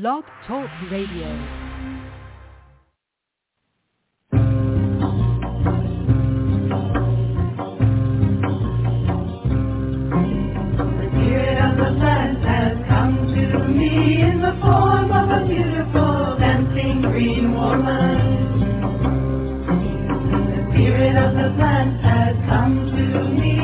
Blog 0.00 0.24
Talk 0.48 0.68
Radio. 0.90 1.28
Woman. 17.54 18.18
The 20.50 20.72
spirit 20.72 21.16
of 21.16 21.34
the 21.34 21.54
plant 21.56 22.00
has 22.02 22.36
come 22.48 22.74
to 22.96 23.28
me 23.30 23.63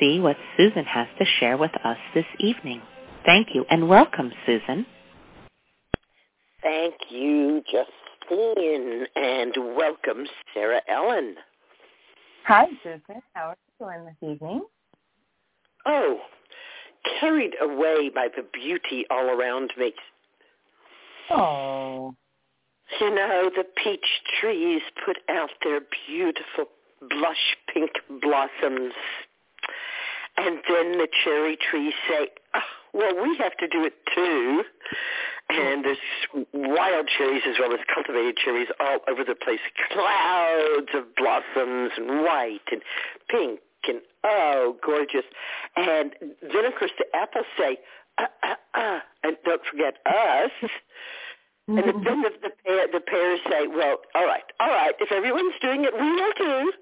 see 0.00 0.20
what 0.20 0.36
Susun 0.58 0.86
has 0.86 1.06
to 1.18 1.24
share 1.40 1.56
with 1.56 1.72
us 1.84 1.98
this 2.14 2.26
evening. 2.40 2.80
Thank 3.24 3.48
you 3.54 3.64
and 3.70 3.88
welcome, 3.88 4.32
Susun. 4.46 4.86
Thank 6.62 6.94
you, 7.10 7.62
Justine, 7.70 9.06
and 9.16 9.54
welcome, 9.76 10.26
Sarah 10.52 10.80
Ellen. 10.88 11.36
Hi, 12.46 12.66
Susan. 12.82 13.22
How 13.34 13.48
are 13.50 13.56
you 13.80 13.86
doing 13.86 14.04
this 14.06 14.30
evening? 14.30 14.62
Oh, 15.86 16.20
carried 17.20 17.54
away 17.60 18.10
by 18.14 18.28
the 18.34 18.44
beauty 18.52 19.04
all 19.10 19.28
around 19.28 19.72
me. 19.78 19.92
Oh, 21.30 22.14
You 23.00 23.14
know, 23.14 23.50
the 23.54 23.64
peach 23.82 24.06
trees 24.40 24.82
put 25.04 25.18
out 25.28 25.50
their 25.62 25.80
beautiful 26.06 26.66
blush 27.00 27.56
pink 27.72 27.90
blossoms. 28.20 28.92
And 30.36 30.58
then 30.68 30.98
the 30.98 31.08
cherry 31.24 31.56
trees 31.56 31.94
say, 32.08 32.28
oh, 32.54 32.60
well, 32.92 33.22
we 33.22 33.36
have 33.38 33.56
to 33.58 33.68
do 33.68 33.84
it 33.84 33.94
too. 34.14 34.62
And 35.50 35.84
there's 35.84 35.98
wild 36.52 37.08
cherries 37.18 37.42
as 37.46 37.56
well 37.60 37.72
as 37.72 37.80
cultivated 37.92 38.36
cherries 38.36 38.68
all 38.80 38.98
over 39.08 39.24
the 39.24 39.34
place. 39.34 39.60
Clouds 39.92 40.88
of 40.94 41.14
blossoms 41.16 41.92
and 41.96 42.22
white 42.22 42.66
and 42.72 42.82
pink 43.28 43.60
and 43.86 44.00
oh, 44.24 44.76
gorgeous. 44.84 45.24
And 45.76 46.14
then, 46.40 46.64
of 46.64 46.74
course, 46.78 46.92
the 46.98 47.04
apples 47.14 47.46
say, 47.58 47.78
uh, 48.16 48.26
uh, 48.42 48.78
uh, 48.78 49.00
and 49.22 49.36
don't 49.44 49.62
forget 49.70 49.94
us. 50.06 50.70
And 51.66 51.78
then 51.78 51.86
the, 51.86 52.30
the, 52.42 52.50
pair, 52.64 52.86
the 52.92 53.00
pears 53.00 53.40
say, 53.50 53.66
well, 53.66 53.96
all 54.14 54.26
right, 54.26 54.44
all 54.60 54.68
right, 54.68 54.94
if 55.00 55.10
everyone's 55.10 55.54
doing 55.62 55.84
it, 55.84 55.94
we 55.94 56.12
will 56.12 56.32
too. 56.34 56.72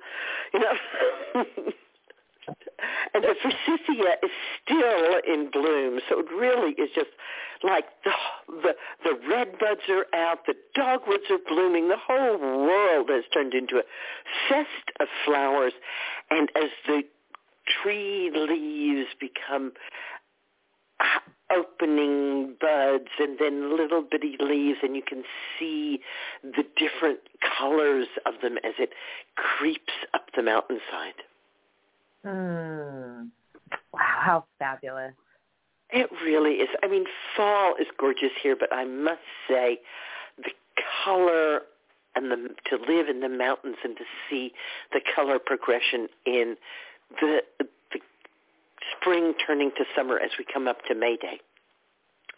You 0.54 0.60
know. 0.60 1.72
and 3.14 3.24
the 3.24 3.34
forsythia 3.42 4.16
is 4.22 4.30
still 4.62 5.20
in 5.26 5.50
bloom, 5.50 6.00
so 6.08 6.20
it 6.20 6.26
really 6.30 6.72
is 6.72 6.90
just 6.94 7.10
like 7.62 7.84
the 8.04 8.10
the 8.48 8.74
the 9.04 9.28
red 9.28 9.58
buds 9.58 9.82
are 9.88 10.06
out, 10.14 10.46
the 10.46 10.54
dogwoods 10.74 11.24
are 11.30 11.38
blooming, 11.46 11.88
the 11.88 11.96
whole 11.96 12.38
world 12.38 13.08
has 13.10 13.24
turned 13.32 13.54
into 13.54 13.76
a 13.78 13.82
fest 14.48 14.90
of 15.00 15.08
flowers, 15.24 15.72
and 16.30 16.50
as 16.56 16.70
the 16.86 17.02
tree 17.82 18.30
leaves 18.34 19.08
become 19.20 19.72
uh, 21.00 21.56
opening 21.56 22.54
buds 22.60 23.10
and 23.18 23.38
then 23.38 23.76
little 23.76 24.02
bitty 24.02 24.36
leaves 24.40 24.78
and 24.82 24.96
you 24.96 25.02
can 25.06 25.22
see 25.58 26.00
the 26.42 26.64
different 26.76 27.20
colors 27.58 28.06
of 28.26 28.34
them 28.42 28.56
as 28.64 28.74
it 28.78 28.90
creeps 29.36 29.92
up 30.14 30.26
the 30.34 30.42
mountainside. 30.42 31.22
Mm. 32.24 33.28
how 33.96 34.44
fabulous. 34.58 35.14
It 35.90 36.08
really 36.24 36.54
is. 36.54 36.68
I 36.82 36.88
mean, 36.88 37.04
fall 37.36 37.74
is 37.78 37.86
gorgeous 37.98 38.30
here, 38.42 38.56
but 38.58 38.72
I 38.72 38.84
must 38.84 39.20
say 39.48 39.78
the 40.38 40.50
color 41.04 41.62
and 42.14 42.30
the 42.30 42.36
to 42.70 42.76
live 42.76 43.08
in 43.08 43.20
the 43.20 43.28
mountains 43.28 43.76
and 43.84 43.96
to 43.96 44.04
see 44.28 44.52
the 44.92 45.00
color 45.14 45.38
progression 45.38 46.08
in 46.26 46.56
the 47.20 47.40
the 47.90 48.00
spring 48.96 49.34
turning 49.46 49.70
to 49.76 49.84
summer 49.96 50.18
as 50.18 50.30
we 50.38 50.44
come 50.52 50.66
up 50.66 50.84
to 50.88 50.94
May 50.94 51.16
Day 51.16 51.40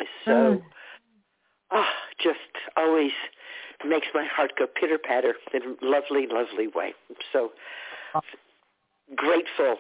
is 0.01 0.09
so 0.25 0.31
Mm. 0.31 0.63
ah 1.71 1.93
just 2.21 2.39
always 2.77 3.13
makes 3.85 4.07
my 4.15 4.25
heart 4.25 4.53
go 4.59 4.67
pitter 4.67 4.99
patter 4.99 5.35
in 5.53 5.63
a 5.63 5.85
lovely, 5.85 6.27
lovely 6.27 6.69
way. 6.69 6.95
So 7.33 7.53
grateful 9.15 9.77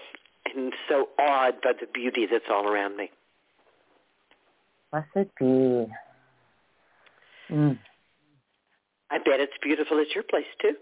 and 0.54 0.72
so 0.88 1.08
awed 1.18 1.60
by 1.62 1.72
the 1.80 1.86
beauty 1.92 2.26
that's 2.30 2.44
all 2.50 2.68
around 2.68 2.96
me. 2.96 3.10
Blessed 4.90 5.30
be. 5.38 5.86
Mm. 7.50 7.78
I 9.10 9.18
bet 9.18 9.40
it's 9.40 9.52
beautiful 9.62 10.00
at 10.00 10.14
your 10.14 10.24
place 10.24 10.44
too. 10.60 10.74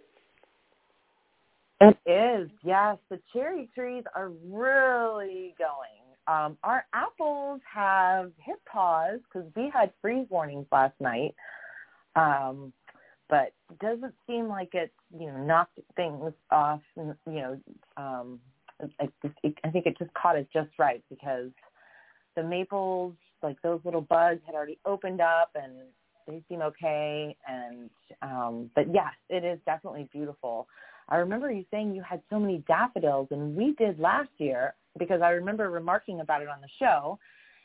It 1.81 1.97
is, 2.07 2.49
yes. 2.63 2.99
The 3.11 3.19
cherry 3.33 3.69
trees 3.75 4.05
are 4.15 4.31
really 4.47 5.55
going. 5.59 6.03
Um, 6.29 6.57
our 6.63 6.87
apples 6.93 7.61
have 7.73 8.31
hit 8.39 8.65
pause 8.71 9.19
because 9.25 9.49
we 9.57 9.71
had 9.75 9.93
freeze 10.01 10.27
warnings 10.31 10.67
last 10.71 10.95
night, 11.01 11.35
um, 12.15 12.73
but 13.33 13.55
doesn't 13.81 14.13
seem 14.27 14.47
like 14.47 14.69
it's 14.75 14.93
you 15.19 15.27
know 15.27 15.39
knocked 15.39 15.81
things 15.97 16.35
off. 16.51 16.83
You 16.95 17.15
know, 17.27 17.61
um, 17.97 18.39
I, 19.01 19.09
I 19.65 19.71
think 19.71 19.87
it 19.87 19.97
just 19.99 20.13
caught 20.13 20.37
it 20.37 20.49
just 20.53 20.69
right 20.79 21.03
because 21.09 21.49
the 22.37 22.43
maples, 22.43 23.15
like 23.43 23.57
those 23.63 23.81
little 23.87 24.03
buds, 24.03 24.41
had 24.45 24.55
already 24.55 24.79
opened 24.85 25.23
up 25.23 25.51
and 25.55 25.73
they 26.29 26.43
seem 26.47 26.61
okay. 26.61 27.35
And 27.49 27.89
um, 28.21 28.71
but 28.75 28.93
yes, 28.93 29.15
it 29.31 29.45
is 29.45 29.59
definitely 29.65 30.11
beautiful. 30.13 30.69
I 31.09 31.17
remember 31.17 31.51
you 31.51 31.65
saying 31.71 31.95
you 31.95 32.03
had 32.03 32.21
so 32.29 32.39
many 32.39 32.63
daffodils, 32.69 33.29
and 33.31 33.57
we 33.57 33.75
did 33.79 33.99
last 33.99 34.31
year 34.37 34.75
because 34.99 35.23
I 35.23 35.31
remember 35.31 35.71
remarking 35.71 36.21
about 36.21 36.43
it 36.43 36.49
on 36.49 36.61
the 36.61 36.69
show, 36.79 37.19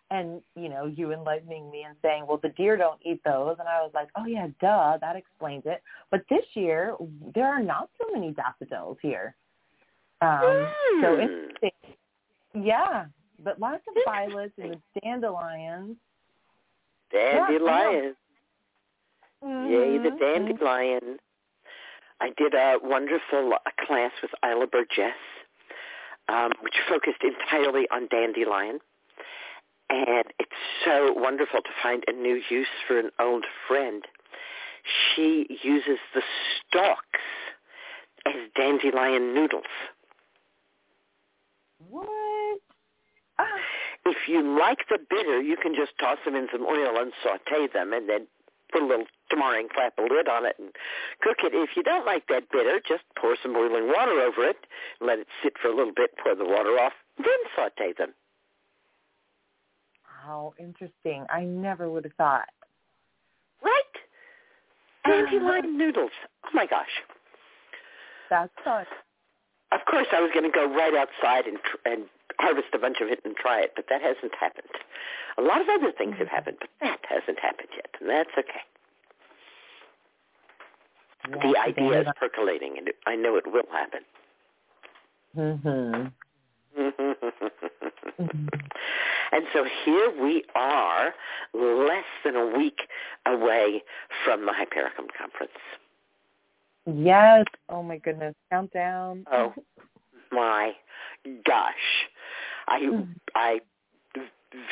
and 0.10 0.42
you 0.56 0.70
know 0.70 0.86
you 0.86 1.12
enlightening 1.12 1.70
me 1.70 1.84
and 1.84 1.96
saying, 2.02 2.26
"Well, 2.28 2.38
the 2.42 2.50
deer 2.50 2.78
don't 2.78 3.00
eat 3.04 3.22
those," 3.24 3.58
and 3.60 3.68
I 3.68 3.82
was 3.82 3.92
like, 3.94 4.10
"Oh 4.16 4.26
yeah, 4.26 4.48
duh, 4.62 4.98
that 5.02 5.16
explains 5.16 5.64
it." 5.66 5.82
But 6.12 6.22
this 6.30 6.46
year 6.54 6.96
there 7.34 7.48
are 7.48 7.62
not 7.62 7.90
so 8.00 8.12
many 8.14 8.32
daffodils 8.32 8.98
here, 9.02 9.36
um, 10.22 10.68
so 11.02 11.16
Hmm. 11.16 11.22
interesting. 11.22 11.72
Yeah, 12.54 13.06
but 13.40 13.60
lots 13.60 13.84
of 13.88 13.96
violets 14.06 14.54
and 14.58 14.74
the 14.94 15.02
dandelions. 15.02 15.98
Dandelion. 17.12 18.16
Yay, 19.42 19.98
the 19.98 20.10
Mhm. 20.12 20.20
dandelion. 20.20 21.20
I 22.20 22.32
did 22.32 22.56
a 22.56 22.80
wonderful 22.82 23.58
class 23.86 24.12
with 24.22 24.32
Isla 24.44 24.68
Burgess, 24.68 25.16
um, 26.28 26.52
which 26.62 26.76
focused 26.90 27.24
entirely 27.24 27.88
on 27.90 28.08
dandelion. 28.08 28.80
And 29.90 30.26
it's 30.40 30.52
so 30.84 31.14
wonderful 31.14 31.62
to 31.62 31.70
find 31.82 32.04
a 32.08 32.12
new 32.12 32.42
use 32.50 32.68
for 32.88 33.00
an 33.00 33.12
old 33.20 33.46
friend. 33.68 34.04
She 35.16 35.60
uses 35.64 36.00
the 36.14 36.22
stalks 36.68 37.20
as 38.26 38.36
dandelion 38.56 39.34
noodles. 39.34 39.64
What? 41.90 42.60
Ah. 43.40 43.46
If 44.06 44.28
you 44.28 44.58
like 44.58 44.88
the 44.90 45.00
bitter, 45.10 45.42
you 45.42 45.58
can 45.58 45.76
just 45.76 45.92
toss 46.00 46.18
them 46.26 46.36
in 46.36 46.48
some 46.52 46.66
oil 46.66 46.98
and 46.98 47.12
saute 47.24 47.68
them 47.74 47.94
and 47.94 48.10
then 48.10 48.28
put 48.72 48.82
a 48.82 48.86
little 48.86 49.06
tamari 49.32 49.60
and 49.60 49.70
clap 49.70 49.98
a 49.98 50.02
lid 50.02 50.28
on 50.28 50.46
it 50.46 50.56
and 50.60 50.70
cook 51.22 51.38
it. 51.44 51.54
If 51.54 51.76
you 51.76 51.84
don't 51.84 52.06
like 52.06 52.28
that 52.28 52.50
bitter, 52.52 52.80
just 52.86 53.04
pour 53.20 53.36
some 53.42 53.54
boiling 53.54 53.88
water 53.88 54.20
over 54.20 54.48
it, 54.48 54.58
let 55.02 55.20
it 55.20 55.28
sit 55.44 55.54
for 55.62 55.70
a 55.70 55.76
little 55.76 55.94
bit, 55.96 56.12
pour 56.24 56.36
the 56.36 56.46
water 56.46 56.80
off, 56.80 56.94
then 57.18 57.40
saute 57.56 57.94
them. 57.98 58.14
How 60.28 60.54
interesting. 60.60 61.26
I 61.30 61.46
never 61.46 61.90
would 61.90 62.04
have 62.04 62.14
thought. 62.16 62.50
Right? 63.64 63.94
Dandelion 65.06 65.78
noodles. 65.78 66.12
Oh 66.46 66.50
my 66.54 66.66
gosh. 66.66 66.92
That's 68.30 68.52
fun. 68.66 68.86
Of 69.72 69.80
course, 69.90 70.08
I 70.12 70.20
was 70.20 70.30
going 70.34 70.44
to 70.44 70.52
go 70.52 70.66
right 70.68 70.94
outside 70.94 71.46
and 71.46 71.58
tr- 71.64 71.90
and 71.90 72.04
harvest 72.40 72.68
a 72.74 72.78
bunch 72.78 72.98
of 73.02 73.08
it 73.08 73.20
and 73.24 73.38
try 73.38 73.62
it, 73.62 73.72
but 73.78 73.86
that 73.90 74.02
hasn't 74.02 74.34
happened. 74.38 74.68
A 75.38 75.42
lot 75.42 75.62
of 75.62 75.68
other 75.70 75.94
things 75.98 76.16
have 76.20 76.28
happened, 76.28 76.58
but 76.60 76.70
that 76.82 77.00
hasn't 77.08 77.40
happened 77.40 77.70
yet, 77.74 77.88
and 78.02 78.10
that's 78.10 78.30
okay. 78.38 78.64
the 81.42 81.58
idea 81.60 82.02
is 82.02 82.08
percolating, 82.20 82.78
and 82.78 82.90
I 83.06 83.16
know 83.16 83.36
it 83.38 83.46
will 83.48 83.68
happen. 83.72 84.02
Mm 85.38 85.62
Mhm. 85.62 86.12
and 88.20 89.44
so 89.54 89.66
here 89.86 90.12
we 90.22 90.44
are, 90.56 91.14
less 91.54 92.06
than 92.24 92.36
a 92.36 92.58
week 92.58 92.80
away 93.26 93.84
from 94.24 94.46
the 94.46 94.54
Hypericum 94.54 95.08
conference. 95.18 95.52
Yes. 96.86 97.46
Oh 97.70 97.84
my 97.84 97.98
goodness. 97.98 98.36
Countdown. 98.52 99.26
Oh 99.32 99.54
my 100.32 100.74
gosh, 101.46 101.74
I 102.68 102.90
I 103.36 103.60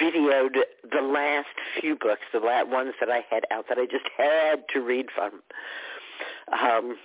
videoed 0.01 0.55
the 0.91 1.01
last 1.01 1.47
few 1.79 1.95
books, 1.95 2.21
the 2.33 2.39
last 2.39 2.69
ones 2.69 2.93
that 2.99 3.09
I 3.09 3.25
had 3.29 3.43
out 3.51 3.65
that 3.69 3.77
I 3.77 3.85
just 3.85 4.05
had 4.17 4.63
to 4.73 4.79
read 4.81 5.07
from. 5.13 5.41
Um, 6.53 6.97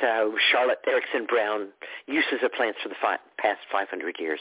so 0.00 0.36
Charlotte 0.50 0.78
Erichsen-Brown, 0.86 1.68
Uses 2.06 2.42
of 2.42 2.52
Plants 2.52 2.78
for 2.82 2.88
the 2.88 2.94
fi- 3.00 3.18
Past 3.38 3.60
500 3.70 4.16
Years. 4.18 4.40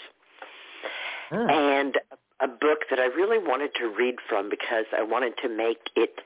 Mm. 1.31 1.51
And 1.51 1.99
a 2.39 2.47
book 2.47 2.79
that 2.89 2.99
I 2.99 3.05
really 3.05 3.39
wanted 3.39 3.71
to 3.75 3.87
read 3.87 4.15
from 4.27 4.49
because 4.49 4.85
I 4.97 5.03
wanted 5.03 5.33
to 5.41 5.49
make 5.49 5.89
it 5.95 6.19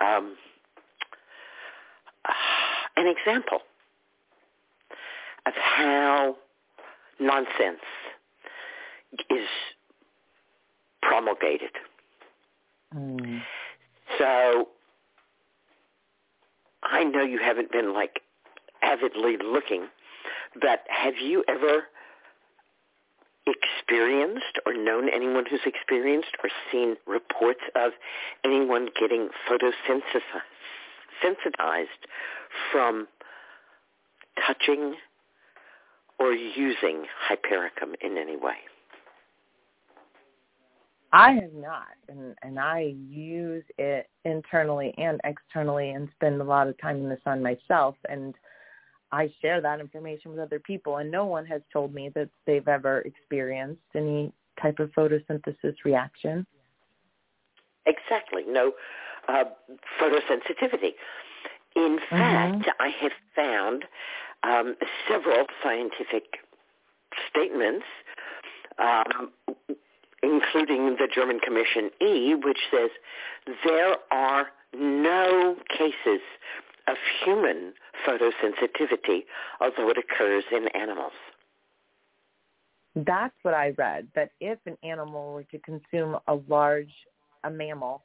um, 0.00 0.36
an 2.96 3.06
example 3.06 3.58
of 5.46 5.52
how 5.54 6.36
nonsense 7.18 7.82
is 9.30 9.48
promulgated. 11.02 11.70
Mm. 12.94 13.40
So 14.18 14.68
I 16.82 17.04
know 17.04 17.22
you 17.22 17.38
haven't 17.38 17.72
been 17.72 17.92
like 17.92 18.20
avidly 18.82 19.36
looking, 19.42 19.86
but 20.60 20.80
have 20.88 21.14
you 21.22 21.44
ever 21.48 21.84
experienced 23.46 24.58
or 24.66 24.74
known 24.74 25.08
anyone 25.08 25.44
who's 25.48 25.60
experienced 25.64 26.30
or 26.42 26.50
seen 26.70 26.96
reports 27.06 27.62
of 27.74 27.92
anyone 28.44 28.88
getting 28.98 29.28
photosensitized 29.48 30.02
from 32.70 33.08
touching 34.46 34.94
or 36.18 36.32
using 36.32 37.04
hypericum 37.28 37.94
in 38.00 38.18
any 38.18 38.36
way? 38.36 38.56
I 41.10 41.32
have 41.32 41.54
not, 41.54 41.86
and 42.10 42.34
and 42.42 42.58
I 42.58 42.94
use 43.08 43.64
it 43.78 44.10
internally 44.26 44.92
and 44.98 45.18
externally, 45.24 45.90
and 45.90 46.08
spend 46.14 46.40
a 46.40 46.44
lot 46.44 46.68
of 46.68 46.78
time 46.78 46.96
in 46.96 47.08
the 47.08 47.16
sun 47.24 47.42
myself. 47.42 47.96
And 48.10 48.34
I 49.10 49.32
share 49.40 49.60
that 49.60 49.80
information 49.80 50.30
with 50.30 50.40
other 50.40 50.58
people, 50.58 50.98
and 50.98 51.10
no 51.10 51.24
one 51.24 51.46
has 51.46 51.62
told 51.72 51.94
me 51.94 52.10
that 52.14 52.28
they've 52.46 52.68
ever 52.68 53.00
experienced 53.00 53.80
any 53.94 54.32
type 54.60 54.78
of 54.78 54.90
photosynthesis 54.90 55.76
reaction. 55.84 56.46
Exactly. 57.86 58.42
No 58.46 58.72
uh, 59.28 59.44
photosensitivity. 60.00 60.92
In 61.76 61.98
fact, 62.10 62.68
I 62.80 62.88
have 63.00 63.12
found 63.36 63.84
um, 64.42 64.74
several 65.08 65.46
scientific 65.62 66.24
statements, 67.30 67.84
um, 68.78 69.30
including 70.22 70.96
the 70.98 71.08
German 71.12 71.40
Commission 71.40 71.90
E, 72.00 72.34
which 72.34 72.58
says 72.70 72.90
there 73.64 73.96
are 74.10 74.48
no 74.74 75.56
cases 75.70 76.20
of 76.88 76.96
human 77.24 77.72
photosensitivity, 78.06 79.24
although 79.60 79.90
it 79.90 79.98
occurs 79.98 80.44
in 80.50 80.68
animals. 80.68 81.12
That's 82.96 83.34
what 83.42 83.54
I 83.54 83.74
read. 83.76 84.08
That 84.14 84.30
if 84.40 84.58
an 84.66 84.76
animal 84.82 85.34
were 85.34 85.44
to 85.44 85.58
consume 85.58 86.16
a 86.26 86.34
large, 86.48 86.92
a 87.44 87.50
mammal, 87.50 88.02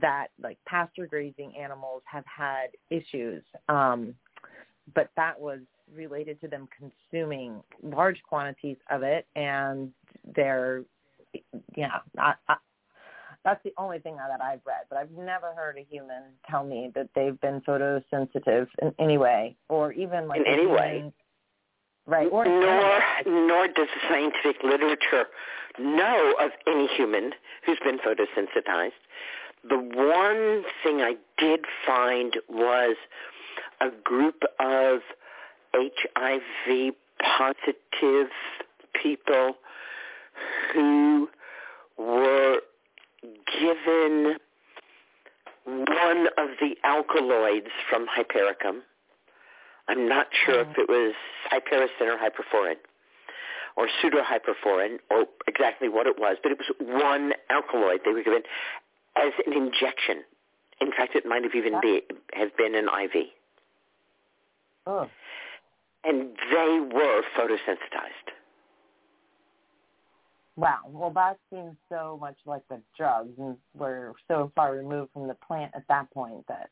that 0.00 0.28
like 0.42 0.58
pasture 0.66 1.06
grazing 1.06 1.54
animals 1.56 2.02
have 2.04 2.24
had 2.26 2.68
issues. 2.90 3.42
Um, 3.68 4.14
but 4.94 5.10
that 5.16 5.38
was 5.38 5.60
related 5.94 6.40
to 6.40 6.48
them 6.48 6.68
consuming 6.76 7.62
large 7.82 8.20
quantities 8.28 8.76
of 8.90 9.02
it 9.02 9.26
and 9.36 9.92
their 10.34 10.82
yeah, 11.76 11.98
I, 12.18 12.34
I, 12.48 12.56
that's 13.46 13.62
the 13.62 13.72
only 13.78 14.00
thing 14.00 14.16
that 14.16 14.40
I've 14.42 14.60
read. 14.66 14.82
But 14.90 14.98
I've 14.98 15.12
never 15.12 15.54
heard 15.54 15.78
a 15.78 15.86
human 15.88 16.22
tell 16.50 16.64
me 16.64 16.90
that 16.96 17.08
they've 17.14 17.40
been 17.40 17.60
photosensitive 17.60 18.66
in 18.82 18.92
any 18.98 19.18
way, 19.18 19.56
or 19.68 19.92
even 19.92 20.26
like 20.26 20.40
In 20.40 20.46
any 20.46 20.66
way. 20.66 20.96
human- 20.96 21.12
right? 22.06 22.28
Or 22.30 22.44
nor 22.44 23.02
nor 23.24 23.68
does 23.68 23.88
the 23.94 24.00
scientific 24.08 24.62
literature 24.64 25.26
know 25.78 26.34
of 26.40 26.50
any 26.66 26.88
human 26.88 27.34
who's 27.64 27.78
been 27.80 27.98
photosensitized. 27.98 28.92
The 29.62 29.78
one 29.78 30.64
thing 30.82 31.02
I 31.02 31.16
did 31.38 31.64
find 31.84 32.36
was 32.48 32.96
a 33.80 33.90
group 33.90 34.42
of 34.58 35.02
HIV 35.72 36.94
positive 37.20 38.30
people 38.92 39.56
who 40.72 41.28
were 41.96 42.60
given 43.60 44.36
one 45.64 46.28
of 46.38 46.50
the 46.60 46.76
alkaloids 46.84 47.70
from 47.90 48.06
hypericum. 48.08 48.82
I'm 49.88 50.08
not 50.08 50.28
sure 50.44 50.60
if 50.60 50.68
mm-hmm. 50.68 50.80
it 50.80 50.88
was 50.88 51.14
hypericin 51.50 52.08
or 52.12 52.18
hyperforin 52.18 52.76
or 53.76 53.88
pseudohyperforin 53.88 54.98
or 55.10 55.26
exactly 55.46 55.88
what 55.88 56.06
it 56.06 56.18
was, 56.18 56.36
but 56.42 56.52
it 56.52 56.58
was 56.58 56.70
one 56.80 57.32
alkaloid 57.50 58.00
they 58.04 58.12
were 58.12 58.22
given 58.22 58.42
as 59.16 59.32
an 59.46 59.52
injection. 59.52 60.24
In 60.80 60.90
fact, 60.90 61.14
it 61.14 61.24
might 61.26 61.42
have 61.42 61.54
even 61.54 61.80
be, 61.80 62.02
have 62.32 62.56
been 62.56 62.74
an 62.74 62.86
IV. 62.86 63.26
Ugh. 64.86 65.08
And 66.04 66.36
they 66.52 66.80
were 66.80 67.22
photosensitized. 67.36 68.35
Wow. 70.56 70.78
Well, 70.88 71.10
that 71.10 71.38
seems 71.50 71.76
so 71.90 72.18
much 72.20 72.36
like 72.46 72.62
the 72.68 72.80
drugs, 72.96 73.32
and 73.38 73.56
we're 73.76 74.12
so 74.26 74.50
far 74.54 74.74
removed 74.74 75.12
from 75.12 75.28
the 75.28 75.36
plant 75.46 75.72
at 75.74 75.84
that 75.88 76.10
point 76.10 76.46
that. 76.48 76.70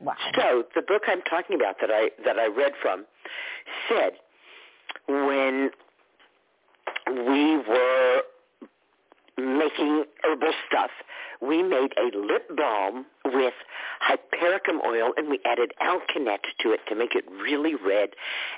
Wow. 0.00 0.14
So 0.34 0.64
the 0.74 0.82
book 0.82 1.02
I'm 1.08 1.22
talking 1.22 1.56
about 1.56 1.76
that 1.80 1.90
I 1.90 2.10
that 2.24 2.38
I 2.38 2.46
read 2.46 2.72
from 2.80 3.04
said 3.88 4.12
when 5.08 5.70
we 7.06 7.56
were 7.56 8.22
making 9.38 10.04
herbal 10.22 10.52
stuff, 10.68 10.90
we 11.40 11.62
made 11.62 11.92
a 11.96 12.16
lip 12.16 12.56
balm 12.56 13.06
with 13.24 13.54
hypericum 14.08 14.80
oil 14.86 15.12
and 15.16 15.28
we 15.28 15.38
added 15.44 15.72
alkanet 15.82 16.40
to 16.60 16.72
it 16.72 16.80
to 16.88 16.94
make 16.94 17.14
it 17.14 17.24
really 17.30 17.74
red 17.74 18.10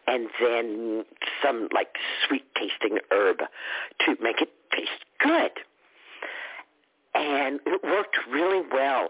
and 0.06 0.28
then 0.40 1.04
some 1.42 1.68
like 1.74 1.96
sweet 2.26 2.44
tasting 2.54 2.98
herb 3.10 3.38
to 4.06 4.16
make 4.22 4.40
it 4.40 4.50
taste 4.72 5.04
good 5.18 5.50
and 7.12 7.58
it 7.66 7.82
worked 7.82 8.16
really 8.30 8.62
well. 8.72 9.08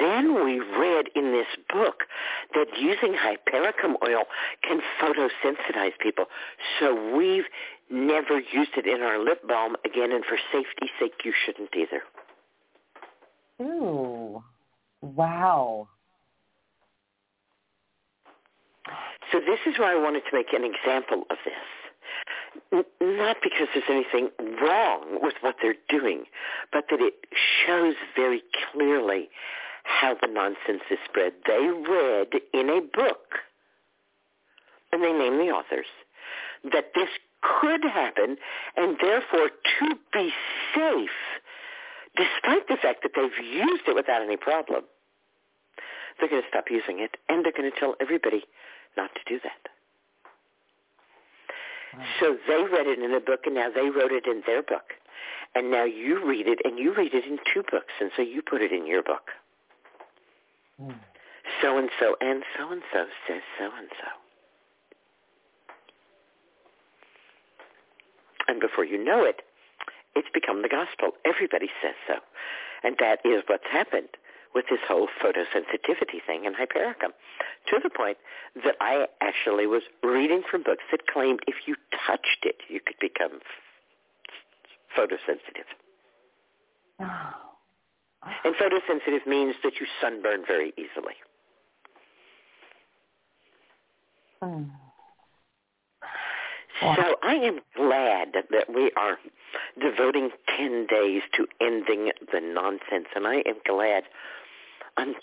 Then 0.00 0.44
we 0.44 0.60
read 0.60 1.06
in 1.16 1.32
this 1.32 1.48
book 1.68 2.04
that 2.54 2.66
using 2.78 3.14
hypericum 3.14 3.96
oil 4.06 4.24
can 4.62 4.80
photosensitize 5.00 5.98
people. 6.00 6.26
So 6.78 7.16
we've 7.16 7.44
never 7.90 8.38
used 8.38 8.70
it 8.76 8.86
in 8.86 9.02
our 9.02 9.18
lip 9.18 9.46
balm 9.48 9.74
again, 9.84 10.12
and 10.12 10.24
for 10.24 10.38
safety's 10.52 10.90
sake, 11.00 11.24
you 11.24 11.32
shouldn't 11.44 11.70
either. 11.74 12.02
Ooh. 13.60 14.42
Wow. 15.02 15.88
So 19.32 19.38
this 19.40 19.60
is 19.66 19.78
why 19.78 19.92
I 19.92 19.96
wanted 19.96 20.22
to 20.30 20.36
make 20.36 20.52
an 20.52 20.64
example 20.64 21.24
of 21.30 21.36
this. 21.44 22.84
Not 23.00 23.36
because 23.42 23.68
there's 23.72 23.84
anything 23.88 24.30
wrong 24.60 25.18
with 25.22 25.34
what 25.40 25.56
they're 25.62 25.74
doing, 25.88 26.24
but 26.72 26.84
that 26.90 27.00
it 27.00 27.14
shows 27.64 27.94
very 28.16 28.42
clearly 28.72 29.28
how 29.84 30.14
the 30.20 30.26
nonsense 30.26 30.82
is 30.90 30.98
spread. 31.04 31.32
They 31.46 31.70
read 31.88 32.28
in 32.52 32.68
a 32.68 32.80
book, 32.80 33.38
and 34.92 35.02
they 35.02 35.12
name 35.12 35.38
the 35.38 35.52
authors, 35.52 35.86
that 36.72 36.92
this 36.94 37.08
could 37.40 37.84
happen, 37.84 38.36
and 38.76 38.98
therefore 39.00 39.48
to 39.48 39.94
be 40.12 40.32
safe, 40.74 41.10
despite 42.20 42.68
the 42.68 42.76
fact 42.76 43.02
that 43.02 43.12
they've 43.16 43.44
used 43.44 43.88
it 43.88 43.94
without 43.94 44.22
any 44.22 44.36
problem, 44.36 44.84
they're 46.18 46.28
going 46.28 46.42
to 46.42 46.48
stop 46.48 46.66
using 46.70 47.00
it, 47.00 47.16
and 47.28 47.44
they're 47.44 47.56
going 47.56 47.70
to 47.70 47.78
tell 47.78 47.94
everybody 48.00 48.44
not 48.96 49.10
to 49.14 49.20
do 49.26 49.40
that. 49.42 49.70
So 52.20 52.36
they 52.46 52.62
read 52.70 52.86
it 52.86 52.98
in 52.98 53.12
a 53.14 53.20
book, 53.20 53.40
and 53.46 53.54
now 53.54 53.70
they 53.74 53.88
wrote 53.90 54.12
it 54.12 54.26
in 54.26 54.42
their 54.46 54.62
book. 54.62 54.94
And 55.54 55.70
now 55.70 55.84
you 55.84 56.24
read 56.24 56.46
it, 56.46 56.60
and 56.64 56.78
you 56.78 56.94
read 56.94 57.14
it 57.14 57.24
in 57.24 57.38
two 57.52 57.62
books, 57.70 57.92
and 58.00 58.10
so 58.16 58.22
you 58.22 58.42
put 58.42 58.62
it 58.62 58.72
in 58.72 58.86
your 58.86 59.02
book. 59.02 59.30
Mm. 60.80 60.94
So-and-so 61.60 62.16
and 62.20 62.44
so-and-so 62.56 63.06
says 63.26 63.42
so-and-so. 63.58 64.08
And 68.46 68.60
before 68.60 68.84
you 68.84 69.02
know 69.02 69.24
it, 69.24 69.42
it's 70.14 70.28
become 70.32 70.62
the 70.62 70.68
gospel. 70.68 71.12
Everybody 71.24 71.68
says 71.82 71.94
so. 72.06 72.14
And 72.82 72.96
that 72.98 73.20
is 73.24 73.42
what's 73.46 73.66
happened 73.70 74.08
with 74.54 74.64
this 74.68 74.80
whole 74.86 75.08
photosensitivity 75.22 76.24
thing 76.26 76.44
in 76.44 76.54
hypericum, 76.54 77.12
to 77.68 77.78
the 77.82 77.90
point 77.90 78.18
that 78.64 78.74
I 78.80 79.06
actually 79.20 79.66
was 79.66 79.82
reading 80.02 80.42
from 80.50 80.64
books 80.64 80.82
that 80.90 81.06
claimed 81.06 81.40
if 81.46 81.54
you 81.66 81.76
touched 82.06 82.42
it, 82.42 82.56
you 82.68 82.80
could 82.80 82.96
become 83.00 83.40
photosensitive. 84.96 85.70
And 86.98 88.54
photosensitive 88.56 89.26
means 89.26 89.54
that 89.62 89.74
you 89.80 89.86
sunburn 90.00 90.42
very 90.46 90.72
easily. 90.76 91.14
Mm. 94.42 94.70
So 96.80 97.16
I 97.22 97.34
am 97.34 97.60
glad 97.76 98.34
that 98.50 98.74
we 98.74 98.90
are 98.96 99.18
devoting 99.80 100.30
10 100.56 100.86
days 100.86 101.22
to 101.34 101.46
ending 101.60 102.10
the 102.32 102.40
nonsense, 102.40 103.06
and 103.14 103.26
I 103.26 103.36
am 103.46 103.56
glad 103.66 104.04
on 104.96 105.14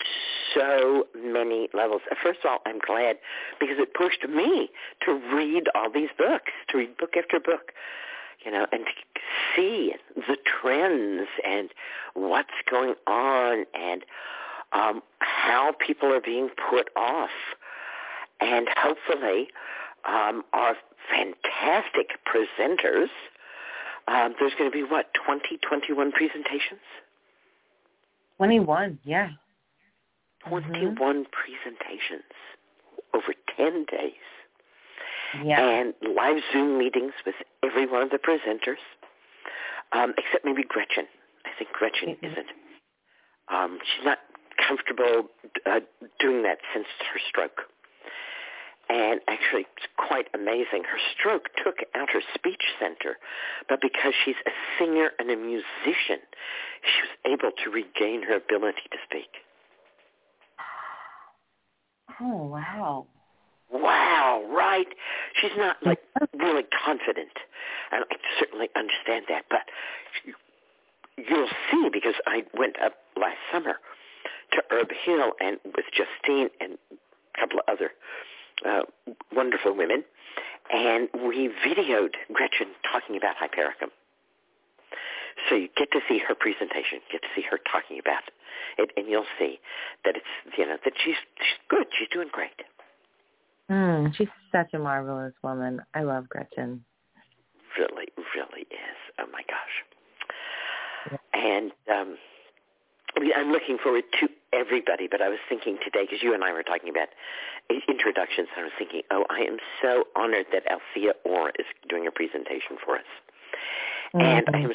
so 0.54 1.06
many 1.16 1.68
levels. 1.74 2.02
First 2.22 2.40
of 2.44 2.50
all, 2.50 2.58
I'm 2.64 2.78
glad 2.78 3.16
because 3.58 3.76
it 3.78 3.94
pushed 3.94 4.28
me 4.28 4.70
to 5.04 5.20
read 5.34 5.64
all 5.74 5.90
these 5.90 6.10
books, 6.16 6.52
to 6.68 6.78
read 6.78 6.96
book 6.96 7.16
after 7.16 7.40
book, 7.40 7.72
you 8.44 8.52
know, 8.52 8.66
and 8.72 8.86
to 8.86 9.20
see 9.54 9.94
the 10.14 10.36
trends 10.44 11.28
and 11.44 11.70
what's 12.14 12.48
going 12.70 12.94
on 13.06 13.64
and 13.74 14.04
um, 14.72 15.02
how 15.18 15.74
people 15.78 16.12
are 16.12 16.20
being 16.20 16.50
put 16.70 16.90
off. 16.96 17.30
And 18.40 18.68
hopefully 18.76 19.48
um, 20.06 20.42
our 20.52 20.74
fantastic 21.10 22.10
presenters, 22.26 23.08
um, 24.06 24.34
there's 24.38 24.52
going 24.58 24.70
to 24.70 24.74
be, 24.74 24.82
what, 24.82 25.06
20, 25.26 25.58
21 25.66 26.12
presentations? 26.12 26.80
21, 28.38 28.98
yeah. 29.04 29.30
21 30.48 31.26
presentations 31.32 32.22
over 33.14 33.34
10 33.56 33.84
days. 33.90 34.12
Yeah. 35.44 35.60
And 35.60 35.94
live 36.14 36.42
Zoom 36.52 36.78
meetings 36.78 37.12
with 37.26 37.34
every 37.62 37.86
one 37.86 38.02
of 38.02 38.10
the 38.10 38.18
presenters, 38.18 38.80
um, 39.92 40.14
except 40.16 40.44
maybe 40.44 40.62
Gretchen. 40.66 41.04
I 41.44 41.50
think 41.58 41.70
Gretchen 41.72 42.16
Mhm. 42.16 42.32
isn't. 42.32 42.48
Um, 43.48 43.78
she's 43.84 44.04
not 44.04 44.20
comfortable 44.56 45.28
uh, 45.66 45.80
doing 46.18 46.42
that 46.42 46.58
since 46.72 46.86
her 47.12 47.18
stroke. 47.28 47.68
And 48.88 49.20
actually, 49.28 49.66
it's 49.76 49.86
quite 49.96 50.28
amazing. 50.34 50.84
Her 50.84 50.98
stroke 51.12 51.50
took 51.62 51.76
out 51.94 52.08
her 52.10 52.22
speech 52.34 52.62
center, 52.80 53.18
but 53.68 53.80
because 53.82 54.14
she's 54.24 54.40
a 54.46 54.50
singer 54.78 55.10
and 55.18 55.30
a 55.30 55.36
musician, 55.36 56.24
she 56.82 57.02
was 57.02 57.12
able 57.26 57.50
to 57.64 57.70
regain 57.70 58.22
her 58.22 58.36
ability 58.36 58.88
to 58.90 58.98
speak. 59.04 59.28
Oh, 62.20 62.46
wow. 62.46 63.06
Wow, 63.70 64.44
right? 64.50 64.88
She's 65.40 65.52
not 65.58 65.76
like 65.84 66.00
really 66.32 66.64
confident, 66.84 67.32
and 67.92 68.04
I 68.10 68.16
certainly 68.40 68.68
understand 68.74 69.26
that. 69.28 69.44
But 69.50 69.68
you, 70.24 70.34
you'll 71.18 71.50
see 71.70 71.90
because 71.92 72.14
I 72.26 72.44
went 72.54 72.76
up 72.82 72.94
last 73.20 73.36
summer 73.52 73.74
to 74.52 74.62
Herb 74.70 74.88
Hill 75.04 75.32
and 75.40 75.58
with 75.76 75.84
Justine 75.92 76.48
and 76.60 76.78
a 76.90 77.38
couple 77.40 77.58
of 77.58 77.64
other 77.68 77.90
uh, 78.66 78.82
wonderful 79.34 79.76
women, 79.76 80.04
and 80.72 81.08
we 81.26 81.48
videoed 81.66 82.14
Gretchen 82.32 82.68
talking 82.90 83.16
about 83.16 83.36
hypericum. 83.36 83.90
So 85.48 85.54
you 85.54 85.68
get 85.76 85.90
to 85.92 86.00
see 86.08 86.18
her 86.26 86.34
presentation, 86.34 86.98
get 87.12 87.22
to 87.22 87.28
see 87.36 87.42
her 87.50 87.58
talking 87.70 87.98
about 87.98 88.22
it, 88.76 88.90
and 88.96 89.06
you'll 89.08 89.28
see 89.38 89.60
that 90.04 90.16
it's 90.16 90.58
you 90.58 90.66
know 90.66 90.76
that 90.84 90.92
she's 91.04 91.14
she's 91.38 91.58
good, 91.68 91.86
she's 91.96 92.08
doing 92.12 92.28
great. 92.32 92.50
Mm, 93.70 94.14
she's 94.14 94.28
such 94.50 94.72
a 94.74 94.78
marvelous 94.78 95.34
woman. 95.42 95.80
I 95.94 96.02
love 96.02 96.28
Gretchen. 96.28 96.84
really, 97.78 98.08
really 98.34 98.62
is. 98.62 98.98
Oh 99.20 99.26
my 99.32 99.42
gosh. 99.46 101.18
And 101.32 101.70
um, 101.92 102.16
we- 103.20 103.34
I'm 103.34 103.52
looking 103.52 103.78
forward 103.82 104.04
to 104.20 104.28
everybody, 104.52 105.08
but 105.10 105.20
I 105.20 105.28
was 105.28 105.38
thinking 105.48 105.78
today, 105.84 106.04
because 106.04 106.22
you 106.22 106.34
and 106.34 106.42
I 106.42 106.52
were 106.52 106.62
talking 106.62 106.88
about 106.88 107.08
introductions, 107.88 108.48
and 108.54 108.62
I 108.62 108.64
was 108.64 108.72
thinking, 108.78 109.02
oh, 109.10 109.24
I 109.30 109.40
am 109.40 109.58
so 109.82 110.04
honored 110.16 110.46
that 110.52 110.64
Althea 110.70 111.12
Orr 111.24 111.52
is 111.58 111.66
doing 111.88 112.06
a 112.06 112.10
presentation 112.10 112.76
for 112.84 112.96
us. 112.96 113.04
And 114.14 114.48
I 114.54 114.60
am 114.60 114.72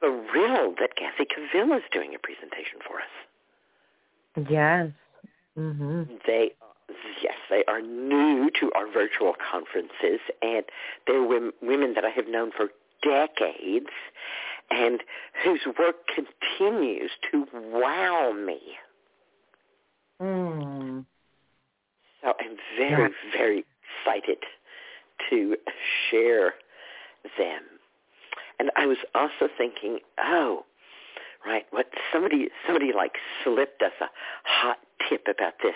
thrilled 0.00 0.76
that 0.78 0.90
Kathi 0.96 1.26
Keville 1.26 1.72
is 1.76 1.84
doing 1.90 2.14
a 2.14 2.18
presentation 2.18 2.80
for 2.86 2.98
us. 2.98 4.46
Yes. 4.48 4.90
Mhm. 5.56 6.22
They, 6.26 6.52
yes, 7.22 7.34
they 7.50 7.64
are 7.64 7.80
new 7.80 8.50
to 8.60 8.70
our 8.74 8.86
virtual 8.86 9.34
conferences, 9.34 10.20
and 10.42 10.64
they're 11.06 11.22
women 11.22 11.94
that 11.94 12.04
I 12.04 12.10
have 12.10 12.28
known 12.28 12.52
for 12.52 12.70
decades, 13.02 13.90
and 14.70 15.02
whose 15.42 15.66
work 15.78 16.06
continues 16.06 17.10
to 17.30 17.46
wow 17.52 18.32
me. 18.32 18.78
Mm. 20.20 21.04
So 22.22 22.32
I'm 22.40 22.56
very, 22.76 23.10
very 23.36 23.64
excited 24.04 24.38
to 25.30 25.56
share 26.10 26.54
them. 27.38 27.62
And 28.58 28.70
I 28.76 28.86
was 28.86 28.98
also 29.14 29.48
thinking, 29.56 30.00
oh, 30.18 30.64
right, 31.46 31.64
what 31.70 31.86
somebody 32.12 32.48
somebody 32.66 32.92
like 32.92 33.12
slipped 33.44 33.82
us 33.82 33.92
a 34.00 34.06
hot 34.44 34.78
tip 35.08 35.26
about 35.28 35.54
this 35.62 35.74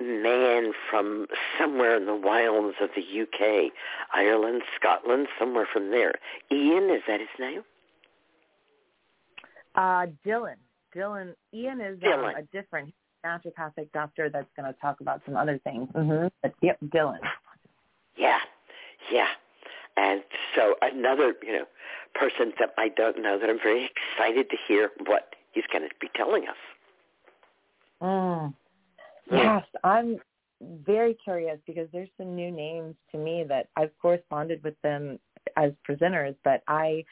man 0.00 0.72
from 0.90 1.26
somewhere 1.58 1.96
in 1.96 2.04
the 2.04 2.14
wilds 2.14 2.76
of 2.82 2.90
the 2.94 3.22
UK, 3.22 3.72
Ireland, 4.14 4.62
Scotland, 4.78 5.28
somewhere 5.38 5.66
from 5.72 5.90
there. 5.90 6.14
Ian, 6.52 6.90
is 6.90 7.02
that 7.08 7.20
his 7.20 7.28
name? 7.40 7.62
Uh, 9.74 10.06
Dylan. 10.26 10.56
Dylan. 10.94 11.34
Ian 11.54 11.80
is 11.80 11.98
um, 12.02 12.10
Dylan. 12.10 12.38
a 12.38 12.42
different 12.52 12.92
naturopathic 13.24 13.90
doctor 13.92 14.28
that's 14.28 14.48
going 14.56 14.72
to 14.72 14.78
talk 14.80 15.00
about 15.00 15.22
some 15.24 15.36
other 15.36 15.58
things. 15.64 15.88
Mm-hmm. 15.94 16.28
But, 16.42 16.54
yep, 16.62 16.78
Dylan. 16.86 17.18
Yeah, 18.16 18.38
yeah. 19.12 19.28
And 19.96 20.22
so 20.54 20.74
another, 20.82 21.34
you 21.42 21.52
know, 21.52 21.64
person 22.14 22.52
that 22.58 22.74
I 22.78 22.88
don't 22.88 23.22
know 23.22 23.38
that 23.38 23.48
I'm 23.48 23.58
very 23.58 23.90
excited 23.90 24.50
to 24.50 24.56
hear 24.68 24.90
what 25.06 25.34
he's 25.52 25.64
going 25.72 25.88
to 25.88 25.94
be 26.00 26.08
telling 26.14 26.44
us. 26.48 26.56
Mm. 28.02 28.54
Yes, 29.30 29.64
I'm 29.84 30.18
very 30.60 31.14
curious 31.14 31.58
because 31.66 31.88
there's 31.92 32.08
some 32.16 32.34
new 32.34 32.50
names 32.50 32.94
to 33.12 33.18
me 33.18 33.44
that 33.48 33.68
I've 33.76 33.90
corresponded 34.00 34.62
with 34.62 34.74
them 34.82 35.18
as 35.56 35.72
presenters, 35.88 36.36
but 36.44 36.62
I 36.68 37.04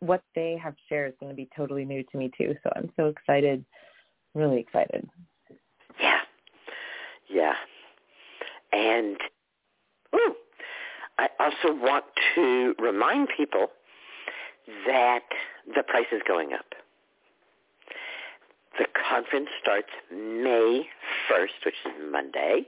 what 0.00 0.22
they 0.34 0.56
have 0.62 0.74
shared 0.88 1.10
is 1.10 1.16
going 1.18 1.30
to 1.30 1.36
be 1.36 1.48
totally 1.56 1.84
new 1.84 2.04
to 2.04 2.18
me 2.18 2.30
too. 2.38 2.54
So 2.62 2.70
I'm 2.76 2.90
so 2.96 3.06
excited, 3.06 3.64
really 4.34 4.60
excited. 4.60 5.08
Yeah, 6.00 6.20
yeah. 7.28 7.54
And 8.72 9.16
ooh, 10.14 10.34
I 11.18 11.28
also 11.40 11.74
want 11.74 12.04
to 12.34 12.74
remind 12.78 13.28
people 13.36 13.68
that 14.86 15.24
the 15.74 15.82
price 15.82 16.06
is 16.12 16.22
going 16.26 16.52
up. 16.52 16.74
The 18.78 18.86
conference 19.10 19.48
starts 19.60 19.88
May 20.12 20.86
1st, 21.30 21.64
which 21.64 21.74
is 21.84 21.92
Monday, 22.12 22.66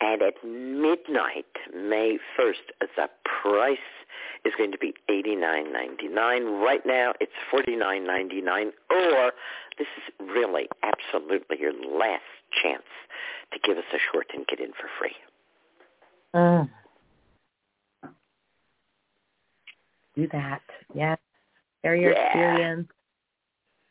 and 0.00 0.22
at 0.22 0.34
midnight, 0.44 1.46
May 1.74 2.18
1st, 2.38 2.88
the 2.96 3.08
price 3.42 3.78
is 4.44 4.52
going 4.56 4.72
to 4.72 4.78
be 4.78 4.94
$89.99. 5.10 6.62
Right 6.62 6.84
now, 6.86 7.12
it's 7.20 7.32
$49.99, 7.52 8.72
or 8.90 9.32
this 9.78 9.86
is 9.96 10.26
really 10.34 10.68
absolutely 10.82 11.58
your 11.60 11.72
last 11.72 12.22
chance 12.62 12.82
to 13.52 13.58
give 13.62 13.76
us 13.76 13.84
a 13.92 13.98
short 14.12 14.28
and 14.34 14.46
get 14.46 14.60
in 14.60 14.72
for 14.72 14.88
free. 14.98 15.16
Mm. 16.34 16.70
Do 20.16 20.28
that. 20.32 20.62
Yes. 20.94 21.18
Share 21.82 21.96
your 21.96 22.12
Yeah. 22.12 22.26
experience. 22.26 22.88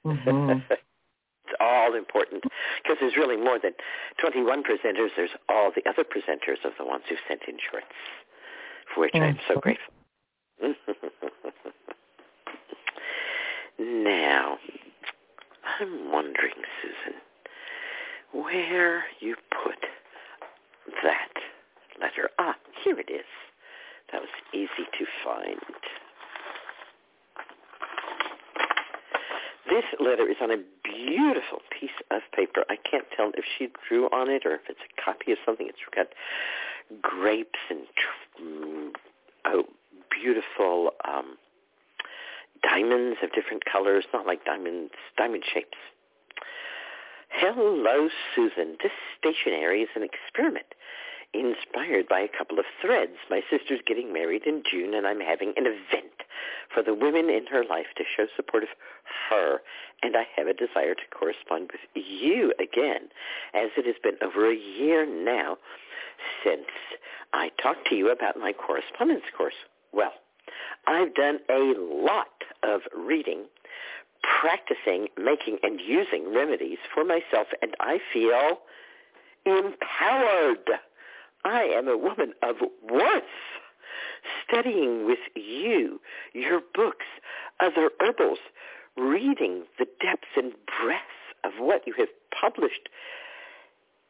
Mhm. 0.06 0.64
all 1.90 1.98
important 1.98 2.44
because 2.84 2.98
there's 3.00 3.16
really 3.16 3.38
more 3.38 3.60
than 3.62 3.74
21 4.22 4.64
presenters. 4.64 5.10
There's 5.16 5.30
all 5.48 5.72
the 5.76 5.88
other 5.90 6.04
presenters 6.04 6.64
of 6.66 6.74
the 6.78 6.86
ones 6.86 7.04
who 7.10 7.16
sent 7.28 7.42
in 7.48 7.58
shorts, 7.72 7.88
for 8.94 9.02
which 9.02 9.16
I'm 9.16 9.40
so 9.48 9.60
grateful. 9.60 9.94
now, 13.80 14.58
I'm 15.80 16.12
wondering, 16.12 16.54
Susun, 16.82 18.44
where 18.44 19.06
you 19.20 19.36
put 19.64 19.80
that 21.04 21.34
letter. 22.02 22.30
Ah, 22.40 22.56
here 22.84 23.00
it 23.00 23.10
is. 23.10 23.26
That 24.12 24.22
was 24.22 24.30
easy 24.54 24.86
to 24.98 25.06
find. 25.24 25.60
This 29.70 29.86
letter 30.00 30.28
is 30.28 30.38
on 30.42 30.52
a 30.52 30.58
beautiful 30.84 31.60
piece 31.70 31.96
of 32.12 32.22
paper. 32.36 32.66
I 32.70 32.76
can't 32.76 33.06
tell 33.16 33.32
if 33.36 33.46
she 33.58 33.68
drew 33.88 34.06
on 34.08 34.30
it 34.30 34.46
or 34.46 34.56
if 34.56 34.62
it's 34.68 34.80
a 34.82 35.02
copy 35.02 35.32
of 35.32 35.38
something. 35.46 35.68
It's 35.68 35.78
got 35.96 36.08
grapes 37.02 37.60
and 37.70 37.82
mm, 38.42 38.90
oh, 39.46 39.64
beautiful 40.10 40.92
um, 41.08 41.38
diamonds 42.64 43.18
of 43.24 43.32
different 43.34 43.64
colors, 43.66 44.06
not 44.14 44.26
like 44.26 44.44
diamonds, 44.44 44.94
diamond 45.18 45.44
shapes. 45.54 45.78
Hello, 47.30 48.10
Susun. 48.36 48.76
This 48.82 48.92
stationery 49.20 49.84
is 49.84 49.90
an 49.96 50.04
experiment 50.04 50.66
inspired 51.34 52.08
by 52.08 52.20
a 52.20 52.38
couple 52.38 52.60
of 52.60 52.66
threads. 52.82 53.14
My 53.30 53.42
sister's 53.50 53.82
getting 53.86 54.12
married 54.12 54.44
in 54.46 54.64
June, 54.70 54.94
and 54.94 55.06
I'm 55.06 55.20
having 55.20 55.54
an 55.58 55.66
event 55.68 56.24
for 56.74 56.84
the 56.84 56.94
women 56.94 57.30
in 57.30 57.46
her 57.48 57.64
life 57.64 57.88
to 57.98 58.04
show 58.04 58.26
support 58.36 58.64
of 58.64 58.70
her, 59.30 59.60
and 60.02 60.16
I 60.16 60.26
have 60.36 60.48
a 60.48 60.54
desire 60.54 60.96
to 60.96 61.02
correspond 61.18 61.72
with 61.72 62.06
you 62.06 62.54
again, 62.60 63.10
as 63.54 63.70
it 63.78 63.86
has 63.86 63.96
been 64.02 64.18
over 64.22 64.50
a 64.50 64.56
year 64.56 65.06
now 65.06 65.58
since 66.44 66.68
I 67.34 67.52
talked 67.62 67.88
to 67.88 67.96
you 67.96 68.12
about 68.12 68.38
my 68.38 68.54
correspondence 68.54 69.24
course. 69.36 69.54
Well, 69.94 70.14
I've 70.88 71.14
done 71.14 71.40
a 71.50 71.74
lot 71.78 72.44
of 72.64 72.82
reading, 72.96 73.46
practicing, 74.42 75.08
making, 75.18 75.60
and 75.64 75.80
using 75.80 76.34
remedies 76.34 76.80
for 76.94 77.04
myself, 77.04 77.48
and 77.62 77.76
I 77.80 78.00
feel 78.12 78.60
empowered. 79.46 80.80
I 81.46 81.64
am 81.64 81.88
a 81.88 81.98
woman 81.98 82.34
of 82.44 82.58
worth. 82.90 83.24
Studying 84.48 85.06
with 85.06 85.20
you, 85.36 86.02
your 86.34 86.62
books, 86.74 87.06
other 87.60 87.90
herbals, 88.02 88.40
reading 88.98 89.64
the 89.78 89.88
depth 90.02 90.26
and 90.36 90.54
breadth 90.82 91.04
of 91.44 91.54
what 91.60 91.88
you 91.88 91.94
have 91.98 92.10
published 92.40 92.90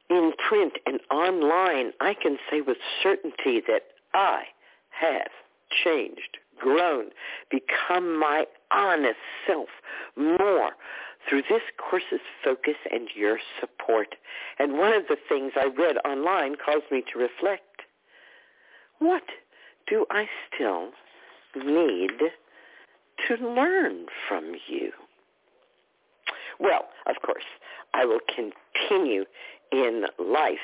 in 0.09 0.33
print 0.47 0.73
and 0.85 0.99
online, 1.11 1.91
I 2.01 2.15
can 2.15 2.37
say 2.49 2.61
with 2.61 2.77
certainty 3.03 3.61
that 3.67 3.83
I 4.13 4.43
have 4.89 5.29
changed, 5.83 6.37
grown, 6.59 7.09
become 7.51 8.19
my 8.19 8.45
honest 8.71 9.19
self 9.45 9.69
more 10.15 10.71
through 11.29 11.43
this 11.43 11.61
course's 11.77 12.25
focus 12.43 12.75
and 12.91 13.09
your 13.15 13.37
support. 13.59 14.15
And 14.57 14.77
one 14.77 14.93
of 14.93 15.03
the 15.07 15.17
things 15.27 15.53
I 15.55 15.65
read 15.65 15.97
online 16.05 16.55
caused 16.55 16.91
me 16.91 17.03
to 17.13 17.19
reflect. 17.19 17.83
What 18.97 19.23
do 19.87 20.05
I 20.09 20.27
still 20.53 20.89
need 21.55 22.19
to 23.27 23.35
learn 23.35 24.07
from 24.27 24.55
you? 24.67 24.91
Well, 26.59 26.89
of 27.07 27.15
course, 27.25 27.45
I 27.93 28.05
will 28.05 28.19
continue 28.35 29.25
in 29.71 30.05
life 30.19 30.57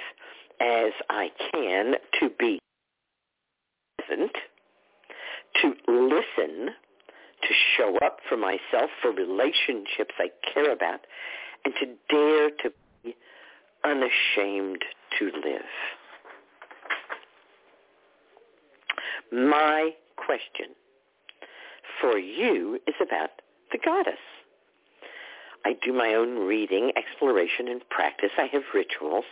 as 0.60 0.91
I 1.10 1.30
can 1.51 1.95
to 2.19 2.30
be 2.38 2.60
present, 3.97 4.32
to 5.62 5.73
listen, 5.88 6.71
to 7.47 7.53
show 7.77 7.97
up 8.03 8.19
for 8.27 8.38
myself, 8.38 8.89
for 9.01 9.12
relationships 9.12 10.15
I 10.17 10.29
care 10.53 10.71
about, 10.71 11.01
and 11.63 11.73
to 11.79 11.86
dare 12.10 12.49
to 12.63 12.73
be 13.03 13.15
unashamed 13.84 14.84
to 15.19 15.25
live. 15.25 15.62
My 19.31 19.91
question 20.15 20.75
for 21.99 22.17
you 22.17 22.79
is 22.88 22.95
about 23.01 23.41
the 23.71 23.79
goddess. 23.84 24.19
I 25.65 25.75
do 25.84 25.91
my 25.91 26.13
own 26.13 26.47
reading, 26.47 26.91
exploration, 26.95 27.67
and 27.67 27.82
practice. 27.89 28.30
I 28.38 28.47
have 28.54 28.62
rituals, 28.73 29.25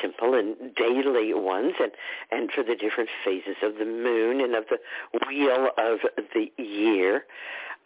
simple 0.00 0.34
and 0.34 0.74
daily 0.76 1.34
ones, 1.34 1.74
and, 1.80 1.92
and 2.30 2.50
for 2.52 2.62
the 2.62 2.76
different 2.76 3.10
phases 3.24 3.56
of 3.62 3.74
the 3.74 3.84
moon 3.84 4.40
and 4.40 4.54
of 4.54 4.64
the 4.70 4.78
wheel 5.26 5.68
of 5.76 5.98
the 6.32 6.52
year. 6.62 7.24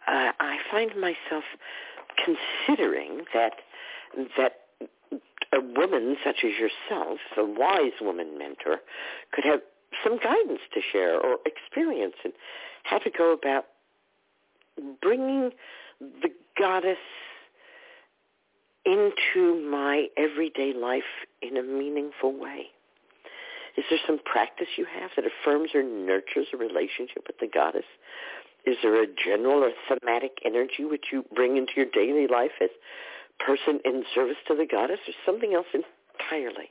uh, 0.07 0.31
I 0.39 0.57
find 0.71 0.91
myself 0.95 1.43
considering 2.23 3.25
that 3.33 3.53
that 4.37 4.53
a 5.51 5.59
woman 5.59 6.15
such 6.23 6.43
as 6.43 6.51
yourself, 6.59 7.19
a 7.37 7.43
wise 7.45 7.99
woman 8.01 8.37
mentor, 8.37 8.77
could 9.31 9.43
have 9.43 9.61
some 10.03 10.17
guidance 10.17 10.61
to 10.73 10.81
share 10.91 11.19
or 11.19 11.37
experience 11.45 12.15
in 12.23 12.31
how 12.83 12.97
to 12.99 13.09
go 13.09 13.33
about 13.33 13.65
bringing 15.01 15.51
the 15.99 16.29
goddess 16.57 16.97
into 18.85 19.69
my 19.69 20.07
everyday 20.17 20.73
life 20.73 21.03
in 21.41 21.57
a 21.57 21.63
meaningful 21.63 22.37
way. 22.37 22.67
Is 23.77 23.85
there 23.89 23.99
some 24.05 24.19
practice 24.23 24.67
you 24.77 24.85
have 24.85 25.11
that 25.15 25.25
affirms 25.25 25.71
or 25.73 25.83
nurtures 25.83 26.47
a 26.53 26.57
relationship 26.57 27.23
with 27.25 27.39
the 27.39 27.47
goddess? 27.47 27.85
Is 28.65 28.77
there 28.81 29.01
a 29.01 29.07
general 29.07 29.63
or 29.63 29.71
thematic 29.87 30.37
energy 30.45 30.85
which 30.85 31.05
you 31.11 31.25
bring 31.35 31.57
into 31.57 31.73
your 31.75 31.87
daily 31.91 32.27
life 32.27 32.51
as 32.61 32.69
person 33.39 33.79
in 33.83 34.03
service 34.13 34.37
to 34.47 34.55
the 34.55 34.67
goddess 34.69 34.99
or 35.07 35.13
something 35.25 35.53
else 35.53 35.67
entirely? 35.73 36.69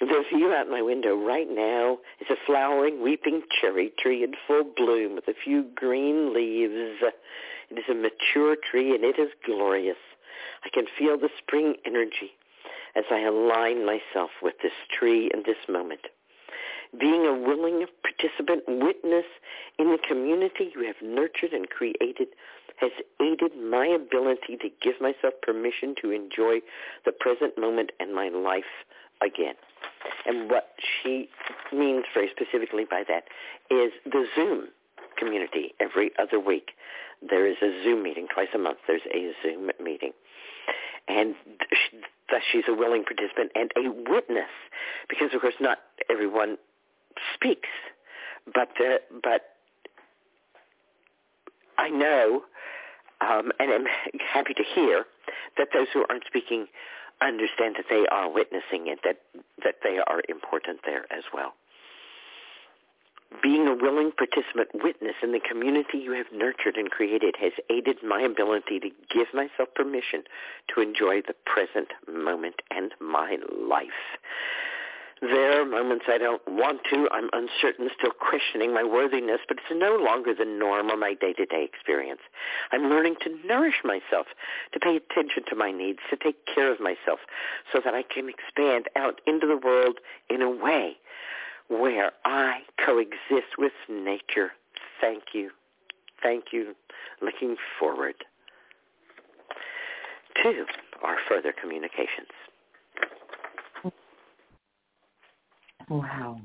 The 0.00 0.24
view 0.32 0.50
out 0.54 0.70
my 0.70 0.80
window 0.80 1.14
right 1.14 1.46
now 1.48 1.98
is 2.20 2.26
a 2.30 2.36
flowering, 2.46 3.02
weeping 3.02 3.42
cherry 3.60 3.92
tree 3.98 4.24
in 4.24 4.32
full 4.46 4.64
bloom 4.74 5.14
with 5.14 5.28
a 5.28 5.34
few 5.44 5.66
green 5.74 6.32
leaves. 6.32 7.02
It 7.70 7.78
is 7.78 7.84
a 7.90 7.94
mature 7.94 8.56
tree 8.70 8.94
and 8.94 9.04
it 9.04 9.18
is 9.18 9.28
glorious. 9.44 9.98
I 10.64 10.68
can 10.68 10.86
feel 10.98 11.18
the 11.18 11.30
spring 11.38 11.76
energy 11.84 12.32
as 12.94 13.04
I 13.10 13.20
align 13.20 13.86
myself 13.86 14.30
with 14.42 14.54
this 14.62 14.72
tree 14.90 15.30
in 15.32 15.42
this 15.44 15.68
moment. 15.68 16.08
Being 16.98 17.24
a 17.24 17.32
willing 17.32 17.86
participant 18.02 18.64
witness 18.66 19.26
in 19.78 19.90
the 19.90 19.98
community 19.98 20.72
you 20.74 20.84
have 20.86 20.96
nurtured 21.02 21.52
and 21.52 21.70
created 21.70 22.28
has 22.76 22.90
aided 23.20 23.52
my 23.56 23.86
ability 23.86 24.56
to 24.56 24.68
give 24.82 25.00
myself 25.00 25.34
permission 25.42 25.94
to 26.00 26.10
enjoy 26.10 26.60
the 27.04 27.12
present 27.12 27.56
moment 27.58 27.92
and 28.00 28.14
my 28.14 28.28
life 28.28 28.86
again. 29.20 29.54
And 30.26 30.50
what 30.50 30.72
she 30.80 31.28
means 31.72 32.06
very 32.12 32.30
specifically 32.30 32.84
by 32.84 33.04
that 33.06 33.24
is 33.70 33.92
the 34.04 34.26
Zoom 34.34 34.68
community 35.20 35.74
every 35.78 36.10
other 36.18 36.40
week. 36.40 36.72
There 37.22 37.46
is 37.46 37.56
a 37.62 37.82
Zoom 37.84 38.02
meeting 38.02 38.26
twice 38.32 38.48
a 38.54 38.58
month. 38.58 38.78
There's 38.88 39.06
a 39.14 39.32
Zoom 39.42 39.70
meeting. 39.82 40.12
And 41.06 41.34
thus 42.30 42.42
she's 42.50 42.64
a 42.68 42.74
willing 42.74 43.04
participant 43.04 43.52
and 43.54 43.70
a 43.76 44.10
witness 44.10 44.50
because, 45.08 45.28
of 45.34 45.40
course, 45.40 45.54
not 45.60 45.78
everyone 46.10 46.56
speaks. 47.34 47.68
But, 48.52 48.70
uh, 48.80 48.98
but 49.22 49.42
I 51.78 51.90
know 51.90 52.42
um, 53.20 53.52
and 53.58 53.70
I'm 53.70 53.86
happy 54.32 54.54
to 54.54 54.62
hear 54.74 55.04
that 55.58 55.68
those 55.74 55.88
who 55.92 56.04
aren't 56.08 56.24
speaking 56.26 56.66
understand 57.20 57.76
that 57.76 57.84
they 57.90 58.06
are 58.10 58.32
witnessing 58.32 58.88
it, 58.88 59.00
that, 59.04 59.20
that 59.62 59.76
they 59.84 59.98
are 60.06 60.22
important 60.28 60.80
there 60.86 61.04
as 61.12 61.24
well. 61.34 61.52
Being 63.42 63.68
a 63.68 63.74
willing 63.74 64.10
participant 64.10 64.68
witness 64.74 65.14
in 65.22 65.32
the 65.32 65.40
community 65.40 65.98
you 65.98 66.12
have 66.12 66.26
nurtured 66.32 66.76
and 66.76 66.90
created 66.90 67.36
has 67.40 67.52
aided 67.70 68.02
my 68.02 68.20
ability 68.20 68.80
to 68.80 68.90
give 69.08 69.28
myself 69.32 69.68
permission 69.74 70.24
to 70.74 70.80
enjoy 70.80 71.22
the 71.22 71.34
present 71.46 71.88
moment 72.06 72.56
and 72.70 72.92
my 73.00 73.38
life. 73.50 74.18
There 75.22 75.60
are 75.60 75.64
moments 75.64 76.06
I 76.08 76.18
don't 76.18 76.42
want 76.48 76.80
to. 76.90 77.06
I'm 77.12 77.28
uncertain, 77.32 77.88
still 77.96 78.12
questioning 78.12 78.74
my 78.74 78.82
worthiness, 78.82 79.40
but 79.46 79.58
it's 79.58 79.80
no 79.80 79.96
longer 79.96 80.34
the 80.34 80.46
norm 80.46 80.90
or 80.90 80.96
my 80.96 81.14
day-to-day 81.14 81.62
experience. 81.62 82.20
I'm 82.72 82.88
learning 82.88 83.16
to 83.22 83.38
nourish 83.46 83.82
myself, 83.84 84.26
to 84.72 84.80
pay 84.80 84.96
attention 84.96 85.44
to 85.48 85.56
my 85.56 85.70
needs, 85.70 86.00
to 86.08 86.16
take 86.16 86.46
care 86.46 86.72
of 86.72 86.80
myself 86.80 87.20
so 87.70 87.80
that 87.84 87.94
I 87.94 88.02
can 88.02 88.28
expand 88.28 88.88
out 88.96 89.20
into 89.26 89.46
the 89.46 89.58
world 89.58 89.98
in 90.30 90.42
a 90.42 90.50
way 90.50 90.96
where 91.70 92.12
I 92.24 92.60
coexist 92.84 93.56
with 93.56 93.72
nature. 93.88 94.50
Thank 95.00 95.22
you. 95.32 95.50
Thank 96.22 96.46
you. 96.52 96.74
Looking 97.22 97.56
forward 97.78 98.16
to 100.42 100.64
our 101.02 101.16
further 101.28 101.54
communications. 101.58 102.28
Wow. 105.88 106.40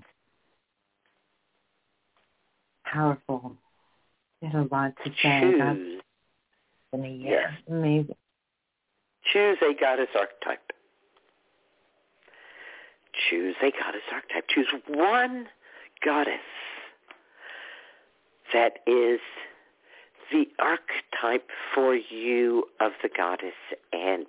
Powerful. 2.86 3.58
There's 4.42 4.54
a 4.54 4.68
lot 4.72 4.94
to 5.04 5.12
say. 5.22 5.42
Choose. 5.42 6.02
That's 6.92 7.04
yes. 7.20 7.52
amazing. 7.68 8.16
Choose 9.34 9.58
a 9.62 9.74
goddess 9.80 10.08
archetype. 10.18 10.72
Choose 13.30 13.56
a 13.62 13.72
goddess 13.72 14.02
archetype. 14.12 14.48
Choose 14.48 14.68
one 14.88 15.48
goddess 16.04 16.40
that 18.54 18.80
is 18.86 19.20
the 20.32 20.48
archetype 20.60 21.50
for 21.74 21.96
you 21.96 22.66
of 22.80 22.92
the 23.02 23.10
goddess 23.16 23.54
and 23.94 24.26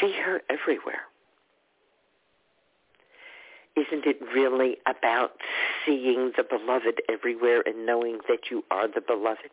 see 0.00 0.12
her 0.12 0.40
everywhere 0.48 1.02
isn't 3.76 4.06
it 4.06 4.20
really 4.34 4.76
about 4.86 5.32
seeing 5.84 6.32
the 6.36 6.42
beloved 6.42 7.00
everywhere 7.08 7.62
and 7.64 7.86
knowing 7.86 8.18
that 8.28 8.50
you 8.50 8.64
are 8.70 8.88
the 8.88 9.00
beloved? 9.00 9.50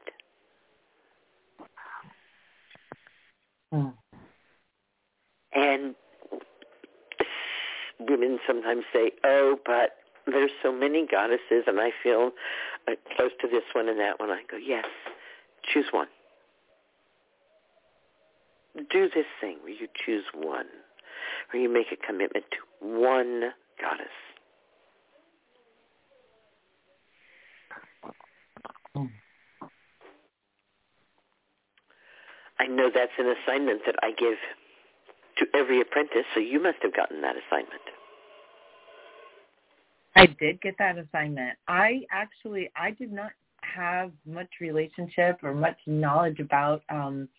Mm. 3.73 3.93
And 5.53 5.95
women 7.99 8.39
sometimes 8.45 8.83
say, 8.93 9.11
oh, 9.23 9.57
but 9.65 9.97
there's 10.25 10.51
so 10.61 10.71
many 10.71 11.07
goddesses 11.09 11.63
and 11.67 11.79
I 11.79 11.91
feel 12.03 12.31
uh, 12.87 12.93
close 13.15 13.31
to 13.41 13.47
this 13.47 13.63
one 13.73 13.89
and 13.89 13.99
that 13.99 14.19
one. 14.19 14.29
I 14.29 14.41
go, 14.49 14.57
yes, 14.57 14.85
choose 15.73 15.85
one. 15.91 16.07
Do 18.75 19.09
this 19.13 19.25
thing 19.41 19.57
where 19.63 19.73
you 19.73 19.87
choose 20.05 20.25
one, 20.35 20.67
where 21.51 21.61
you 21.61 21.69
make 21.71 21.87
a 21.91 21.95
commitment 21.95 22.45
to 22.51 22.87
one 22.87 23.51
goddess. 23.81 24.07
I 32.59 32.65
know 32.65 32.89
that's 32.93 33.11
an 33.17 33.33
assignment 33.43 33.81
that 33.85 33.95
I 34.01 34.11
give 34.11 34.37
to 35.39 35.45
every 35.53 35.81
apprentice, 35.81 36.25
so 36.33 36.39
you 36.39 36.61
must 36.61 36.77
have 36.81 36.95
gotten 36.95 37.21
that 37.21 37.35
assignment. 37.35 37.81
I 40.15 40.25
did 40.25 40.59
get 40.61 40.75
that 40.79 40.97
assignment. 40.97 41.57
I 41.67 42.01
actually 42.11 42.71
I 42.75 42.91
did 42.91 43.11
not 43.11 43.31
have 43.61 44.11
much 44.25 44.49
relationship 44.59 45.39
or 45.43 45.53
much 45.53 45.77
knowledge 45.85 46.39
about 46.39 46.81
um 46.89 47.29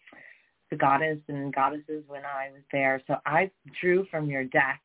the 0.71 0.77
goddess 0.77 1.19
and 1.29 1.53
goddesses 1.55 2.05
when 2.07 2.23
I 2.25 2.51
was 2.53 2.63
there. 2.73 3.03
So 3.07 3.17
I 3.25 3.51
drew 3.81 4.07
from 4.11 4.29
your 4.29 4.45
deck 4.45 4.81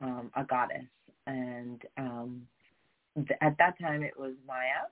um, 0.00 0.30
a 0.36 0.44
goddess, 0.44 0.86
and 1.26 1.80
um, 1.96 2.42
th- 3.14 3.38
at 3.40 3.56
that 3.58 3.78
time 3.78 4.02
it 4.02 4.18
was 4.18 4.32
Maya. 4.46 4.88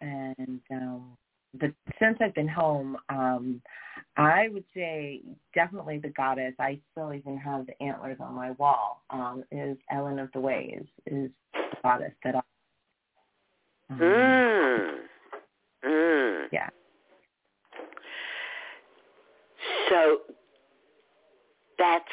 And 0.00 0.60
um, 0.70 1.16
but 1.60 1.72
since 1.98 2.18
I've 2.20 2.34
been 2.34 2.48
home, 2.48 2.96
um, 3.08 3.60
I 4.16 4.48
would 4.48 4.64
say 4.74 5.20
definitely 5.54 5.98
the 5.98 6.08
goddess. 6.10 6.54
I 6.58 6.80
still 6.92 7.12
even 7.12 7.36
have 7.38 7.66
the 7.66 7.82
antlers 7.82 8.18
on 8.20 8.34
my 8.34 8.52
wall. 8.52 9.02
Um, 9.10 9.44
is 9.50 9.76
Elen 9.92 10.22
of 10.22 10.30
the 10.32 10.40
Ways 10.40 10.84
is 11.06 11.30
the 11.52 11.76
goddess 11.82 12.12
that 12.24 12.36
I. 12.36 12.40
Um, 13.90 13.98
mm. 14.00 14.90
Mm. 15.84 16.46
Yeah. 16.52 16.68
So 19.88 20.18
that's 21.78 22.04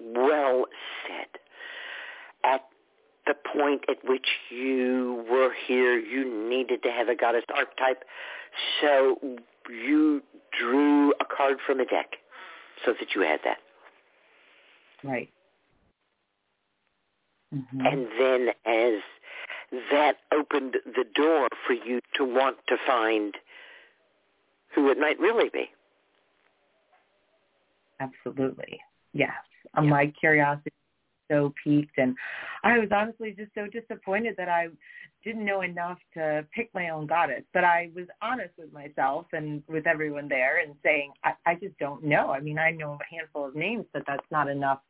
well 0.00 0.64
said. 1.06 1.40
At 2.44 2.62
the 3.28 3.34
point 3.34 3.82
at 3.88 3.98
which 4.08 4.26
you 4.50 5.24
were 5.30 5.52
here, 5.66 5.98
you 5.98 6.48
needed 6.48 6.82
to 6.82 6.90
have 6.90 7.08
a 7.08 7.14
goddess 7.14 7.44
archetype, 7.54 8.02
so 8.80 9.16
you 9.68 10.22
drew 10.58 11.12
a 11.20 11.24
card 11.24 11.58
from 11.64 11.78
a 11.78 11.84
deck 11.84 12.16
so 12.84 12.92
that 12.98 13.14
you 13.14 13.20
had 13.20 13.40
that. 13.44 13.58
Right. 15.04 15.30
Mm-hmm. 17.54 17.80
And 17.86 18.06
then 18.18 18.48
as 18.66 19.02
that 19.90 20.16
opened 20.32 20.76
the 20.84 21.04
door 21.14 21.48
for 21.66 21.74
you 21.74 22.00
to 22.16 22.24
want 22.24 22.56
to 22.68 22.76
find 22.86 23.34
who 24.74 24.90
it 24.90 24.98
might 24.98 25.18
really 25.20 25.50
be. 25.50 25.70
Absolutely. 28.00 28.80
Yes. 29.12 29.30
Yeah. 29.74 29.80
My 29.82 30.12
curiosity 30.18 30.72
so 31.28 31.52
peaked 31.62 31.98
and 31.98 32.16
I 32.64 32.78
was 32.78 32.88
honestly 32.92 33.34
just 33.36 33.52
so 33.54 33.66
disappointed 33.66 34.34
that 34.38 34.48
I 34.48 34.68
didn't 35.24 35.44
know 35.44 35.62
enough 35.62 35.98
to 36.14 36.46
pick 36.54 36.70
my 36.74 36.90
own 36.90 37.06
goddess. 37.06 37.42
But 37.52 37.64
I 37.64 37.90
was 37.94 38.06
honest 38.22 38.52
with 38.56 38.72
myself 38.72 39.26
and 39.32 39.62
with 39.68 39.86
everyone 39.86 40.28
there, 40.28 40.60
and 40.62 40.74
saying 40.82 41.12
I, 41.24 41.32
I 41.46 41.54
just 41.54 41.76
don't 41.78 42.04
know. 42.04 42.30
I 42.30 42.40
mean, 42.40 42.58
I 42.58 42.70
know 42.70 42.92
a 42.92 43.14
handful 43.14 43.46
of 43.46 43.54
names, 43.54 43.84
but 43.92 44.02
that's 44.06 44.26
not 44.30 44.48
enough 44.48 44.80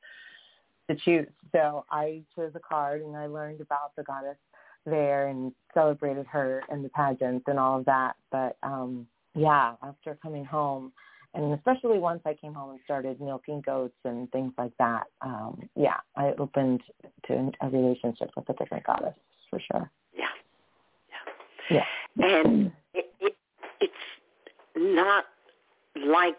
to 0.91 0.97
choose. 0.97 1.27
So 1.53 1.85
I 1.91 2.23
chose 2.37 2.53
a 2.55 2.61
card, 2.61 3.03
and 3.03 3.17
I 3.17 3.27
learned 3.27 3.61
about 3.61 3.97
the 3.97 4.03
goddess 4.03 4.37
there 4.87 5.29
and 5.29 5.53
celebrated 5.75 6.27
her 6.27 6.63
in 6.71 6.83
the 6.83 6.89
pageants 6.91 7.45
and 7.49 7.59
all 7.59 7.79
of 7.79 7.85
that. 7.87 8.15
But 8.31 8.57
um 8.63 9.07
yeah, 9.35 9.75
after 9.83 10.19
coming 10.23 10.45
home 10.45 10.93
and 11.35 11.53
especially 11.55 11.99
once 11.99 12.21
I 12.25 12.35
came 12.35 12.55
home 12.55 12.71
and 12.71 12.81
started 12.85 13.21
milking 13.21 13.61
goats 13.61 13.97
and 14.05 14.31
things 14.33 14.53
like 14.57 14.73
that, 14.79 15.05
um, 15.21 15.69
yeah, 15.77 15.97
I 16.17 16.33
opened 16.39 16.83
to 17.27 17.53
a 17.61 17.69
relationship 17.69 18.31
with 18.37 18.49
a 18.49 18.55
different 18.55 18.85
goddess 18.85 19.15
for 19.51 19.61
sure. 19.73 19.91
Yeah. 20.17 20.27
Yeah. 21.71 21.85
Yeah. 22.19 22.25
And 22.27 22.73
it, 22.95 23.13
it, 23.21 23.37
it's 23.81 23.95
not 24.77 25.25
like 25.97 26.37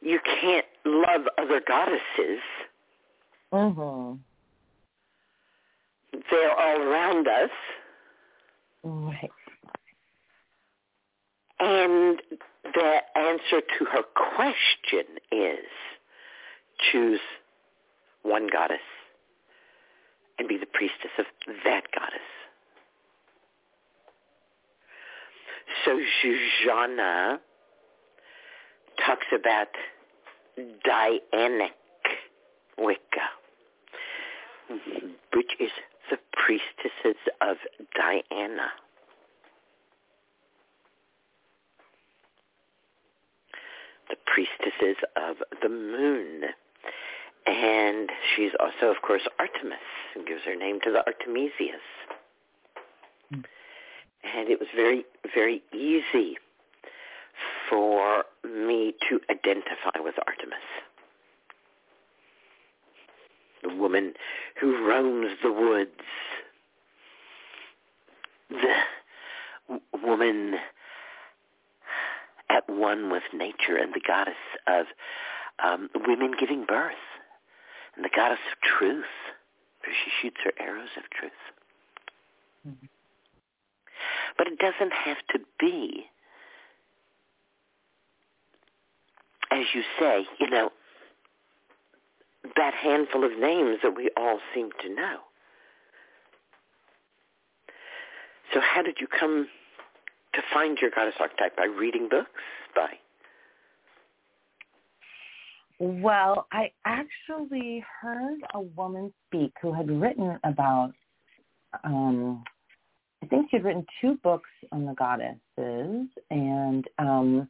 you 0.00 0.18
can't 0.40 0.66
love 0.84 1.22
other 1.38 1.60
goddesses. 1.66 2.40
Mhm. 3.52 4.18
They're 6.30 6.50
all 6.50 6.80
around 6.82 7.28
us. 7.28 7.50
Right. 8.82 9.30
And 11.60 12.20
the 12.72 13.00
answer 13.16 13.60
to 13.78 13.84
her 13.84 14.02
question 14.14 15.04
is 15.30 15.66
choose 16.90 17.20
one 18.22 18.48
goddess 18.50 18.78
and 20.38 20.48
be 20.48 20.56
the 20.56 20.66
priestess 20.66 21.10
of 21.18 21.26
that 21.64 21.84
goddess. 21.94 22.20
So 25.84 26.00
Zsuzsanna 26.22 27.38
talks 29.04 29.26
about 29.34 29.68
Dianic 30.58 31.70
Wicca, 32.78 33.28
which 35.34 35.52
is 35.60 35.70
the 36.10 36.18
priestesses 36.32 37.20
of 37.40 37.56
Diana. 37.94 38.70
The 44.08 44.16
priestesses 44.26 44.96
of 45.16 45.36
the 45.62 45.68
moon. 45.68 46.42
And 47.46 48.10
she's 48.34 48.52
also, 48.58 48.90
of 48.90 49.02
course, 49.02 49.22
Artemis, 49.38 49.78
and 50.14 50.26
gives 50.26 50.42
her 50.44 50.56
name 50.56 50.80
to 50.82 50.90
the 50.90 51.04
Artemisias. 51.06 51.84
And 53.32 54.48
it 54.48 54.58
was 54.58 54.68
very, 54.74 55.04
very 55.34 55.62
easy 55.72 56.38
for 57.68 58.24
me 58.44 58.94
to 59.08 59.20
identify 59.30 60.00
with 60.00 60.14
Artemis 60.26 60.58
the 63.64 63.74
woman 63.74 64.14
who 64.60 64.86
roams 64.86 65.32
the 65.42 65.52
woods, 65.52 65.90
the 68.50 69.80
woman 70.02 70.54
at 72.54 72.68
one 72.68 73.10
with 73.10 73.24
nature 73.32 73.76
and 73.76 73.92
the 73.92 74.00
goddess 74.06 74.34
of 74.66 74.86
um, 75.64 75.88
women 76.06 76.32
giving 76.38 76.64
birth, 76.64 76.94
and 77.96 78.04
the 78.04 78.10
goddess 78.14 78.38
of 78.52 78.60
truth, 78.78 79.04
for 79.82 79.90
she 79.90 80.10
shoots 80.20 80.36
her 80.44 80.52
arrows 80.58 80.88
of 80.96 81.02
truth. 81.10 81.32
Mhm. 82.66 82.88
But 84.38 84.46
it 84.48 84.58
doesn't 84.58 84.92
have 84.92 85.18
to 85.28 85.40
be, 85.58 86.08
as 89.50 89.64
you 89.74 89.82
say, 89.98 90.26
you 90.38 90.50
know, 90.50 90.72
that 92.56 92.74
handful 92.74 93.24
of 93.24 93.38
names 93.38 93.78
that 93.82 93.94
we 93.96 94.10
all 94.16 94.40
seem 94.54 94.70
to 94.82 94.88
know. 94.88 95.20
So 98.52 98.60
how 98.60 98.82
did 98.82 99.00
you 99.00 99.06
come 99.06 99.48
to 100.34 100.42
find 100.52 100.78
your 100.80 100.90
goddess 100.90 101.14
archetype? 101.18 101.56
By 101.56 101.64
reading 101.64 102.08
books? 102.08 102.30
By 102.74 102.88
Well, 105.78 106.46
I 106.52 106.70
actually 106.84 107.84
heard 108.00 108.40
a 108.54 108.60
woman 108.60 109.12
speak 109.26 109.52
who 109.60 109.72
had 109.72 109.90
written 109.90 110.38
about, 110.44 110.92
um, 111.82 112.44
I 113.22 113.26
think 113.26 113.50
she 113.50 113.56
had 113.56 113.64
written 113.64 113.86
two 114.00 114.18
books 114.22 114.50
on 114.72 114.86
the 114.86 114.94
goddesses 114.94 116.08
and 116.30 116.84
um, 116.98 117.48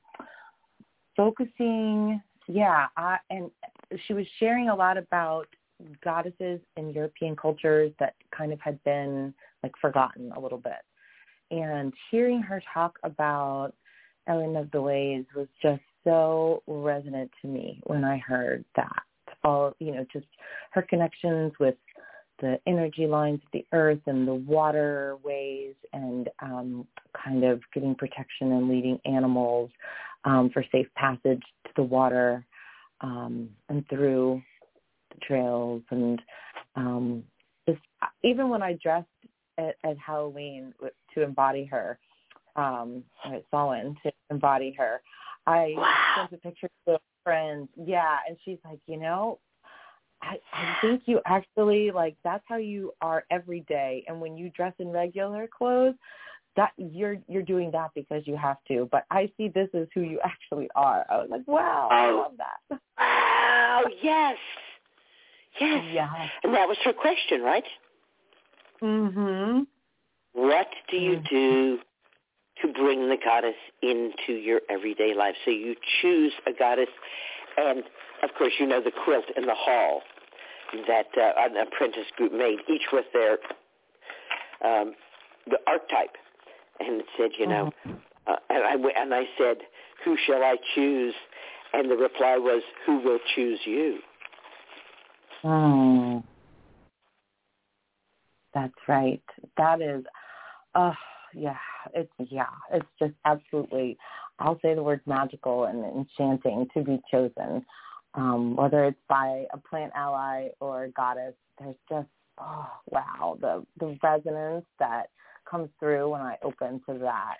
focusing, 1.16 2.20
yeah, 2.48 2.86
I, 2.96 3.18
and 3.30 3.50
she 4.06 4.14
was 4.14 4.26
sharing 4.38 4.68
a 4.68 4.74
lot 4.74 4.96
about 4.96 5.46
goddesses 6.02 6.60
in 6.76 6.90
European 6.90 7.36
cultures 7.36 7.92
that 7.98 8.14
kind 8.36 8.52
of 8.52 8.60
had 8.60 8.82
been 8.84 9.34
like 9.62 9.72
forgotten 9.80 10.32
a 10.32 10.40
little 10.40 10.58
bit. 10.58 10.82
And 11.62 11.92
hearing 12.10 12.42
her 12.42 12.62
talk 12.72 12.98
about 13.04 13.72
Elen 14.28 14.60
of 14.60 14.70
the 14.70 14.80
Ways 14.80 15.24
was 15.36 15.48
just 15.62 15.82
so 16.02 16.62
resonant 16.66 17.30
to 17.42 17.48
me 17.48 17.80
when 17.84 18.04
I 18.04 18.18
heard 18.18 18.64
that. 18.76 19.02
All 19.44 19.74
you 19.78 19.94
know, 19.94 20.06
just 20.12 20.26
her 20.72 20.82
connections 20.82 21.52
with 21.60 21.74
the 22.40 22.58
energy 22.66 23.06
lines 23.06 23.40
of 23.44 23.48
the 23.52 23.64
earth 23.72 24.00
and 24.06 24.26
the 24.26 24.34
waterways 24.34 25.74
and 25.92 26.28
um, 26.40 26.86
kind 27.24 27.44
of 27.44 27.60
giving 27.72 27.94
protection 27.94 28.52
and 28.52 28.68
leading 28.68 28.98
animals 29.04 29.70
um, 30.24 30.50
for 30.52 30.64
safe 30.72 30.88
passage 30.96 31.42
to 31.64 31.70
the 31.76 31.82
water 31.82 32.44
um, 33.02 33.48
and 33.68 33.86
through 33.88 34.42
the 35.10 35.20
trails 35.26 35.82
and 35.90 36.20
um, 36.74 37.22
just 37.68 37.80
even 38.22 38.48
when 38.48 38.62
I 38.62 38.76
dressed 38.82 39.06
at, 39.58 39.76
at 39.84 39.98
Halloween 39.98 40.74
to 41.14 41.22
embody 41.22 41.64
her, 41.66 41.98
um, 42.56 43.02
at 43.24 43.44
Samhain 43.50 43.96
to 44.02 44.12
embody 44.30 44.72
her, 44.78 45.02
I 45.46 45.74
Wow. 45.76 46.14
sent 46.16 46.32
a 46.32 46.36
picture 46.38 46.68
to 46.86 46.94
a 46.94 46.98
friend. 47.22 47.68
Yeah, 47.76 48.18
and 48.28 48.36
she's 48.44 48.58
like, 48.64 48.80
you 48.86 48.96
know, 48.96 49.38
I, 50.22 50.36
I 50.52 50.76
think 50.80 51.02
you 51.06 51.20
actually 51.26 51.90
like 51.90 52.16
that's 52.24 52.44
how 52.48 52.56
you 52.56 52.92
are 53.00 53.24
every 53.30 53.60
day. 53.68 54.04
And 54.08 54.20
when 54.20 54.36
you 54.36 54.50
dress 54.50 54.72
in 54.78 54.88
regular 54.88 55.46
clothes, 55.46 55.94
that 56.56 56.72
you're 56.76 57.16
you're 57.28 57.42
doing 57.42 57.70
that 57.72 57.90
because 57.94 58.22
you 58.26 58.36
have 58.36 58.56
to. 58.68 58.88
But 58.90 59.04
I 59.10 59.30
see 59.36 59.48
this 59.48 59.68
as 59.74 59.86
who 59.94 60.02
you 60.02 60.20
actually 60.24 60.68
are. 60.74 61.04
I 61.10 61.16
was 61.18 61.28
like, 61.30 61.46
wow, 61.46 61.88
I 61.90 62.06
Oh. 62.06 62.16
love 62.16 62.32
that. 62.38 62.80
Wow, 62.98 63.84
yes. 64.02 64.36
Yes. 65.60 65.84
Yeah. 65.92 66.28
And 66.42 66.54
that 66.54 66.66
was 66.66 66.76
her 66.84 66.92
question, 66.92 67.42
right? 67.42 67.64
Mhm. 68.82 69.66
What 70.32 70.68
do 70.88 70.96
you 70.96 71.16
Mm. 71.18 71.28
do 71.28 71.80
to 72.62 72.68
bring 72.68 73.08
the 73.08 73.16
goddess 73.16 73.56
into 73.82 74.32
your 74.32 74.60
everyday 74.68 75.14
life? 75.14 75.36
So 75.44 75.50
you 75.50 75.76
choose 76.00 76.32
a 76.46 76.52
goddess, 76.52 76.90
and 77.56 77.84
of 78.22 78.34
course 78.34 78.52
you 78.58 78.66
know 78.66 78.80
the 78.80 78.90
quilt 78.90 79.30
in 79.36 79.46
the 79.46 79.54
hall 79.54 80.02
that 80.86 81.06
uh, 81.16 81.32
an 81.38 81.56
apprentice 81.56 82.10
group 82.16 82.32
made, 82.32 82.58
each 82.68 82.86
with 82.92 83.06
their 83.12 83.38
um, 84.62 84.94
the 85.46 85.58
archetype, 85.66 86.16
and 86.80 87.00
it 87.00 87.06
said, 87.16 87.30
you 87.38 87.46
know, 87.46 87.72
uh, 88.26 88.36
and 88.50 88.64
I 88.64 89.00
and 89.00 89.14
I 89.14 89.24
said, 89.38 89.58
who 90.04 90.16
shall 90.16 90.42
I 90.42 90.56
choose? 90.74 91.14
And 91.72 91.90
the 91.90 91.96
reply 91.96 92.36
was, 92.38 92.62
who 92.86 92.98
will 93.00 93.18
choose 93.34 93.60
you? 93.64 93.98
Mm. 95.42 96.03
That's 98.54 98.72
right. 98.88 99.22
That 99.56 99.82
is, 99.82 100.04
oh 100.74 100.94
yeah, 101.34 101.56
it's 101.94 102.12
yeah, 102.30 102.46
it's 102.72 102.86
just 102.98 103.14
absolutely. 103.24 103.98
I'll 104.38 104.58
say 104.62 104.74
the 104.74 104.82
word 104.82 105.00
magical 105.06 105.64
and 105.64 105.84
enchanting 105.84 106.68
to 106.74 106.82
be 106.82 107.00
chosen, 107.10 107.64
um, 108.14 108.56
whether 108.56 108.84
it's 108.84 109.00
by 109.08 109.46
a 109.52 109.58
plant 109.58 109.92
ally 109.94 110.48
or 110.60 110.84
a 110.84 110.90
goddess. 110.90 111.34
There's 111.58 111.76
just 111.88 112.08
oh 112.38 112.68
wow, 112.90 113.36
the 113.40 113.66
the 113.80 113.98
resonance 114.02 114.66
that 114.78 115.06
comes 115.50 115.68
through 115.78 116.10
when 116.10 116.20
I 116.20 116.36
open 116.42 116.80
to 116.88 116.98
that 117.00 117.36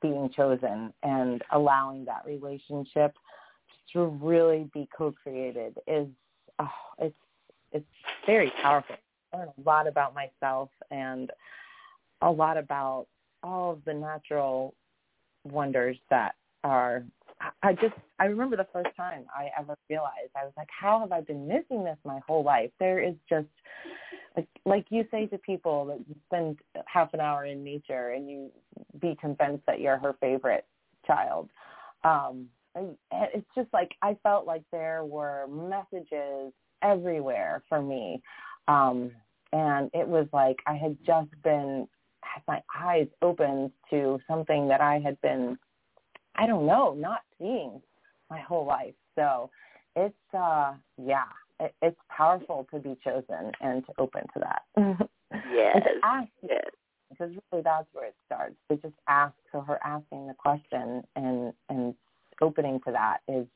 being 0.00 0.30
chosen 0.34 0.92
and 1.02 1.42
allowing 1.52 2.04
that 2.04 2.24
relationship 2.24 3.12
to 3.92 4.04
really 4.22 4.70
be 4.72 4.88
co-created 4.96 5.76
is 5.86 6.06
oh, 6.60 6.68
it's 7.00 7.16
it's 7.72 7.86
very 8.26 8.52
powerful. 8.62 8.96
Learn 9.34 9.48
a 9.48 9.68
lot 9.68 9.86
about 9.86 10.14
myself 10.14 10.70
and 10.90 11.30
a 12.22 12.30
lot 12.30 12.56
about 12.56 13.06
all 13.42 13.72
of 13.72 13.84
the 13.84 13.94
natural 13.94 14.74
wonders 15.44 15.96
that 16.10 16.34
are 16.64 17.04
I 17.62 17.72
just 17.74 17.94
I 18.18 18.24
remember 18.24 18.56
the 18.56 18.66
first 18.72 18.94
time 18.96 19.24
I 19.34 19.48
ever 19.58 19.76
realized 19.88 20.30
I 20.36 20.44
was 20.44 20.52
like, 20.56 20.68
how 20.68 20.98
have 21.00 21.12
I 21.12 21.20
been 21.20 21.46
missing 21.46 21.84
this 21.84 21.96
my 22.04 22.20
whole 22.26 22.42
life? 22.42 22.70
There 22.80 23.00
is 23.00 23.14
just 23.28 23.46
like 24.36 24.48
like 24.64 24.86
you 24.90 25.04
say 25.10 25.26
to 25.26 25.38
people 25.38 25.86
that 25.86 25.98
you 26.08 26.16
spend 26.26 26.58
half 26.86 27.14
an 27.14 27.20
hour 27.20 27.44
in 27.46 27.62
nature 27.62 28.10
and 28.10 28.28
you 28.28 28.50
be 29.00 29.16
convinced 29.20 29.64
that 29.66 29.80
you're 29.80 29.98
her 29.98 30.14
favorite 30.20 30.66
child. 31.06 31.48
Um 32.04 32.46
and 32.74 32.96
it's 33.10 33.46
just 33.54 33.68
like 33.72 33.90
I 34.02 34.16
felt 34.22 34.46
like 34.46 34.62
there 34.72 35.04
were 35.04 35.46
messages 35.48 36.52
everywhere 36.82 37.62
for 37.68 37.80
me. 37.80 38.20
Um 38.68 39.10
and 39.52 39.90
it 39.94 40.06
was 40.06 40.26
like 40.32 40.58
I 40.66 40.74
had 40.74 40.96
just 41.04 41.30
been 41.42 41.88
had 42.20 42.42
my 42.46 42.62
eyes 42.78 43.08
opened 43.22 43.72
to 43.90 44.20
something 44.28 44.68
that 44.68 44.80
I 44.80 44.98
had 44.98 45.20
been 45.22 45.58
I 46.36 46.46
don't 46.46 46.66
know, 46.66 46.94
not 46.94 47.20
seeing 47.38 47.80
my 48.30 48.40
whole 48.40 48.66
life. 48.66 48.94
So 49.16 49.50
it's 49.96 50.14
uh 50.34 50.74
yeah, 51.02 51.24
it, 51.60 51.74
it's 51.82 51.98
powerful 52.14 52.66
to 52.72 52.78
be 52.78 52.96
chosen 53.02 53.52
and 53.60 53.84
to 53.86 53.92
open 53.98 54.22
to 54.34 54.40
that. 54.40 55.08
Yes. 55.52 55.74
and 55.74 55.84
to 55.84 55.90
ask 56.04 56.28
Yes. 56.42 56.64
because 57.10 57.34
really 57.50 57.62
that's 57.62 57.86
where 57.92 58.06
it 58.06 58.14
starts. 58.26 58.54
To 58.70 58.76
just 58.76 58.94
ask 59.08 59.34
so 59.50 59.60
her 59.62 59.78
asking 59.84 60.26
the 60.28 60.34
question 60.34 61.02
and 61.16 61.52
and 61.68 61.94
opening 62.40 62.80
to 62.86 62.92
that 62.92 63.18
is 63.26 63.46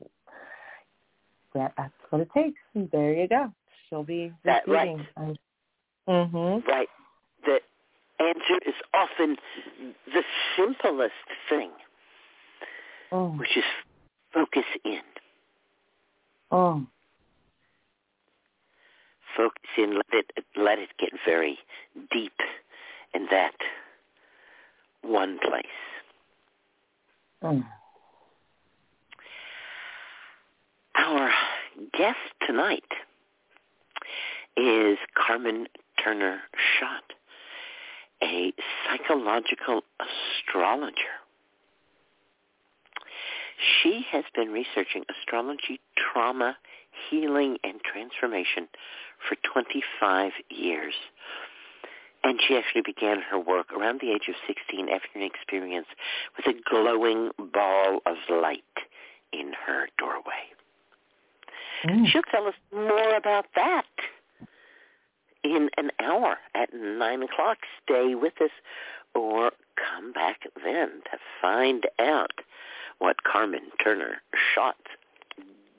yeah, 1.55 1.69
that's 1.77 1.93
what 2.09 2.21
it 2.21 2.29
takes. 2.33 2.59
There 2.73 3.13
you 3.13 3.27
go. 3.27 3.53
She'll 3.93 4.03
be 4.03 4.33
That 4.43 4.67
right. 4.67 4.97
mhm. 6.07 6.67
Right. 6.67 6.89
The 7.45 7.59
answer 8.19 8.57
is 8.65 8.73
often 8.91 9.37
the 10.07 10.23
simplest 10.57 11.13
thing, 11.47 11.69
Oh. 13.11 13.27
which 13.33 13.55
is 13.55 13.63
focus 14.31 14.65
in. 14.83 15.03
Oh. 16.49 16.87
Focus 19.37 19.69
in. 19.77 19.93
Let 19.97 20.05
it 20.11 20.45
let 20.55 20.79
it 20.79 20.89
get 20.97 21.11
very 21.23 21.59
deep 22.11 22.39
in 23.13 23.27
that 23.27 23.53
one 25.03 25.37
place. 25.37 25.65
Mm. 27.43 27.63
Our 30.95 31.31
guest 31.95 32.17
tonight 32.47 32.83
is 34.57 34.97
Carmen 35.15 35.67
Turner 36.03 36.41
Schott, 36.55 37.13
a 38.21 38.53
psychological 38.85 39.81
astrologer. 39.99 41.19
She 43.81 44.05
has 44.11 44.25
been 44.35 44.49
researching 44.49 45.03
astrology, 45.09 45.79
trauma, 45.95 46.57
healing, 47.09 47.57
and 47.63 47.81
transformation 47.81 48.67
for 49.27 49.35
25 49.51 50.31
years. 50.49 50.93
And 52.23 52.39
she 52.45 52.55
actually 52.55 52.81
began 52.81 53.21
her 53.21 53.39
work 53.39 53.71
around 53.73 53.99
the 54.01 54.11
age 54.11 54.29
of 54.29 54.35
16 54.47 54.89
after 54.89 55.07
an 55.15 55.23
experience 55.23 55.87
with 56.37 56.55
a 56.55 56.59
glowing 56.69 57.31
ball 57.53 57.99
of 58.05 58.15
light 58.29 58.63
in 59.33 59.51
her 59.65 59.87
doorway. 59.97 60.43
Mm. 61.85 62.07
She'll 62.07 62.21
tell 62.31 62.47
us 62.47 62.53
more 62.71 63.15
about 63.15 63.45
that 63.55 63.85
in 65.43 65.69
an 65.77 65.91
hour 66.01 66.37
at 66.55 66.73
9 66.73 67.23
o'clock. 67.23 67.59
Stay 67.83 68.15
with 68.15 68.41
us 68.41 68.51
or 69.13 69.51
come 69.75 70.11
back 70.13 70.41
then 70.63 71.01
to 71.11 71.17
find 71.41 71.85
out 71.99 72.41
what 72.99 73.23
Carmen 73.23 73.71
Turner 73.83 74.21
Schott. 74.53 74.75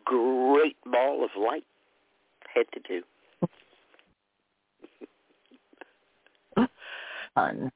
great 0.04 0.76
ball 0.84 1.24
of 1.24 1.30
light 1.40 1.64
had 2.54 2.66
to 2.72 2.80
do. 2.80 3.02
Fun. 7.34 7.72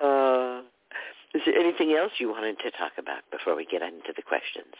Uh, 0.00 0.60
is 1.34 1.42
there 1.44 1.56
anything 1.56 1.96
else 1.98 2.12
you 2.18 2.28
wanted 2.28 2.58
to 2.58 2.70
talk 2.70 2.92
about 2.98 3.22
before 3.32 3.56
we 3.56 3.64
get 3.64 3.82
into 3.82 4.12
the 4.14 4.22
questions? 4.22 4.74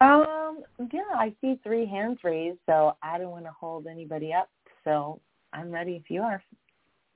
Um, 0.00 0.62
yeah, 0.92 1.02
I 1.14 1.34
see 1.40 1.58
three 1.62 1.86
hands 1.86 2.18
raised, 2.22 2.58
so 2.66 2.96
I 3.02 3.18
don't 3.18 3.30
want 3.30 3.44
to 3.44 3.52
hold 3.58 3.86
anybody 3.86 4.32
up. 4.32 4.50
So 4.84 5.20
I'm 5.52 5.70
ready 5.70 5.96
if 5.96 6.10
you 6.10 6.22
are. 6.22 6.42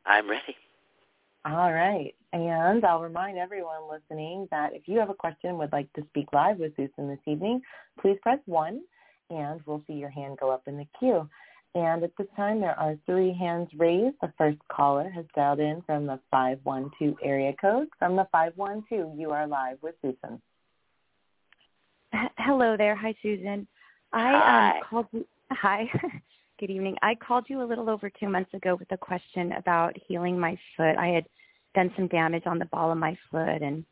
I'm 0.06 0.28
ready. 0.28 0.56
All 1.44 1.72
right. 1.72 2.14
And 2.32 2.84
I'll 2.84 3.00
remind 3.00 3.38
everyone 3.38 3.88
listening 3.90 4.48
that 4.50 4.74
if 4.74 4.82
you 4.86 4.98
have 4.98 5.10
a 5.10 5.14
question 5.14 5.50
and 5.50 5.58
would 5.58 5.72
like 5.72 5.92
to 5.94 6.04
speak 6.08 6.28
live 6.32 6.58
with 6.58 6.76
Susun 6.76 7.08
this 7.08 7.18
evening, 7.26 7.60
please 8.00 8.18
press 8.22 8.38
1 8.46 8.80
and 9.30 9.60
we'll 9.66 9.82
see 9.86 9.94
your 9.94 10.10
hand 10.10 10.38
go 10.38 10.50
up 10.50 10.62
in 10.66 10.76
the 10.76 10.86
queue. 10.98 11.28
And 11.74 12.02
at 12.02 12.16
this 12.16 12.26
time, 12.36 12.60
there 12.60 12.78
are 12.78 12.96
three 13.06 13.32
hands 13.32 13.68
raised. 13.76 14.16
The 14.20 14.32
first 14.38 14.58
caller 14.70 15.10
has 15.10 15.26
dialed 15.34 15.60
in 15.60 15.82
from 15.82 16.06
the 16.06 16.18
512 16.30 17.16
area 17.22 17.52
code. 17.60 17.88
From 17.98 18.16
the 18.16 18.26
512, 18.32 19.18
you 19.18 19.30
are 19.30 19.46
live 19.46 19.78
with 19.82 19.94
Susun. 20.02 20.40
H- 22.14 22.30
Hello 22.38 22.76
there. 22.76 22.96
Hi, 22.96 23.14
Susun. 23.24 23.66
I 24.12 24.32
Hi. 24.32 24.70
um, 24.78 24.82
called 24.88 25.06
you. 25.12 25.26
Hi. 25.50 25.90
Good 26.60 26.70
evening. 26.70 26.96
I 27.02 27.14
called 27.14 27.46
you 27.48 27.62
a 27.62 27.66
little 27.66 27.88
over 27.88 28.10
two 28.10 28.28
months 28.28 28.52
ago 28.54 28.74
with 28.74 28.90
a 28.90 28.96
question 28.96 29.52
about 29.52 29.96
healing 30.08 30.38
my 30.38 30.58
foot. 30.76 30.96
I 30.98 31.08
had 31.08 31.24
done 31.74 31.92
some 31.96 32.08
damage 32.08 32.44
on 32.46 32.58
the 32.58 32.64
ball 32.66 32.90
of 32.90 32.98
my 32.98 33.16
foot 33.30 33.62
and 33.62 33.84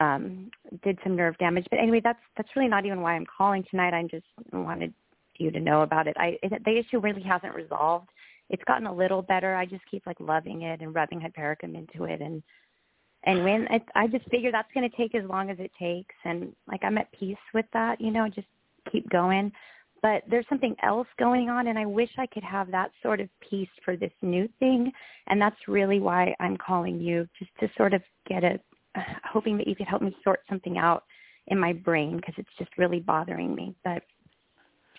um 0.00 0.50
did 0.82 0.98
some 1.02 1.16
nerve 1.16 1.36
damage. 1.38 1.66
But 1.70 1.80
anyway, 1.80 2.00
that's 2.02 2.20
that's 2.36 2.50
really 2.56 2.68
not 2.68 2.86
even 2.86 3.00
why 3.00 3.14
I'm 3.14 3.26
calling 3.26 3.64
tonight. 3.70 3.94
I 3.94 4.02
just 4.02 4.26
wanted 4.52 4.92
you 5.36 5.50
to 5.50 5.60
know 5.60 5.82
about 5.82 6.06
it. 6.06 6.16
I 6.18 6.38
it, 6.42 6.64
the 6.64 6.78
issue 6.78 7.00
really 7.00 7.22
hasn't 7.22 7.54
resolved. 7.54 8.08
It's 8.50 8.64
gotten 8.64 8.86
a 8.86 8.94
little 8.94 9.22
better. 9.22 9.54
I 9.56 9.64
just 9.64 9.84
keep 9.90 10.06
like 10.06 10.20
loving 10.20 10.62
it 10.62 10.80
and 10.80 10.94
rubbing 10.94 11.20
hypericum 11.20 11.74
into 11.74 12.04
it 12.04 12.20
and 12.20 12.42
and 13.24 13.42
when 13.42 13.66
it, 13.70 13.82
I 13.94 14.06
just 14.06 14.28
figure 14.30 14.52
that's 14.52 14.72
going 14.74 14.88
to 14.88 14.96
take 14.96 15.14
as 15.14 15.24
long 15.28 15.50
as 15.50 15.58
it 15.58 15.70
takes, 15.78 16.14
and 16.24 16.54
like 16.68 16.84
I'm 16.84 16.98
at 16.98 17.12
peace 17.12 17.36
with 17.52 17.66
that, 17.72 18.00
you 18.00 18.10
know, 18.10 18.28
just 18.28 18.48
keep 18.90 19.08
going. 19.10 19.52
But 20.02 20.22
there's 20.28 20.44
something 20.50 20.76
else 20.82 21.08
going 21.18 21.48
on, 21.48 21.68
and 21.68 21.78
I 21.78 21.86
wish 21.86 22.10
I 22.18 22.26
could 22.26 22.42
have 22.44 22.70
that 22.70 22.90
sort 23.02 23.20
of 23.20 23.28
peace 23.48 23.70
for 23.84 23.96
this 23.96 24.12
new 24.20 24.48
thing, 24.58 24.92
and 25.28 25.40
that's 25.40 25.56
really 25.66 25.98
why 25.98 26.34
I'm 26.40 26.58
calling 26.58 27.00
you, 27.00 27.26
just 27.38 27.50
to 27.60 27.70
sort 27.76 27.94
of 27.94 28.02
get 28.28 28.44
a, 28.44 28.60
hoping 29.24 29.56
that 29.58 29.66
you 29.66 29.74
could 29.74 29.86
help 29.86 30.02
me 30.02 30.14
sort 30.22 30.40
something 30.48 30.76
out 30.76 31.04
in 31.48 31.58
my 31.58 31.72
brain 31.72 32.16
because 32.16 32.34
it's 32.36 32.56
just 32.58 32.70
really 32.78 33.00
bothering 33.00 33.54
me. 33.54 33.74
But 33.84 34.02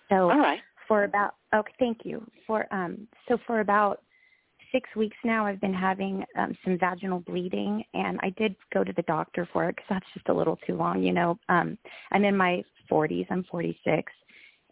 so 0.09 0.31
All 0.31 0.39
right. 0.39 0.59
for 0.87 1.03
about 1.03 1.35
okay 1.53 1.73
thank 1.79 1.99
you 2.03 2.23
for 2.45 2.71
um 2.73 3.07
so 3.27 3.37
for 3.47 3.59
about 3.61 4.01
six 4.75 4.89
weeks 4.95 5.15
now 5.23 5.45
i've 5.45 5.61
been 5.61 5.73
having 5.73 6.23
um 6.37 6.51
some 6.65 6.77
vaginal 6.77 7.19
bleeding 7.21 7.81
and 7.93 8.19
i 8.21 8.29
did 8.31 8.53
go 8.73 8.83
to 8.83 8.91
the 8.93 9.01
doctor 9.03 9.47
for 9.53 9.69
it 9.69 9.75
because 9.75 9.87
that's 9.89 10.05
just 10.13 10.27
a 10.27 10.33
little 10.33 10.57
too 10.67 10.75
long 10.75 11.01
you 11.01 11.13
know 11.13 11.39
um 11.49 11.77
i'm 12.11 12.25
in 12.25 12.35
my 12.35 12.61
forties 12.89 13.25
i'm 13.29 13.43
forty 13.45 13.79
six 13.85 14.11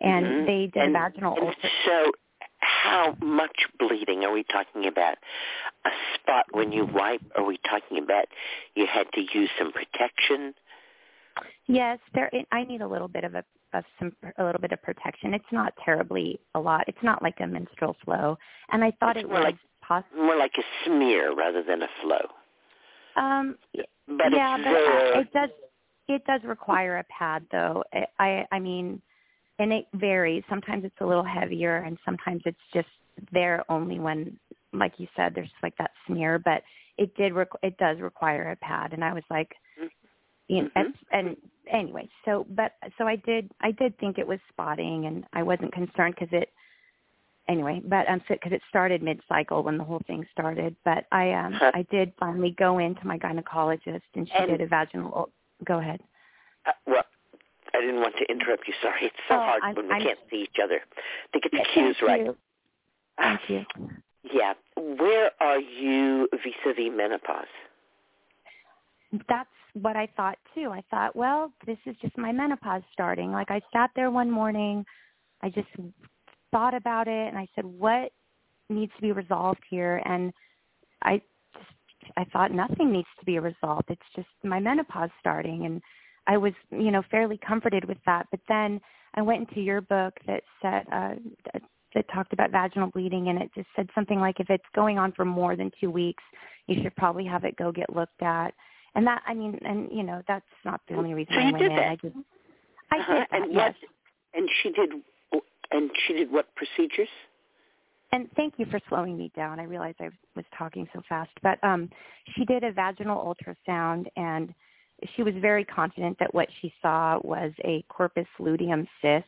and 0.02 0.26
Mhm. 0.26 0.46
they 0.46 0.62
did 0.74 0.84
and, 0.84 0.94
vaginal 0.94 1.36
and 1.38 1.48
ulcer 1.48 1.70
so 1.86 2.12
how 2.60 3.16
much 3.22 3.58
bleeding 3.80 4.24
are 4.24 4.32
we 4.32 4.44
talking 4.44 4.88
about? 4.88 5.18
A 5.86 5.90
spot 6.16 6.46
when 6.52 6.72
you 6.72 6.86
wipe? 6.86 7.22
Are 7.36 7.44
we 7.44 7.58
talking 7.70 7.98
about 7.98 8.26
you 8.76 8.86
had 8.86 9.08
to 9.14 9.22
use 9.22 9.50
some 9.60 9.72
protection? 9.74 10.54
Yes, 11.68 12.00
there. 12.14 12.32
I 12.52 12.64
need 12.64 12.82
a 12.82 12.88
little 12.88 13.08
bit 13.10 13.24
of 13.26 13.36
a 13.36 13.44
of 13.74 13.84
some 14.00 14.14
a 14.38 14.44
little 14.46 14.62
bit 14.62 14.72
of 14.72 14.82
protection. 14.82 15.34
It's 15.34 15.52
not 15.52 15.74
terribly 15.84 16.40
a 16.56 16.60
lot. 16.60 16.86
It's 16.88 17.04
not 17.04 17.22
like 17.22 17.40
a 17.42 17.48
menstrual 17.48 17.96
flow, 18.06 18.38
and 18.72 18.84
I 18.84 18.92
thought 19.00 19.18
It's 19.18 19.24
it 19.26 19.30
was 19.30 19.44
like- 19.44 19.58
possible. 19.88 20.24
More 20.26 20.38
like 20.38 20.54
a 20.58 20.64
smear 20.86 21.34
rather 21.36 21.64
than 21.64 21.82
a 21.84 21.90
flow. 22.02 22.26
Um, 23.16 23.58
But 24.08 24.34
yeah, 24.34 24.56
it's 24.56 24.64
but 24.66 24.72
there. 24.74 25.16
uh, 25.18 25.22
it 25.22 25.34
does 25.34 25.50
it 26.08 26.24
does 26.26 26.42
require 26.44 26.98
a 26.98 27.04
pad 27.06 27.46
though. 27.52 27.84
I 27.94 28.06
I 28.20 28.48
I 28.54 28.60
mean, 28.60 29.02
and 29.60 29.72
it 29.74 29.88
varies. 29.94 30.44
Sometimes 30.50 30.84
it's 30.86 31.02
a 31.02 31.06
little 31.06 31.24
heavier, 31.24 31.78
and 31.78 31.98
sometimes 32.06 32.42
it's 32.46 32.58
just 32.74 32.90
there 33.32 33.64
only 33.70 34.00
when, 34.00 34.40
like 34.74 34.94
you 34.98 35.08
said, 35.16 35.34
there's 35.36 35.52
like 35.62 35.78
that 35.78 35.92
smear. 36.08 36.40
But 36.40 36.64
it 36.98 37.16
did 37.16 37.34
requ- 37.34 37.64
it 37.64 37.78
does 37.78 38.00
require 38.00 38.52
a 38.52 38.56
pad, 38.58 38.94
and 38.94 39.04
I 39.04 39.14
was 39.14 39.24
like, 39.30 39.52
you 40.48 40.64
know, 40.64 40.70
Mhm. 40.76 40.94
and 41.12 41.38
anyway, 41.72 42.10
so 42.26 42.46
but 42.50 42.74
so 42.98 43.08
I 43.08 43.16
did 43.18 43.52
I 43.62 43.72
did 43.72 43.98
think 44.00 44.18
it 44.18 44.28
was 44.28 44.40
spotting, 44.50 45.06
and 45.06 45.26
I 45.34 45.44
wasn't 45.44 45.74
concerned 45.74 46.16
because 46.20 46.34
it 46.34 46.50
anyway, 47.48 47.82
but 47.86 48.08
um, 48.10 48.22
because 48.28 48.52
it 48.52 48.62
started 48.70 49.02
mid-cycle 49.04 49.64
when 49.64 49.78
the 49.78 49.84
whole 49.84 50.02
thing 50.08 50.26
started. 50.32 50.76
But 50.86 51.06
I 51.12 51.32
um, 51.34 51.54
Huh. 51.54 51.72
I 51.74 51.86
did 51.92 52.14
finally 52.20 52.52
go 52.58 52.78
into 52.80 53.06
my 53.06 53.18
gynecologist, 53.18 54.02
and 54.16 54.28
she 54.28 54.34
And- 54.36 54.50
did 54.50 54.62
a 54.62 54.68
vaginal. 54.68 55.30
Go 55.64 55.80
ahead. 55.80 56.02
Uh, 56.66 56.72
well, 56.88 57.04
I 57.74 57.80
didn't 57.82 58.02
want 58.02 58.16
to 58.18 58.26
interrupt 58.32 58.68
you. 58.68 58.74
Sorry. 58.82 59.06
It's 59.06 59.16
so 59.28 59.36
Oh, 59.36 59.40
hard 59.40 59.64
I'm- 59.64 59.76
when 59.76 59.88
we 59.88 59.94
I'm- 59.94 60.04
can't 60.04 60.20
see 60.30 60.44
each 60.44 60.60
other 60.64 60.80
to 61.34 61.40
get 61.40 61.52
the 61.52 61.66
cues 61.74 62.02
right. 62.02 62.26
you. 62.26 62.38
Thank 63.18 63.50
you. 63.50 63.66
Yeah. 64.32 64.54
Where 64.78 65.32
are 65.42 65.60
you 65.60 66.30
vis-a-vis 66.32 66.92
menopause? 66.96 67.46
That's 69.28 69.50
what 69.74 69.96
I 69.98 70.08
thought 70.16 70.38
too. 70.56 70.70
I 70.72 70.82
thought, 70.90 71.14
well, 71.14 71.52
this 71.66 71.78
is 71.86 71.96
just 72.02 72.18
my 72.18 72.32
menopause 72.32 72.84
starting. 72.94 73.32
Like 73.34 73.52
I 73.52 73.62
sat 73.74 73.92
there 73.98 74.10
one 74.10 74.32
morning, 74.32 74.86
I 75.42 75.50
just 75.50 75.68
thought 76.54 76.74
about 76.74 77.10
it 77.10 77.28
and 77.28 77.38
I 77.38 77.48
said, 77.56 77.66
what 77.66 78.14
needs 78.70 78.94
to 78.96 79.02
be 79.02 79.12
resolved 79.12 79.60
here? 79.70 80.02
And 80.06 80.32
I 81.02 81.22
just 81.54 82.12
I 82.18 82.24
thought 82.26 82.54
nothing 82.54 82.94
needs 82.94 83.08
to 83.20 83.26
be 83.26 83.40
resolved. 83.40 83.90
It's 83.90 84.02
just 84.16 84.28
my 84.44 84.60
menopause 84.60 85.10
starting 85.20 85.66
and 85.66 85.82
I 86.28 86.38
was, 86.38 86.54
you 86.72 86.92
know, 86.92 87.04
fairly 87.12 87.38
comforted 87.46 87.84
with 87.84 87.98
that. 88.06 88.28
But 88.32 88.40
then 88.48 88.80
I 89.16 89.22
went 89.22 89.50
into 89.50 89.60
your 89.62 89.82
book 89.82 90.14
that 90.28 90.44
said 90.62 90.86
uh 90.94 91.16
that 91.96 92.06
talked 92.14 92.34
about 92.34 92.52
vaginal 92.52 92.90
bleeding 92.92 93.28
and 93.30 93.42
it 93.42 93.52
just 93.54 93.68
said 93.76 93.90
something 93.94 94.20
like 94.20 94.40
if 94.40 94.50
it's 94.50 94.64
going 94.74 94.98
on 94.98 95.12
for 95.12 95.26
more 95.26 95.56
than 95.56 95.72
2 95.82 95.92
weeks, 95.92 96.24
you 96.68 96.82
should 96.82 96.96
probably 96.96 97.26
have 97.26 97.44
it 97.44 97.56
go 97.58 97.72
get 97.72 97.94
looked 97.94 98.22
at. 98.22 98.54
And 98.96 99.06
that 99.08 99.24
I 99.28 99.34
mean 99.34 99.60
and 99.66 99.90
you 99.92 100.04
know, 100.04 100.22
that's 100.28 100.46
not 100.64 100.82
the 100.88 100.96
only 100.96 101.14
reason 101.14 101.34
So 101.36 101.42
I 101.42 101.52
went 101.52 101.58
did 101.64 101.72
in. 101.72 101.78
that? 101.78 101.88
I 101.90 101.96
just 101.98 102.16
I 102.92 102.98
Uh-huh. 103.00 103.14
did 103.14 103.28
that, 103.32 103.42
and 103.44 103.54
yes. 103.54 103.76
what? 103.82 103.90
And 104.36 104.50
she 104.62 104.70
did. 104.72 104.90
And 105.74 105.90
she 106.08 106.14
did 106.14 106.32
what 106.32 106.48
procedures? 106.56 107.10
And 108.14 108.30
thank 108.36 108.54
you 108.58 108.68
for 108.70 108.80
slowing 108.90 109.18
me 109.18 109.32
down. 109.36 109.60
I 109.60 109.64
realized 109.64 109.98
I 110.00 110.10
was 110.36 110.46
talking 110.58 110.88
so 110.94 111.02
fast. 111.10 111.32
But 111.42 111.62
um 111.64 111.90
she 112.36 112.46
did 112.46 112.64
a 112.64 112.72
vaginal 112.72 113.36
ultrasound 113.36 114.06
and 114.16 114.54
she 115.16 115.24
was 115.24 115.34
very 115.42 115.66
confident 115.66 116.18
that 116.20 116.34
what 116.34 116.48
she 116.62 116.72
saw 116.82 117.20
was 117.24 117.52
a 117.66 117.84
corpus 117.90 118.28
luteum 118.40 118.88
cyst. 119.02 119.26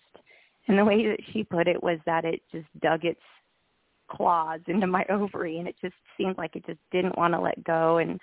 And 0.68 0.78
the 0.78 0.86
way 0.86 1.06
that 1.08 1.20
she 1.34 1.44
put 1.44 1.68
it 1.68 1.82
was 1.82 2.00
that 2.06 2.26
it 2.26 2.42
just 2.52 2.68
dug 2.82 3.06
its 3.06 3.20
claws 4.08 4.62
into 4.68 4.86
my 4.86 5.04
ovary 5.10 5.58
and 5.58 5.68
it 5.68 5.76
just 5.82 5.96
seemed 6.16 6.38
like 6.38 6.56
it 6.56 6.66
just 6.68 6.80
didn't 6.92 7.18
want 7.18 7.34
to 7.34 7.40
let 7.40 7.62
go 7.64 7.98
and 7.98 8.20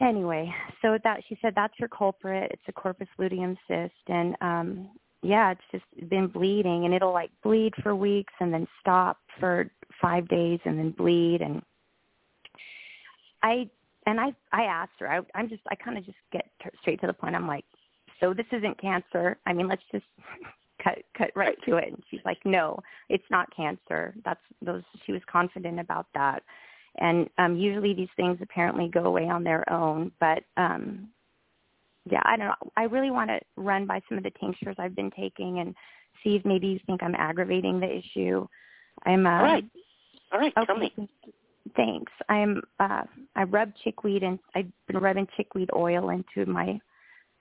anyway, 0.00 0.52
so 0.82 0.98
that 1.04 1.22
she 1.28 1.38
said 1.40 1.52
that's 1.54 1.74
her 1.78 1.88
culprit. 1.88 2.50
It's 2.52 2.62
a 2.66 2.72
corpus 2.72 3.08
luteum 3.18 3.56
cyst 3.68 3.94
and 4.08 4.36
um 4.40 4.90
yeah, 5.22 5.52
it's 5.52 5.60
just 5.72 6.10
been 6.10 6.28
bleeding 6.28 6.84
and 6.84 6.94
it'll 6.94 7.12
like 7.12 7.30
bleed 7.42 7.74
for 7.82 7.94
weeks 7.94 8.32
and 8.40 8.52
then 8.52 8.66
stop 8.80 9.18
for 9.40 9.70
5 10.00 10.28
days 10.28 10.60
and 10.64 10.78
then 10.78 10.90
bleed 10.92 11.40
and 11.40 11.62
I 13.42 13.68
and 14.06 14.20
I 14.20 14.32
I 14.52 14.64
asked 14.64 14.92
her. 15.00 15.10
I 15.10 15.20
I'm 15.34 15.48
just 15.48 15.62
I 15.70 15.74
kind 15.74 15.98
of 15.98 16.04
just 16.04 16.18
get 16.32 16.48
straight 16.80 17.00
to 17.00 17.06
the 17.06 17.12
point. 17.12 17.34
I'm 17.34 17.46
like, 17.46 17.64
"So 18.20 18.32
this 18.34 18.46
isn't 18.52 18.80
cancer. 18.80 19.36
I 19.46 19.52
mean, 19.52 19.68
let's 19.68 19.82
just 19.92 20.06
cut 20.82 20.98
cut 21.16 21.30
right 21.34 21.56
to 21.66 21.76
it." 21.76 21.88
And 21.88 22.02
she's 22.10 22.20
like, 22.24 22.38
"No, 22.44 22.78
it's 23.08 23.24
not 23.30 23.54
cancer." 23.54 24.14
That's 24.24 24.40
those 24.62 24.82
she 25.04 25.12
was 25.12 25.22
confident 25.30 25.78
about 25.80 26.06
that. 26.14 26.42
And 27.00 27.28
um 27.38 27.56
usually 27.56 27.94
these 27.94 28.08
things 28.16 28.38
apparently 28.40 28.88
go 28.88 29.04
away 29.04 29.28
on 29.28 29.44
their 29.44 29.70
own, 29.70 30.12
but 30.20 30.42
um 30.56 31.08
yeah, 32.10 32.22
I 32.24 32.36
don't 32.36 32.46
know. 32.46 32.54
I 32.76 32.84
really 32.84 33.10
want 33.10 33.30
to 33.30 33.40
run 33.56 33.86
by 33.86 34.00
some 34.08 34.18
of 34.18 34.24
the 34.24 34.32
tinctures 34.38 34.76
I've 34.78 34.94
been 34.94 35.10
taking 35.10 35.60
and 35.60 35.74
see 36.22 36.36
if 36.36 36.44
maybe 36.44 36.68
you 36.68 36.80
think 36.86 37.02
I'm 37.02 37.14
aggravating 37.14 37.80
the 37.80 37.98
issue. 37.98 38.46
I'm 39.04 39.26
uh 39.26 39.30
All 39.30 39.42
right. 39.42 39.64
All 40.32 40.40
right. 40.40 40.52
Tell 40.66 40.76
me. 40.76 40.92
Okay. 40.98 41.08
Thanks. 41.76 42.12
I'm 42.28 42.62
uh 42.80 43.02
I 43.36 43.44
rub 43.44 43.72
chickweed 43.84 44.22
and 44.22 44.38
I've 44.54 44.70
been 44.86 44.98
rubbing 44.98 45.28
chickweed 45.36 45.70
oil 45.74 46.10
into 46.10 46.50
my 46.50 46.80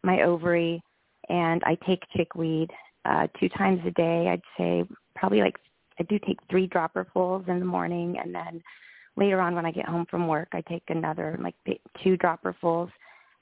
my 0.04 0.22
ovary 0.22 0.82
and 1.30 1.62
I 1.66 1.78
take 1.86 2.04
chickweed 2.16 2.70
uh 3.06 3.28
two 3.40 3.50
times 3.50 3.82
a 3.86 3.92
day. 3.92 4.28
I'd 4.30 4.42
say 4.58 4.84
probably 5.16 5.42
like 5.42 5.58
I 6.00 6.04
do 6.04 6.20
take 6.20 6.40
three 6.50 6.68
dropperfuls 6.68 7.48
in 7.48 7.60
the 7.60 7.66
morning 7.66 8.18
and 8.22 8.34
then 8.34 8.62
later 9.16 9.40
on 9.42 9.56
when 9.56 9.66
I 9.66 9.72
get 9.72 9.88
home 9.88 10.06
from 10.10 10.28
work 10.28 10.50
I 10.54 10.62
take 10.62 10.84
another 10.90 11.40
like 11.42 11.56
two 12.04 12.18
dropperfuls. 12.18 12.92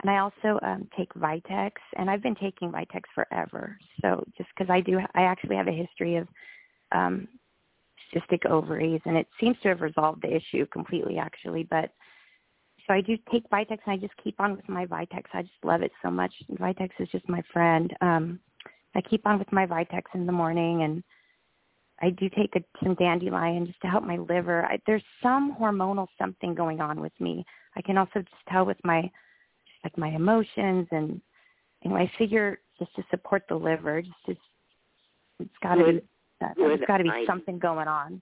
And 0.01 0.11
I 0.11 0.19
also 0.19 0.59
um 0.61 0.87
take 0.97 1.13
Vitex 1.13 1.71
and 1.97 2.09
I've 2.09 2.23
been 2.23 2.35
taking 2.35 2.71
Vitex 2.71 3.03
forever. 3.13 3.77
So 4.01 4.23
just 4.37 4.49
cuz 4.55 4.69
I 4.69 4.81
do 4.81 4.99
I 5.13 5.23
actually 5.23 5.55
have 5.55 5.67
a 5.67 5.71
history 5.71 6.17
of 6.17 6.27
um 6.91 7.27
cystic 8.13 8.45
ovaries 8.45 9.01
and 9.05 9.17
it 9.17 9.27
seems 9.39 9.59
to 9.61 9.69
have 9.69 9.81
resolved 9.81 10.21
the 10.21 10.33
issue 10.33 10.65
completely 10.67 11.17
actually 11.17 11.63
but 11.63 11.91
so 12.85 12.93
I 12.93 13.01
do 13.01 13.17
take 13.31 13.49
Vitex 13.49 13.79
and 13.85 13.93
I 13.93 13.97
just 13.97 14.15
keep 14.23 14.39
on 14.39 14.55
with 14.55 14.69
my 14.69 14.85
Vitex. 14.85 15.23
I 15.33 15.41
just 15.41 15.63
love 15.63 15.81
it 15.81 15.91
so 16.03 16.11
much. 16.11 16.31
Vitex 16.51 16.91
is 16.99 17.09
just 17.09 17.27
my 17.27 17.41
friend. 17.51 17.95
Um 18.01 18.39
I 18.95 19.01
keep 19.01 19.25
on 19.25 19.39
with 19.39 19.51
my 19.51 19.65
Vitex 19.65 20.03
in 20.13 20.25
the 20.25 20.31
morning 20.31 20.83
and 20.83 21.03
I 22.01 22.09
do 22.09 22.29
take 22.29 22.55
a, 22.55 22.63
some 22.83 22.95
dandelion 22.95 23.65
just 23.65 23.81
to 23.81 23.87
help 23.87 24.03
my 24.03 24.17
liver. 24.17 24.65
I, 24.65 24.79
there's 24.85 25.03
some 25.23 25.55
hormonal 25.59 26.07
something 26.17 26.53
going 26.53 26.81
on 26.81 26.99
with 26.99 27.13
me. 27.19 27.45
I 27.75 27.81
can 27.81 27.97
also 27.97 28.19
just 28.19 28.45
tell 28.49 28.65
with 28.65 28.77
my 28.83 29.09
like 29.85 29.97
my 29.97 30.09
emotions 30.09 30.87
and 30.91 31.21
anyway, 31.85 32.09
I 32.11 32.17
figure 32.17 32.59
just 32.79 32.93
to 32.95 33.03
support 33.09 33.43
the 33.47 33.55
liver, 33.55 34.01
just 34.01 34.15
to, 34.25 34.35
it's 35.39 35.49
got 35.63 35.75
to 35.75 35.85
be 35.85 36.01
uh, 36.43 36.47
there's 36.57 36.79
got 36.85 36.97
to 36.97 37.03
be 37.03 37.09
idea. 37.09 37.25
something 37.27 37.59
going 37.59 37.87
on. 37.87 38.21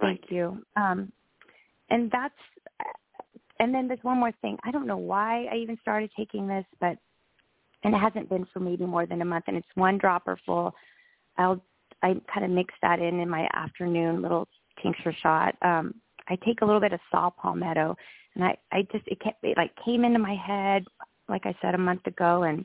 Right. 0.00 0.18
Thank 0.20 0.30
you. 0.30 0.62
Um, 0.76 1.10
and 1.90 2.10
that's, 2.10 2.34
and 3.58 3.74
then 3.74 3.88
there's 3.88 4.02
one 4.02 4.18
more 4.18 4.32
thing. 4.42 4.56
I 4.64 4.70
don't 4.70 4.86
know 4.86 4.96
why 4.96 5.46
I 5.50 5.56
even 5.56 5.78
started 5.80 6.10
taking 6.16 6.46
this, 6.46 6.64
but, 6.80 6.96
and 7.82 7.94
it 7.94 7.98
hasn't 7.98 8.28
been 8.28 8.46
for 8.52 8.60
maybe 8.60 8.86
more 8.86 9.06
than 9.06 9.22
a 9.22 9.24
month, 9.24 9.44
and 9.48 9.56
it's 9.56 9.66
one 9.74 9.98
dropper 9.98 10.38
full. 10.46 10.74
I'll, 11.38 11.62
I 12.02 12.14
kind 12.32 12.44
of 12.44 12.50
mix 12.50 12.72
that 12.82 13.00
in 13.00 13.20
in 13.20 13.28
my 13.28 13.48
afternoon 13.54 14.22
little 14.22 14.48
tincture 14.82 15.14
shot. 15.22 15.56
Um, 15.62 15.94
I 16.28 16.36
take 16.44 16.60
a 16.62 16.64
little 16.64 16.80
bit 16.80 16.92
of 16.92 17.00
saw 17.10 17.30
palmetto, 17.30 17.96
and 18.34 18.44
I, 18.44 18.56
I 18.72 18.82
just, 18.92 19.06
it, 19.06 19.20
kept, 19.20 19.42
it 19.44 19.56
like 19.56 19.72
came 19.84 20.04
into 20.04 20.18
my 20.18 20.34
head, 20.34 20.84
like 21.28 21.46
I 21.46 21.54
said 21.62 21.74
a 21.74 21.78
month 21.78 22.06
ago, 22.06 22.42
and 22.42 22.64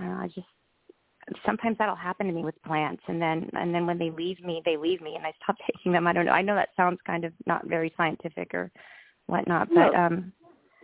uh, 0.00 0.22
I 0.22 0.28
just 0.34 0.46
sometimes 1.44 1.76
that'll 1.78 1.96
happen 1.96 2.26
to 2.26 2.32
me 2.32 2.44
with 2.44 2.60
plants 2.62 3.02
and 3.08 3.20
then 3.20 3.50
and 3.54 3.74
then 3.74 3.86
when 3.86 3.98
they 3.98 4.10
leave 4.10 4.40
me 4.44 4.62
they 4.64 4.76
leave 4.76 5.00
me 5.00 5.16
and 5.16 5.26
i 5.26 5.32
stop 5.42 5.56
taking 5.66 5.90
them 5.92 6.06
i 6.06 6.12
don't 6.12 6.26
know 6.26 6.32
i 6.32 6.42
know 6.42 6.54
that 6.54 6.68
sounds 6.76 6.98
kind 7.06 7.24
of 7.24 7.32
not 7.46 7.66
very 7.66 7.92
scientific 7.96 8.52
or 8.54 8.70
whatnot 9.26 9.68
but 9.68 9.92
No. 9.92 9.94
um 9.94 10.32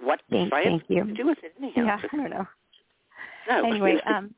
What 0.01 0.21
Thank- 0.31 0.51
science 0.51 0.83
thank 0.89 0.99
you. 0.99 1.05
to 1.05 1.15
do 1.15 1.27
with 1.27 1.39
it 1.45 1.55
anyhow? 1.59 1.85
yeah 1.85 1.99
i 2.13 2.17
don't 2.17 2.31
know 2.31 2.47
No. 3.49 3.65
anyway 3.67 4.01
um 4.07 4.35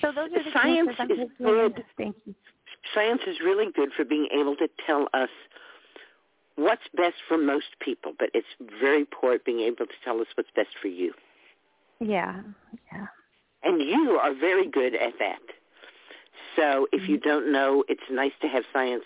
so 0.00 0.08
those 0.12 0.30
are 0.36 0.42
the 0.44 0.50
Science 0.52 0.90
is 1.08 1.28
good. 1.38 1.82
thank 1.96 2.16
you 2.26 2.34
Science 2.94 3.22
is 3.26 3.36
really 3.44 3.72
good 3.74 3.90
for 3.96 4.04
being 4.04 4.28
able 4.38 4.56
to 4.56 4.68
tell 4.86 5.08
us 5.14 5.30
what's 6.56 6.88
best 6.96 7.16
for 7.28 7.38
most 7.38 7.78
people, 7.80 8.12
but 8.18 8.30
it's 8.34 8.46
very 8.80 9.04
poor 9.04 9.38
being 9.38 9.60
able 9.60 9.86
to 9.86 9.94
tell 10.04 10.20
us 10.20 10.26
what's 10.36 10.50
best 10.54 10.70
for 10.80 10.88
you. 10.88 11.14
yeah 12.00 12.42
yeah 12.92 13.06
And 13.62 13.80
you 13.82 14.18
are 14.22 14.34
very 14.34 14.68
good 14.68 14.94
at 14.94 15.14
that. 15.18 15.40
So 16.56 16.88
if 16.92 17.08
you 17.08 17.18
mm-hmm. 17.18 17.28
don't 17.28 17.52
know, 17.52 17.84
it's 17.88 18.02
nice 18.10 18.32
to 18.42 18.48
have 18.48 18.64
science 18.72 19.04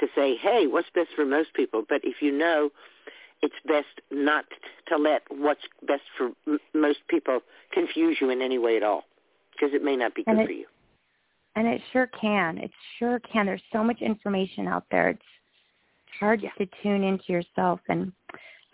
to 0.00 0.06
say, 0.14 0.36
hey, 0.36 0.66
what's 0.66 0.90
best 0.94 1.10
for 1.16 1.24
most 1.24 1.54
people? 1.54 1.82
But 1.88 2.02
if 2.04 2.22
you 2.22 2.30
know, 2.32 2.70
it's 3.42 3.54
best 3.66 4.00
not 4.10 4.44
to 4.88 4.96
let 4.96 5.22
what's 5.30 5.62
best 5.86 6.02
for 6.16 6.30
m- 6.46 6.58
most 6.74 7.00
people 7.08 7.40
confuse 7.72 8.18
you 8.20 8.30
in 8.30 8.42
any 8.42 8.58
way 8.58 8.76
at 8.76 8.82
all, 8.82 9.04
because 9.52 9.74
it 9.74 9.82
may 9.82 9.96
not 9.96 10.14
be 10.14 10.24
And 10.26 10.38
good 10.38 10.42
it- 10.42 10.46
for 10.46 10.52
you. 10.52 10.66
and 11.56 11.66
it 11.66 11.82
sure 11.92 12.06
can 12.08 12.58
it 12.58 12.70
sure 12.98 13.18
can 13.20 13.46
there's 13.46 13.62
so 13.72 13.82
much 13.82 14.02
information 14.02 14.66
out 14.68 14.84
there 14.90 15.08
it's 15.10 15.22
hard 16.18 16.42
Yeah. 16.42 16.50
to 16.58 16.66
tune 16.82 17.02
into 17.04 17.32
yourself. 17.32 17.80
And 17.88 18.12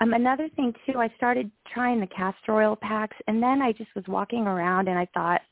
um 0.01 0.15
another 0.15 0.49
thing 0.57 0.75
too 0.87 0.99
i 0.99 1.09
started 1.17 1.51
trying 1.73 2.01
the 2.01 2.07
castor 2.07 2.53
oil 2.55 2.75
packs 2.77 3.17
and 3.29 3.43
then 3.43 3.61
i 3.61 3.73
just 3.73 3.95
was 3.95 4.05
walking 4.09 4.47
around 4.47 4.89
and 4.89 4.99
i 4.99 5.07
thought 5.13 5.43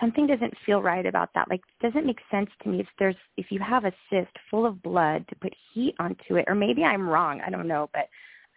something 0.00 0.26
doesn't 0.26 0.54
feel 0.64 0.80
right 0.80 1.04
about 1.04 1.28
that. 1.34 1.48
Like 1.50 1.60
it 1.60 1.86
doesn't 1.86 2.06
make 2.06 2.18
sense 2.30 2.48
to 2.62 2.68
me 2.70 2.80
if 2.80 2.86
there's 2.98 3.16
if 3.36 3.46
you 3.50 3.60
have 3.60 3.84
a 3.84 3.92
cyst 4.08 4.30
full 4.50 4.64
of 4.64 4.82
blood 4.82 5.26
to 5.28 5.34
put 5.36 5.52
heat 5.72 5.94
onto 5.98 6.36
it 6.36 6.46
or 6.48 6.54
maybe 6.54 6.84
i'm 6.84 7.06
wrong 7.06 7.42
i 7.46 7.50
don't 7.50 7.68
know 7.68 7.90
but 7.92 8.08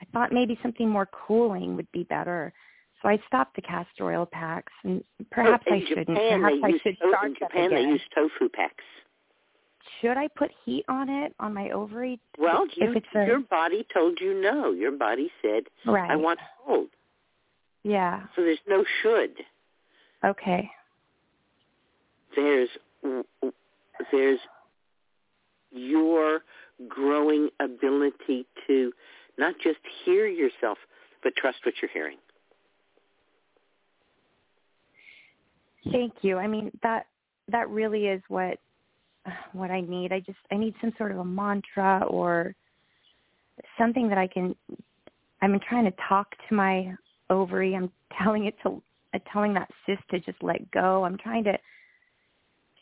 i 0.02 0.06
thought 0.14 0.32
maybe 0.32 0.58
something 0.62 0.88
more 0.90 1.08
cooling 1.28 1.76
would 1.76 1.92
be 1.92 2.04
better. 2.04 2.54
So 3.02 3.10
i 3.10 3.20
stopped 3.28 3.56
the 3.58 3.62
castor 3.62 4.06
oil 4.06 4.26
packs 4.26 4.72
and 4.86 5.04
perhaps 5.32 5.66
Oh, 5.70 5.76
i 5.76 5.80
shouldn't. 5.88 6.08
Japan, 6.08 6.42
perhaps 6.42 6.62
i 6.64 6.72
should 6.82 6.98
to- 7.02 7.10
start 7.10 7.28
in 7.28 7.36
Japan 7.36 7.70
they 7.72 7.82
use 7.82 8.02
tofu 8.16 8.48
packs. 8.50 8.84
Should 10.02 10.18
I 10.18 10.28
put 10.28 10.52
heat 10.66 10.86
on 10.88 11.10
it 11.10 11.34
on 11.40 11.54
my 11.54 11.70
ovary? 11.72 12.20
Well, 12.38 12.66
if 12.76 12.78
you, 12.78 13.20
a, 13.22 13.26
your 13.26 13.40
body 13.40 13.86
told 13.94 14.20
you 14.20 14.40
no. 14.42 14.72
Your 14.72 14.92
body 14.92 15.30
said, 15.42 15.64
right. 15.86 16.12
I 16.12 16.16
want 16.16 16.40
cold. 16.66 16.88
Yeah. 17.84 18.24
So 18.36 18.42
there's 18.42 18.60
no 18.68 18.84
should. 19.02 19.32
Okay. 20.26 20.70
There's 22.36 22.70
there's 24.12 24.40
your 25.72 26.42
growing 26.88 27.50
ability 27.60 28.46
to 28.68 28.92
not 29.38 29.56
just 29.64 29.80
hear 30.06 30.28
yourself, 30.28 30.78
but 31.24 31.34
trust 31.36 31.60
what 31.64 31.76
you're 31.82 31.92
hearing. 31.92 32.18
Thank 35.92 36.14
you. 36.22 36.38
I 36.38 36.48
mean 36.48 36.72
that 36.84 37.08
that 37.50 37.70
really 37.70 38.08
is 38.08 38.22
what 38.28 38.60
what 39.54 39.72
I 39.72 39.82
need. 39.82 40.12
I 40.12 40.20
just 40.20 40.38
I 40.52 40.56
need 40.58 40.74
some 40.82 40.94
sort 40.98 41.12
of 41.12 41.20
a 41.20 41.26
mantra 41.26 42.04
or 42.08 42.56
something 43.78 44.08
that 44.10 44.18
I 44.18 44.28
can 44.28 44.56
I've 45.42 45.52
been 45.52 45.60
trying 45.68 45.86
to 45.86 45.94
talk 46.08 46.32
to 46.50 46.56
my 46.56 46.94
ovary. 47.30 47.76
I'm 47.76 47.92
telling 48.22 48.46
it 48.46 48.56
to 48.64 48.82
uh, 49.14 49.20
telling 49.32 49.54
that 49.54 49.70
cyst 49.86 50.02
to 50.12 50.20
just 50.20 50.42
let 50.42 50.70
go. 50.72 51.06
I'm 51.06 51.18
trying 51.18 51.44
to 51.46 51.58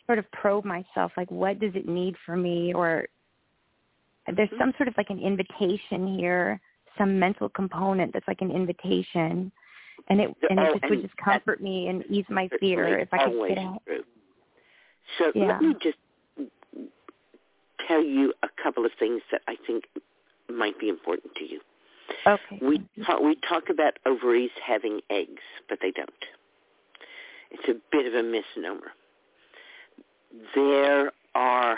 sort 0.05 0.19
of 0.19 0.31
probe 0.31 0.65
myself 0.65 1.11
like 1.17 1.29
what 1.31 1.59
does 1.59 1.73
it 1.75 1.87
need 1.87 2.15
for 2.25 2.35
me 2.37 2.73
or 2.73 3.07
there's 4.35 4.49
some 4.57 4.73
sort 4.77 4.87
of 4.87 4.95
like 4.97 5.09
an 5.09 5.19
invitation 5.19 6.17
here, 6.17 6.59
some 6.97 7.19
mental 7.19 7.49
component 7.49 8.13
that's 8.13 8.27
like 8.27 8.41
an 8.41 8.51
invitation. 8.51 9.51
And 10.09 10.19
it 10.21 10.35
and 10.49 10.59
it 10.59 10.69
Oh, 10.69 10.73
just 10.79 10.89
would 10.89 11.01
just 11.01 11.17
comfort 11.17 11.61
me 11.61 11.87
and 11.87 12.03
ease 12.09 12.25
my 12.29 12.49
fear 12.59 12.99
if 12.99 13.09
I 13.13 13.17
could 13.25 13.47
get 13.49 13.57
out. 13.57 13.81
true. 13.85 14.03
So 15.19 15.31
Yeah. 15.35 15.47
let 15.47 15.61
me 15.61 15.73
just 15.81 15.97
tell 17.87 18.03
you 18.03 18.33
a 18.43 18.49
couple 18.61 18.85
of 18.85 18.91
things 18.97 19.21
that 19.31 19.41
I 19.47 19.55
think 19.65 19.85
might 20.49 20.79
be 20.79 20.89
important 20.89 21.35
to 21.35 21.43
you. 21.43 21.59
Okay. 22.27 22.59
We 22.61 22.81
talk, 23.05 23.21
we 23.21 23.35
talk 23.47 23.69
about 23.69 23.97
ovaries 24.05 24.51
having 24.63 25.01
eggs, 25.09 25.41
but 25.67 25.79
they 25.81 25.91
don't. 25.91 26.09
It's 27.51 27.67
a 27.67 27.75
bit 27.91 28.05
of 28.05 28.13
a 28.13 28.23
misnomer. 28.23 28.91
There 30.53 31.11
are 31.33 31.77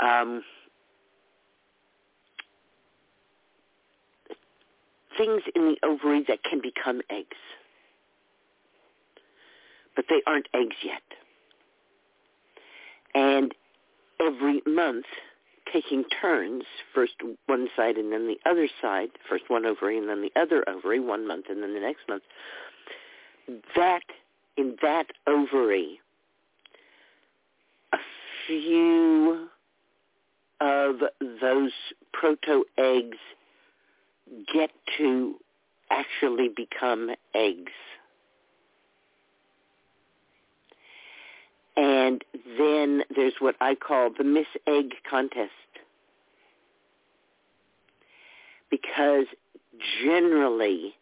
um, 0.00 0.42
things 5.16 5.42
in 5.54 5.74
the 5.74 5.86
ovary 5.86 6.24
that 6.28 6.42
can 6.44 6.60
become 6.60 7.02
eggs, 7.10 7.36
but 9.94 10.06
they 10.08 10.22
aren't 10.26 10.48
eggs 10.54 10.76
yet. 10.82 11.02
And 13.14 13.54
every 14.20 14.62
month, 14.66 15.06
taking 15.72 16.04
turns, 16.20 16.64
first 16.94 17.14
one 17.46 17.68
side 17.76 17.96
and 17.96 18.12
then 18.12 18.26
the 18.26 18.38
other 18.48 18.68
side, 18.80 19.08
first 19.28 19.44
one 19.48 19.66
ovary 19.66 19.98
and 19.98 20.08
then 20.08 20.22
the 20.22 20.40
other 20.40 20.64
ovary, 20.68 21.00
one 21.00 21.26
month 21.26 21.46
and 21.48 21.62
then 21.62 21.74
the 21.74 21.80
next 21.80 22.08
month, 22.08 22.22
that, 23.76 24.02
in 24.56 24.76
that 24.82 25.06
ovary, 25.26 26.00
a 27.92 27.98
few 28.46 29.48
of 30.60 30.96
those 31.40 31.72
proto-eggs 32.12 33.18
get 34.52 34.70
to 34.96 35.34
actually 35.90 36.48
become 36.54 37.10
eggs. 37.34 37.72
And 41.78 42.24
then 42.58 43.04
there's 43.14 43.34
what 43.38 43.54
I 43.60 43.76
call 43.76 44.10
the 44.10 44.24
Miss 44.24 44.48
Egg 44.66 44.94
contest. 45.08 45.52
Because 48.68 49.26
generally 50.02 50.96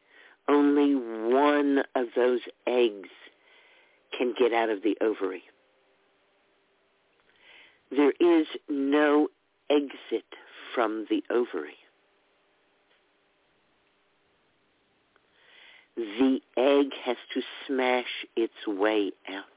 only 0.48 0.94
one 0.94 1.82
of 1.94 2.08
those 2.14 2.40
eggs 2.66 3.08
can 4.16 4.34
get 4.38 4.52
out 4.52 4.68
of 4.68 4.82
the 4.82 4.98
ovary. 5.00 5.44
There 7.90 8.12
is 8.20 8.46
no 8.68 9.28
exit 9.70 10.26
from 10.74 11.06
the 11.08 11.24
ovary. 11.30 11.78
The 15.96 16.40
egg 16.58 16.92
has 17.02 17.16
to 17.32 17.40
smash 17.66 18.26
its 18.36 18.66
way 18.66 19.12
out. 19.26 19.55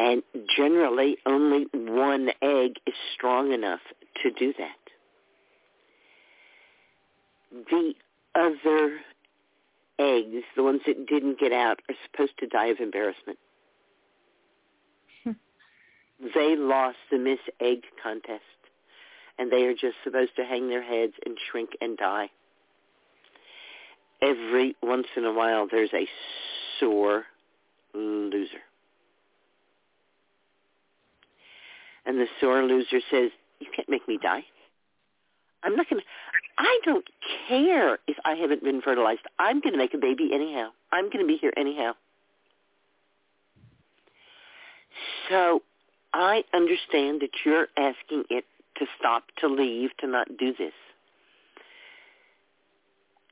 And 0.00 0.22
generally, 0.56 1.18
only 1.26 1.66
one 1.74 2.30
egg 2.40 2.76
is 2.86 2.94
strong 3.14 3.52
enough 3.52 3.80
to 4.22 4.30
do 4.30 4.54
that. 4.56 4.78
The 7.70 7.92
other 8.34 9.00
eggs, 9.98 10.42
the 10.56 10.62
ones 10.62 10.80
that 10.86 11.06
didn't 11.06 11.38
get 11.38 11.52
out, 11.52 11.80
are 11.86 11.94
supposed 12.10 12.32
to 12.38 12.46
die 12.46 12.68
of 12.68 12.78
embarrassment. 12.80 13.38
Hmm. 15.22 15.32
they 16.34 16.56
lost 16.56 16.96
the 17.10 17.18
Miss 17.18 17.40
Egg 17.60 17.82
contest, 18.02 18.40
and 19.38 19.52
they 19.52 19.64
are 19.64 19.74
just 19.74 19.96
supposed 20.02 20.34
to 20.36 20.44
hang 20.44 20.70
their 20.70 20.82
heads 20.82 21.12
and 21.26 21.36
shrink 21.50 21.72
and 21.82 21.98
die. 21.98 22.30
Every 24.22 24.76
once 24.82 25.08
in 25.14 25.26
a 25.26 25.32
while, 25.34 25.68
there's 25.70 25.92
a 25.92 26.08
sore 26.78 27.26
loser. 27.92 28.62
And 32.10 32.18
the 32.18 32.26
sore 32.40 32.62
loser 32.64 33.00
says, 33.10 33.30
"You 33.60 33.68
can't 33.74 33.88
make 33.88 34.06
me 34.08 34.18
die. 34.20 34.44
I'm 35.62 35.76
not 35.76 35.88
going 35.88 36.02
to. 36.02 36.06
I 36.58 36.80
don't 36.84 37.06
care 37.48 37.98
if 38.06 38.16
I 38.24 38.34
haven't 38.34 38.64
been 38.64 38.82
fertilized. 38.82 39.20
I'm 39.38 39.60
going 39.60 39.72
to 39.72 39.78
make 39.78 39.94
a 39.94 39.98
baby 39.98 40.30
anyhow. 40.34 40.70
I'm 40.92 41.06
going 41.06 41.20
to 41.20 41.26
be 41.26 41.36
here 41.36 41.52
anyhow." 41.56 41.92
So 45.28 45.62
I 46.12 46.42
understand 46.52 47.20
that 47.20 47.30
you're 47.44 47.68
asking 47.76 48.24
it 48.28 48.44
to 48.78 48.86
stop, 48.98 49.24
to 49.38 49.46
leave, 49.46 49.90
to 49.98 50.06
not 50.08 50.26
do 50.36 50.52
this. 50.58 50.72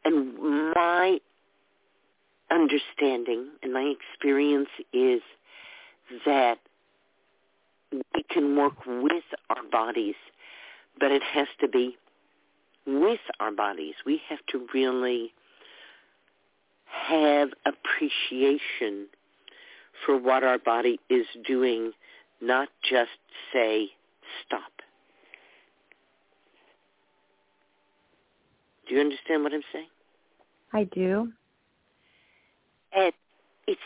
And 0.04 0.72
my 0.74 1.18
understanding 2.50 3.48
and 3.62 3.72
my 3.72 3.92
experience 3.96 4.70
is 4.92 5.20
that 6.24 6.58
we 7.92 8.22
can 8.30 8.56
work 8.56 8.74
with 8.86 9.24
our 9.50 9.62
bodies, 9.70 10.14
but 10.98 11.10
it 11.10 11.22
has 11.22 11.48
to 11.60 11.68
be 11.68 11.96
with 12.86 13.20
our 13.40 13.52
bodies. 13.52 13.94
We 14.04 14.20
have 14.28 14.40
to 14.50 14.66
really 14.74 15.32
have 16.86 17.50
appreciation 17.66 19.06
for 20.04 20.16
what 20.16 20.42
our 20.42 20.58
body 20.58 21.00
is 21.10 21.26
doing, 21.46 21.92
not 22.40 22.68
just 22.88 23.10
say, 23.52 23.88
stop. 24.46 24.72
Do 28.88 28.94
you 28.94 29.00
understand 29.00 29.42
what 29.42 29.52
I'm 29.52 29.62
saying? 29.72 29.88
I 30.72 30.84
do. 30.84 31.32
And 32.94 33.12
it's 33.66 33.80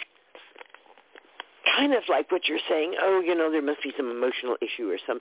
kind 1.76 1.94
of 1.94 2.02
like 2.08 2.30
what 2.30 2.48
you're 2.48 2.58
saying, 2.68 2.94
oh, 3.00 3.20
you 3.24 3.34
know, 3.34 3.50
there 3.50 3.62
must 3.62 3.82
be 3.82 3.92
some 3.96 4.10
emotional 4.10 4.56
issue 4.60 4.90
or 4.90 4.98
some 5.06 5.20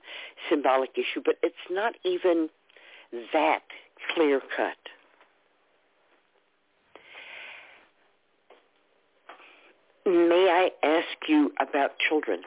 symbolic 0.49 0.91
issue, 0.95 1.21
but 1.23 1.35
it's 1.43 1.55
not 1.69 1.93
even 2.03 2.49
that 3.33 3.61
clear 4.13 4.41
cut. 4.55 4.77
May 10.05 10.49
I 10.49 10.71
ask 10.85 11.29
you 11.29 11.51
about 11.59 11.91
children? 12.09 12.41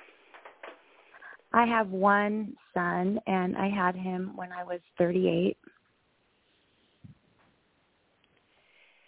I 1.53 1.67
have 1.67 1.89
one 1.91 2.57
son, 2.75 3.21
and 3.29 3.57
I 3.57 3.69
had 3.69 3.95
him 3.95 4.33
when 4.35 4.51
I 4.51 4.65
was 4.65 4.81
38. 4.99 5.57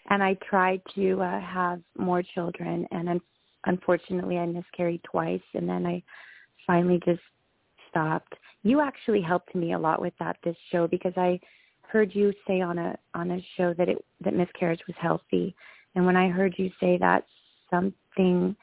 And 0.09 0.23
I 0.23 0.35
tried 0.49 0.81
to 0.95 1.21
uh, 1.21 1.41
have 1.41 1.81
more 1.99 2.23
children, 2.23 2.87
and 2.93 3.09
unfortunately, 3.67 4.39
I 4.39 4.47
miscarried 4.47 5.03
twice, 5.05 5.43
and 5.55 5.69
then 5.69 5.87
I 5.87 6.03
finally 6.67 7.01
just 7.05 7.21
stopped. 7.91 8.35
You 8.63 8.81
actually 8.81 9.21
helped 9.21 9.55
me 9.55 9.73
a 9.73 9.79
lot 9.79 10.01
with 10.01 10.15
that 10.19 10.39
this 10.43 10.57
show 10.71 10.87
because 10.87 11.13
I 11.17 11.39
heard 11.83 12.15
you 12.15 12.33
say 12.47 12.61
on 12.61 12.79
a 12.79 12.97
on 13.15 13.31
a 13.31 13.45
show 13.57 13.75
that 13.75 13.89
it 13.89 14.05
that 14.23 14.35
miscarriage 14.35 14.83
was 14.87 14.97
healthy, 14.99 15.55
and 15.95 16.07
when 16.07 16.17
I 16.17 16.29
heard 16.29 16.55
you 16.57 16.71
say 16.81 16.99
that, 16.99 17.25
something 17.71 18.57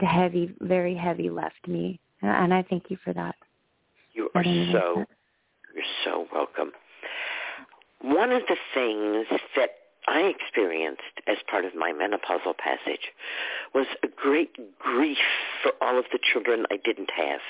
heavy, 0.00 0.54
very 0.60 0.94
heavy, 0.94 1.30
left 1.30 1.66
me, 1.66 2.00
and 2.22 2.52
I 2.52 2.62
thank 2.62 2.90
you 2.90 2.98
for 3.04 3.12
that. 3.12 3.36
You 4.12 4.30
are 4.34 4.44
so 4.44 5.04
you're 5.74 5.84
so 6.04 6.26
welcome. 6.32 6.72
One 8.00 8.32
of 8.32 8.42
the 8.48 8.56
things 8.74 9.26
that 9.56 9.70
I 10.06 10.20
experienced 10.22 11.02
as 11.26 11.38
part 11.50 11.64
of 11.64 11.74
my 11.74 11.92
menopausal 11.92 12.56
passage 12.58 13.12
was 13.74 13.86
a 14.02 14.08
great 14.08 14.78
grief 14.78 15.18
for 15.62 15.72
all 15.80 15.98
of 15.98 16.04
the 16.12 16.18
children 16.32 16.66
I 16.70 16.78
didn't 16.84 17.10
have. 17.16 17.40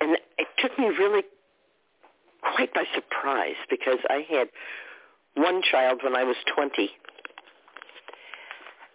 And 0.00 0.16
it 0.38 0.48
took 0.58 0.78
me 0.78 0.86
really 0.86 1.22
quite 2.42 2.72
by 2.74 2.84
surprise 2.94 3.56
because 3.68 3.98
I 4.08 4.26
had 4.28 4.48
one 5.34 5.62
child 5.62 6.00
when 6.02 6.16
I 6.16 6.24
was 6.24 6.36
20. 6.54 6.90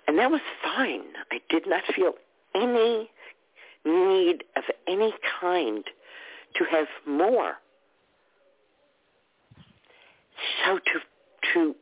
And 0.07 0.19
that 0.19 0.29
was 0.29 0.41
fine. 0.63 1.03
I 1.31 1.39
did 1.49 1.67
not 1.67 1.83
feel 1.95 2.13
any 2.53 3.09
need 3.83 4.43
of 4.55 4.63
any 4.87 5.13
kind 5.41 5.83
to 6.55 6.63
have 6.65 6.87
more. 7.07 7.55
So 10.65 10.77
to 10.77 10.99
to 11.53 11.75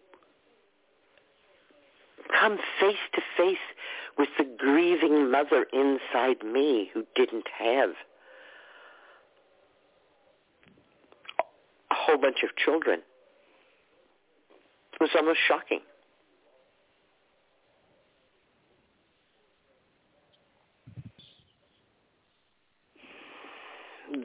come 2.39 2.57
face 2.79 2.97
to 3.13 3.21
face 3.37 3.57
with 4.17 4.29
the 4.37 4.45
grieving 4.57 5.31
mother 5.31 5.65
inside 5.73 6.43
me 6.45 6.89
who 6.93 7.03
didn't 7.15 7.47
have 7.57 7.91
a 11.91 11.95
whole 11.95 12.17
bunch 12.17 12.43
of 12.43 12.55
children. 12.55 13.01
It 14.93 15.01
was 15.01 15.09
almost 15.15 15.39
shocking. 15.47 15.81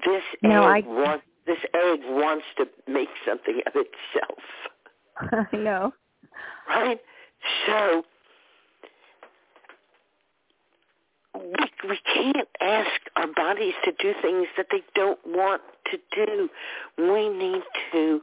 This 0.04 0.22
No, 0.42 0.64
I- 0.64 0.82
this 1.49 1.59
egg 1.74 2.01
wants 2.05 2.44
to 2.59 2.66
make 2.86 3.09
something 3.26 3.61
of 3.66 3.72
itself, 3.74 4.38
I 5.53 5.57
know. 5.57 5.92
right? 6.68 7.01
So 7.66 8.05
we 11.34 11.88
we 11.88 11.99
can't 12.14 12.49
ask 12.61 13.01
our 13.16 13.26
bodies 13.28 13.74
to 13.84 13.92
do 13.99 14.12
things 14.22 14.46
that 14.57 14.66
they 14.70 14.82
don't 14.94 15.18
want 15.26 15.62
to 15.90 15.99
do. 16.14 16.49
We 16.99 17.28
need 17.28 17.62
to 17.92 18.20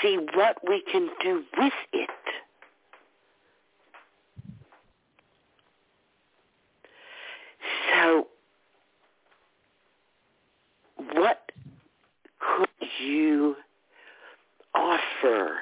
see 0.00 0.18
what 0.34 0.56
we 0.68 0.82
can 0.90 1.08
do 1.22 1.44
with 1.58 1.72
it. 1.92 2.10
So 7.92 8.28
what 11.12 11.52
could 12.38 12.68
you 13.00 13.56
offer 14.74 15.58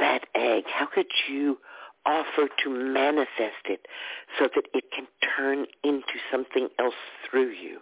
that 0.00 0.24
egg? 0.34 0.64
How 0.76 0.86
could 0.86 1.06
you 1.30 1.58
offer 2.04 2.48
to 2.64 2.70
manifest 2.70 3.64
it 3.64 3.80
so 4.38 4.46
that 4.54 4.64
it 4.74 4.84
can 4.94 5.06
turn 5.36 5.66
into 5.84 6.18
something 6.30 6.68
else 6.78 6.94
through 7.28 7.50
you? 7.50 7.80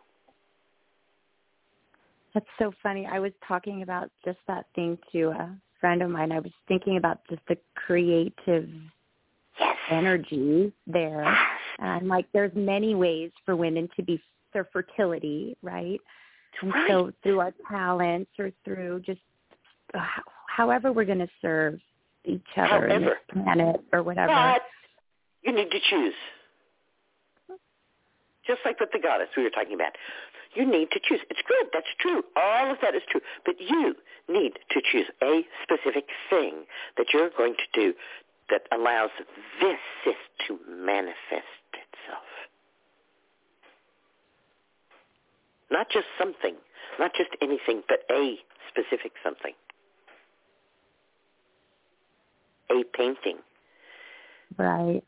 That's 2.35 2.47
so 2.59 2.73
funny. 2.83 3.07
I 3.11 3.19
was 3.19 3.33
talking 3.47 3.83
about 3.83 4.11
just 4.25 4.39
that 4.47 4.67
thing 4.75 4.97
to 5.13 5.31
a 5.31 5.57
friend 5.81 6.03
of 6.03 6.11
mine. 6.11 6.31
I 6.31 6.39
was 6.39 6.53
thinking 6.69 6.97
about 6.97 7.19
just 7.29 7.43
the 7.49 7.59
creative 7.75 8.69
Yes. 9.61 9.77
energy 9.89 10.73
there. 10.89 11.25
And 11.79 12.09
like, 12.09 12.27
there's 12.33 12.51
many 12.57 12.97
ways 12.97 13.31
for 13.45 13.55
women 13.55 13.89
to 13.95 14.03
be 14.03 14.21
their 14.53 14.65
fertility, 14.73 15.57
right? 15.63 16.01
Right. 16.63 16.89
so 16.89 17.13
through 17.23 17.41
our 17.41 17.53
talents 17.69 18.31
or 18.39 18.53
through 18.65 19.01
just 19.05 19.21
uh, 19.93 20.07
however 20.49 20.93
we're 20.93 21.05
going 21.05 21.19
to 21.19 21.29
serve 21.43 21.81
each 22.25 22.43
other 22.57 22.87
in 22.87 23.03
this 23.03 23.15
However. 23.33 23.45
planet 23.45 23.81
or 23.93 24.03
whatever. 24.03 24.33
But 24.33 24.63
you 25.43 25.53
need 25.53 25.71
to 25.71 25.79
choose. 25.91 26.15
Just 28.47 28.61
like 28.65 28.79
with 28.81 28.91
the 28.93 28.99
goddess 28.99 29.29
we 29.37 29.43
were 29.43 29.51
talking 29.51 29.75
about. 29.75 29.93
You 30.55 30.67
need 30.71 30.91
to 30.93 31.01
choose. 31.03 31.21
It's 31.31 31.41
good. 31.49 31.69
That's 31.73 31.87
true. 31.99 32.23
All 32.37 32.71
of 32.71 32.79
that 32.83 32.95
is 32.95 33.03
true. 33.11 33.21
But 33.45 33.57
you 33.59 33.95
need 34.29 34.53
to 34.71 34.81
choose 34.93 35.07
a 35.23 35.43
specific 35.63 36.05
thing 36.31 36.65
that 36.97 37.07
you're 37.13 37.31
going 37.37 37.55
to 37.55 37.81
do 37.81 37.95
that 38.51 38.63
allows 38.71 39.11
this 39.61 40.15
to 40.47 40.59
manifest 40.69 41.73
itself. 41.73 42.29
Not 45.71 45.89
just 45.91 46.07
something, 46.19 46.55
not 47.01 47.13
just 47.17 47.31
anything, 47.43 47.83
but 47.89 48.01
a 48.15 48.37
specific 48.69 49.13
something. 49.25 49.55
A 52.71 52.83
painting, 52.97 53.39
Right. 54.57 55.03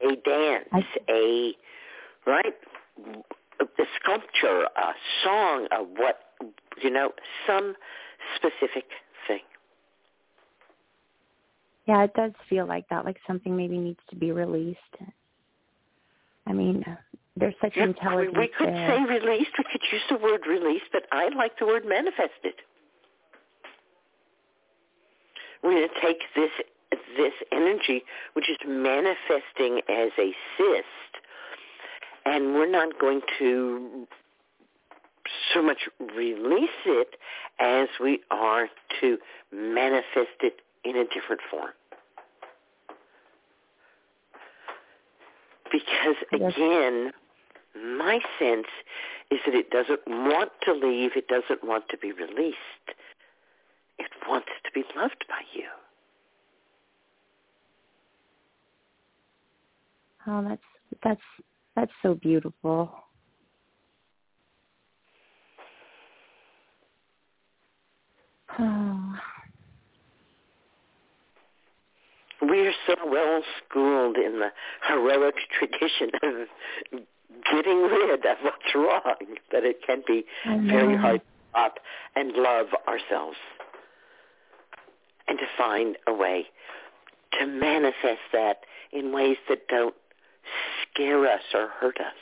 a 0.00 0.16
dance, 0.16 0.68
I- 0.72 0.86
a 1.08 1.56
right, 2.26 2.54
a 3.60 3.86
sculpture, 3.96 4.68
a 4.76 4.94
song, 5.22 5.68
a 5.70 5.82
what, 5.82 6.34
you 6.82 6.90
know, 6.90 7.12
some 7.46 7.76
specific 8.36 8.90
thing. 9.26 9.42
Yeah, 11.86 12.02
it 12.04 12.14
does 12.14 12.32
feel 12.48 12.66
like 12.66 12.88
that, 12.88 13.04
like 13.04 13.18
something 13.26 13.56
maybe 13.56 13.78
needs 13.78 14.00
to 14.10 14.16
be 14.16 14.32
released. 14.32 14.78
I 16.46 16.52
mean, 16.52 16.84
there's 17.36 17.54
such 17.60 17.76
Yeah, 17.76 17.84
intelligence 17.84 18.36
we 18.36 18.48
could 18.48 18.68
there. 18.68 18.88
say 18.88 19.04
released. 19.04 19.56
We 19.58 19.64
could 19.64 19.82
use 19.92 20.02
the 20.10 20.18
word 20.18 20.46
released, 20.46 20.86
but 20.92 21.06
I 21.12 21.28
like 21.28 21.58
the 21.58 21.66
word 21.66 21.84
manifested. 21.84 22.54
We're 25.62 25.72
going 25.72 25.88
to 25.88 26.00
take 26.00 26.18
this 26.34 26.50
this 27.16 27.32
energy, 27.50 28.02
which 28.34 28.48
is 28.50 28.56
manifesting 28.66 29.80
as 29.88 30.10
a 30.18 30.32
cyst, 30.56 30.86
and 32.24 32.54
we're 32.54 32.70
not 32.70 32.98
going 33.00 33.20
to 33.38 34.06
so 35.52 35.62
much 35.62 35.88
release 36.16 36.68
it 36.86 37.16
as 37.60 37.88
we 38.00 38.20
are 38.30 38.68
to 39.00 39.18
manifest 39.52 40.40
it 40.40 40.60
in 40.84 40.96
a 40.96 41.04
different 41.04 41.40
form. 41.50 41.70
Because 45.70 46.16
again, 46.32 47.12
my 47.74 48.20
sense 48.38 48.66
is 49.30 49.40
that 49.46 49.54
it 49.54 49.70
doesn't 49.70 50.00
want 50.06 50.50
to 50.64 50.72
leave, 50.72 51.12
it 51.16 51.28
doesn't 51.28 51.64
want 51.64 51.84
to 51.90 51.96
be 51.96 52.12
released. 52.12 52.56
It 53.98 54.10
wants 54.28 54.48
to 54.64 54.70
be 54.74 54.84
loved 54.96 55.24
by 55.28 55.40
you. 55.54 55.68
Oh, 60.26 60.44
that's 60.48 60.62
that's 61.02 61.20
that's 61.74 61.92
so 62.02 62.14
beautiful. 62.14 62.92
Oh, 68.58 69.14
We 72.42 72.66
are 72.66 72.72
so 72.88 72.96
well 73.06 73.40
schooled 73.58 74.16
in 74.16 74.40
the 74.40 74.48
heroic 74.88 75.36
tradition 75.56 76.10
of 76.24 77.00
getting 77.52 77.82
rid 77.82 78.26
of 78.26 78.36
what's 78.42 78.74
wrong 78.74 79.36
that 79.52 79.64
it 79.64 79.76
can 79.86 80.02
be 80.06 80.24
very 80.44 80.96
hard 80.96 81.20
to 81.20 81.26
stop 81.50 81.78
and 82.16 82.32
love 82.32 82.66
ourselves 82.88 83.36
and 85.28 85.38
to 85.38 85.44
find 85.56 85.96
a 86.08 86.12
way 86.12 86.46
to 87.38 87.46
manifest 87.46 88.20
that 88.32 88.58
in 88.92 89.12
ways 89.12 89.36
that 89.48 89.68
don't 89.68 89.94
scare 90.90 91.26
us 91.26 91.42
or 91.54 91.68
hurt 91.80 91.98
us. 91.98 92.14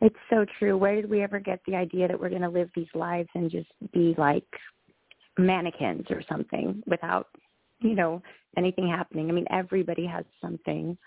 It's 0.00 0.16
so 0.28 0.44
true. 0.58 0.76
Where 0.76 0.94
did 0.94 1.08
we 1.08 1.22
ever 1.22 1.40
get 1.40 1.60
the 1.66 1.74
idea 1.74 2.06
that 2.08 2.20
we're 2.20 2.28
going 2.28 2.42
to 2.42 2.48
live 2.48 2.68
these 2.76 2.86
lives 2.94 3.28
and 3.34 3.50
just 3.50 3.68
be 3.92 4.14
like 4.18 4.44
mannequins 5.38 6.06
or 6.10 6.22
something 6.28 6.82
without, 6.86 7.28
you 7.80 7.94
know, 7.94 8.22
anything 8.56 8.88
happening? 8.88 9.30
I 9.30 9.32
mean, 9.32 9.46
everybody 9.50 10.06
has 10.06 10.24
something. 10.40 10.98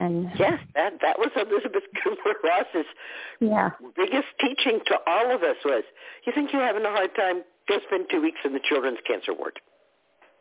And 0.00 0.30
Yes, 0.38 0.58
that 0.74 0.94
that 1.00 1.18
was 1.18 1.30
Elizabeth 1.36 1.84
Kubler-Ross's 2.04 2.86
yeah, 3.40 3.70
biggest 3.94 4.28
teaching 4.40 4.80
to 4.86 4.98
all 5.06 5.34
of 5.34 5.42
us 5.42 5.56
was, 5.64 5.84
you 6.26 6.32
think 6.34 6.52
you're 6.52 6.66
having 6.66 6.84
a 6.84 6.90
hard 6.90 7.14
time, 7.14 7.42
go 7.68 7.78
spend 7.86 8.06
two 8.10 8.20
weeks 8.20 8.38
in 8.44 8.52
the 8.52 8.60
children's 8.68 8.98
cancer 9.06 9.32
ward. 9.34 9.58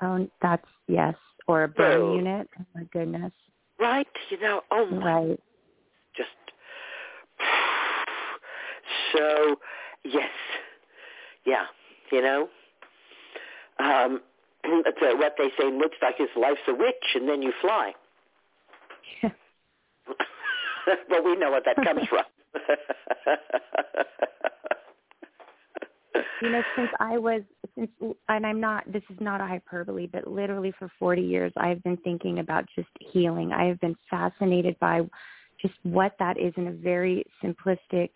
oh, 0.01 0.27
that's 0.41 0.65
yes, 0.87 1.15
or 1.47 1.63
a 1.63 1.67
burn 1.67 2.13
unit. 2.15 2.49
Oh 2.59 2.65
my 2.75 2.83
goodness, 2.91 3.31
Right? 3.79 4.07
You 4.29 4.39
know, 4.39 4.61
oh 4.71 4.85
my 4.87 5.13
right? 5.13 5.39
just 6.15 6.29
so 9.13 9.55
yes 10.03 10.29
yeah 11.45 11.65
you 12.11 12.21
know 12.21 12.47
um 13.79 14.21
it's 14.63 14.97
uh 15.01 15.15
what 15.17 15.33
they 15.37 15.49
say 15.59 15.67
in 15.67 15.77
woodstock 15.77 16.13
is 16.19 16.29
life's 16.37 16.59
a 16.67 16.73
witch 16.73 17.15
and 17.15 17.27
then 17.27 17.41
you 17.41 17.51
fly 17.61 17.91
Yeah. 19.21 19.29
well 21.09 21.23
we 21.23 21.35
know 21.35 21.51
what 21.51 21.63
that 21.65 21.75
comes 21.83 22.07
from 22.07 22.23
you 26.41 26.49
know, 26.49 26.61
since 26.75 26.89
I 26.99 27.17
was 27.17 27.41
since 27.75 27.89
and 28.29 28.45
I'm 28.45 28.59
not 28.59 28.91
this 28.91 29.03
is 29.09 29.17
not 29.19 29.41
a 29.41 29.45
hyperbole, 29.45 30.07
but 30.07 30.27
literally 30.27 30.73
for 30.77 30.91
40 30.99 31.21
years 31.21 31.51
I've 31.57 31.83
been 31.83 31.97
thinking 31.97 32.39
about 32.39 32.65
just 32.75 32.89
healing. 32.99 33.51
I 33.51 33.65
have 33.65 33.79
been 33.81 33.95
fascinated 34.09 34.77
by 34.79 35.01
just 35.61 35.73
what 35.83 36.13
that 36.19 36.39
is 36.39 36.53
in 36.57 36.67
a 36.67 36.71
very 36.71 37.25
simplistic 37.43 38.09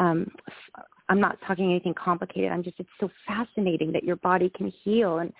um 0.00 0.30
I'm 1.10 1.20
not 1.20 1.38
talking 1.46 1.70
anything 1.70 1.94
complicated. 1.94 2.50
I'm 2.50 2.62
just 2.62 2.78
it's 2.78 2.88
so 3.00 3.10
fascinating 3.26 3.92
that 3.92 4.04
your 4.04 4.16
body 4.16 4.50
can 4.54 4.72
heal 4.84 5.18
and 5.18 5.32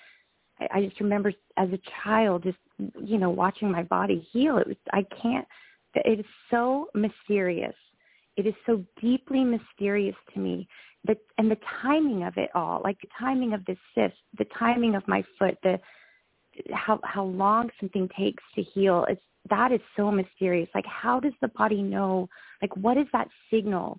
I, 0.60 0.68
I 0.74 0.84
just 0.84 1.00
remember 1.00 1.32
as 1.56 1.68
a 1.70 1.78
child 2.04 2.44
just 2.44 2.58
you 3.02 3.18
know 3.18 3.30
watching 3.30 3.70
my 3.70 3.82
body 3.82 4.26
heal. 4.32 4.58
It 4.58 4.66
was 4.68 4.76
I 4.92 5.04
can't 5.22 5.46
it 5.94 6.20
is 6.20 6.26
so 6.50 6.88
mysterious. 6.94 7.74
It 8.39 8.47
is 8.47 8.55
so 8.64 8.82
deeply 9.01 9.45
mysterious 9.45 10.16
to 10.32 10.41
me 10.41 10.66
the 11.05 11.16
and 11.39 11.51
the 11.51 11.59
timing 11.82 12.24
of 12.24 12.34
it 12.36 12.51
all, 12.55 12.80
like 12.82 13.01
the 13.01 13.09
timing 13.18 13.53
of 13.53 13.64
this 13.64 13.78
cyst, 13.95 14.16
the 14.36 14.47
timing 14.59 14.95
of 14.95 15.07
my 15.07 15.24
foot, 15.39 15.57
the 15.62 15.78
how 16.72 17.01
how 17.05 17.24
long 17.24 17.70
something 17.80 18.09
takes 18.16 18.43
to 18.55 18.62
heal. 18.62 19.07
It's 19.09 19.22
that 19.51 19.72
is 19.72 19.80
so 19.97 20.11
mysterious. 20.11 20.68
Like, 20.74 20.86
how 20.86 21.20
does 21.20 21.32
the 21.41 21.49
body 21.49 21.82
know? 21.82 22.28
Like, 22.61 22.76
what 22.76 22.97
is 22.97 23.07
that 23.12 23.28
signal? 23.51 23.99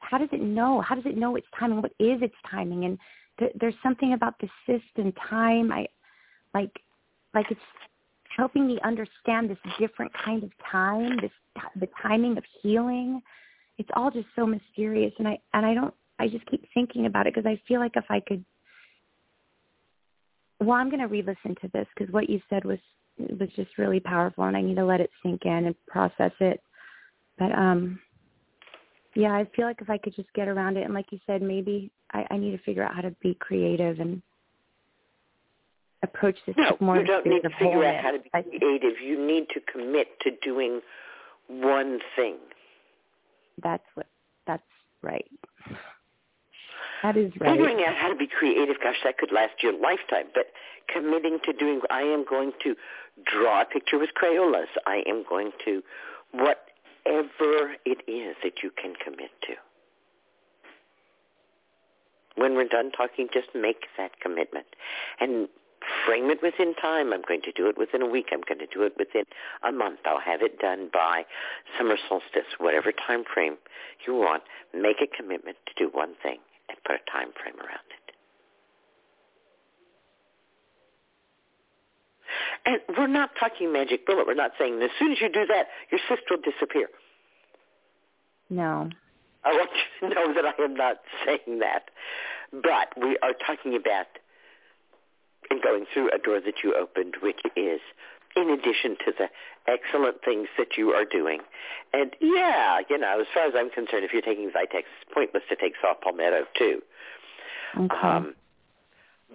How 0.00 0.18
does 0.18 0.28
it 0.32 0.40
know? 0.40 0.80
How 0.80 0.94
does 0.94 1.06
it 1.06 1.16
know 1.16 1.36
its 1.36 1.46
timing? 1.58 1.82
What 1.82 1.92
is 1.98 2.20
its 2.22 2.34
timing? 2.50 2.84
And 2.84 2.98
th- 3.38 3.52
there's 3.60 3.74
something 3.82 4.12
about 4.12 4.34
the 4.40 4.48
cyst 4.66 4.84
and 4.96 5.12
time. 5.28 5.72
I 5.72 5.86
like, 6.54 6.72
like 7.34 7.46
it's 7.50 7.60
helping 8.38 8.66
me 8.66 8.78
understand 8.84 9.50
this 9.50 9.58
different 9.78 10.12
kind 10.24 10.42
of 10.44 10.50
time, 10.70 11.18
this 11.20 11.32
the 11.76 11.88
timing 12.00 12.38
of 12.38 12.44
healing. 12.62 13.20
It's 13.76 13.90
all 13.94 14.10
just 14.10 14.28
so 14.34 14.46
mysterious, 14.46 15.12
and 15.18 15.28
I 15.28 15.38
and 15.52 15.66
I 15.66 15.74
don't. 15.74 15.92
I 16.20 16.28
just 16.28 16.46
keep 16.46 16.64
thinking 16.72 17.06
about 17.06 17.26
it 17.26 17.34
because 17.34 17.46
I 17.46 17.60
feel 17.68 17.80
like 17.80 17.92
if 17.96 18.04
I 18.08 18.20
could 18.20 18.44
well, 20.60 20.72
I'm 20.72 20.88
going 20.88 21.00
to 21.00 21.06
re-listen 21.06 21.54
to 21.60 21.70
this 21.72 21.86
because 21.96 22.12
what 22.12 22.28
you 22.28 22.40
said 22.48 22.64
was 22.64 22.78
was 23.18 23.48
just 23.56 23.76
really 23.78 24.00
powerful, 24.00 24.44
and 24.44 24.56
I 24.56 24.62
need 24.62 24.76
to 24.76 24.84
let 24.84 25.00
it 25.00 25.10
sink 25.22 25.42
in 25.44 25.66
and 25.66 25.74
process 25.86 26.32
it. 26.40 26.60
But 27.38 27.52
um, 27.52 27.98
yeah, 29.14 29.32
I 29.32 29.48
feel 29.56 29.66
like 29.66 29.80
if 29.80 29.90
I 29.90 29.98
could 29.98 30.14
just 30.14 30.32
get 30.34 30.48
around 30.48 30.76
it, 30.76 30.84
and 30.84 30.94
like 30.94 31.06
you 31.10 31.18
said, 31.26 31.42
maybe 31.42 31.90
I, 32.12 32.24
I 32.30 32.36
need 32.36 32.52
to 32.52 32.62
figure 32.62 32.84
out 32.84 32.94
how 32.94 33.00
to 33.00 33.14
be 33.20 33.34
creative 33.40 33.98
and 33.98 34.22
approach 36.02 36.36
this 36.46 36.54
no, 36.56 36.76
more 36.80 36.96
you 36.98 37.04
don't 37.04 37.26
need 37.26 37.42
to 37.42 37.50
figure 37.58 37.84
out 37.84 38.02
how 38.02 38.12
to 38.12 38.18
be 38.18 38.30
creative. 38.30 39.00
You 39.04 39.24
need 39.24 39.48
to 39.50 39.60
commit 39.60 40.08
to 40.20 40.30
doing 40.42 40.80
one 41.48 41.98
thing. 42.16 42.36
That's 43.62 43.84
what. 43.94 44.06
That's 44.46 44.62
right. 45.02 45.26
That 47.02 47.16
is 47.16 47.32
right. 47.38 47.50
Figuring 47.52 47.84
out 47.86 47.94
how 47.94 48.08
to 48.08 48.16
be 48.16 48.26
creative, 48.26 48.76
gosh, 48.82 48.96
that 49.04 49.18
could 49.18 49.32
last 49.32 49.62
your 49.62 49.72
lifetime. 49.72 50.26
But 50.34 50.46
committing 50.92 51.38
to 51.44 51.52
doing, 51.52 51.80
I 51.90 52.02
am 52.02 52.24
going 52.28 52.52
to 52.64 52.74
draw 53.24 53.62
a 53.62 53.64
picture 53.64 53.98
with 53.98 54.10
Crayolas. 54.20 54.66
I 54.86 55.02
am 55.06 55.24
going 55.28 55.52
to, 55.64 55.82
whatever 56.32 57.74
it 57.84 58.02
is 58.08 58.36
that 58.42 58.62
you 58.62 58.70
can 58.70 58.94
commit 59.04 59.30
to. 59.42 59.54
When 62.36 62.54
we're 62.54 62.68
done 62.68 62.90
talking, 62.96 63.28
just 63.32 63.48
make 63.54 63.86
that 63.96 64.20
commitment. 64.20 64.66
And 65.20 65.48
frame 66.06 66.30
it 66.30 66.38
within 66.42 66.74
time. 66.74 67.12
I'm 67.12 67.22
going 67.26 67.42
to 67.42 67.52
do 67.52 67.68
it 67.68 67.78
within 67.78 68.02
a 68.02 68.06
week. 68.06 68.26
I'm 68.32 68.42
going 68.46 68.58
to 68.58 68.66
do 68.66 68.82
it 68.82 68.94
within 68.98 69.24
a 69.66 69.72
month. 69.72 70.00
I'll 70.04 70.20
have 70.20 70.42
it 70.42 70.58
done 70.58 70.90
by 70.92 71.24
summer 71.76 71.96
solstice, 72.08 72.48
whatever 72.58 72.92
time 72.92 73.24
frame 73.32 73.56
you 74.06 74.14
want. 74.14 74.42
Make 74.74 74.96
a 75.02 75.06
commitment 75.06 75.56
to 75.66 75.84
do 75.84 75.90
one 75.92 76.14
thing 76.22 76.38
and 76.68 76.78
put 76.84 76.96
a 76.96 77.10
time 77.10 77.32
frame 77.40 77.56
around 77.58 77.88
it. 77.90 77.98
And 82.66 82.80
we're 82.96 83.06
not 83.06 83.30
talking 83.38 83.72
magic 83.72 84.06
bullet. 84.06 84.26
We're 84.26 84.34
not 84.34 84.52
saying 84.58 84.80
as 84.82 84.90
soon 84.98 85.12
as 85.12 85.18
you 85.20 85.28
do 85.28 85.46
that, 85.46 85.66
your 85.90 86.00
cyst 86.08 86.22
will 86.30 86.38
disappear. 86.38 86.88
No. 88.50 88.90
I 89.44 89.52
want 89.52 89.70
you 90.02 90.08
to 90.08 90.14
know 90.14 90.34
that 90.34 90.44
I 90.44 90.62
am 90.62 90.74
not 90.74 90.96
saying 91.24 91.60
that. 91.60 91.90
But 92.52 92.92
we 93.00 93.16
are 93.22 93.32
talking 93.46 93.76
about 93.76 94.06
and 95.50 95.62
going 95.62 95.86
through 95.92 96.10
a 96.10 96.18
door 96.18 96.40
that 96.40 96.62
you 96.62 96.74
opened, 96.74 97.16
which 97.22 97.40
is 97.56 97.80
in 98.36 98.50
addition 98.50 98.96
to 99.04 99.12
the 99.16 99.28
excellent 99.66 100.22
things 100.24 100.48
that 100.56 100.76
you 100.76 100.90
are 100.90 101.04
doing. 101.04 101.40
And 101.92 102.14
yeah, 102.20 102.80
you 102.88 102.98
know, 102.98 103.20
as 103.20 103.26
far 103.32 103.46
as 103.46 103.54
I'm 103.56 103.70
concerned, 103.70 104.04
if 104.04 104.12
you're 104.12 104.22
taking 104.22 104.50
Vitex, 104.50 104.84
it's 104.84 105.12
pointless 105.12 105.42
to 105.48 105.56
take 105.56 105.74
saw 105.80 105.94
palmetto 105.94 106.44
too. 106.56 106.82
Okay. 107.76 107.96
Um, 108.02 108.34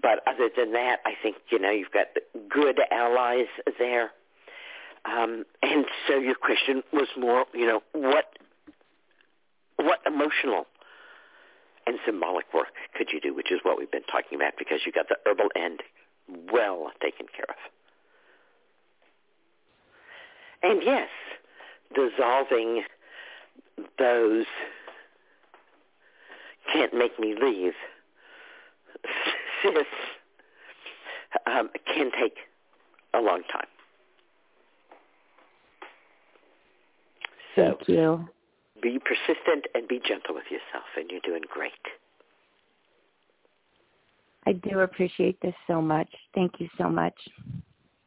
but 0.02 0.24
other 0.28 0.50
than 0.56 0.74
that, 0.74 0.98
I 1.06 1.14
think, 1.22 1.38
you 1.50 1.60
know, 1.60 1.70
you've 1.70 1.92
got 1.92 2.08
good 2.50 2.80
allies 2.92 3.48
there. 3.78 4.12
Um, 5.06 5.46
and 5.62 5.86
so 6.08 6.18
your 6.18 6.36
question 6.36 6.82
was 6.92 7.08
more, 7.18 7.46
you 7.54 7.68
know, 7.68 7.82
what 7.94 8.38
what 9.78 10.00
emotional 10.06 10.66
and 11.86 11.98
symbolic 12.06 12.54
work 12.54 12.74
could 12.96 13.10
you 13.12 13.20
do, 13.20 13.34
which 13.36 13.52
is 13.52 13.60
what 13.64 13.78
we've 13.78 13.92
been 13.92 14.04
talking 14.10 14.38
about 14.38 14.54
because 14.58 14.80
you've 14.86 14.96
got 14.96 15.10
the 15.10 15.18
herbal 15.26 15.50
end 15.56 15.82
well 16.52 16.92
taken 17.02 17.28
care 17.36 17.46
of. 17.50 17.56
And 20.62 20.82
yes, 20.84 21.10
dissolving 21.94 22.84
those 24.00 24.46
can't 26.72 26.94
make 26.94 27.20
me 27.20 27.36
leave 27.40 27.74
cysts 29.62 29.88
um, 31.46 31.70
can 31.86 32.12
take 32.12 32.38
a 33.14 33.20
long 33.20 33.44
time. 33.52 33.68
So 37.56 37.76
Thank 37.78 37.88
you. 37.88 38.30
be 38.82 39.00
persistent 39.00 39.66
and 39.76 39.88
be 39.88 40.00
gentle 40.00 40.34
with 40.34 40.46
yourself, 40.50 40.86
and 40.98 41.10
you're 41.12 41.20
doing 41.22 41.44
great. 41.48 41.72
I 44.46 44.54
do 44.54 44.80
appreciate 44.80 45.40
this 45.42 45.54
so 45.68 45.82
much. 45.82 46.10
Thank 46.36 46.54
you 46.60 46.68
so 46.78 46.90
much. 46.90 47.16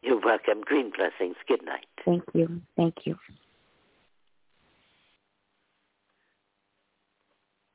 You're 0.02 0.20
welcome. 0.20 0.60
Green 0.64 0.92
blessings. 0.96 1.36
Good 1.48 1.64
night. 1.64 1.86
Thank 2.04 2.22
you. 2.34 2.60
Thank 2.76 2.94
you. 3.04 3.16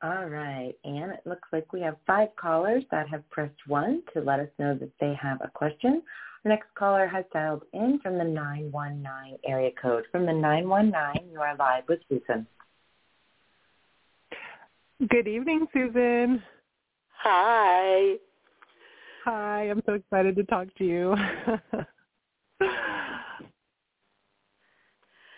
All 0.04 0.26
right, 0.26 0.72
and 0.84 1.12
it 1.12 1.20
looks 1.24 1.48
like 1.52 1.72
we 1.72 1.80
have 1.82 1.94
five 2.08 2.34
callers 2.34 2.82
that 2.90 3.08
have 3.08 3.28
pressed 3.30 3.54
one 3.68 4.02
to 4.12 4.20
let 4.20 4.40
us 4.40 4.48
know 4.58 4.74
that 4.74 4.90
they 5.00 5.14
have 5.14 5.40
a 5.42 5.48
question. 5.48 6.02
Our 6.44 6.48
next 6.48 6.74
caller 6.74 7.06
has 7.06 7.24
dialed 7.32 7.62
in 7.72 8.00
from 8.02 8.18
the 8.18 8.24
919 8.24 9.38
area 9.46 9.70
code. 9.80 10.02
From 10.10 10.26
the 10.26 10.32
919, 10.32 11.30
you 11.30 11.40
are 11.40 11.54
live 11.54 11.84
with 11.88 12.00
Susun. 12.10 12.46
Good 15.08 15.28
evening, 15.28 15.68
Susun. 15.72 16.42
Hi. 17.18 18.16
Hi, 19.24 19.70
I'm 19.70 19.82
so 19.86 19.92
excited 19.94 20.34
to 20.36 20.44
talk 20.44 20.66
to 20.78 20.84
you. 20.84 21.14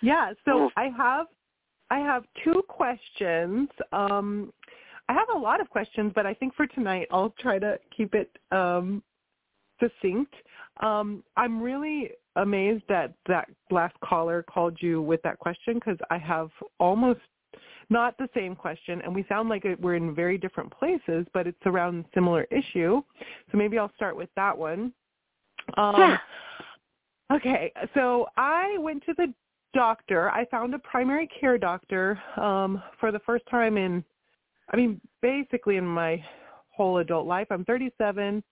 yeah, 0.02 0.32
so 0.46 0.70
I 0.76 0.88
have 0.96 1.26
I 1.90 1.98
have 1.98 2.24
two 2.42 2.62
questions. 2.66 3.68
Um 3.92 4.52
I 5.08 5.12
have 5.12 5.28
a 5.34 5.38
lot 5.38 5.60
of 5.60 5.68
questions, 5.68 6.12
but 6.14 6.24
I 6.24 6.32
think 6.32 6.54
for 6.54 6.66
tonight 6.66 7.08
I'll 7.10 7.34
try 7.38 7.58
to 7.58 7.78
keep 7.94 8.14
it 8.14 8.30
um 8.52 9.02
succinct. 9.80 10.34
Um 10.80 11.22
I'm 11.36 11.60
really 11.60 12.10
amazed 12.36 12.84
that 12.88 13.12
that 13.26 13.48
last 13.70 13.94
caller 14.02 14.42
called 14.42 14.78
you 14.80 15.02
with 15.02 15.20
that 15.22 15.38
question 15.38 15.74
because 15.74 15.98
I 16.10 16.16
have 16.16 16.48
almost 16.80 17.20
not 17.90 18.16
the 18.18 18.28
same 18.34 18.54
question, 18.54 19.00
and 19.02 19.14
we 19.14 19.24
sound 19.28 19.48
like 19.48 19.64
we're 19.80 19.94
in 19.94 20.14
very 20.14 20.38
different 20.38 20.72
places, 20.72 21.26
but 21.32 21.46
it's 21.46 21.58
around 21.66 22.04
similar 22.14 22.46
issue. 22.50 23.02
So 23.50 23.58
maybe 23.58 23.78
I'll 23.78 23.92
start 23.96 24.16
with 24.16 24.30
that 24.36 24.56
one. 24.56 24.92
Um, 25.76 25.94
Yeah. 25.98 26.18
Okay, 27.32 27.72
so 27.94 28.26
I 28.36 28.76
went 28.78 29.02
to 29.06 29.14
the 29.16 29.32
doctor. 29.72 30.30
I 30.30 30.44
found 30.46 30.74
a 30.74 30.78
primary 30.80 31.28
care 31.40 31.56
doctor 31.56 32.20
um, 32.36 32.82
for 33.00 33.10
the 33.10 33.18
first 33.20 33.44
time 33.50 33.78
in, 33.78 34.04
I 34.72 34.76
mean, 34.76 35.00
basically 35.22 35.76
in 35.76 35.86
my 35.86 36.22
whole 36.68 36.98
adult 36.98 37.26
life. 37.26 37.46
I'm 37.50 37.64
37. 37.64 38.42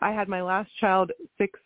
I 0.00 0.12
had 0.12 0.28
my 0.28 0.42
last 0.42 0.70
child 0.80 1.12
six, 1.38 1.58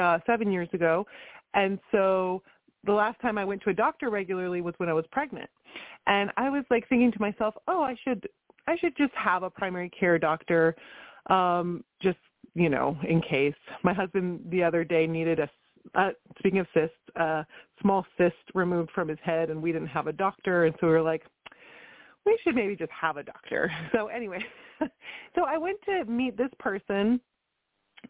uh, 0.00 0.18
seven 0.26 0.52
years 0.52 0.68
ago, 0.72 1.06
and 1.54 1.78
so 1.90 2.42
the 2.88 2.94
last 2.94 3.20
time 3.20 3.38
I 3.38 3.44
went 3.44 3.62
to 3.62 3.70
a 3.70 3.74
doctor 3.74 4.10
regularly 4.10 4.60
was 4.60 4.74
when 4.78 4.88
I 4.88 4.92
was 4.94 5.04
pregnant. 5.12 5.48
And 6.06 6.30
I 6.36 6.48
was 6.48 6.64
like 6.70 6.88
thinking 6.88 7.12
to 7.12 7.20
myself, 7.20 7.54
oh, 7.68 7.82
I 7.82 7.94
should 8.02 8.26
I 8.66 8.76
should 8.76 8.96
just 8.96 9.14
have 9.14 9.42
a 9.42 9.50
primary 9.50 9.90
care 9.90 10.18
doctor 10.18 10.74
um 11.28 11.84
just, 12.02 12.18
you 12.54 12.68
know, 12.68 12.96
in 13.06 13.20
case. 13.20 13.54
My 13.84 13.92
husband 13.92 14.40
the 14.50 14.62
other 14.62 14.84
day 14.84 15.06
needed 15.06 15.38
a 15.38 15.48
uh, 15.94 16.10
speaking 16.38 16.58
of 16.58 16.66
cysts, 16.74 16.96
a 17.16 17.46
small 17.80 18.04
cyst 18.18 18.34
removed 18.54 18.90
from 18.94 19.08
his 19.08 19.18
head 19.22 19.48
and 19.48 19.62
we 19.62 19.72
didn't 19.72 19.88
have 19.88 20.06
a 20.06 20.12
doctor 20.12 20.64
and 20.64 20.74
so 20.80 20.86
we 20.86 20.92
were 20.92 21.02
like 21.02 21.24
we 22.26 22.38
should 22.42 22.54
maybe 22.54 22.76
just 22.76 22.92
have 22.92 23.16
a 23.16 23.22
doctor. 23.22 23.70
So 23.92 24.08
anyway, 24.08 24.44
so 25.34 25.44
I 25.46 25.58
went 25.58 25.78
to 25.86 26.04
meet 26.06 26.36
this 26.36 26.50
person 26.58 27.20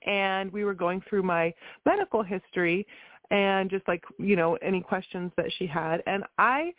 and 0.06 0.52
we 0.52 0.64
were 0.64 0.74
going 0.74 1.02
through 1.08 1.22
my 1.22 1.52
medical 1.86 2.22
history 2.22 2.86
and 3.30 3.70
just 3.70 3.86
like, 3.88 4.02
you 4.18 4.36
know, 4.36 4.56
any 4.62 4.80
questions 4.80 5.30
that 5.36 5.50
she 5.58 5.66
had. 5.66 6.02
And 6.06 6.24
I 6.38 6.72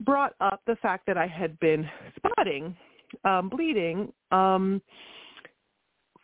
brought 0.00 0.34
up 0.40 0.60
the 0.66 0.76
fact 0.76 1.06
that 1.06 1.16
I 1.18 1.26
had 1.26 1.58
been 1.60 1.88
spotting, 2.16 2.76
um, 3.24 3.48
bleeding, 3.48 4.12
um, 4.30 4.80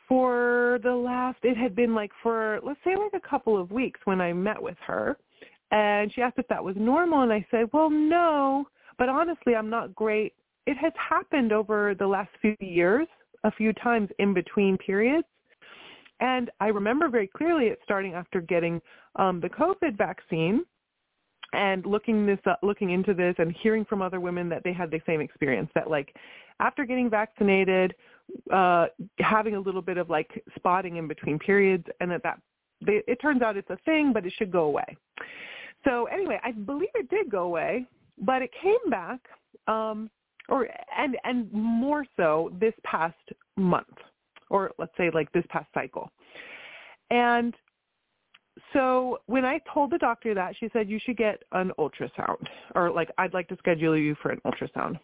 for 0.09 0.81
the 0.83 0.93
last, 0.93 1.39
it 1.45 1.57
had 1.57 1.77
been 1.77 1.95
like 1.95 2.11
for, 2.21 2.59
let's 2.65 2.81
say 2.83 2.97
like 2.97 3.13
a 3.15 3.29
couple 3.29 3.61
of 3.61 3.71
weeks 3.71 4.01
when 4.05 4.21
I 4.21 4.33
met 4.33 4.61
with 4.61 4.77
her. 4.85 5.17
And 5.71 6.13
she 6.13 6.21
asked 6.21 6.39
if 6.39 6.49
that 6.49 6.65
was 6.65 6.75
normal. 6.77 7.23
And 7.23 7.33
I 7.33 7.47
said, 7.49 7.67
well, 7.73 7.89
no, 7.89 8.65
but 8.99 9.09
honestly, 9.09 9.55
I'm 9.55 9.71
not 9.71 9.95
great. 9.95 10.35
It 10.67 10.77
has 10.79 10.93
happened 10.97 11.53
over 11.53 11.95
the 11.95 12.09
last 12.09 12.31
few 12.41 12.57
years, 12.59 13.07
a 13.45 13.53
few 13.53 13.73
times 13.73 14.09
in 14.19 14.35
between 14.35 14.77
periods. 14.79 15.27
And 16.21 16.51
I 16.61 16.69
remember 16.69 17.09
very 17.09 17.27
clearly 17.27 17.67
it 17.67 17.79
starting 17.83 18.15
after 18.15 18.41
getting 18.41 18.81
um, 19.17 19.41
the 19.41 19.49
COVID 19.49 19.97
vaccine 19.97 20.65
and 21.53 21.85
looking 21.85 22.27
this 22.27 22.39
up, 22.47 22.61
looking 22.63 22.91
into 22.91 23.15
this 23.15 23.35
and 23.39 23.55
hearing 23.63 23.85
from 23.85 24.03
other 24.03 24.21
women 24.21 24.49
that 24.51 24.63
they 24.63 24.73
had 24.73 24.91
the 24.91 25.01
same 25.07 25.21
experience 25.21 25.71
that 25.75 25.91
like 25.91 26.15
after 26.61 26.85
getting 26.85 27.11
vaccinated, 27.11 27.95
uh, 28.53 28.87
having 29.19 29.57
a 29.57 29.61
little 29.61 29.83
bit 29.83 29.97
of 29.97 30.11
like 30.11 30.45
spotting 30.57 30.97
in 30.97 31.09
between 31.09 31.39
periods 31.39 31.85
and 32.01 32.11
that 32.11 32.23
that 32.23 32.41
they, 32.85 33.03
it 33.07 33.17
turns 33.21 33.43
out 33.43 33.57
it's 33.57 33.71
a 33.71 33.79
thing, 33.85 34.13
but 34.13 34.25
it 34.25 34.33
should 34.39 34.51
go 34.51 34.65
away. 34.65 34.97
So 35.85 36.07
anyway, 36.07 36.39
I 36.45 36.53
believe 36.53 36.91
it 36.95 37.09
did 37.09 37.31
go 37.31 37.43
away, 37.43 37.87
but 38.19 38.43
it 38.43 38.51
came 38.63 38.91
back, 38.91 39.21
um, 39.67 40.11
or 40.49 40.69
and 40.97 41.17
and 41.25 41.51
more 41.53 42.05
so 42.17 42.53
this 42.61 42.75
past 42.85 43.15
month, 43.57 43.87
or 44.51 44.73
let's 44.79 44.93
say 44.97 45.11
like 45.13 45.33
this 45.33 45.45
past 45.49 45.69
cycle. 45.73 46.11
And 47.11 47.55
so 48.73 49.19
when 49.27 49.45
I 49.45 49.61
told 49.73 49.91
the 49.91 49.99
doctor 49.99 50.35
that, 50.35 50.55
she 50.59 50.69
said 50.73 50.89
you 50.89 50.99
should 51.03 51.17
get 51.17 51.43
an 51.53 51.73
ultrasound, 51.79 52.47
or 52.75 52.91
like 52.91 53.11
I'd 53.19 53.35
like 53.35 53.49
to 53.49 53.57
schedule 53.57 53.97
you 53.97 54.15
for 54.23 54.31
an 54.31 54.41
ultrasound. 54.47 54.99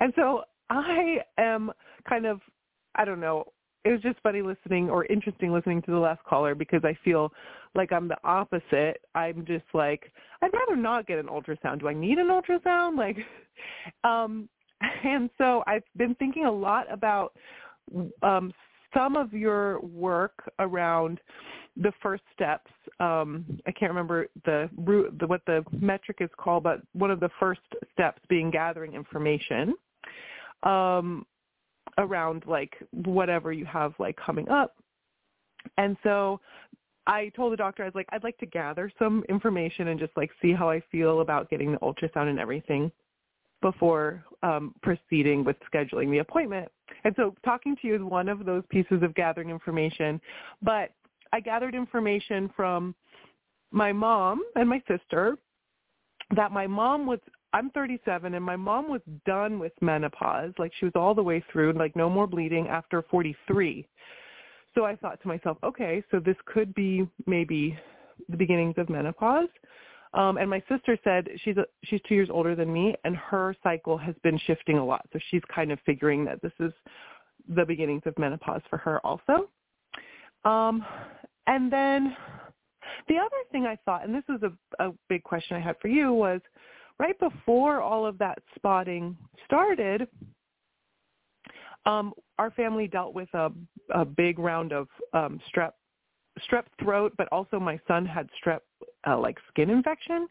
And 0.00 0.12
so 0.16 0.42
I 0.70 1.18
am 1.38 1.70
kind 2.08 2.26
of, 2.26 2.40
I 2.94 3.04
don't 3.04 3.20
know, 3.20 3.44
it 3.84 3.92
was 3.92 4.00
just 4.00 4.18
funny 4.22 4.42
listening 4.42 4.90
or 4.90 5.04
interesting 5.06 5.52
listening 5.52 5.80
to 5.82 5.92
the 5.92 5.98
last 5.98 6.22
caller 6.24 6.56
because 6.56 6.80
I 6.82 6.98
feel 7.04 7.32
like 7.76 7.92
I'm 7.92 8.08
the 8.08 8.16
opposite. 8.24 8.96
I'm 9.14 9.44
just 9.46 9.64
like 9.74 10.10
I'd 10.42 10.52
rather 10.52 10.74
not 10.74 11.06
get 11.06 11.20
an 11.20 11.26
ultrasound. 11.26 11.80
Do 11.80 11.88
I 11.88 11.94
need 11.94 12.18
an 12.18 12.28
ultrasound? 12.28 12.96
Like 12.96 13.18
um 14.04 14.48
and 15.04 15.30
so 15.38 15.62
I've 15.66 15.84
been 15.96 16.14
thinking 16.16 16.46
a 16.46 16.50
lot 16.50 16.92
about 16.92 17.32
um 18.22 18.52
some 18.96 19.16
of 19.16 19.32
your 19.32 19.80
work 19.80 20.50
around 20.58 21.20
the 21.76 21.92
first 22.02 22.22
steps. 22.32 22.70
Um, 23.00 23.44
I 23.66 23.72
can't 23.72 23.90
remember 23.90 24.28
the, 24.44 24.70
the 25.18 25.26
what 25.26 25.42
the 25.46 25.64
metric 25.72 26.18
is 26.20 26.30
called, 26.38 26.62
but 26.62 26.80
one 26.92 27.10
of 27.10 27.20
the 27.20 27.30
first 27.38 27.60
steps 27.92 28.22
being 28.28 28.50
gathering 28.50 28.94
information. 28.94 29.74
Um, 30.62 31.26
around 31.98 32.44
like 32.46 32.74
whatever 32.92 33.52
you 33.52 33.64
have 33.64 33.94
like 33.98 34.16
coming 34.16 34.48
up. 34.48 34.76
And 35.78 35.96
so 36.02 36.40
I 37.06 37.30
told 37.36 37.52
the 37.52 37.56
doctor 37.56 37.82
I 37.82 37.86
was 37.86 37.94
like 37.94 38.08
I'd 38.10 38.24
like 38.24 38.38
to 38.38 38.46
gather 38.46 38.90
some 38.98 39.24
information 39.28 39.88
and 39.88 39.98
just 39.98 40.12
like 40.16 40.30
see 40.42 40.52
how 40.52 40.70
I 40.70 40.82
feel 40.92 41.20
about 41.20 41.50
getting 41.50 41.72
the 41.72 41.78
ultrasound 41.78 42.28
and 42.28 42.38
everything 42.38 42.90
before 43.62 44.24
um, 44.42 44.74
proceeding 44.82 45.44
with 45.44 45.56
scheduling 45.72 46.10
the 46.10 46.18
appointment. 46.18 46.70
And 47.04 47.14
so 47.16 47.34
talking 47.44 47.76
to 47.80 47.88
you 47.88 47.96
is 47.96 48.02
one 48.02 48.28
of 48.28 48.44
those 48.44 48.62
pieces 48.68 49.02
of 49.02 49.14
gathering 49.14 49.50
information. 49.50 50.20
But 50.62 50.90
I 51.32 51.40
gathered 51.40 51.74
information 51.74 52.50
from 52.54 52.94
my 53.70 53.92
mom 53.92 54.42
and 54.54 54.68
my 54.68 54.82
sister 54.88 55.36
that 56.34 56.52
my 56.52 56.66
mom 56.66 57.06
was 57.06 57.20
I'm 57.52 57.70
37 57.70 58.34
and 58.34 58.44
my 58.44 58.56
mom 58.56 58.90
was 58.90 59.00
done 59.24 59.58
with 59.58 59.72
menopause. 59.80 60.52
Like 60.58 60.72
she 60.78 60.84
was 60.84 60.92
all 60.94 61.14
the 61.14 61.22
way 61.22 61.42
through, 61.50 61.72
like 61.72 61.96
no 61.96 62.10
more 62.10 62.26
bleeding 62.26 62.68
after 62.68 63.02
43. 63.10 63.86
So 64.74 64.84
I 64.84 64.94
thought 64.96 65.22
to 65.22 65.28
myself, 65.28 65.56
okay, 65.64 66.02
so 66.10 66.20
this 66.20 66.36
could 66.44 66.74
be 66.74 67.08
maybe 67.26 67.78
the 68.28 68.36
beginnings 68.36 68.74
of 68.76 68.90
menopause. 68.90 69.48
Um, 70.16 70.38
and 70.38 70.48
my 70.48 70.62
sister 70.66 70.98
said 71.04 71.28
she's 71.44 71.58
a, 71.58 71.66
she's 71.84 72.00
two 72.08 72.14
years 72.14 72.30
older 72.32 72.54
than 72.54 72.72
me, 72.72 72.94
and 73.04 73.14
her 73.16 73.54
cycle 73.62 73.98
has 73.98 74.14
been 74.22 74.38
shifting 74.46 74.78
a 74.78 74.84
lot. 74.84 75.06
So 75.12 75.18
she's 75.30 75.42
kind 75.54 75.70
of 75.70 75.78
figuring 75.84 76.24
that 76.24 76.40
this 76.40 76.52
is 76.58 76.72
the 77.54 77.64
beginnings 77.64 78.02
of 78.06 78.18
menopause 78.18 78.62
for 78.70 78.78
her 78.78 78.98
also. 79.06 79.50
Um, 80.46 80.84
and 81.46 81.70
then 81.70 82.16
the 83.08 83.18
other 83.18 83.36
thing 83.52 83.66
I 83.66 83.76
thought, 83.84 84.04
and 84.04 84.14
this 84.14 84.24
is 84.34 84.42
a, 84.42 84.88
a 84.88 84.92
big 85.10 85.22
question 85.22 85.56
I 85.56 85.60
had 85.60 85.76
for 85.82 85.88
you, 85.88 86.14
was 86.14 86.40
right 86.98 87.18
before 87.20 87.82
all 87.82 88.06
of 88.06 88.16
that 88.18 88.38
spotting 88.54 89.16
started, 89.44 90.08
um, 91.84 92.14
our 92.38 92.50
family 92.52 92.88
dealt 92.88 93.12
with 93.12 93.28
a, 93.34 93.52
a 93.90 94.04
big 94.04 94.38
round 94.38 94.72
of 94.72 94.88
um, 95.12 95.40
strep 95.54 95.72
strep 96.40 96.64
throat, 96.82 97.12
but 97.16 97.28
also 97.32 97.58
my 97.58 97.78
son 97.86 98.04
had 98.04 98.28
strep 98.40 98.60
uh, 99.06 99.18
like 99.18 99.38
skin 99.50 99.70
infection, 99.70 100.28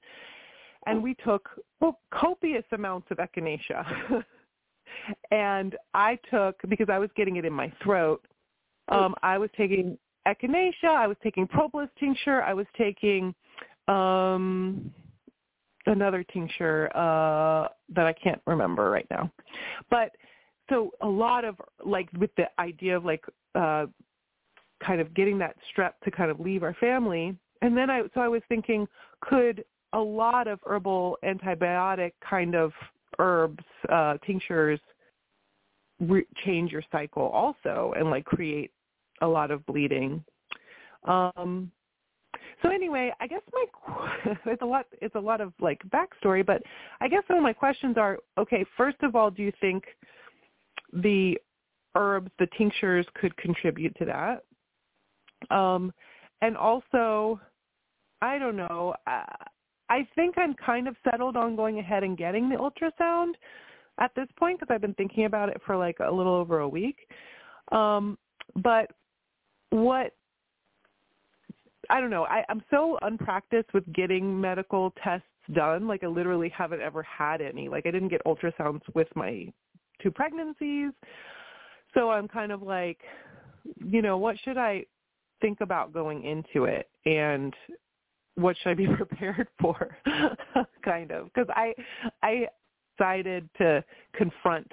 and 0.86 1.01
we 1.01 1.16
took 1.16 1.49
well, 1.80 1.99
copious 2.12 2.66
amounts 2.72 3.08
of 3.12 3.18
echinacea. 3.18 4.24
and 5.32 5.76
I 5.93 6.18
took 6.30 6.56
because 6.70 6.88
I 6.89 6.99
was 6.99 7.10
getting 7.16 7.38
it 7.38 7.45
in 7.45 7.53
my 7.53 7.72
throat. 7.84 8.26
Um, 8.89 9.16
I 9.24 9.38
was 9.38 9.49
taking 9.58 9.97
echinacea. 10.28 10.89
I 10.89 11.08
was 11.08 11.18
taking 11.24 11.47
propolis 11.47 11.89
tincture. 11.99 12.43
I 12.43 12.53
was 12.53 12.68
taking 12.78 13.34
um 13.88 14.91
another 15.86 16.24
tincture 16.24 16.89
uh 16.97 17.68
that 17.93 18.08
I 18.08 18.14
can't 18.14 18.41
remember 18.47 18.89
right 18.89 19.08
now. 19.12 19.32
But 19.89 20.12
so 20.70 20.91
a 21.01 21.08
lot 21.08 21.45
of 21.45 21.56
like 21.84 22.10
with 22.18 22.32
the 22.36 22.47
idea 22.60 22.97
of 22.97 23.06
like 23.06 23.24
uh 23.53 23.86
kind 24.84 25.01
of 25.01 25.13
getting 25.13 25.38
that 25.38 25.55
strep 25.71 25.91
to 26.03 26.11
kind 26.11 26.30
of 26.30 26.39
leave 26.39 26.63
our 26.63 26.76
family 26.76 27.36
and 27.61 27.76
then 27.76 27.89
I 27.89 28.01
so 28.13 28.21
I 28.21 28.28
was 28.28 28.41
thinking 28.49 28.88
could 29.21 29.63
a 29.93 29.99
lot 29.99 30.47
of 30.47 30.59
herbal 30.65 31.17
antibiotic 31.23 32.11
kind 32.28 32.55
of 32.55 32.71
herbs 33.19 33.63
uh 33.89 34.17
tinctures 34.26 34.80
re- 35.99 36.28
change 36.43 36.71
your 36.71 36.84
cycle 36.91 37.23
also 37.23 37.93
and 37.97 38.09
like 38.09 38.26
create 38.26 38.71
a 39.21 39.28
lot 39.28 39.51
of 39.51 39.65
bleeding 39.65 40.23
um 41.05 41.71
so 42.61 42.69
anyway, 42.69 43.13
I 43.19 43.28
guess 43.28 43.41
my 43.53 43.65
it's 44.45 44.61
a 44.61 44.65
lot 44.65 44.86
it's 45.01 45.15
a 45.15 45.19
lot 45.19 45.41
of 45.41 45.53
like 45.59 45.82
backstory, 45.89 46.45
but 46.45 46.61
I 47.01 47.07
guess 47.07 47.23
some 47.28 47.38
of 47.38 47.43
my 47.43 47.53
questions 47.53 47.97
are 47.97 48.17
okay. 48.38 48.65
First 48.78 48.97
of 49.01 49.15
all, 49.15 49.30
do 49.30 49.43
you 49.43 49.51
think 49.61 49.84
the 50.93 51.38
herbs, 51.95 52.32
the 52.39 52.47
tinctures, 52.57 53.05
could 53.15 53.36
contribute 53.38 53.95
to 53.97 54.05
that? 54.05 54.43
Um, 55.50 55.93
and 56.41 56.58
also, 56.58 57.39
I 58.22 58.38
don't 58.38 58.56
know. 58.56 58.96
Uh, 59.08 59.24
I 59.89 60.08
think 60.16 60.38
I'm 60.38 60.54
kind 60.54 60.88
of 60.88 60.96
settled 61.10 61.36
on 61.38 61.56
going 61.56 61.80
ahead 61.80 62.04
and 62.04 62.18
getting 62.18 62.50
the 62.50 62.56
ultrasound 62.56 63.34
at 64.00 64.12
this 64.16 64.28
point 64.38 64.60
because 64.60 64.74
I've 64.74 64.82
been 64.82 64.96
thinking 64.96 65.26
about 65.26 65.50
it 65.50 65.62
for 65.66 65.78
like 65.78 65.98
a 66.00 66.12
little 66.12 66.34
over 66.34 66.60
a 66.60 66.70
week. 66.70 67.08
Um, 67.72 68.18
but 68.56 68.91
what 69.70 70.14
I 71.89 72.00
don't 72.00 72.10
know. 72.10 72.26
I, 72.26 72.43
I'm 72.50 72.64
so 72.70 72.98
unpracticed 73.04 73.74
with 73.74 73.91
getting 73.93 74.39
medical 74.39 74.91
tests 75.04 75.28
done. 75.54 75.88
Like 75.88 76.04
I 76.04 76.08
literally 76.08 76.50
haven't 76.50 76.82
ever 76.82 77.04
had 77.04 77.41
any. 77.41 77.70
Like 77.70 77.86
I 77.86 77.91
didn't 77.91 78.10
get 78.10 78.22
ultrasounds 78.26 78.82
with 78.93 79.08
my 79.16 79.52
two 80.02 80.12
pregnancies. 80.12 80.91
So 81.93 82.10
I'm 82.10 82.28
kind 82.28 82.52
of 82.52 82.62
like, 82.62 83.00
you 83.84 84.02
know, 84.02 84.18
what 84.18 84.36
should 84.43 84.58
I 84.58 84.86
think 85.42 85.62
about 85.62 85.94
going 85.94 86.24
into 86.24 86.66
it 86.66 86.90
and 87.06 87.54
what 88.36 88.56
should 88.58 88.70
I 88.70 88.74
be 88.74 88.88
prepared 88.96 89.48
for? 89.60 89.98
kind 90.84 91.12
of. 91.12 91.32
Because 91.34 91.50
I 91.56 91.74
I 92.22 92.48
decided 92.98 93.50
to 93.58 93.84
confront 94.14 94.72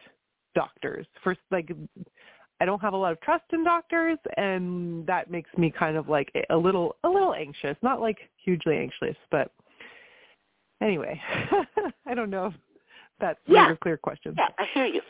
doctors. 0.55 1.07
First 1.25 1.41
like 1.51 1.71
I 2.61 2.65
don't 2.65 2.81
have 2.81 2.93
a 2.93 2.97
lot 2.97 3.13
of 3.13 3.21
trust 3.21 3.45
in 3.53 3.65
doctors, 3.65 4.19
and 4.37 5.07
that 5.07 5.31
makes 5.31 5.51
me 5.57 5.71
kind 5.77 5.97
of 5.97 6.09
like 6.09 6.31
a 6.51 6.57
little 6.57 6.97
a 7.05 7.09
little 7.09 7.35
anxious. 7.35 7.77
Not 7.83 8.01
like 8.01 8.19
hugely 8.37 8.77
anxious, 8.77 9.17
but 9.31 9.51
anyway, 10.81 11.21
I 12.07 12.15
don't 12.15 12.31
know 12.31 12.47
if 12.47 12.55
that's 13.21 13.41
Yeah. 13.47 13.73
a 13.73 13.77
clear 13.77 13.97
question. 13.97 14.35
Yeah, 14.37 14.49
I 14.59 14.67
hear 14.75 14.87
you. 14.87 15.01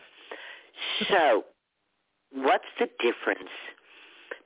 So, 1.11 1.45
what's 2.33 2.65
the 2.79 2.89
difference 3.01 3.51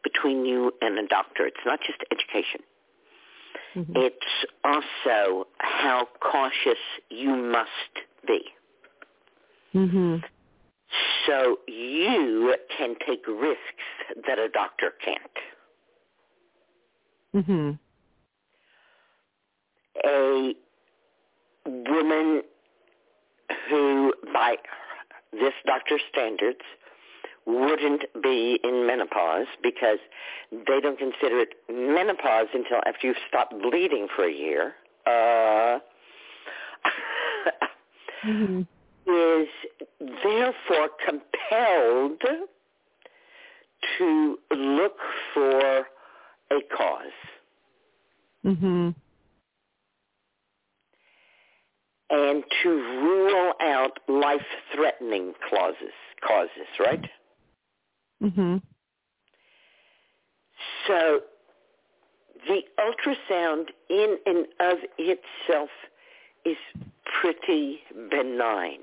between 0.08 0.38
you 0.44 0.72
and 0.80 0.98
a 0.98 1.06
doctor? 1.06 1.42
It's 1.50 1.64
not 1.70 1.80
just 1.88 2.00
education. 2.14 2.60
Mhm. 3.74 3.96
It's 4.06 4.32
also 4.62 5.48
how 5.58 6.08
cautious 6.20 6.82
you 7.10 7.34
must 7.58 7.94
be. 8.26 8.40
Mhm. 9.74 10.24
So 11.26 11.58
you 11.66 12.54
can 12.76 12.94
take 13.06 13.26
risks 13.26 13.86
that 14.26 14.38
a 14.38 14.48
doctor 14.48 14.90
can't. 15.06 15.38
Mhm. 17.34 17.78
A 20.04 20.54
woman 21.66 22.44
who, 23.68 24.14
by 24.32 24.58
this 25.32 25.54
doctor's 25.64 26.04
standards, 26.12 26.64
wouldn't 27.46 28.02
be 28.22 28.58
in 28.62 28.86
menopause 28.86 29.46
because 29.62 29.98
they 30.50 30.80
don't 30.80 30.98
consider 30.98 31.40
it 31.40 31.50
menopause 31.70 32.48
until 32.52 32.78
after 32.86 33.06
you've 33.06 33.16
stopped 33.28 33.54
bleeding 33.62 34.08
for 34.14 34.24
a 34.24 34.32
year. 34.32 34.74
Uh, 35.06 35.78
Mhm. 38.24 38.66
is 39.06 39.48
therefore 40.00 40.88
compelled 41.06 42.20
to 43.98 44.38
look 44.50 44.98
for 45.32 45.88
a 46.50 46.60
cause 46.76 47.12
Mhm. 48.44 48.94
and 52.10 52.44
to 52.62 52.68
rule 52.70 53.54
out 53.60 53.98
life-threatening 54.08 55.34
clauses, 55.48 55.92
causes, 56.20 56.66
right? 56.80 57.08
Mhm. 58.22 58.62
So 60.86 61.22
the 62.46 62.62
ultrasound 62.78 63.68
in 63.88 64.18
and 64.26 64.46
of 64.60 64.78
itself 64.98 65.70
is 66.44 66.56
pretty 67.20 67.82
benign. 68.10 68.80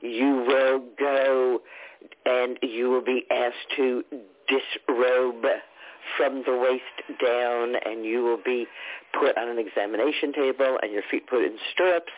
You 0.00 0.44
will 0.48 0.80
go 0.98 1.62
and 2.26 2.58
you 2.62 2.90
will 2.90 3.04
be 3.04 3.24
asked 3.30 3.70
to 3.76 4.04
disrobe 4.48 5.46
from 6.16 6.42
the 6.44 6.56
waist 6.56 7.20
down 7.24 7.76
and 7.84 8.04
you 8.04 8.24
will 8.24 8.40
be 8.44 8.66
put 9.18 9.36
on 9.38 9.48
an 9.48 9.58
examination 9.58 10.32
table 10.32 10.78
and 10.82 10.92
your 10.92 11.02
feet 11.10 11.26
put 11.28 11.44
in 11.44 11.56
stirrups 11.72 12.12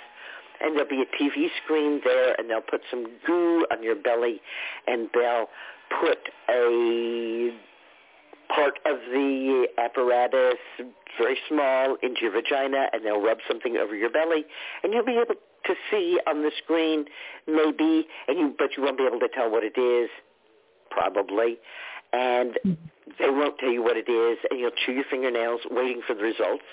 and 0.60 0.76
there'll 0.76 0.88
be 0.88 1.02
a 1.02 1.22
TV 1.22 1.48
screen 1.62 2.00
there 2.04 2.34
and 2.38 2.48
they'll 2.48 2.60
put 2.60 2.82
some 2.90 3.06
goo 3.26 3.66
on 3.70 3.82
your 3.82 3.96
belly 3.96 4.40
and 4.86 5.08
they'll 5.14 5.48
put 6.00 6.18
a 6.48 7.50
part 8.54 8.78
of 8.86 8.98
the 9.10 9.66
apparatus 9.78 10.58
very 11.18 11.38
small 11.48 11.96
into 12.02 12.22
your 12.22 12.32
vagina 12.32 12.86
and 12.92 13.04
they'll 13.04 13.20
rub 13.20 13.38
something 13.48 13.76
over 13.76 13.94
your 13.94 14.10
belly 14.10 14.44
and 14.82 14.92
you'll 14.92 15.04
be 15.04 15.12
able 15.12 15.34
to 15.64 15.74
see 15.90 16.18
on 16.26 16.42
the 16.42 16.50
screen 16.62 17.04
maybe 17.46 18.06
and 18.28 18.38
you 18.38 18.54
but 18.58 18.70
you 18.76 18.82
won't 18.82 18.98
be 18.98 19.04
able 19.04 19.20
to 19.20 19.28
tell 19.28 19.50
what 19.50 19.62
it 19.64 19.78
is 19.78 20.10
probably. 20.90 21.58
And 22.12 22.58
mm-hmm. 22.64 22.72
they 23.18 23.30
won't 23.30 23.58
tell 23.58 23.70
you 23.70 23.82
what 23.82 23.96
it 23.96 24.10
is 24.10 24.38
and 24.50 24.60
you'll 24.60 24.76
chew 24.84 24.92
your 24.92 25.04
fingernails 25.10 25.60
waiting 25.70 26.02
for 26.06 26.14
the 26.14 26.22
results. 26.22 26.64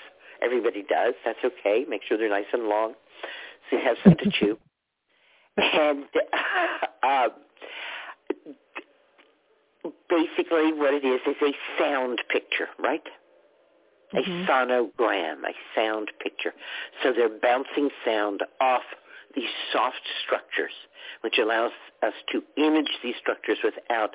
Everybody 0.42 0.82
does. 0.82 1.14
That's 1.24 1.38
okay. 1.44 1.84
Make 1.88 2.02
sure 2.06 2.18
they're 2.18 2.28
nice 2.28 2.50
and 2.52 2.64
long 2.64 2.94
you 3.72 3.78
have 3.78 3.96
some 4.04 4.16
to 4.16 4.30
chew 4.30 4.58
and 5.56 6.04
uh, 7.02 7.28
basically 10.08 10.72
what 10.72 10.94
it 10.94 11.04
is 11.04 11.20
is 11.26 11.36
a 11.42 11.52
sound 11.78 12.22
picture 12.30 12.68
right 12.78 13.02
a 14.14 14.22
Mhm. 14.22 14.46
sonogram, 14.46 15.42
a 15.48 15.54
sound 15.74 16.10
picture. 16.18 16.54
So 17.02 17.12
they're 17.12 17.30
bouncing 17.30 17.90
sound 18.04 18.42
off 18.60 18.84
these 19.34 19.48
soft 19.72 20.06
structures, 20.22 20.74
which 21.22 21.38
allows 21.38 21.72
us 22.02 22.12
to 22.28 22.44
image 22.56 23.00
these 23.02 23.16
structures 23.16 23.62
without 23.62 24.14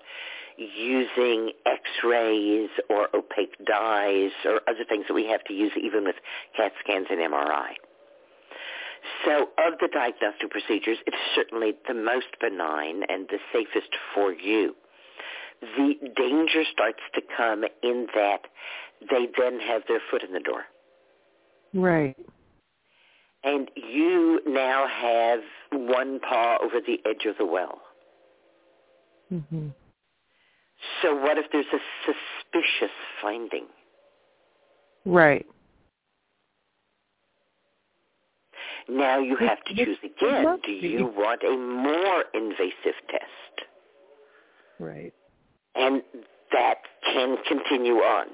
using 0.58 1.52
x-rays 1.66 2.70
or 2.90 3.10
opaque 3.16 3.56
dyes 3.66 4.32
or 4.46 4.62
other 4.68 4.84
things 4.86 5.08
that 5.08 5.14
we 5.16 5.26
have 5.26 5.44
to 5.46 5.54
use 5.54 5.76
even 5.76 6.04
with 6.04 6.16
CAT 6.56 6.74
scans 6.80 7.08
and 7.10 7.20
MRI. 7.20 7.76
So 9.26 9.50
of 9.58 9.80
the 9.80 9.88
diagnostic 9.92 10.50
procedures, 10.50 10.98
it's 11.06 11.18
certainly 11.36 11.74
the 11.88 11.94
most 11.94 12.28
benign 12.40 13.04
and 13.10 13.28
the 13.30 13.40
safest 13.54 13.90
for 14.14 14.34
you. 14.34 14.76
The 15.62 15.96
danger 16.16 16.64
starts 16.72 17.00
to 17.16 17.22
come 17.36 17.64
in 17.82 18.08
that 18.16 18.42
they 19.10 19.28
then 19.38 19.60
have 19.60 19.84
their 19.88 20.02
foot 20.12 20.24
in 20.24 20.34
the 20.34 20.40
door. 20.40 20.66
Right. 21.74 22.16
And 23.44 23.70
you 23.76 24.42
now 24.48 24.88
have 24.88 25.42
one 25.72 26.20
paw 26.20 26.58
over 26.62 26.80
the 26.80 27.00
edge 27.06 27.26
of 27.26 27.38
the 27.38 27.46
well. 27.46 27.82
Mhm. 29.32 29.74
So 31.02 31.16
what 31.16 31.38
if 31.38 31.50
there's 31.52 31.66
a 31.74 31.82
suspicious 32.06 32.96
finding? 33.22 33.68
Right. 35.06 35.46
Now 38.90 39.20
you 39.20 39.36
have 39.38 39.64
to 39.66 39.76
choose 39.76 39.98
again. 40.04 40.60
Do 40.64 40.72
you 40.72 41.06
want 41.06 41.42
a 41.44 41.58
more 41.58 42.24
invasive 42.34 42.96
test? 43.10 43.68
Right. 44.80 45.14
And 45.76 46.02
that 46.52 46.78
can 47.04 47.38
continue 47.48 47.96
on. 47.96 48.28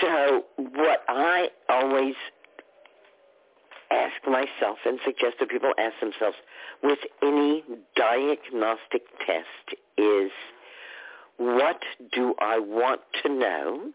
So 0.00 0.44
what 0.56 1.00
I 1.08 1.48
always 1.68 2.14
ask 3.90 4.26
myself 4.26 4.78
and 4.84 4.98
suggest 5.04 5.36
that 5.40 5.48
people 5.48 5.72
ask 5.78 5.94
themselves 6.00 6.36
with 6.82 6.98
any 7.22 7.62
diagnostic 7.96 9.02
test 9.26 9.78
is 9.96 10.30
what 11.36 11.80
do 12.12 12.34
I 12.40 12.58
want 12.58 13.00
to 13.22 13.28
know? 13.28 13.90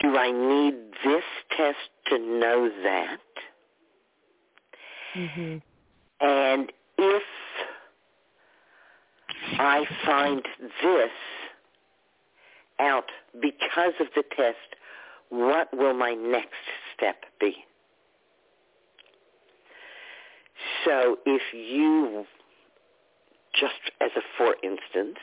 Do 0.00 0.16
I 0.16 0.30
need 0.30 0.74
this 1.04 1.24
test 1.56 1.90
to 2.06 2.18
know 2.18 2.68
that? 2.82 3.20
Mhm. 5.14 5.62
And 6.20 6.72
if 6.98 7.22
I 9.58 9.84
find 10.04 10.46
this 10.82 11.12
out 12.78 13.10
because 13.40 13.94
of 14.00 14.12
the 14.14 14.24
test, 14.36 14.76
what 15.28 15.72
will 15.76 15.94
my 15.94 16.14
next 16.14 16.54
step 16.94 17.24
be? 17.38 17.64
So 20.84 21.18
if 21.24 21.42
you, 21.54 22.26
just 23.54 23.74
as 24.00 24.10
a 24.16 24.22
for 24.36 24.56
instance, 24.62 25.18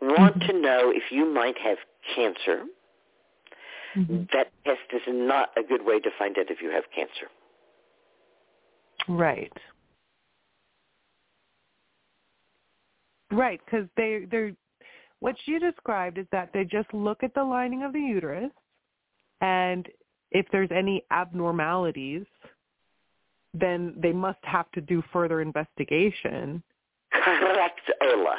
want 0.00 0.40
to 0.42 0.52
know 0.52 0.90
if 0.94 1.10
you 1.10 1.24
might 1.24 1.58
have 1.58 1.78
cancer, 2.14 2.64
Mhm. 3.96 4.30
that 4.32 4.52
test 4.64 4.92
is 4.92 5.02
not 5.08 5.50
a 5.56 5.62
good 5.62 5.82
way 5.82 5.98
to 6.00 6.10
find 6.18 6.36
out 6.38 6.50
if 6.50 6.60
you 6.60 6.70
have 6.70 6.84
cancer. 6.90 7.30
Right. 9.08 9.52
Right, 13.30 13.60
because 13.64 13.88
they 13.96 14.26
they're 14.30 14.52
what 15.20 15.36
you 15.46 15.58
described 15.58 16.18
is 16.18 16.26
that 16.30 16.52
they 16.52 16.64
just 16.64 16.92
look 16.92 17.22
at 17.22 17.34
the 17.34 17.42
lining 17.42 17.82
of 17.82 17.92
the 17.92 18.00
uterus, 18.00 18.52
and 19.40 19.88
if 20.30 20.46
there's 20.52 20.70
any 20.70 21.04
abnormalities, 21.10 22.26
then 23.54 23.94
they 23.96 24.12
must 24.12 24.38
have 24.42 24.70
to 24.72 24.80
do 24.80 25.02
further 25.12 25.40
investigation. 25.40 26.62
Correct, 27.12 27.80
Ola. 28.02 28.36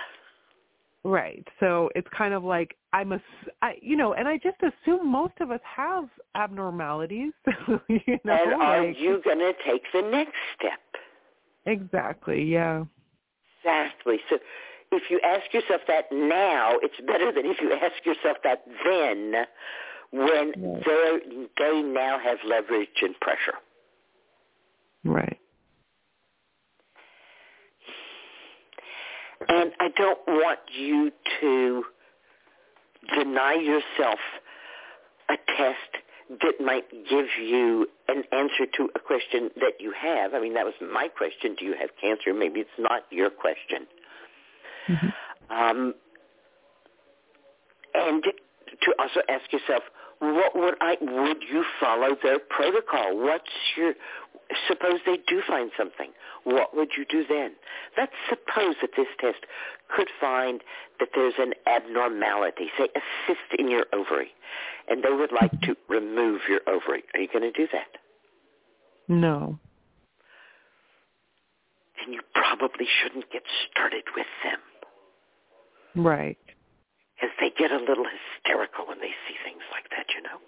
Right. 1.07 1.47
So 1.61 1.89
it's 1.95 2.07
kind 2.15 2.33
of 2.33 2.43
like 2.43 2.75
I'm 2.91 3.13
a, 3.13 3.21
I, 3.61 3.75
you 3.81 3.95
know, 3.95 4.13
and 4.13 4.27
I 4.27 4.37
just 4.37 4.57
assume 4.61 5.09
most 5.09 5.35
of 5.39 5.51
us 5.51 5.61
have 5.63 6.09
abnormalities. 6.35 7.31
you 7.87 8.19
know, 8.25 8.33
and 8.33 8.61
are 8.61 8.85
like- 8.85 8.99
you 8.99 9.21
going 9.23 9.39
to 9.39 9.53
take 9.65 9.83
the 9.93 10.01
next 10.01 10.35
step? 10.59 10.79
exactly? 11.65 12.43
Yeah. 12.43 12.83
Exactly. 13.63 14.17
So 14.29 14.37
if 14.91 15.03
you 15.09 15.21
ask 15.23 15.53
yourself 15.53 15.81
that 15.87 16.05
now, 16.11 16.71
it's 16.81 16.99
better 17.07 17.31
than 17.31 17.45
if 17.45 17.61
you 17.61 17.71
ask 17.71 18.05
yourself 18.05 18.37
that 18.43 18.65
then 18.85 19.45
when 20.11 20.51
Right. 20.57 20.83
they're, 20.85 21.19
they 21.57 21.81
now 21.83 22.19
have 22.19 22.37
leverage 22.45 22.89
and 23.01 23.17
pressure. 23.21 23.57
Right. 25.05 25.39
And 29.49 29.71
I 29.79 29.89
don't 29.95 30.19
want 30.27 30.59
you 30.77 31.11
to 31.41 31.83
deny 33.15 33.53
yourself 33.53 34.19
a 35.29 35.37
test 35.57 36.03
that 36.41 36.53
might 36.63 36.89
give 37.09 37.27
you 37.41 37.87
an 38.09 38.23
answer 38.33 38.65
to 38.75 38.89
a 38.95 38.99
question 38.99 39.49
that 39.55 39.79
you 39.79 39.93
have. 39.97 40.33
I 40.33 40.41
mean, 40.41 40.53
that 40.55 40.65
was 40.65 40.73
my 40.81 41.07
question. 41.07 41.55
Do 41.57 41.65
you 41.65 41.75
have 41.79 41.89
cancer? 42.01 42.33
Maybe 42.33 42.59
it's 42.59 42.69
not 42.77 43.03
your 43.09 43.29
question. 43.29 43.87
Mhm. 44.87 45.13
Um, 45.49 45.95
and 47.93 48.23
to 48.81 48.95
also 48.99 49.21
ask 49.29 49.51
yourself, 49.51 49.83
what 50.19 50.55
would 50.55 50.75
I 50.81 50.97
would 50.99 51.43
you 51.43 51.63
follow 51.79 52.15
their 52.23 52.39
protocol? 52.39 53.17
What's 53.17 53.51
your 53.75 53.93
suppose 54.67 54.99
they 55.05 55.17
do 55.27 55.41
find 55.47 55.71
something. 55.77 56.11
What 56.43 56.75
would 56.75 56.89
you 56.97 57.05
do 57.05 57.25
then? 57.27 57.51
Let's 57.97 58.13
suppose 58.29 58.75
that 58.81 58.91
this 58.95 59.07
test 59.19 59.45
could 59.93 60.07
find 60.21 60.61
that 60.99 61.09
there's 61.15 61.33
an 61.37 61.53
abnormality, 61.65 62.67
say 62.77 62.87
a 62.95 62.99
cyst 63.25 63.59
in 63.59 63.69
your 63.69 63.85
ovary, 63.93 64.31
and 64.89 65.03
they 65.03 65.11
would 65.11 65.31
like 65.31 65.59
to 65.61 65.75
remove 65.89 66.41
your 66.47 66.61
ovary. 66.67 67.03
Are 67.13 67.19
you 67.19 67.27
going 67.27 67.43
to 67.43 67.51
do 67.51 67.67
that? 67.73 67.97
No. 69.07 69.59
And 72.03 72.13
you 72.13 72.21
probably 72.33 72.85
shouldn't 73.01 73.29
get 73.31 73.43
started 73.69 74.03
with 74.15 74.27
them 74.43 74.59
Right. 75.95 76.37
because 77.15 77.35
they 77.39 77.49
get 77.57 77.71
a 77.71 77.77
little 77.79 78.05
hysterical 78.05 78.85
when 78.87 78.99
they 78.99 79.11
see 79.27 79.35
things 79.43 79.63
like 79.71 79.89
that, 79.89 80.05
you 80.15 80.21
know. 80.21 80.39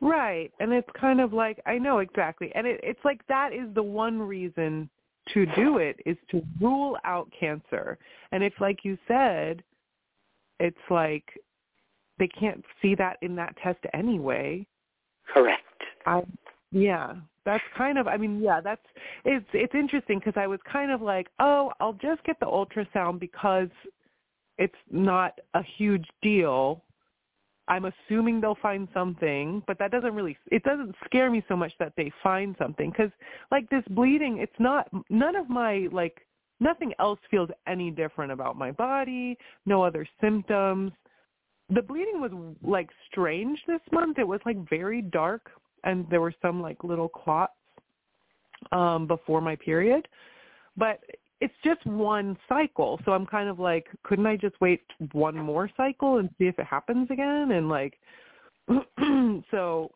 Right. 0.00 0.50
And 0.58 0.72
it's 0.72 0.88
kind 0.98 1.20
of 1.20 1.32
like 1.32 1.60
I 1.66 1.78
know 1.78 1.98
exactly. 1.98 2.50
And 2.54 2.66
it, 2.66 2.80
it's 2.82 3.04
like 3.04 3.20
that 3.28 3.52
is 3.52 3.72
the 3.74 3.82
one 3.82 4.20
reason 4.20 4.90
to 5.32 5.46
do 5.54 5.78
it 5.78 6.00
is 6.04 6.16
to 6.30 6.42
rule 6.60 6.96
out 7.04 7.30
cancer. 7.38 7.98
And 8.32 8.42
if 8.42 8.52
like 8.60 8.80
you 8.84 8.98
said, 9.06 9.62
it's 10.58 10.76
like 10.90 11.24
they 12.18 12.28
can't 12.28 12.64
see 12.80 12.94
that 12.96 13.16
in 13.22 13.36
that 13.36 13.56
test 13.62 13.78
anyway. 13.94 14.66
Correct. 15.32 15.62
I 16.06 16.22
yeah, 16.72 17.14
that's 17.44 17.62
kind 17.76 17.98
of 17.98 18.08
I 18.08 18.16
mean, 18.16 18.40
yeah, 18.40 18.60
that's 18.60 18.84
it's 19.24 19.46
it's 19.52 19.74
interesting 19.74 20.18
because 20.18 20.34
I 20.36 20.46
was 20.46 20.58
kind 20.70 20.90
of 20.90 21.02
like, 21.02 21.28
"Oh, 21.38 21.70
I'll 21.80 21.92
just 21.94 22.24
get 22.24 22.40
the 22.40 22.46
ultrasound 22.46 23.20
because 23.20 23.68
it's 24.58 24.74
not 24.90 25.38
a 25.54 25.62
huge 25.76 26.06
deal." 26.22 26.82
I'm 27.68 27.84
assuming 27.84 28.40
they'll 28.40 28.58
find 28.60 28.88
something, 28.92 29.62
but 29.66 29.78
that 29.78 29.90
doesn't 29.90 30.14
really 30.14 30.36
it 30.50 30.62
doesn't 30.64 30.94
scare 31.04 31.30
me 31.30 31.44
so 31.48 31.56
much 31.56 31.72
that 31.78 31.92
they 31.96 32.12
find 32.22 32.56
something 32.58 32.92
cuz 32.92 33.10
like 33.50 33.68
this 33.70 33.84
bleeding, 33.90 34.38
it's 34.38 34.58
not 34.58 34.88
none 35.10 35.36
of 35.36 35.48
my 35.48 35.88
like 35.92 36.26
nothing 36.60 36.92
else 36.98 37.20
feels 37.30 37.50
any 37.66 37.90
different 37.90 38.32
about 38.32 38.56
my 38.56 38.70
body, 38.72 39.38
no 39.66 39.82
other 39.82 40.06
symptoms. 40.20 40.92
The 41.70 41.82
bleeding 41.82 42.20
was 42.20 42.32
like 42.62 42.90
strange 43.10 43.58
this 43.66 43.80
month. 43.92 44.18
It 44.18 44.26
was 44.26 44.40
like 44.44 44.58
very 44.68 45.00
dark 45.00 45.50
and 45.84 46.08
there 46.10 46.20
were 46.20 46.34
some 46.42 46.60
like 46.60 46.82
little 46.82 47.08
clots 47.08 47.54
um 48.72 49.06
before 49.06 49.40
my 49.40 49.56
period. 49.56 50.08
But 50.76 51.00
it's 51.42 51.54
just 51.64 51.84
one 51.84 52.38
cycle. 52.48 53.00
So 53.04 53.10
I'm 53.10 53.26
kind 53.26 53.48
of 53.48 53.58
like, 53.58 53.88
couldn't 54.04 54.26
I 54.26 54.36
just 54.36 54.54
wait 54.60 54.82
one 55.10 55.34
more 55.36 55.68
cycle 55.76 56.18
and 56.18 56.30
see 56.38 56.44
if 56.46 56.56
it 56.60 56.66
happens 56.66 57.10
again? 57.10 57.50
And 57.50 57.68
like, 57.68 57.98
so 59.50 59.90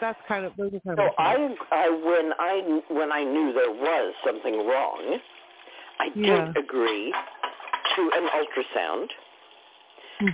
that's 0.00 0.20
kind 0.28 0.44
of 0.44 0.52
those 0.56 0.72
are 0.74 0.80
kind 0.80 0.96
So 0.96 1.06
of. 1.06 1.12
I, 1.18 1.54
I 1.72 1.88
when 1.90 2.32
I 2.38 2.80
when 2.88 3.10
I 3.10 3.24
knew 3.24 3.52
there 3.52 3.72
was 3.72 4.14
something 4.24 4.64
wrong, 4.64 5.18
I 5.98 6.08
Yeah. 6.14 6.52
did 6.54 6.64
agree 6.64 7.12
to 7.96 8.10
an 8.14 8.28
ultrasound, 8.28 9.08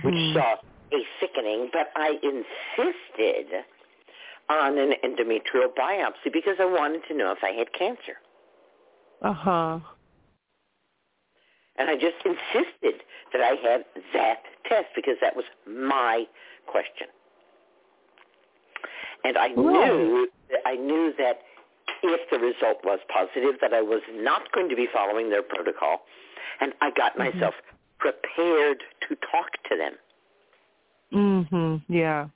which 0.03 0.15
Mhm. 0.15 0.33
saw 0.33 0.55
a 0.93 1.03
thickening, 1.19 1.69
but 1.73 1.87
I 1.95 2.19
insisted 2.21 3.47
on 4.49 4.77
an 4.77 4.93
endometrial 5.03 5.73
biopsy 5.75 6.31
because 6.31 6.57
I 6.59 6.65
wanted 6.65 7.01
to 7.07 7.15
know 7.15 7.31
if 7.31 7.39
I 7.43 7.57
had 7.57 7.73
cancer. 7.73 8.17
Uh 9.23 9.33
huh. 9.33 9.79
And 11.77 11.89
I 11.89 11.95
just 11.95 12.17
insisted 12.25 13.01
that 13.31 13.41
I 13.41 13.55
had 13.61 13.85
that 14.13 14.43
test 14.65 14.87
because 14.95 15.15
that 15.21 15.35
was 15.35 15.45
my 15.67 16.25
question. 16.67 17.07
And 19.23 19.37
I 19.37 19.47
knew 19.49 20.27
I 20.65 20.75
knew 20.75 21.13
that 21.17 21.39
if 22.03 22.29
the 22.29 22.37
result 22.37 22.83
was 22.83 22.99
positive 23.07 23.59
that 23.61 23.73
I 23.73 23.81
was 23.81 24.01
not 24.11 24.51
going 24.51 24.69
to 24.69 24.75
be 24.75 24.87
following 24.93 25.29
their 25.29 25.41
protocol 25.41 26.05
and 26.59 26.73
I 26.81 26.91
got 26.91 27.15
Mhm. 27.15 27.33
myself 27.33 27.55
prepared 27.97 28.83
to 29.07 29.15
talk 29.15 29.63
to 29.63 29.77
them. 29.77 29.97
Mhm. 31.11 31.81
Yeah. 31.87 32.27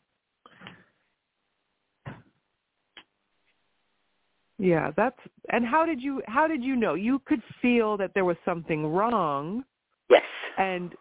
Yeah, 4.60 4.92
that's 4.98 5.20
and 5.50 5.66
how 5.66 5.86
did 5.86 6.02
you 6.02 6.22
how 6.28 6.48
did 6.48 6.64
you 6.64 6.76
know? 6.76 6.96
You 6.96 7.20
could 7.26 7.42
feel 7.62 7.96
that 7.98 8.12
there 8.16 8.26
was 8.26 8.38
something 8.44 8.88
wrong 8.88 9.64
Yes. 10.10 10.24
and 10.58 10.96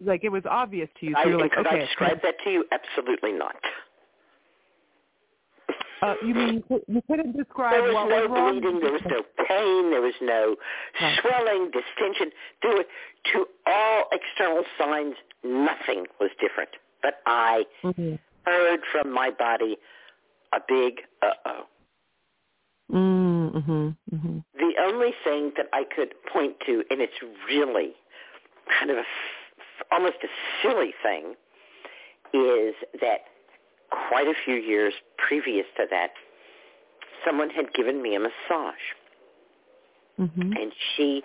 like 0.00 0.24
it 0.24 0.30
was 0.30 0.42
obvious 0.48 0.88
to 1.00 1.06
you. 1.06 1.14
So 1.14 1.20
I, 1.20 1.24
you're 1.26 1.38
like, 1.38 1.52
could 1.52 1.66
okay, 1.66 1.82
I 1.82 1.86
describe 1.86 2.22
that 2.22 2.34
to 2.44 2.50
you? 2.50 2.64
Absolutely 2.72 3.32
not. 3.32 3.56
Uh, 6.02 6.14
you 6.22 6.34
mean 6.34 6.64
you, 6.68 7.02
couldn't 7.06 7.36
describe 7.36 7.72
There 7.72 7.82
was 7.82 7.94
what 7.94 8.08
no 8.08 8.20
was 8.22 8.30
wrong? 8.30 8.60
bleeding. 8.60 8.80
There 8.80 8.92
was 8.92 9.00
no 9.06 9.22
pain. 9.48 9.90
There 9.90 10.02
was 10.02 10.14
no 10.20 10.56
Right. 11.00 11.18
swelling, 11.20 11.70
distension. 11.70 12.30
There 12.62 12.84
to 13.32 13.46
all 13.66 14.04
external 14.12 14.64
signs, 14.78 15.14
nothing 15.42 16.06
was 16.20 16.30
different. 16.40 16.70
But 17.02 17.20
I 17.26 17.64
Mhm. 17.82 18.18
heard 18.44 18.80
from 18.92 19.10
my 19.10 19.30
body 19.30 19.78
a 20.52 20.60
big 20.68 21.06
uh-oh. 21.22 21.66
Mm, 22.94 23.52
Mhm. 24.12 24.44
The 24.54 24.74
only 24.78 25.12
thing 25.24 25.50
that 25.56 25.68
I 25.72 25.84
could 25.84 26.14
point 26.26 26.58
to, 26.66 26.84
and 26.90 27.00
it's 27.00 27.20
really 27.48 27.94
kind 28.78 28.90
of 28.90 28.98
a, 28.98 29.04
almost 29.90 30.16
a 30.22 30.28
silly 30.62 30.92
thing, 31.02 31.36
is 32.32 32.74
that 33.00 33.26
quite 33.90 34.28
a 34.28 34.34
few 34.44 34.54
years 34.54 34.94
previous 35.18 35.66
to 35.76 35.86
that, 35.90 36.12
someone 37.24 37.50
had 37.50 37.72
given 37.74 38.00
me 38.00 38.14
a 38.14 38.20
massage. 38.20 38.84
Mhm. 40.20 40.56
And 40.60 40.72
she 40.94 41.24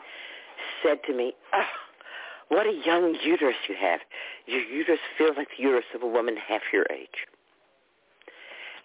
said 0.82 1.04
to 1.04 1.14
me, 1.14 1.36
oh, 1.54 1.68
what 2.50 2.66
a 2.66 2.74
young 2.74 3.14
uterus 3.24 3.58
you 3.68 3.76
have. 3.76 4.02
Your 4.48 4.62
uterus 4.62 5.00
feels 5.18 5.38
like 5.38 5.50
the 5.56 5.64
uterus 5.64 5.86
of 5.94 6.02
a 6.02 6.08
woman 6.08 6.36
half 6.36 6.62
your 6.74 6.86
age. 6.90 7.28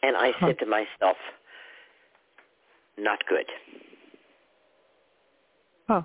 And 0.03 0.17
I 0.17 0.33
Huh. 0.33 0.49
said 0.49 0.59
to 0.59 0.67
myself, 0.67 1.17
not 2.99 3.19
good. 3.29 3.47
Huh. 5.89 6.03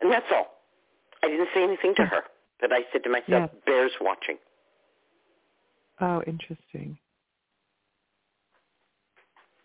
And 0.00 0.12
that's 0.12 0.26
all. 0.32 0.48
I 1.22 1.28
didn't 1.28 1.48
say 1.54 1.62
anything 1.62 1.94
to 1.96 2.04
her, 2.06 2.22
but 2.60 2.72
I 2.72 2.80
said 2.92 3.04
to 3.04 3.10
myself, 3.10 3.26
Yeah. 3.28 3.46
bears 3.66 3.92
watching. 4.00 4.36
Oh, 6.00 6.22
interesting. 6.26 6.98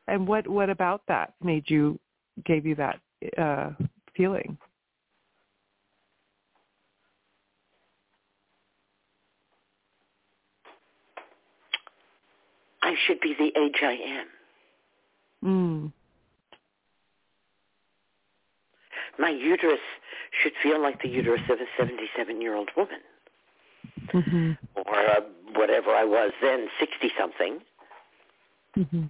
And 0.07 0.28
what 0.28 0.47
what 0.47 0.70
about 0.70 1.01
that 1.07 1.34
made 1.41 1.70
you 1.70 1.99
gave 2.43 2.66
you 2.66 2.76
that 2.76 2.99
uh 3.38 3.72
feeling? 4.16 4.57
I 12.82 12.93
should 13.07 13.20
be 13.20 13.34
the 13.38 13.51
age 13.59 13.82
I 13.82 13.93
am. 13.93 14.28
Mm. 15.45 15.91
My 19.17 19.29
uterus 19.29 19.79
should 20.41 20.53
feel 20.61 20.81
like 20.81 21.01
the 21.01 21.07
uterus 21.07 21.41
of 21.49 21.59
a 21.59 21.81
77-year-old 21.81 22.69
woman, 22.75 22.99
Mhm. 24.13 24.57
or 24.75 24.97
uh, 24.97 25.21
whatever 25.53 25.91
I 25.91 26.03
was 26.03 26.31
then, 26.41 26.67
60-something. 26.79 27.61
Mhm. 28.77 29.09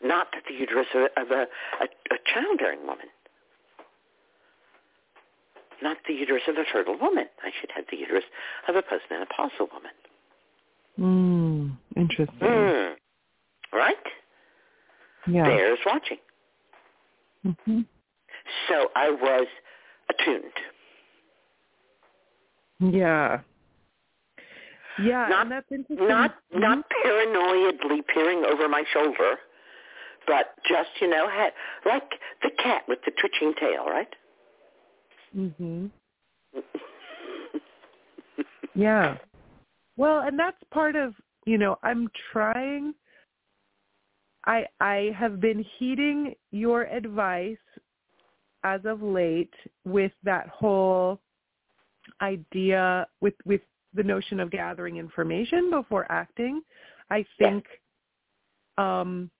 not 0.00 0.28
the 0.48 0.54
uterus 0.54 0.86
of 0.94 1.08
of 1.16 1.30
a, 1.30 1.42
a, 1.80 1.86
a 2.14 2.18
childbearing 2.32 2.80
woman. 2.86 3.08
Not 5.82 5.98
the 6.08 6.14
uterus 6.14 6.42
of 6.48 6.56
a 6.56 6.64
fertile 6.72 6.96
woman. 6.98 7.28
I 7.44 7.50
should 7.60 7.70
have 7.72 7.84
the 7.90 7.96
uterus 7.96 8.24
of 8.68 8.74
a 8.76 8.82
postmenopausal 8.82 9.68
woman. 9.72 9.94
Mm. 10.98 11.76
Interesting. 11.96 12.38
Mm. 12.40 12.96
Right? 13.72 14.06
Yeah. 15.28 15.44
Bears 15.44 15.78
watching. 15.84 16.18
Mhm. 17.44 17.84
So 18.68 18.90
I 18.96 19.10
was 19.10 19.46
attuned. 20.08 20.52
Yeah. 22.80 23.40
Yeah, 25.00 25.28
Not- 25.28 25.48
that's 25.48 25.70
interesting. 25.70 26.08
Not 26.08 26.34
Mhm. 26.52 26.58
not 26.60 26.88
paranoidly 26.90 28.06
peering 28.08 28.44
over 28.44 28.68
my 28.68 28.84
shoulder, 28.84 29.38
but 30.26 30.54
just, 30.64 30.90
you 31.00 31.06
know, 31.08 31.28
had, 31.28 31.52
like 31.84 32.20
the 32.42 32.50
cat 32.50 32.86
with 32.88 33.02
the 33.04 33.12
twitching 33.12 33.54
tail, 33.54 33.86
right? 33.86 34.14
Mhm. 35.36 35.90
Yeah. 38.74 39.18
Well, 39.96 40.20
and 40.20 40.38
that's 40.38 40.62
part 40.70 40.94
of, 40.94 41.14
you 41.44 41.58
know, 41.58 41.78
I'm 41.82 42.08
trying 42.32 42.94
I 44.48 44.64
I 44.80 45.10
have 45.16 45.40
been 45.40 45.64
heeding 45.78 46.34
your 46.50 46.84
advice 46.84 47.56
as 48.64 48.80
of 48.84 49.02
late 49.02 49.54
with 49.84 50.12
that 50.24 50.48
whole 50.48 51.20
idea 52.20 53.06
with 53.20 53.34
with 53.44 53.60
the 53.94 54.02
notion 54.02 54.40
of 54.40 54.50
gathering 54.50 54.96
information 54.96 55.70
before 55.70 56.10
acting. 56.10 56.62
I 57.10 57.24
think 57.38 57.64
um 58.78 59.30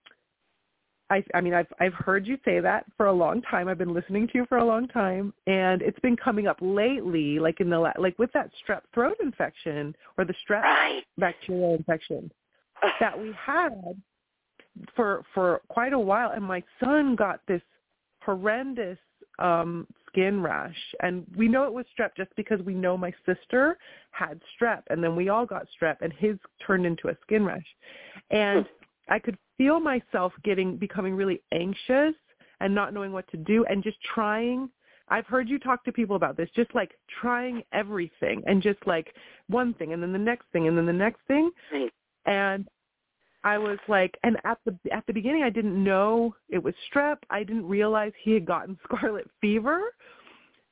I 1.10 1.24
I 1.34 1.40
mean 1.40 1.54
I've 1.54 1.72
I've 1.80 1.94
heard 1.94 2.26
you 2.26 2.36
say 2.44 2.60
that 2.60 2.84
for 2.98 3.06
a 3.06 3.12
long 3.12 3.40
time. 3.42 3.66
I've 3.66 3.78
been 3.78 3.94
listening 3.94 4.26
to 4.28 4.32
you 4.34 4.46
for 4.46 4.58
a 4.58 4.64
long 4.64 4.88
time 4.88 5.32
and 5.46 5.80
it's 5.80 5.98
been 6.00 6.16
coming 6.16 6.46
up 6.46 6.58
lately 6.60 7.38
like 7.38 7.60
in 7.60 7.70
the 7.70 7.78
la- 7.78 7.92
like 7.98 8.18
with 8.18 8.30
that 8.32 8.50
strep 8.62 8.82
throat 8.92 9.16
infection 9.22 9.96
or 10.18 10.26
the 10.26 10.34
strep 10.46 10.62
Right. 10.62 11.02
bacterial 11.16 11.74
infection 11.76 12.30
that 13.00 13.18
we 13.18 13.32
had 13.32 13.70
for 14.94 15.24
for 15.34 15.60
quite 15.68 15.92
a 15.92 15.98
while 15.98 16.30
and 16.30 16.44
my 16.44 16.62
son 16.82 17.16
got 17.16 17.40
this 17.46 17.62
horrendous 18.22 18.98
um 19.38 19.86
skin 20.06 20.42
rash 20.42 20.76
and 21.00 21.24
we 21.36 21.48
know 21.48 21.64
it 21.64 21.72
was 21.72 21.86
strep 21.98 22.10
just 22.16 22.34
because 22.36 22.60
we 22.62 22.74
know 22.74 22.96
my 22.96 23.12
sister 23.24 23.78
had 24.10 24.40
strep 24.60 24.82
and 24.90 25.02
then 25.02 25.14
we 25.14 25.28
all 25.28 25.46
got 25.46 25.66
strep 25.80 25.96
and 26.00 26.12
his 26.14 26.36
turned 26.66 26.86
into 26.86 27.08
a 27.08 27.16
skin 27.22 27.44
rash 27.44 27.66
and 28.30 28.66
i 29.08 29.18
could 29.18 29.36
feel 29.56 29.80
myself 29.80 30.32
getting 30.44 30.76
becoming 30.76 31.14
really 31.14 31.40
anxious 31.52 32.14
and 32.60 32.74
not 32.74 32.92
knowing 32.92 33.12
what 33.12 33.28
to 33.30 33.36
do 33.36 33.64
and 33.66 33.82
just 33.82 33.98
trying 34.14 34.68
I've 35.10 35.26
heard 35.26 35.48
you 35.48 35.58
talk 35.58 35.84
to 35.84 35.92
people 35.92 36.16
about 36.16 36.36
this, 36.36 36.48
just 36.54 36.74
like 36.74 36.92
trying 37.20 37.62
everything 37.72 38.42
and 38.46 38.62
just 38.62 38.78
like 38.86 39.14
one 39.48 39.74
thing 39.74 39.92
and 39.92 40.02
then 40.02 40.12
the 40.12 40.18
next 40.18 40.46
thing 40.52 40.68
and 40.68 40.76
then 40.76 40.86
the 40.86 40.92
next 40.92 41.20
thing. 41.26 41.50
Right. 41.72 41.90
And 42.26 42.68
I 43.44 43.56
was 43.58 43.78
like, 43.88 44.18
and 44.24 44.36
at 44.44 44.58
the 44.64 44.76
at 44.92 45.06
the 45.06 45.12
beginning, 45.12 45.42
I 45.42 45.50
didn't 45.50 45.82
know 45.82 46.34
it 46.48 46.62
was 46.62 46.74
strep. 46.92 47.18
I 47.30 47.44
didn't 47.44 47.66
realize 47.66 48.12
he 48.22 48.32
had 48.32 48.44
gotten 48.44 48.78
scarlet 48.84 49.28
fever, 49.40 49.94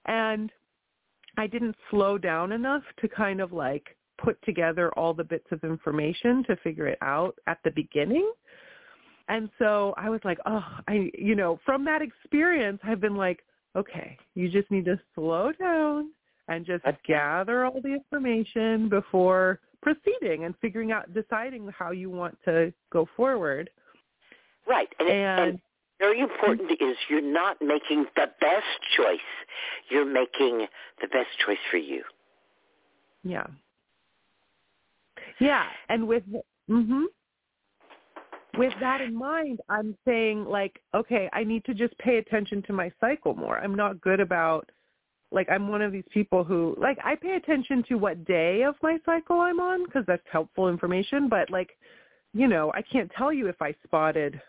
and 0.07 0.51
I 1.37 1.47
didn't 1.47 1.77
slow 1.91 2.19
down 2.19 2.53
enough 2.53 2.83
to 3.01 3.09
kind 3.09 3.41
of 3.41 3.53
like 3.53 3.97
put 4.19 4.41
together 4.43 4.91
all 4.99 5.15
the 5.15 5.25
bits 5.25 5.47
of 5.53 5.63
information 5.63 6.43
to 6.45 6.57
figure 6.57 6.87
it 6.87 6.99
out 7.03 7.37
at 7.47 7.59
the 7.65 7.71
beginning. 7.71 8.31
And 9.29 9.51
so 9.59 9.93
I 9.97 10.09
was 10.09 10.21
like, 10.25 10.39
oh, 10.47 10.65
I, 10.89 11.11
you 11.19 11.35
know, 11.35 11.59
from 11.65 11.85
that 11.85 12.01
experience, 12.01 12.81
I've 12.85 13.01
been 13.01 13.17
like, 13.17 13.41
okay, 13.75 14.17
you 14.35 14.49
just 14.49 14.71
need 14.71 14.85
to 14.87 14.99
slow 15.15 15.53
down 15.53 16.11
and 16.49 16.65
just 16.65 16.85
gather 17.07 17.65
all 17.65 17.81
the 17.83 17.93
information 17.93 18.89
before 18.89 19.61
proceeding 19.83 20.45
and 20.45 20.55
figuring 20.61 20.93
out, 20.93 21.13
deciding 21.15 21.69
how 21.77 21.91
you 21.91 22.11
want 22.11 22.37
to 22.45 22.73
go 22.93 23.09
forward. 23.17 23.71
Right. 24.67 24.89
And, 24.99 25.09
And- 25.09 25.41
and 25.51 25.61
very 25.99 26.21
important 26.21 26.71
is 26.73 26.97
you're 27.09 27.21
not 27.23 27.57
making 27.63 28.05
the 28.17 28.31
best 28.41 28.67
choice. 28.97 29.19
You're 29.89 30.05
making 30.05 30.67
the 31.01 31.09
best 31.09 31.31
choice 31.45 31.59
for 31.71 31.79
you. 31.79 32.03
Yeah. 33.25 33.47
Yeah, 35.39 35.67
and 35.89 36.07
with 36.07 36.23
mhm. 36.69 37.07
With 38.57 38.73
that 38.81 39.03
in 39.03 39.15
mind, 39.15 39.61
I'm 39.69 39.97
saying 40.07 40.47
like, 40.47 40.81
okay, 40.95 41.29
I 41.35 41.45
need 41.45 41.65
to 41.67 41.75
just 41.75 41.97
pay 41.99 42.17
attention 42.17 42.63
to 42.63 42.73
my 42.73 42.91
cycle 43.01 43.35
more. 43.35 43.59
I'm 43.59 43.75
not 43.75 44.01
good 44.01 44.19
about 44.21 44.71
like 45.33 45.49
I'm 45.51 45.69
one 45.69 45.83
of 45.83 45.93
these 45.93 46.05
people 46.13 46.45
who 46.45 46.77
like 46.79 46.99
I 47.05 47.15
pay 47.17 47.37
attention 47.37 47.85
to 47.89 47.97
what 47.97 48.25
day 48.25 48.63
of 48.63 48.75
my 48.83 48.99
cycle 49.05 49.41
I'm 49.41 49.61
on 49.61 49.85
because 49.85 50.05
that's 50.07 50.23
helpful 50.31 50.69
information, 50.69 51.29
but 51.29 51.51
like, 51.51 51.71
you 52.33 52.47
know, 52.49 52.73
I 52.75 52.83
can't 52.83 53.11
tell 53.17 53.33
you 53.33 53.49
if 53.49 53.61
I 53.61 53.75
spotted 53.85 54.41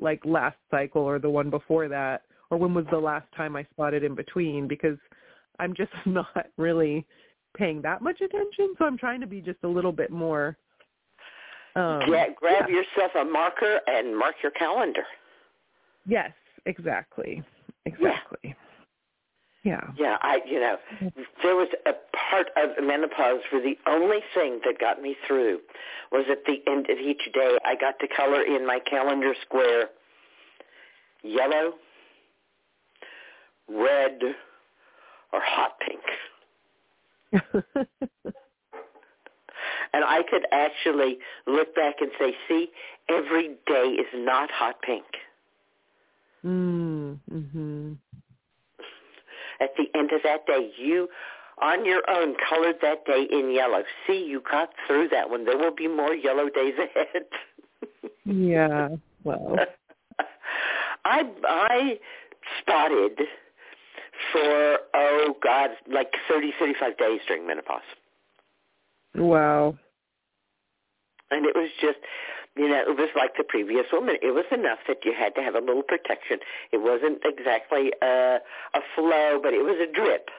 like 0.00 0.20
last 0.24 0.56
cycle 0.70 1.02
or 1.02 1.18
the 1.18 1.30
one 1.30 1.50
before 1.50 1.88
that 1.88 2.22
or 2.50 2.58
when 2.58 2.74
was 2.74 2.86
the 2.90 2.98
last 2.98 3.26
time 3.36 3.56
I 3.56 3.66
spotted 3.72 4.04
in 4.04 4.14
between 4.14 4.68
because 4.68 4.98
I'm 5.58 5.74
just 5.74 5.92
not 6.06 6.46
really 6.56 7.06
paying 7.56 7.82
that 7.82 8.02
much 8.02 8.20
attention. 8.20 8.74
So 8.78 8.84
I'm 8.84 8.98
trying 8.98 9.20
to 9.20 9.26
be 9.26 9.40
just 9.40 9.58
a 9.62 9.68
little 9.68 9.92
bit 9.92 10.10
more. 10.10 10.56
Um, 11.76 12.00
Gra- 12.06 12.34
grab 12.36 12.66
yeah. 12.68 12.76
yourself 12.76 13.12
a 13.20 13.24
marker 13.24 13.80
and 13.86 14.16
mark 14.16 14.36
your 14.42 14.52
calendar. 14.52 15.02
Yes, 16.06 16.30
exactly, 16.66 17.42
exactly. 17.86 18.38
Yeah. 18.44 18.52
Yeah, 19.64 19.80
Yeah, 19.98 20.16
I 20.20 20.40
you 20.46 20.60
know, 20.60 20.76
there 21.42 21.56
was 21.56 21.68
a 21.86 21.92
part 22.30 22.48
of 22.56 22.84
menopause 22.84 23.40
where 23.50 23.62
the 23.62 23.78
only 23.86 24.18
thing 24.34 24.60
that 24.64 24.78
got 24.78 25.00
me 25.00 25.16
through 25.26 25.60
was 26.12 26.26
at 26.30 26.44
the 26.46 26.62
end 26.70 26.90
of 26.90 26.98
each 26.98 27.22
day 27.32 27.56
I 27.64 27.74
got 27.74 27.98
to 28.00 28.08
color 28.08 28.42
in 28.42 28.66
my 28.66 28.78
calendar 28.78 29.34
square 29.42 29.88
yellow, 31.22 31.72
red, 33.68 34.20
or 35.32 35.40
hot 35.42 35.72
pink. 35.80 36.02
And 39.94 40.04
I 40.04 40.22
could 40.28 40.44
actually 40.50 41.18
look 41.46 41.72
back 41.76 41.94
and 42.00 42.10
say, 42.18 42.34
see, 42.48 42.68
every 43.08 43.56
day 43.64 43.94
is 43.96 44.08
not 44.12 44.50
hot 44.50 44.82
pink. 44.82 45.04
mm, 46.44 47.18
mhm. 47.32 47.96
At 49.60 49.70
the 49.76 49.86
end 49.98 50.12
of 50.12 50.22
that 50.24 50.46
day, 50.46 50.70
you 50.76 51.08
on 51.62 51.84
your 51.84 52.02
own 52.08 52.34
colored 52.48 52.76
that 52.82 53.04
day 53.06 53.26
in 53.30 53.52
yellow. 53.54 53.82
See, 54.06 54.24
you 54.26 54.42
got 54.50 54.70
through 54.86 55.08
that 55.10 55.30
one. 55.30 55.44
There 55.44 55.56
will 55.56 55.74
be 55.74 55.88
more 55.88 56.14
yellow 56.14 56.48
days 56.48 56.74
ahead. 56.78 57.26
Yeah. 58.24 58.88
Well. 59.22 59.56
I 61.04 61.22
I 61.46 61.98
spotted 62.60 63.20
for 64.32 64.78
oh 64.94 65.36
god, 65.42 65.70
like 65.90 66.12
thirty, 66.28 66.52
thirty-five 66.58 66.96
days 66.96 67.20
during 67.26 67.46
menopause. 67.46 67.82
Wow. 69.14 69.76
And 71.30 71.46
it 71.46 71.54
was 71.56 71.70
just, 71.80 71.98
you 72.56 72.68
know, 72.68 72.80
it 72.86 72.96
was 72.96 73.10
like 73.16 73.36
the 73.36 73.44
previous 73.44 73.86
woman. 73.92 74.16
It 74.22 74.32
was 74.32 74.44
enough 74.52 74.78
that 74.86 75.04
you 75.04 75.12
had 75.12 75.34
to 75.34 75.42
have 75.42 75.54
a 75.54 75.60
little 75.60 75.82
protection. 75.82 76.38
It 76.72 76.82
wasn't 76.82 77.18
exactly 77.24 77.92
a, 78.00 78.38
a 78.74 78.80
flow, 78.94 79.40
but 79.42 79.52
it 79.54 79.64
was 79.64 79.76
a 79.80 79.92
drip. 79.92 80.30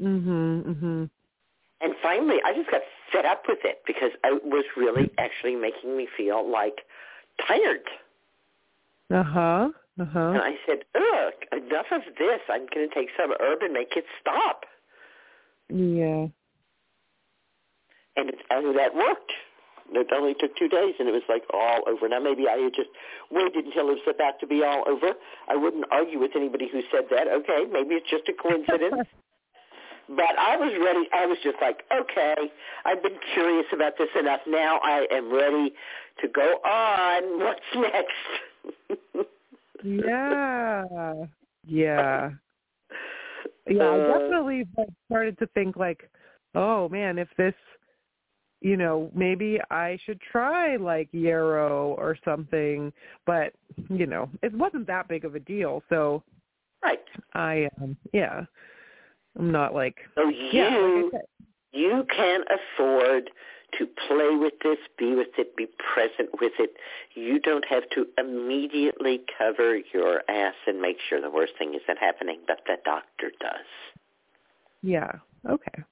Mhm. 0.00 0.62
Mhm. 0.64 1.10
And 1.82 1.94
finally, 2.02 2.42
I 2.44 2.52
just 2.52 2.70
got 2.70 2.82
fed 3.10 3.24
up 3.24 3.44
with 3.48 3.64
it 3.64 3.82
because 3.86 4.10
it 4.22 4.44
was 4.44 4.64
really 4.76 5.10
actually 5.16 5.56
making 5.56 5.96
me 5.96 6.06
feel 6.14 6.46
like 6.46 6.84
tired. 7.46 7.88
Uh 9.10 9.22
huh. 9.22 9.70
Uh 9.98 10.04
huh. 10.04 10.18
And. 10.18 10.38
I 10.42 10.58
said, 10.66 10.84
ugh, 10.94 11.34
enough 11.52 11.86
of 11.90 12.02
this. 12.18 12.40
I'm 12.48 12.66
going 12.72 12.88
to 12.88 12.94
take 12.94 13.08
some 13.16 13.32
herb 13.40 13.62
and 13.62 13.72
make 13.72 13.96
it 13.96 14.04
stop. 14.20 14.64
Yeah. 15.68 16.28
And, 18.16 18.28
it, 18.28 18.38
and 18.50 18.78
that 18.78 18.94
worked. 18.94 19.32
It 19.92 20.08
only 20.14 20.34
took 20.34 20.56
two 20.56 20.68
days, 20.68 20.94
and 20.98 21.08
it 21.08 21.12
was 21.12 21.22
like 21.28 21.42
all 21.52 21.82
over. 21.88 22.08
Now, 22.08 22.20
maybe 22.20 22.48
I 22.48 22.56
had 22.56 22.72
just 22.74 22.90
waited 23.30 23.64
until 23.66 23.90
it 23.90 23.98
was 23.98 24.14
about 24.14 24.38
to 24.40 24.46
be 24.46 24.62
all 24.62 24.84
over. 24.86 25.14
I 25.48 25.56
wouldn't 25.56 25.84
argue 25.90 26.20
with 26.20 26.32
anybody 26.36 26.68
who 26.70 26.80
said 26.92 27.04
that. 27.10 27.26
Okay, 27.28 27.64
maybe 27.70 27.96
it's 27.96 28.08
just 28.10 28.28
a 28.28 28.32
coincidence. 28.32 29.08
but 30.08 30.38
I 30.38 30.56
was 30.56 30.72
ready. 30.84 31.08
I 31.12 31.26
was 31.26 31.38
just 31.42 31.56
like, 31.60 31.82
okay, 31.92 32.34
I've 32.84 33.02
been 33.02 33.18
curious 33.34 33.66
about 33.72 33.94
this 33.98 34.08
enough. 34.18 34.40
Now 34.46 34.78
I 34.82 35.06
am 35.10 35.32
ready 35.32 35.72
to 36.22 36.28
go 36.28 36.58
on. 36.64 37.40
What's 37.44 37.60
next? 37.74 39.28
Yeah. 39.84 41.14
Yeah. 41.66 42.30
Yeah, 43.66 43.84
I 43.84 44.00
Uh, 44.00 44.18
definitely 44.18 44.66
started 45.06 45.38
to 45.38 45.46
think 45.48 45.76
like, 45.76 46.10
oh 46.56 46.88
man, 46.88 47.18
if 47.18 47.28
this, 47.36 47.54
you 48.60 48.76
know, 48.76 49.10
maybe 49.14 49.60
I 49.70 49.98
should 50.04 50.20
try 50.20 50.76
like 50.76 51.08
yarrow 51.12 51.94
or 51.98 52.16
something. 52.24 52.92
But 53.26 53.52
you 53.88 54.06
know, 54.06 54.28
it 54.42 54.52
wasn't 54.52 54.86
that 54.86 55.08
big 55.08 55.24
of 55.24 55.34
a 55.34 55.40
deal. 55.40 55.82
So 55.88 56.22
Right. 56.82 57.00
I, 57.34 57.68
um, 57.80 57.96
yeah, 58.12 58.44
I'm 59.38 59.52
not 59.52 59.74
like, 59.74 59.96
So 60.14 60.28
yeah, 60.28 60.64
like 60.64 60.72
you 60.72 61.12
you 61.72 62.06
can 62.14 62.40
afford 62.50 63.30
to 63.78 63.86
play 64.08 64.30
with 64.34 64.54
this, 64.64 64.78
be 64.98 65.14
with 65.14 65.28
it, 65.38 65.54
be 65.56 65.66
present 65.94 66.28
with 66.40 66.52
it. 66.58 66.70
You 67.14 67.38
don't 67.38 67.64
have 67.66 67.84
to 67.90 68.06
immediately 68.18 69.20
cover 69.38 69.78
your 69.94 70.22
ass 70.28 70.54
and 70.66 70.80
make 70.80 70.96
sure 71.08 71.20
the 71.20 71.30
worst 71.30 71.52
thing 71.58 71.74
isn't 71.74 71.98
happening, 71.98 72.40
but 72.48 72.60
the 72.66 72.76
doctor 72.84 73.30
does. 73.40 73.66
yeah, 74.82 75.12
okay, 75.48 75.82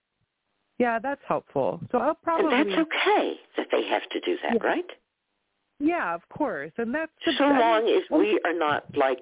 yeah, 0.78 0.98
that's 0.98 1.20
helpful. 1.26 1.80
So 1.92 1.98
I'll 1.98 2.14
probably, 2.14 2.54
And 2.56 2.70
that's 2.70 2.80
okay 2.80 3.34
that 3.56 3.66
they 3.72 3.84
have 3.88 4.08
to 4.10 4.20
do 4.20 4.36
that, 4.42 4.54
Yeah. 4.54 4.66
right? 4.68 4.90
yeah, 5.80 6.14
of 6.14 6.28
course, 6.28 6.72
and 6.78 6.94
that's 6.94 7.12
the, 7.24 7.32
So 7.38 7.48
mean, 7.48 7.58
long 7.60 7.88
as 7.88 8.02
we 8.10 8.40
are 8.44 8.52
not 8.54 8.84
like 8.96 9.20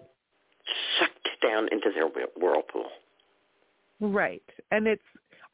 sucked 0.99 1.29
down 1.43 1.69
into 1.71 1.91
their 1.95 2.09
whirlpool. 2.37 2.91
Right. 4.01 4.43
And 4.71 4.87
it's 4.87 5.03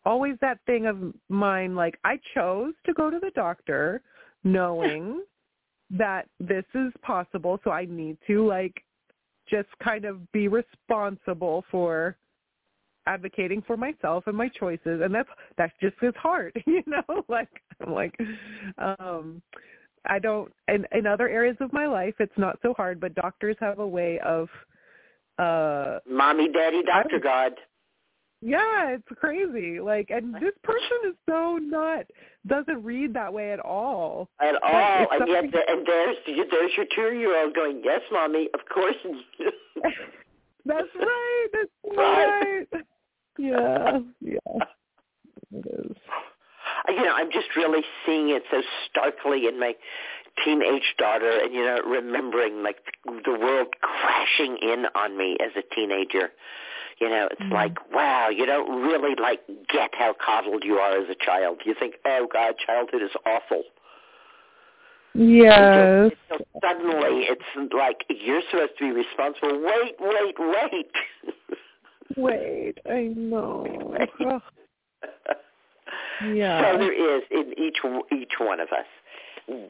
always 0.05 0.35
that 0.41 0.59
thing 0.67 0.87
of 0.87 1.15
mine 1.29 1.75
like 1.77 1.99
I 2.05 2.19
chose 2.35 2.75
to 2.87 2.93
go 2.93 3.11
to 3.11 3.19
the 3.21 3.31
doctor 3.35 4.03
knowing 4.45 5.23
that 5.91 6.29
this 6.41 6.65
is 6.75 6.93
possible 7.03 7.61
so 7.63 7.71
I 7.71 7.85
need 7.85 8.17
to 8.27 8.45
like 8.47 8.83
just 9.49 9.69
kind 9.83 10.05
of 10.05 10.31
be 10.33 10.49
responsible 10.49 11.65
for 11.71 12.17
advocating 13.07 13.63
for 13.67 13.77
myself 13.77 14.25
and 14.27 14.37
my 14.37 14.49
choices 14.49 15.01
and 15.03 15.15
that's 15.15 15.29
that's 15.59 15.73
just 15.81 15.97
as 16.03 16.15
hard 16.17 16.53
you 16.67 16.83
know 16.87 17.25
like 17.29 17.49
i'm 17.81 17.93
like 17.93 18.15
um 18.79 19.43
i 20.07 20.19
don't 20.19 20.53
in 20.69 20.87
in 20.93 21.07
other 21.07 21.29
areas 21.29 21.57
of 21.61 21.73
my 21.73 21.87
life 21.87 22.15
it's 22.21 22.37
not 22.37 22.59
so 22.63 22.73
hard 22.75 23.01
but 23.01 23.15
doctors 23.15 23.57
have 23.61 23.79
a 23.81 23.87
way 23.87 24.19
of 24.21 24.49
uh 25.39 25.99
Mommy, 26.09 26.49
daddy, 26.53 26.83
doctor 26.85 27.19
God. 27.19 27.53
yeah, 28.43 28.89
it's 28.91 29.09
crazy. 29.19 29.81
Like, 29.81 30.11
and 30.11 30.35
this 30.35 30.53
person 30.63 30.99
is 31.09 31.15
so 31.29 31.57
not 31.61 32.05
doesn't 32.47 32.83
read 32.85 33.15
that 33.15 33.33
way 33.33 33.53
at 33.53 33.61
all. 33.61 34.29
At 34.41 34.55
Like, 34.55 34.63
all, 34.63 35.07
and 35.13 35.29
yet, 35.29 35.43
something- 35.43 35.51
the, 35.53 35.73
and 35.73 35.87
there's 35.87 36.17
there's 36.51 36.73
your 36.77 36.87
two-year-old 36.95 37.55
going, 37.55 37.81
"Yes, 37.83 38.03
mommy, 38.13 38.49
of 38.53 38.61
course." 38.73 38.97
That's 40.67 40.89
right. 40.95 41.47
That's 41.53 41.97
Right. 41.97 42.67
right. 42.73 42.85
Yeah, 43.39 44.01
yeah. 44.21 44.39
It 45.53 45.67
is. 45.67 45.97
you 46.89 47.03
know, 47.05 47.13
I'm 47.15 47.31
just 47.31 47.57
really 47.57 47.83
seeing 48.05 48.31
it 48.31 48.43
so 48.51 48.63
starkly 48.89 49.47
in 49.47 49.59
my 49.59 49.75
teenage 50.45 50.95
daughter 50.99 51.31
and 51.43 51.53
you 51.53 51.63
know 51.63 51.79
remembering 51.87 52.63
like 52.63 52.79
the 53.05 53.33
world 53.33 53.69
crashing 53.83 54.57
in 54.63 54.87
on 54.95 55.17
me 55.19 55.37
as 55.45 55.51
a 55.57 55.75
teenager 55.75 56.31
you 57.01 57.09
know 57.11 57.29
it's 57.31 57.43
Mhm. 57.43 57.53
like 57.53 57.93
wow 57.93 58.31
you 58.31 58.47
don't 58.47 58.81
really 58.83 59.15
like 59.15 59.43
get 59.69 59.95
how 59.95 60.15
coddled 60.15 60.65
you 60.65 60.79
are 60.79 60.97
as 60.97 61.07
a 61.11 61.15
child 61.15 61.61
you 61.67 61.75
think 61.75 61.97
oh 62.07 62.27
god 62.33 62.57
childhood 62.59 63.03
is 63.03 63.11
awful 63.27 63.65
Yes. 65.15 66.11
Until 66.31 66.47
suddenly 66.63 67.27
it's 67.29 67.73
like 67.75 68.07
you're 68.09 68.41
supposed 68.51 68.79
to 68.79 68.85
be 68.87 68.93
responsible 68.93 69.59
wait 69.61 69.97
wait 70.01 70.37
wait 70.39 70.93
Wait, 72.17 72.79
I 72.89 73.13
know. 73.15 73.97
yeah. 76.25 76.73
So 76.73 76.79
there 76.79 77.17
is 77.17 77.23
in 77.31 77.55
each 77.59 77.79
each 78.13 78.35
one 78.39 78.61
of 78.61 78.69
us 78.69 78.87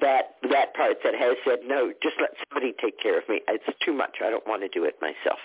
that 0.00 0.36
that 0.50 0.74
part 0.74 0.98
that 1.04 1.14
has 1.14 1.36
said 1.46 1.60
no, 1.66 1.92
just 2.02 2.16
let 2.20 2.30
somebody 2.48 2.74
take 2.80 2.98
care 3.00 3.18
of 3.18 3.28
me. 3.28 3.40
It's 3.48 3.64
too 3.84 3.92
much. 3.92 4.16
I 4.24 4.30
don't 4.30 4.46
want 4.46 4.62
to 4.62 4.68
do 4.68 4.84
it 4.84 4.96
myself. 5.00 5.38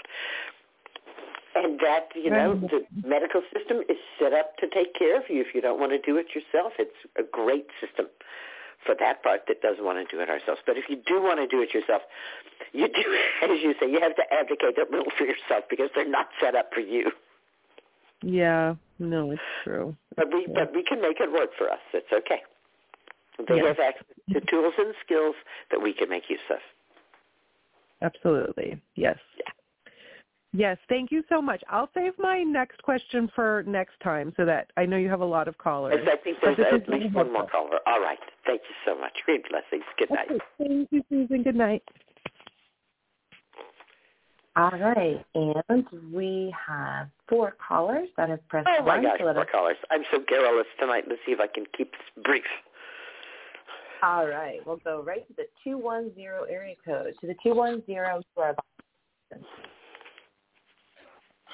And 1.56 1.80
that 1.80 2.10
you 2.14 2.30
know 2.30 2.56
the 2.56 2.86
medical 3.08 3.42
system 3.56 3.82
is 3.90 3.98
set 4.20 4.34
up 4.34 4.58
to 4.58 4.68
take 4.70 4.94
care 4.94 5.18
of 5.18 5.24
you 5.30 5.42
if 5.42 5.56
you 5.56 5.62
don't 5.62 5.80
want 5.80 5.92
to 5.92 6.00
do 6.00 6.18
it 6.18 6.28
yourself. 6.36 6.74
It's 6.78 6.92
a 7.18 7.24
great 7.24 7.68
system 7.82 8.08
for 8.88 8.96
that 9.00 9.22
part 9.22 9.42
that 9.48 9.62
doesn't 9.62 9.84
want 9.84 10.00
to 10.00 10.08
do 10.16 10.22
it 10.24 10.30
ourselves. 10.30 10.62
But 10.66 10.78
if 10.78 10.86
you 10.90 10.96
do 11.06 11.22
want 11.22 11.38
to 11.40 11.48
do 11.48 11.62
it 11.62 11.74
yourself, 11.74 12.02
you 12.72 12.88
do, 12.88 13.06
as 13.44 13.60
you 13.62 13.76
say, 13.80 13.92
you 13.92 14.00
have 14.02 14.16
to 14.16 14.24
advocate 14.34 14.80
a 14.80 14.88
little 14.90 15.12
for 15.18 15.26
yourself 15.26 15.66
because 15.70 15.90
they're 15.94 16.10
not 16.10 16.30
set 16.42 16.56
up 16.56 16.74
for 16.74 16.80
you. 16.80 17.12
Yeah. 18.24 18.76
No, 18.98 19.30
it's 19.32 19.42
true. 19.64 19.96
But 20.16 20.34
we 20.34 20.48
Yeah. 20.48 20.54
but 20.66 20.74
we 20.74 20.84
can 20.84 21.02
make 21.02 21.20
it 21.20 21.32
work 21.32 21.52
for 21.58 21.70
us. 21.70 21.84
It's 21.94 22.12
okay. 22.12 22.42
They 23.48 23.58
Yes. 23.58 23.68
have 23.68 23.80
access 23.80 24.08
to 24.34 24.42
tools 24.42 24.74
and 24.80 24.96
skills 25.06 25.36
that 25.70 25.80
we 25.80 25.94
can 25.94 26.10
make 26.10 26.28
use 26.30 26.40
of. 26.50 26.58
Absolutely. 28.02 28.80
Yes. 28.96 29.18
Yeah. 29.38 29.52
Yes, 30.58 30.80
thank 30.90 31.12
you 31.12 31.24
so 31.30 31.40
much. 31.40 31.62
I'll 31.70 31.88
save 31.94 32.14
my 32.18 32.42
next 32.42 32.82
question 32.82 33.30
for 33.36 33.64
next 33.68 33.94
time 34.04 34.34
so 34.36 34.44
that 34.46 34.72
I 34.76 34.88
know 34.88 34.98
you 34.98 35.08
have 35.08 35.22
a 35.22 35.26
lot 35.26 35.48
of 35.48 35.56
callers. 35.60 35.94
I 36.12 36.16
think 36.18 36.38
But 36.42 36.58
there's 36.58 36.72
this 36.72 36.82
at 36.82 36.90
least 36.90 37.14
one 37.14 37.32
more 37.32 37.42
helpful. 37.44 37.68
caller. 37.70 37.80
All 37.86 38.02
right. 38.02 38.18
Thank 38.48 38.62
you 38.68 38.74
so 38.84 39.00
much. 39.00 39.14
Great 39.24 39.48
blessings. 39.48 39.84
Good 40.00 40.10
night. 40.10 40.32
Okay, 40.32 40.40
thank 40.58 40.88
you, 40.92 41.04
Susun. 41.12 41.44
Good 41.44 41.56
night. 41.56 41.84
All 44.56 44.72
right, 44.72 45.24
and 45.36 45.86
we 46.12 46.52
have 46.68 47.10
four 47.30 47.56
callers 47.68 48.10
that 48.18 48.28
have 48.30 48.40
pressed 48.48 48.68
Oh 48.68 48.84
my 48.84 48.96
one 48.96 49.04
gosh, 49.04 49.20
to 49.20 49.26
let 49.26 49.36
more 49.36 49.44
us. 49.44 49.50
callers. 49.52 49.78
I'm 49.92 50.02
so 50.12 50.18
garrulous 50.28 50.66
tonight. 50.80 51.04
Let's 51.08 51.22
see 51.28 51.34
if 51.34 51.40
I 51.40 51.46
can 51.46 51.66
keep 51.78 51.92
this 51.92 52.24
brief. 52.26 52.44
All 54.02 54.26
right, 54.26 54.58
we'll 54.66 54.78
go 54.78 55.04
right 55.04 55.28
to 55.28 55.34
the 55.36 55.44
two 55.64 55.78
one 55.78 56.12
zero 56.16 56.46
area 56.50 56.74
code 56.84 57.14
to 57.22 57.28
the 57.28 57.36
two 57.44 57.54
one 57.54 57.84
zero 57.86 58.24
to 58.36 58.42
our 58.42 58.56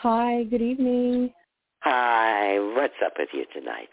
Hi, 0.04 0.44
good 0.44 0.62
evening. 0.62 1.32
Hi, 1.80 2.60
what's 2.76 2.94
up 3.06 3.14
with 3.18 3.30
you 3.32 3.46
tonight? 3.54 3.88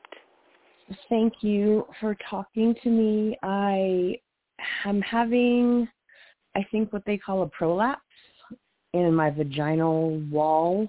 Thank 1.09 1.35
you 1.41 1.87
for 2.01 2.17
talking 2.29 2.75
to 2.83 2.89
me. 2.91 3.39
I 3.45 4.17
am 4.85 5.01
having, 5.03 5.87
I 6.57 6.67
think, 6.73 6.93
what 6.93 7.05
they 7.07 7.17
call 7.17 7.45
a 7.45 7.47
prolapse 7.47 8.01
in 8.93 9.15
my 9.15 9.31
vaginal 9.31 10.19
wall, 10.33 10.89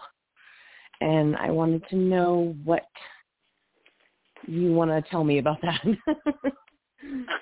and 1.02 1.35
I 1.35 1.52
wanted 1.52 1.84
to 1.91 1.98
know 1.98 2.56
what 2.64 2.88
you 4.48 4.73
want 4.73 4.89
to 4.89 5.07
tell 5.11 5.23
me 5.23 5.38
about 5.38 5.61
that. 5.61 5.84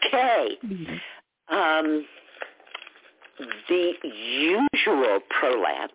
Okay. 0.07 0.57
Um, 1.49 2.05
the 3.67 3.91
usual 4.03 5.19
prolapse 5.29 5.93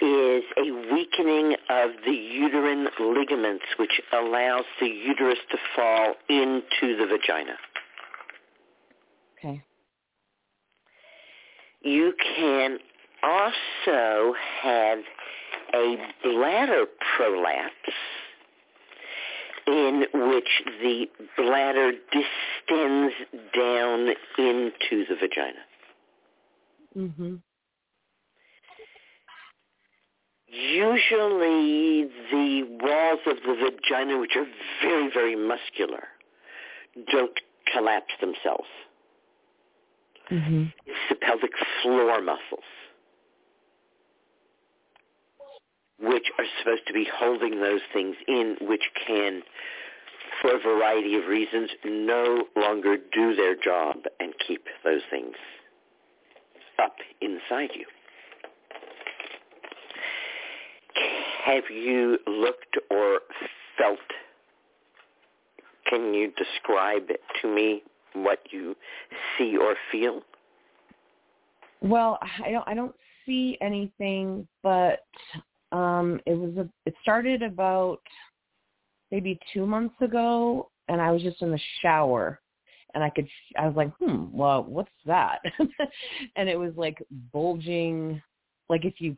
is 0.00 0.44
a 0.56 0.92
weakening 0.92 1.56
of 1.68 1.90
the 2.04 2.12
uterine 2.12 2.88
ligaments, 3.00 3.64
which 3.78 4.00
allows 4.12 4.64
the 4.80 4.86
uterus 4.86 5.38
to 5.50 5.58
fall 5.76 6.14
into 6.28 6.96
the 6.96 7.06
vagina. 7.06 7.56
okay. 9.38 9.62
You 11.82 12.12
can 12.36 12.78
also 13.22 14.34
have 14.62 14.98
a 15.74 15.96
bladder 16.22 16.86
prolapse 17.16 17.94
in 19.66 20.04
which 20.12 20.62
the 20.82 21.06
bladder 21.36 21.92
distends 21.92 23.14
down 23.54 24.08
into 24.38 25.04
the 25.08 25.16
vagina. 25.20 25.64
Mhm. 26.96 27.40
Usually 30.50 32.10
the 32.30 32.62
walls 32.80 33.20
of 33.26 33.36
the 33.46 33.54
vagina, 33.54 34.18
which 34.18 34.34
are 34.36 34.46
very, 34.82 35.08
very 35.12 35.36
muscular, 35.36 36.08
don't 37.10 37.38
collapse 37.72 38.12
themselves. 38.20 38.68
Mhm. 40.28 40.72
It's 40.86 41.08
the 41.08 41.14
pelvic 41.16 41.56
floor 41.82 42.20
muscles, 42.20 42.64
which 45.98 46.30
are 46.38 46.46
supposed 46.58 46.86
to 46.86 46.92
be 46.92 47.04
holding 47.04 47.60
those 47.60 47.82
things 47.92 48.16
in, 48.26 48.56
which 48.60 48.92
can, 48.94 49.44
for 50.40 50.54
a 50.54 50.58
variety 50.58 51.16
of 51.16 51.28
reasons, 51.28 51.70
no 51.84 52.48
longer 52.56 52.96
do 52.96 53.34
their 53.34 53.54
job 53.54 54.06
and 54.18 54.36
keep 54.38 54.66
those 54.82 55.04
things 55.10 55.36
up 56.78 56.96
inside 57.20 57.74
you. 57.76 57.86
Have 61.44 61.64
you 61.70 62.18
looked 62.26 62.76
or 62.90 63.20
felt? 63.78 63.98
Can 65.88 66.12
you 66.12 66.32
describe 66.36 67.08
to 67.40 67.54
me 67.54 67.82
what 68.12 68.40
you 68.50 68.76
see 69.36 69.56
or 69.56 69.74
feel? 69.90 70.22
Well, 71.80 72.18
I 72.44 72.50
don't 72.50 72.68
I 72.68 72.74
don't 72.74 72.94
see 73.26 73.56
anything, 73.60 74.46
but 74.62 75.06
um 75.72 76.20
it 76.26 76.34
was 76.34 76.56
a 76.56 76.68
it 76.84 76.94
started 77.02 77.42
about 77.42 78.00
maybe 79.10 79.38
2 79.52 79.66
months 79.66 79.94
ago 80.00 80.70
and 80.88 81.00
I 81.00 81.10
was 81.10 81.22
just 81.22 81.42
in 81.42 81.50
the 81.50 81.60
shower 81.80 82.40
and 82.94 83.02
I 83.02 83.10
could 83.10 83.28
I 83.58 83.66
was 83.66 83.76
like, 83.76 83.92
"Hmm, 83.98 84.26
well, 84.32 84.64
what's 84.64 84.90
that?" 85.06 85.40
and 86.36 86.48
it 86.48 86.58
was 86.58 86.72
like 86.76 87.02
bulging 87.32 88.20
like 88.68 88.84
if 88.84 89.00
you 89.00 89.16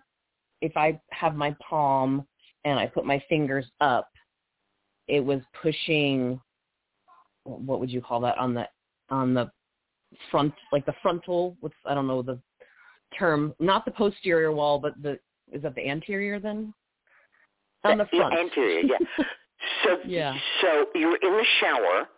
if 0.62 0.76
I 0.76 0.98
have 1.10 1.34
my 1.34 1.54
palm 1.68 2.26
and 2.64 2.78
I 2.78 2.86
put 2.86 3.04
my 3.04 3.22
fingers 3.28 3.66
up, 3.80 4.08
it 5.08 5.20
was 5.20 5.40
pushing 5.60 6.40
what 7.44 7.80
would 7.80 7.90
you 7.90 8.00
call 8.00 8.20
that 8.20 8.38
on 8.38 8.54
the 8.54 8.68
on 9.10 9.34
the 9.34 9.50
front 10.30 10.54
like 10.70 10.86
the 10.86 10.94
frontal 11.02 11.56
what's 11.60 11.74
I 11.84 11.92
don't 11.92 12.06
know 12.06 12.22
the 12.22 12.38
term 13.18 13.52
not 13.58 13.84
the 13.84 13.90
posterior 13.90 14.52
wall 14.52 14.78
but 14.78 14.94
the 15.02 15.18
is 15.52 15.62
that 15.62 15.74
the 15.74 15.88
anterior 15.88 16.38
then 16.38 16.72
on 17.84 17.98
the 17.98 18.06
front 18.06 18.34
anterior, 18.38 18.80
yeah. 18.80 18.98
So, 19.84 19.98
Yeah. 20.06 20.34
so 20.60 20.86
you're 20.94 21.16
in 21.16 21.32
the 21.32 21.46
shower, 21.60 22.08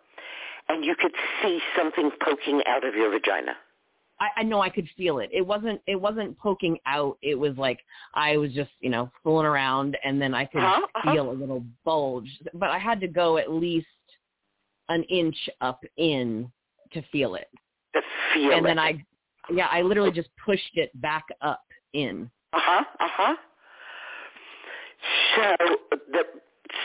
and 0.69 0.83
you 0.83 0.95
could 0.99 1.13
see 1.41 1.59
something 1.77 2.11
poking 2.23 2.61
out 2.67 2.85
of 2.85 2.95
your 2.95 3.11
vagina. 3.11 3.55
I, 4.19 4.27
I 4.37 4.43
know 4.43 4.61
I 4.61 4.69
could 4.69 4.87
feel 4.95 5.19
it. 5.19 5.29
It 5.33 5.45
wasn't 5.45 5.81
it 5.87 5.95
wasn't 5.95 6.37
poking 6.37 6.77
out. 6.85 7.17
It 7.21 7.35
was 7.35 7.57
like 7.57 7.79
I 8.13 8.37
was 8.37 8.53
just, 8.53 8.71
you 8.79 8.89
know, 8.89 9.11
fooling 9.23 9.45
around 9.45 9.97
and 10.03 10.21
then 10.21 10.33
I 10.33 10.45
could 10.45 10.63
Uh-huh, 10.63 10.85
uh-huh. 10.95 11.11
feel 11.11 11.29
a 11.29 11.33
little 11.33 11.63
bulge. 11.83 12.29
But 12.53 12.69
I 12.69 12.79
had 12.79 12.99
to 13.01 13.07
go 13.07 13.37
at 13.37 13.51
least 13.51 13.87
an 14.89 15.03
inch 15.03 15.37
up 15.61 15.81
in 15.97 16.51
to 16.93 17.01
feel 17.11 17.35
it. 17.35 17.49
The 17.93 18.01
feel 18.33 18.53
and 18.53 18.65
then. 18.65 18.79
I 18.79 19.03
yeah, 19.51 19.67
I 19.69 19.81
literally 19.81 20.11
just 20.11 20.29
pushed 20.43 20.75
it 20.75 20.89
back 21.01 21.25
up 21.41 21.63
in. 21.93 22.29
Uh 22.53 22.59
huh. 22.61 22.83
Uh 22.99 23.07
huh. 23.11 23.35
So 25.35 25.75
the 26.11 26.23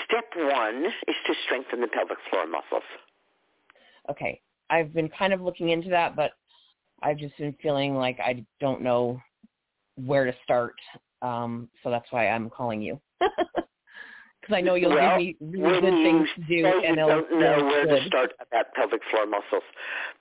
step 0.05 0.25
one 0.37 0.85
is 0.85 1.15
to 1.27 1.35
strengthen 1.45 1.81
the 1.81 1.87
pelvic 1.89 2.19
floor 2.29 2.47
muscles. 2.47 2.83
Okay. 4.11 4.41
I've 4.69 4.93
been 4.93 5.09
kind 5.09 5.33
of 5.33 5.41
looking 5.41 5.71
into 5.71 5.89
that, 5.91 6.15
but 6.15 6.33
I've 7.03 7.19
just 7.19 7.37
been 7.39 7.55
feeling 7.63 7.95
like 7.95 8.19
I 8.21 8.45
don't 8.61 8.83
know 8.83 9.21
where 9.97 10.25
to 10.25 10.35
start. 10.45 10.75
Um, 11.23 11.69
so 11.83 11.91
that's 11.91 12.11
why 12.11 12.29
I'm 12.29 12.51
calling 12.51 12.83
you. 12.83 13.01
Because 14.41 14.57
I 14.57 14.61
know 14.63 14.75
you'll 14.75 14.95
well, 14.95 15.19
give 15.19 15.27
me 15.27 15.59
really 15.59 15.81
good 15.83 16.03
things 16.03 16.29
to 16.37 16.41
do, 16.43 16.67
and 16.67 16.83
you 16.83 16.97
don't 16.97 17.31
know 17.31 17.63
where 17.63 17.87
good. 17.87 18.01
to 18.01 18.07
start 18.07 18.33
about 18.41 18.73
pelvic 18.75 19.03
floor 19.11 19.27
muscles. 19.27 19.63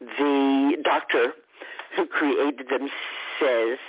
The 0.02 0.76
doctor 0.84 1.32
who 1.96 2.06
created 2.06 2.68
them 2.70 2.90
says 3.40 3.80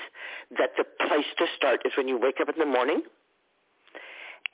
that 0.56 0.70
the 0.76 0.84
place 1.06 1.26
to 1.38 1.46
start 1.56 1.80
is 1.84 1.92
when 1.96 2.06
you 2.08 2.16
wake 2.16 2.36
up 2.40 2.48
in 2.48 2.58
the 2.58 2.66
morning 2.66 3.02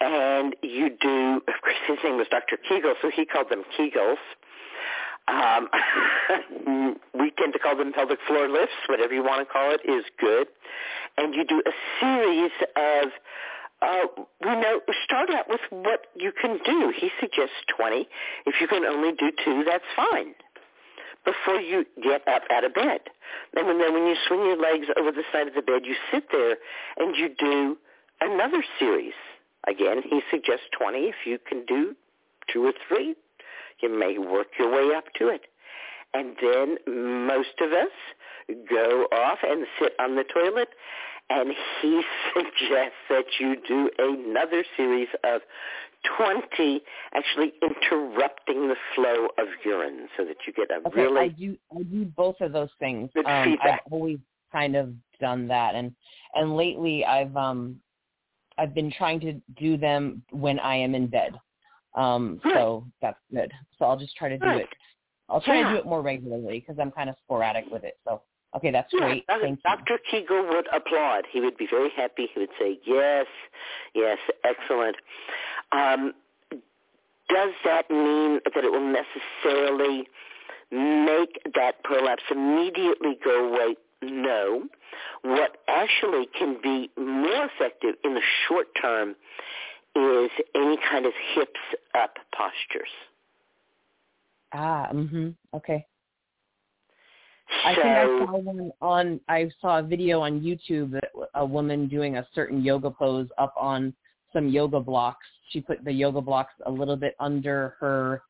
and 0.00 0.56
you 0.62 0.90
do, 1.00 1.42
of 1.46 1.54
course 1.62 1.76
his 1.86 1.98
name 2.04 2.16
was 2.16 2.26
Dr. 2.30 2.56
Kegel, 2.56 2.94
so 3.00 3.10
he 3.14 3.24
called 3.24 3.48
them 3.50 3.62
Kegels. 3.78 4.16
Um, 5.46 5.68
we 7.14 7.30
tend 7.38 7.52
to 7.52 7.58
call 7.58 7.76
them 7.76 7.92
pelvic 7.92 8.18
floor 8.26 8.48
lifts, 8.48 8.74
whatever 8.88 9.14
you 9.14 9.22
want 9.22 9.46
to 9.46 9.52
call 9.52 9.70
it, 9.70 9.80
is 9.88 10.04
good. 10.18 10.48
And 11.16 11.34
you 11.34 11.44
do 11.44 11.62
a 11.64 11.72
series 12.00 12.52
of, 12.76 13.08
uh, 13.82 14.22
we 14.42 14.50
know, 14.50 14.80
start 15.04 15.30
out 15.30 15.48
with 15.48 15.60
what 15.70 16.06
you 16.16 16.32
can 16.32 16.58
do. 16.64 16.92
He 16.96 17.10
suggests 17.20 17.56
20. 17.76 18.08
If 18.46 18.60
you 18.60 18.66
can 18.66 18.84
only 18.84 19.12
do 19.12 19.30
two, 19.44 19.64
that's 19.64 19.84
fine 19.94 20.34
before 21.24 21.60
you 21.60 21.84
get 22.02 22.26
up 22.28 22.42
out 22.50 22.64
of 22.64 22.72
bed. 22.72 23.00
And 23.54 23.80
then 23.80 23.92
when 23.92 24.06
you 24.06 24.14
swing 24.28 24.40
your 24.40 24.56
legs 24.56 24.86
over 24.98 25.10
the 25.10 25.24
side 25.32 25.48
of 25.48 25.54
the 25.54 25.62
bed, 25.62 25.82
you 25.84 25.96
sit 26.12 26.24
there 26.30 26.56
and 26.96 27.16
you 27.16 27.28
do 27.36 27.76
another 28.20 28.64
series. 28.78 29.14
Again, 29.66 30.02
he 30.08 30.20
suggests 30.30 30.66
20. 30.78 30.98
If 30.98 31.16
you 31.26 31.38
can 31.38 31.66
do 31.66 31.96
two 32.52 32.64
or 32.64 32.72
three, 32.88 33.16
you 33.82 33.98
may 33.98 34.18
work 34.18 34.48
your 34.58 34.70
way 34.70 34.94
up 34.94 35.04
to 35.18 35.28
it. 35.28 35.42
And 36.14 36.36
then 36.40 37.26
most 37.26 37.60
of 37.60 37.72
us 37.72 38.66
go 38.70 39.06
off 39.12 39.38
and 39.42 39.66
sit 39.80 39.92
on 39.98 40.16
the 40.16 40.24
toilet 40.24 40.68
and 41.28 41.52
he 41.82 42.02
suggests 42.34 42.96
that 43.10 43.24
you 43.40 43.56
do 43.66 43.90
another 43.98 44.64
series 44.76 45.08
of 45.24 45.40
20 46.16 46.82
actually 47.14 47.52
interrupting 47.62 48.68
the 48.68 48.76
flow 48.94 49.26
of 49.38 49.48
urine 49.64 50.08
so 50.16 50.24
that 50.24 50.36
you 50.46 50.52
get 50.52 50.70
a 50.70 50.86
Okay, 50.86 51.02
really 51.02 51.20
I 51.20 51.28
do 51.28 51.56
I 51.76 51.82
do 51.82 52.04
both 52.04 52.36
of 52.40 52.52
those 52.52 52.68
things. 52.78 53.10
Um, 53.16 53.44
feedback. 53.44 53.82
I've 53.86 53.92
always 53.92 54.18
kind 54.52 54.76
of 54.76 54.92
done 55.20 55.48
that, 55.48 55.74
and 55.74 55.92
and 56.34 56.56
lately 56.56 57.04
I've 57.04 57.36
um 57.36 57.80
I've 58.58 58.74
been 58.74 58.92
trying 58.92 59.20
to 59.20 59.32
do 59.58 59.76
them 59.76 60.22
when 60.30 60.58
I 60.60 60.76
am 60.76 60.94
in 60.94 61.08
bed. 61.08 61.32
Um, 61.96 62.40
Good. 62.42 62.52
so 62.54 62.84
that's 63.02 63.18
good. 63.34 63.50
So 63.78 63.86
I'll 63.86 63.96
just 63.98 64.14
try 64.16 64.28
to 64.28 64.38
do 64.38 64.44
Good. 64.44 64.60
it. 64.62 64.68
I'll 65.28 65.40
try 65.40 65.62
to 65.62 65.68
do 65.70 65.76
it 65.76 65.86
more 65.86 66.02
regularly 66.02 66.60
because 66.60 66.78
I'm 66.80 66.92
kind 66.92 67.10
of 67.10 67.16
sporadic 67.24 67.64
with 67.70 67.82
it. 67.84 67.98
So 68.04 68.22
okay, 68.56 68.70
that's 68.70 68.88
Yeah, 68.92 69.00
great. 69.00 69.26
Dr. 69.26 69.40
Thank 69.40 69.58
you. 69.58 69.70
Dr. 69.70 69.98
Kegel 70.10 70.46
would 70.50 70.66
applaud. 70.72 71.24
He 71.32 71.40
would 71.40 71.56
be 71.56 71.66
very 71.68 71.90
happy. 71.96 72.28
He 72.32 72.40
would 72.40 72.50
say, 72.60 72.78
yes, 72.86 73.26
yes, 73.94 74.18
excellent. 74.44 74.96
Um, 75.72 76.12
does 77.28 77.50
that 77.64 77.90
mean 77.90 78.38
that 78.54 78.62
it 78.64 78.70
will 78.70 78.80
necessarily 78.80 80.06
make 80.70 81.40
that 81.54 81.82
prolapse 81.82 82.22
immediately 82.30 83.18
go 83.24 83.52
away? 83.52 83.76
No. 84.02 84.64
What 85.22 85.56
actually 85.66 86.28
can 86.38 86.58
be 86.62 86.90
more 86.96 87.48
effective 87.52 87.96
in 88.04 88.14
the 88.14 88.22
short 88.46 88.68
term 88.80 89.16
is 89.96 90.30
any 90.54 90.76
kind 90.90 91.06
of 91.06 91.12
hips 91.34 91.60
up 91.94 92.14
postures. 92.36 92.88
Ah, 94.52 94.88
mhm. 94.92 95.34
Okay. 95.54 95.86
So, 97.48 97.68
I 97.68 97.74
think 97.74 97.86
I 97.86 98.04
saw 98.04 98.36
one 98.38 98.72
on. 98.80 99.20
I 99.28 99.50
saw 99.60 99.78
a 99.78 99.82
video 99.82 100.20
on 100.20 100.40
YouTube 100.40 100.90
that 100.92 101.10
a 101.34 101.44
woman 101.44 101.88
doing 101.88 102.16
a 102.16 102.26
certain 102.34 102.62
yoga 102.62 102.90
pose 102.90 103.28
up 103.38 103.54
on 103.58 103.94
some 104.32 104.48
yoga 104.48 104.80
blocks. 104.80 105.26
She 105.50 105.60
put 105.60 105.84
the 105.84 105.92
yoga 105.92 106.20
blocks 106.20 106.52
a 106.66 106.70
little 106.70 106.96
bit 106.96 107.14
under 107.20 107.76
her, 107.80 108.22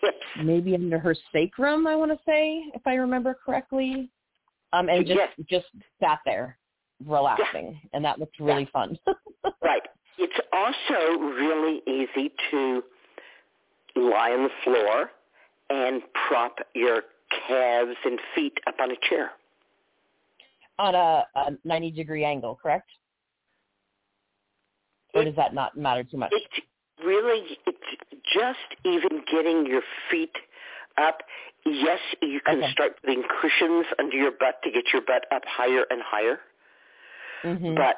hips. 0.00 0.16
maybe 0.44 0.74
under 0.74 0.98
her 0.98 1.14
sacrum. 1.32 1.86
I 1.86 1.96
want 1.96 2.12
to 2.12 2.18
say, 2.24 2.70
if 2.74 2.86
I 2.86 2.94
remember 2.94 3.34
correctly, 3.34 4.10
um, 4.72 4.88
and 4.88 5.04
just 5.06 5.18
Yes. 5.18 5.46
just 5.48 5.66
sat 6.00 6.20
there 6.24 6.58
relaxing, 7.04 7.80
and 7.92 8.04
that 8.04 8.18
looked 8.18 8.38
really 8.40 8.66
fun. 8.66 8.98
Right. 9.62 9.82
It's 10.18 10.40
also 10.52 11.18
really 11.22 11.82
easy 11.86 12.32
to 12.50 12.82
lie 13.96 14.32
on 14.32 14.44
the 14.44 14.50
floor 14.64 15.10
and 15.70 16.02
prop 16.28 16.56
your 16.74 17.02
calves 17.48 17.96
and 18.04 18.20
feet 18.34 18.58
up 18.66 18.76
on 18.80 18.90
a 18.92 18.96
chair. 19.08 19.32
on 20.78 20.94
a, 20.94 21.26
a 21.34 21.52
ninety 21.64 21.90
degree 21.90 22.24
angle, 22.24 22.58
correct? 22.62 22.90
Or 25.14 25.24
does 25.24 25.36
that 25.36 25.54
not 25.54 25.76
matter 25.76 26.04
too 26.04 26.18
much? 26.18 26.32
It's 26.32 26.66
really, 27.04 27.58
it's 27.66 28.22
just 28.34 28.80
even 28.84 29.22
getting 29.30 29.66
your 29.66 29.82
feet 30.10 30.34
up. 30.98 31.18
Yes, 31.66 32.00
you 32.22 32.40
can 32.44 32.58
Okay. 32.58 32.72
start 32.72 33.00
putting 33.02 33.22
cushions 33.40 33.86
under 33.98 34.16
your 34.16 34.32
butt 34.32 34.56
to 34.64 34.70
get 34.70 34.84
your 34.92 35.02
butt 35.02 35.24
up 35.32 35.42
higher 35.46 35.84
and 35.90 36.02
higher, 36.04 36.38
hmm 37.42 37.74
but 37.76 37.96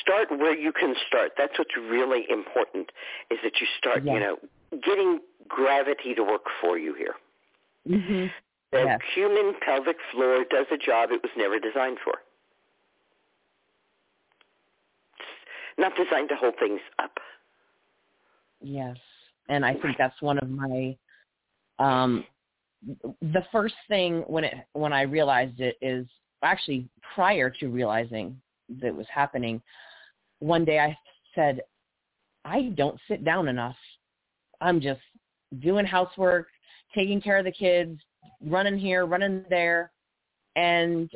start 0.00 0.30
where 0.30 0.56
you 0.56 0.72
can 0.72 0.94
start. 1.06 1.32
That's 1.36 1.58
what's 1.58 1.76
really 1.76 2.24
important 2.30 2.90
is 3.30 3.38
that 3.42 3.60
you 3.60 3.66
start, 3.78 4.04
Yeah. 4.04 4.14
you 4.14 4.20
know, 4.20 4.38
getting 4.82 5.20
gravity 5.48 6.14
to 6.14 6.22
work 6.22 6.46
for 6.60 6.78
you 6.78 6.94
here. 6.94 7.16
hmm 7.86 8.26
The 8.72 8.80
Yes. 8.84 9.00
human 9.14 9.54
pelvic 9.60 9.96
floor 10.10 10.44
does 10.44 10.66
a 10.72 10.76
job 10.76 11.12
it 11.12 11.22
was 11.22 11.32
never 11.36 11.58
designed 11.58 11.98
for. 12.00 12.22
It's 15.18 15.78
not 15.78 15.94
designed 15.96 16.28
to 16.30 16.36
hold 16.36 16.56
things 16.58 16.80
up. 16.98 17.18
Yes. 18.60 18.96
And 19.48 19.64
I 19.64 19.74
think 19.74 19.96
that's 19.98 20.20
one 20.22 20.38
of 20.38 20.48
my 20.48 20.96
um 21.78 22.24
the 23.20 23.44
first 23.50 23.74
thing 23.88 24.22
when 24.26 24.44
it 24.44 24.54
when 24.72 24.92
I 24.92 25.02
realized 25.02 25.60
it 25.60 25.76
is 25.80 26.06
actually 26.42 26.88
prior 27.14 27.50
to 27.50 27.68
realizing 27.68 28.40
that 28.80 28.94
was 28.94 29.06
happening, 29.12 29.60
one 30.40 30.64
day 30.64 30.78
I 30.78 30.96
said, 31.34 31.60
I 32.44 32.72
don't 32.74 32.98
sit 33.08 33.24
down 33.24 33.48
enough. 33.48 33.76
I'm 34.60 34.80
just 34.80 35.00
doing 35.60 35.86
housework, 35.86 36.48
taking 36.94 37.20
care 37.20 37.38
of 37.38 37.44
the 37.44 37.52
kids, 37.52 37.98
running 38.44 38.78
here, 38.78 39.06
running 39.06 39.44
there, 39.50 39.90
and 40.56 41.10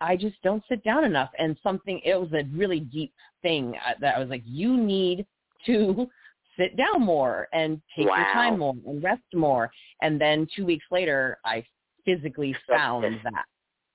I 0.00 0.16
just 0.16 0.36
don't 0.42 0.62
sit 0.68 0.82
down 0.82 1.04
enough. 1.04 1.30
And 1.38 1.56
something, 1.62 2.00
it 2.04 2.20
was 2.20 2.32
a 2.32 2.44
really 2.54 2.80
deep 2.80 3.12
thing 3.42 3.74
uh, 3.86 3.92
that 4.00 4.16
I 4.16 4.18
was 4.18 4.28
like, 4.28 4.42
you 4.44 4.76
need 4.76 5.26
to 5.66 6.08
sit 6.58 6.76
down 6.76 7.00
more 7.00 7.48
and 7.52 7.80
take 7.96 8.06
your 8.06 8.16
time 8.16 8.58
more 8.58 8.74
and 8.86 9.02
rest 9.02 9.22
more. 9.34 9.70
And 10.02 10.20
then 10.20 10.46
two 10.54 10.66
weeks 10.66 10.84
later, 10.90 11.38
I 11.44 11.64
physically 12.04 12.54
found 12.68 13.04
that. 13.24 13.44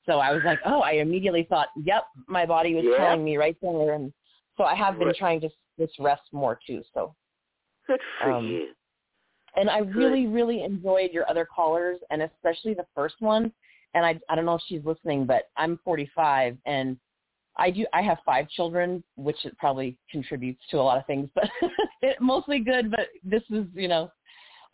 So 0.07 0.19
I 0.19 0.31
was 0.31 0.43
like, 0.43 0.59
oh, 0.65 0.79
I 0.81 0.93
immediately 0.93 1.43
thought, 1.43 1.67
yep, 1.75 2.05
my 2.27 2.45
body 2.45 2.73
was 2.73 2.85
Yeah. 2.85 2.97
telling 2.97 3.23
me 3.23 3.37
right 3.37 3.57
there. 3.61 3.93
And 3.93 4.11
so 4.55 4.63
I 4.63 4.73
have 4.73 4.97
been 4.97 5.07
Right. 5.09 5.15
trying 5.15 5.41
to 5.41 5.49
just 5.77 5.99
rest 5.99 6.23
more 6.31 6.59
too. 6.65 6.83
So, 6.93 7.13
Good 7.85 8.01
for 8.19 8.31
Um, 8.31 8.47
you. 8.47 8.73
and 9.55 9.69
I 9.69 9.81
Good. 9.81 9.95
really, 9.95 10.27
really 10.27 10.63
enjoyed 10.63 11.11
your 11.11 11.29
other 11.29 11.45
callers 11.45 11.99
and 12.09 12.21
especially 12.21 12.73
the 12.73 12.87
first 12.95 13.15
one. 13.19 13.51
And 13.93 14.05
I, 14.05 14.19
I 14.29 14.35
don't 14.35 14.45
know 14.45 14.55
if 14.55 14.61
she's 14.67 14.83
listening, 14.83 15.25
but 15.25 15.49
I'm 15.57 15.77
45 15.83 16.57
and 16.65 16.97
I 17.57 17.71
do, 17.71 17.85
I 17.93 18.01
have 18.01 18.19
five 18.25 18.49
children, 18.49 19.03
which 19.15 19.43
it 19.45 19.57
probably 19.57 19.97
contributes 20.11 20.61
to 20.69 20.77
a 20.77 20.81
lot 20.81 20.97
of 20.97 21.05
things, 21.05 21.29
but 21.35 21.49
it, 22.01 22.21
mostly 22.21 22.59
good. 22.59 22.91
But 22.91 23.07
this 23.23 23.43
is, 23.49 23.65
you 23.73 23.87
know, 23.87 24.11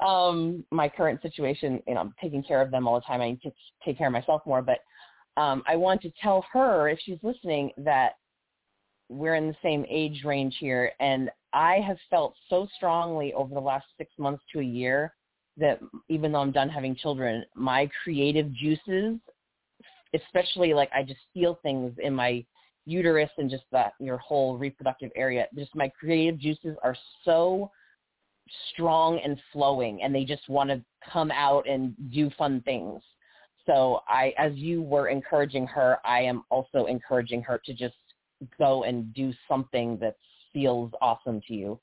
um, 0.06 0.66
my 0.72 0.90
current 0.90 1.22
situation, 1.22 1.82
you 1.88 1.94
know, 1.94 2.02
I'm 2.02 2.14
taking 2.22 2.44
care 2.44 2.62
of 2.62 2.72
them 2.72 2.88
all 2.88 2.96
the 2.96 3.02
time. 3.02 3.22
I 3.22 3.32
need 3.32 3.42
to 3.44 3.52
take 3.86 3.98
care 3.98 4.08
of 4.08 4.14
myself 4.14 4.42
more, 4.46 4.62
but 4.62 4.80
um, 5.38 5.64
I 5.68 5.76
want 5.76 6.02
to 6.02 6.12
tell 6.22 6.46
her 6.52 6.90
if 6.90 7.00
she's 7.04 7.20
listening 7.24 7.72
that 7.78 8.14
we're 9.10 9.36
in 9.36 9.48
the 9.48 9.56
same 9.62 9.86
age 9.90 10.24
range 10.24 10.56
here, 10.60 10.92
and 11.00 11.30
I 11.54 11.76
have 11.86 11.98
felt 12.10 12.34
so 12.50 12.68
strongly 12.76 13.34
over 13.34 13.54
the 13.54 13.62
last 13.62 13.86
six 13.98 14.12
months 14.18 14.44
to 14.52 14.60
a 14.60 14.64
year 14.64 15.14
that 15.58 15.80
even 16.10 16.32
though 16.32 16.40
I'm 16.40 16.52
done 16.52 16.70
having 16.70 16.96
children, 16.96 17.46
my 17.56 17.90
creative 18.04 18.52
juices, 18.54 19.20
especially 20.16 20.74
like 20.74 20.90
I 20.94 21.04
just 21.04 21.20
feel 21.34 21.60
things 21.62 21.94
in 22.02 22.14
my 22.14 22.44
uterus 22.86 23.30
and 23.38 23.50
just 23.50 23.64
that 23.72 23.94
your 24.00 24.18
whole 24.18 24.58
reproductive 24.58 25.12
area, 25.16 25.48
just 25.56 25.76
my 25.76 25.90
creative 25.90 26.40
juices 26.40 26.76
are 26.84 26.96
so 27.24 27.72
strong 28.72 29.20
and 29.24 29.40
flowing 29.52 30.02
and 30.02 30.14
they 30.14 30.26
just 30.26 30.48
want 30.50 30.70
to 30.70 30.82
come 31.12 31.32
out 31.32 31.68
and 31.68 31.94
do 32.12 32.30
fun 32.38 32.62
things. 32.62 33.02
So 33.66 34.02
I, 34.08 34.34
as 34.38 34.54
you 34.56 34.82
were 34.82 35.08
encouraging 35.08 35.66
her, 35.68 35.98
I 36.06 36.22
am 36.22 36.44
also 36.50 36.86
encouraging 36.86 37.42
her 37.44 37.62
to 37.66 37.74
just 37.74 37.96
go 38.58 38.84
and 38.84 39.14
do 39.14 39.34
something 39.48 39.98
that 40.00 40.18
feels 40.52 40.92
awesome 41.02 41.42
to 41.48 41.54
you. 41.54 41.80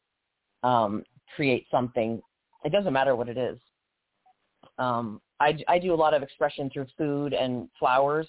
Um, 0.63 1.05
create 1.37 1.67
something. 1.71 2.21
It 2.65 2.73
doesn't 2.73 2.93
matter 2.93 3.17
what 3.17 3.29
it 3.29 3.39
is. 3.39 3.59
Um, 4.79 5.21
I, 5.41 5.59
I 5.69 5.79
do 5.79 5.95
a 5.95 5.97
lot 5.97 6.13
of 6.13 6.23
expression 6.23 6.71
through 6.71 6.87
food 6.99 7.33
and 7.33 7.69
flowers. 7.79 8.29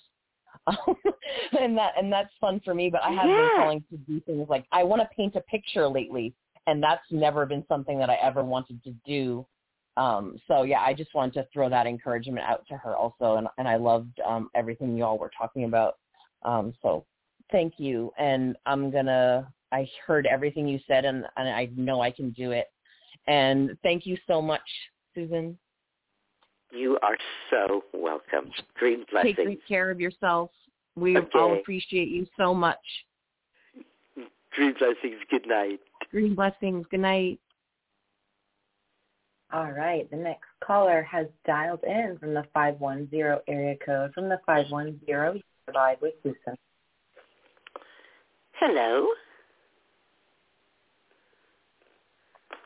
and 0.68 1.78
that 1.78 1.94
and 1.98 2.12
that's 2.12 2.30
fun 2.40 2.62
for 2.64 2.74
me, 2.74 2.90
but 2.90 3.02
I 3.04 3.10
have 3.10 3.24
been 3.24 3.30
Yeah. 3.30 3.50
calling 3.58 3.84
to 3.90 3.98
do 3.98 4.20
things 4.22 4.48
like 4.50 4.66
I 4.72 4.84
want 4.84 5.02
to 5.02 5.10
paint 5.16 5.36
a 5.36 5.42
picture 5.42 5.88
lately, 5.88 6.34
and 6.68 6.84
that's 6.84 7.04
never 7.10 7.46
been 7.46 7.66
something 7.68 7.98
that 8.00 8.10
I 8.10 8.16
ever 8.16 8.44
wanted 8.44 8.84
to 8.84 8.92
do. 9.06 9.46
Um, 9.98 10.38
so 10.48 10.64
yeah, 10.64 10.82
I 10.82 10.94
just 10.94 11.14
wanted 11.14 11.34
to 11.34 11.48
throw 11.52 11.70
that 11.70 11.86
encouragement 11.86 12.46
out 12.46 12.66
to 12.70 12.78
her 12.78 12.96
also, 12.96 13.36
and 13.36 13.48
and 13.58 13.68
I 13.68 13.76
loved 13.76 14.20
um, 14.26 14.50
everything 14.56 14.96
you 14.96 15.04
all 15.04 15.18
were 15.18 15.32
talking 15.38 15.66
about. 15.66 15.96
Um, 16.44 16.74
so 16.82 17.06
thank 17.52 17.74
you, 17.78 18.12
and 18.18 18.56
I'm 18.66 18.92
gonna. 18.92 19.52
I 19.74 19.88
heard 20.06 20.28
everything 20.28 20.68
you 20.68 20.80
said, 20.88 21.06
and 21.06 21.26
and 21.38 21.50
I 21.50 21.70
know 21.76 22.02
I 22.02 22.12
can 22.12 22.32
do 22.32 22.52
it. 22.52 22.68
And 23.28 23.78
thank 23.84 24.06
you 24.06 24.18
so 24.28 24.42
much 24.42 24.62
Susun. 25.16 25.56
You 26.72 26.98
are 27.02 27.18
so 27.50 27.84
welcome. 27.94 28.52
Green 28.76 29.06
blessings. 29.12 29.36
Take 29.36 29.46
great 29.46 29.68
care 29.68 29.92
of 29.92 30.00
yourself. 30.00 30.52
We 30.96 31.18
Okay. 31.18 31.40
all 31.40 31.54
appreciate 31.54 32.10
you 32.10 32.26
so 32.38 32.54
much. 32.54 32.80
Green 34.52 34.74
blessings. 34.74 35.22
Good 35.30 35.48
night. 35.48 35.82
Green 36.12 36.36
blessings. 36.36 36.86
Good 36.90 37.02
night. 37.02 37.40
All 39.54 39.72
right. 39.72 40.10
The 40.10 40.18
next 40.18 40.48
caller 40.64 41.02
has 41.04 41.28
dialed 41.46 41.84
in 41.84 42.18
from 42.20 42.34
the 42.34 42.46
510 42.54 43.40
area 43.48 43.76
code. 43.86 44.14
From 44.14 44.30
the 44.30 44.40
510, 44.46 45.02
you're 45.08 45.36
live 45.74 45.98
with 46.02 46.14
Susun. 46.24 46.56
Hello. 48.54 49.08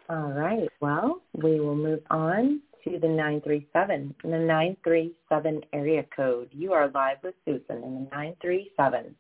All 0.10 0.32
right. 0.32 0.70
Well, 0.80 1.22
we 1.34 1.60
will 1.60 1.76
move 1.76 2.02
on 2.12 2.62
to 2.84 3.00
the 3.00 3.08
937. 3.08 4.14
In 4.24 4.32
the 4.32 4.38
937 4.38 5.62
area 5.74 6.06
code, 6.16 6.50
you 6.52 6.74
are 6.74 6.90
live 6.90 7.18
with 7.24 7.34
Susun 7.48 7.84
in 7.84 7.94
the 7.96 8.10
937. 8.12 9.16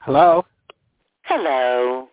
Hello. 0.00 0.44
Hello. 1.22 2.08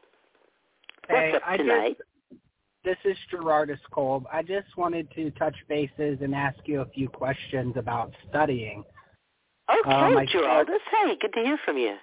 Hey, 1.10 1.31
What's 1.31 1.44
up 1.44 1.49
I 1.49 1.57
tonight? 1.57 1.98
just 1.98 2.41
this 2.86 2.98
is 3.11 3.18
Gerardus 3.34 3.80
Kolb. 3.91 4.26
I 4.31 4.41
just 4.44 4.77
wanted 4.77 5.10
to 5.15 5.31
touch 5.31 5.56
bases 5.68 6.19
and 6.22 6.34
ask 6.34 6.57
you 6.65 6.81
a 6.81 6.86
few 6.86 7.10
questions 7.10 7.73
about 7.77 8.14
studying. 8.30 8.84
Okay, 9.69 9.91
Um, 9.91 10.18
I 10.18 10.26
Geraldus. 10.26 10.80
Hey, 10.91 11.18
good 11.19 11.34
to 11.34 11.41
hear 11.41 11.57
from 11.65 11.77
you. 11.77 11.95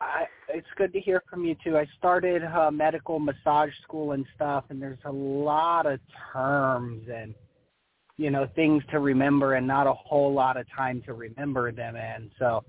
I, 0.00 0.24
it's 0.48 0.66
good 0.76 0.92
to 0.94 1.00
hear 1.00 1.22
from 1.30 1.44
you 1.44 1.54
too. 1.62 1.76
I 1.76 1.86
started 1.98 2.42
uh, 2.42 2.70
medical 2.70 3.20
massage 3.20 3.70
school 3.82 4.12
and 4.12 4.26
stuff, 4.34 4.64
and 4.70 4.82
there's 4.82 4.98
a 5.04 5.12
lot 5.12 5.86
of 5.86 6.00
terms 6.32 7.06
and 7.12 7.34
you 8.16 8.30
know 8.30 8.48
things 8.56 8.82
to 8.90 8.98
remember, 8.98 9.54
and 9.54 9.66
not 9.66 9.86
a 9.86 9.92
whole 9.92 10.32
lot 10.32 10.56
of 10.56 10.66
time 10.74 11.02
to 11.06 11.12
remember 11.12 11.70
them 11.70 11.96
in. 11.96 12.30
So 12.38 12.64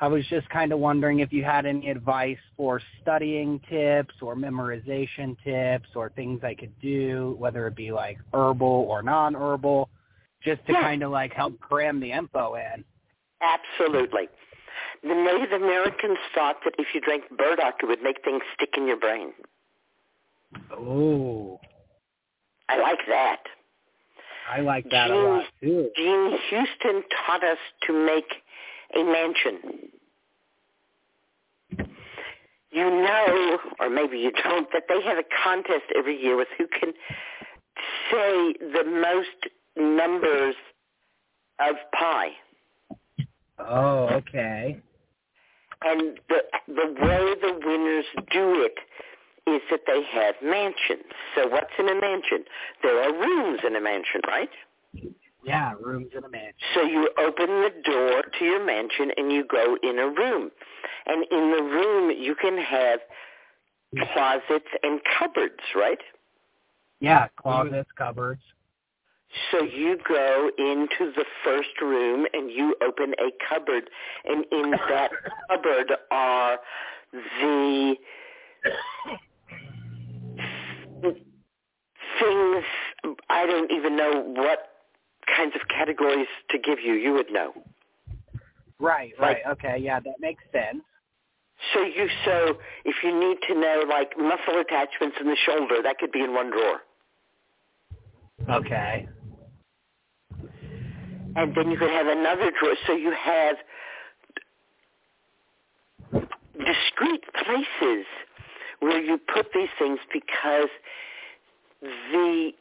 I 0.00 0.08
was 0.08 0.26
just 0.26 0.48
kind 0.48 0.72
of 0.72 0.80
wondering 0.80 1.20
if 1.20 1.32
you 1.32 1.44
had 1.44 1.66
any 1.66 1.88
advice 1.88 2.38
for 2.56 2.80
studying 3.00 3.60
tips 3.70 4.14
or 4.20 4.34
memorization 4.34 5.36
tips 5.44 5.88
or 5.94 6.10
things 6.10 6.40
I 6.42 6.54
could 6.54 6.72
do, 6.80 7.36
whether 7.38 7.66
it 7.68 7.76
be 7.76 7.92
like 7.92 8.18
herbal 8.32 8.66
or 8.66 9.02
non-herbal, 9.02 9.88
just 10.42 10.66
to 10.66 10.72
Yeah. 10.72 10.80
kind 10.80 11.02
of 11.04 11.12
like 11.12 11.32
help 11.32 11.58
cram 11.60 12.00
the 12.00 12.10
info 12.10 12.56
in. 12.56 12.84
Absolutely. 13.40 14.28
The 15.02 15.14
Native 15.14 15.52
Americans 15.52 16.18
thought 16.34 16.56
that 16.64 16.74
if 16.78 16.92
you 16.94 17.00
drank 17.00 17.28
burdock, 17.30 17.82
it 17.82 17.86
would 17.86 18.02
make 18.02 18.22
things 18.24 18.42
stick 18.54 18.76
in 18.76 18.88
your 18.88 18.96
brain. 18.96 19.32
Oh, 20.72 21.60
I 22.68 22.78
like 22.78 23.06
that. 23.06 23.42
I 24.50 24.60
like 24.60 24.88
that 24.90 25.10
a 25.10 25.16
lot 25.16 25.44
too. 25.60 25.90
Jean 25.96 26.38
Houston 26.48 27.02
taught 27.26 27.44
us 27.44 27.58
to 27.86 27.92
make 27.92 28.43
a 28.94 29.04
mansion. 29.04 29.90
You 32.70 32.90
know, 32.90 33.58
or 33.78 33.88
maybe 33.88 34.18
you 34.18 34.32
don't, 34.32 34.68
that 34.72 34.84
they 34.88 35.00
have 35.02 35.18
a 35.18 35.24
contest 35.44 35.84
every 35.96 36.20
year 36.20 36.36
with 36.36 36.48
who 36.58 36.66
can 36.66 36.92
say 38.10 38.54
the 38.60 38.84
most 38.84 39.52
numbers 39.76 40.56
of 41.60 41.76
pi. 41.92 42.30
Oh, 43.58 44.08
okay. 44.10 44.80
And 45.82 46.18
the 46.28 46.42
the 46.66 46.94
way 47.00 47.34
the 47.40 47.60
winners 47.64 48.06
do 48.32 48.64
it 48.64 48.78
is 49.46 49.60
that 49.70 49.80
they 49.86 50.02
have 50.12 50.34
mansions. 50.42 51.12
So 51.36 51.46
what's 51.48 51.70
in 51.78 51.88
a 51.88 52.00
mansion? 52.00 52.44
There 52.82 53.02
are 53.02 53.12
rooms 53.12 53.60
in 53.66 53.76
a 53.76 53.80
mansion, 53.80 54.22
right? 54.26 54.50
Yeah, 55.44 55.74
rooms 55.80 56.08
in 56.16 56.24
a 56.24 56.28
mansion. 56.28 56.54
So 56.74 56.82
you 56.82 57.10
open 57.18 57.46
the 57.46 57.70
door 57.84 58.22
to 58.38 58.44
your 58.44 58.64
mansion 58.64 59.10
and 59.16 59.30
you 59.30 59.44
go 59.50 59.76
in 59.82 59.98
a 59.98 60.08
room. 60.08 60.50
And 61.06 61.24
in 61.30 61.50
the 61.50 61.62
room 61.62 62.10
you 62.10 62.34
can 62.34 62.56
have 62.58 63.00
closets 64.12 64.68
and 64.82 65.00
cupboards, 65.18 65.60
right? 65.74 65.98
Yeah, 67.00 67.28
closets, 67.36 67.90
cupboards. 67.96 68.42
So 69.50 69.62
you 69.62 69.98
go 70.08 70.50
into 70.58 71.12
the 71.12 71.24
first 71.44 71.80
room 71.82 72.26
and 72.32 72.50
you 72.50 72.74
open 72.86 73.14
a 73.18 73.30
cupboard 73.48 73.90
and 74.24 74.44
in 74.52 74.70
that 74.88 75.10
cupboard 75.50 75.92
are 76.10 76.58
the 77.12 77.94
things 82.20 82.64
I 83.28 83.46
don't 83.46 83.70
even 83.70 83.96
know 83.96 84.22
what 84.36 84.73
kinds 85.26 85.54
of 85.54 85.68
categories 85.68 86.28
to 86.50 86.58
give 86.58 86.80
you. 86.80 86.94
You 86.94 87.12
would 87.14 87.30
know. 87.32 87.52
Right, 88.78 89.12
right. 89.18 89.38
Okay, 89.48 89.78
yeah, 89.80 90.00
that 90.00 90.16
makes 90.20 90.42
sense. 90.52 90.82
So 91.72 91.82
you 91.82 92.08
so 92.24 92.56
if 92.84 92.96
you 93.02 93.18
need 93.18 93.38
to 93.48 93.54
know 93.58 93.84
like 93.88 94.18
muscle 94.18 94.60
attachments 94.60 95.16
in 95.20 95.26
the 95.26 95.36
shoulder, 95.36 95.76
that 95.82 95.98
could 95.98 96.12
be 96.12 96.20
in 96.20 96.34
one 96.34 96.50
drawer. 96.50 96.80
Okay. 98.50 99.06
And 101.36 101.54
then 101.54 101.70
you 101.70 101.78
could 101.78 101.90
have 101.90 102.06
another 102.06 102.50
drawer. 102.58 102.74
So 102.86 102.92
you 102.92 103.12
have 103.12 103.56
discrete 106.58 107.24
places 107.44 108.06
where 108.80 109.00
you 109.02 109.18
put 109.18 109.46
these 109.54 109.68
things 109.78 109.98
because 110.12 110.68
the 111.80 112.52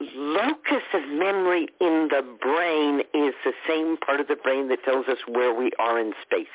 locus 0.00 0.82
of 0.94 1.08
memory 1.08 1.68
in 1.80 2.08
the 2.10 2.22
brain 2.40 3.00
is 3.14 3.34
the 3.44 3.52
same 3.68 3.96
part 3.98 4.20
of 4.20 4.28
the 4.28 4.36
brain 4.36 4.68
that 4.68 4.82
tells 4.84 5.06
us 5.08 5.18
where 5.28 5.54
we 5.54 5.70
are 5.78 5.98
in 5.98 6.12
space. 6.22 6.46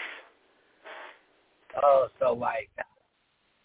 Oh, 1.82 2.08
so 2.20 2.34
like, 2.34 2.70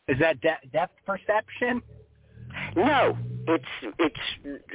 is 0.08 0.18
that 0.20 0.40
de- 0.40 0.68
depth 0.72 0.94
perception? 1.04 1.82
No, 2.76 3.16
it's 3.48 3.64
it's 3.98 4.20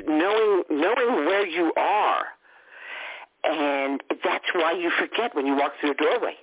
knowing 0.07 0.63
knowing 0.69 1.25
where 1.25 1.47
you 1.47 1.71
are, 1.77 2.25
and 3.43 4.01
that's 4.23 4.45
why 4.53 4.73
you 4.73 4.91
forget 4.99 5.33
when 5.35 5.45
you 5.47 5.55
walk 5.55 5.73
through 5.79 5.91
a 5.91 5.95
doorway. 5.95 6.35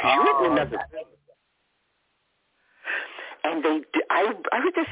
'Cause 0.00 0.12
you're 0.14 0.34
Oh, 0.36 0.44
in 0.46 0.52
another. 0.52 0.78
And 3.44 3.64
they, 3.64 3.80
I, 4.10 4.32
I 4.52 4.58
read 4.58 4.74
this 4.74 4.86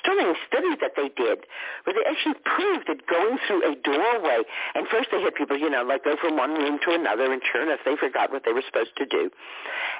stunning 0.00 0.34
study 0.46 0.76
that 0.80 0.92
they 0.96 1.08
did, 1.14 1.46
where 1.84 1.94
they 1.94 2.04
actually 2.08 2.36
proved 2.44 2.88
that 2.88 3.06
going 3.06 3.38
through 3.46 3.62
a 3.64 3.74
doorway, 3.80 4.42
and 4.74 4.86
first 4.88 5.08
they 5.10 5.20
had 5.20 5.34
people, 5.34 5.56
you 5.56 5.70
know, 5.70 5.82
like 5.82 6.04
go 6.04 6.16
from 6.20 6.36
one 6.36 6.54
room 6.54 6.78
to 6.84 6.92
another, 6.92 7.32
and 7.32 7.42
sure 7.52 7.62
enough, 7.62 7.80
they 7.84 7.96
forgot 7.96 8.30
what 8.30 8.42
they 8.44 8.52
were 8.52 8.64
supposed 8.66 8.94
to 8.96 9.06
do, 9.06 9.30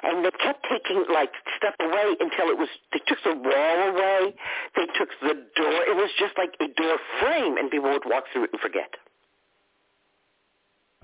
and 0.03 0.25
they 0.25 0.31
kept 0.37 0.65
taking 0.69 1.05
like 1.11 1.31
stuff 1.57 1.75
away 1.79 2.15
until 2.19 2.49
it 2.49 2.57
was 2.57 2.69
they 2.93 3.01
took 3.07 3.19
the 3.23 3.35
wall 3.35 3.77
away, 3.89 4.35
they 4.75 4.87
took 4.97 5.09
the 5.21 5.35
door, 5.55 5.79
it 5.87 5.95
was 5.95 6.09
just 6.19 6.37
like 6.37 6.53
a 6.61 6.67
door 6.73 6.97
frame, 7.19 7.57
and 7.57 7.71
people 7.71 7.89
would 7.89 8.05
walk 8.05 8.25
through 8.31 8.45
it 8.45 8.51
and 8.53 8.61
forget. 8.61 8.93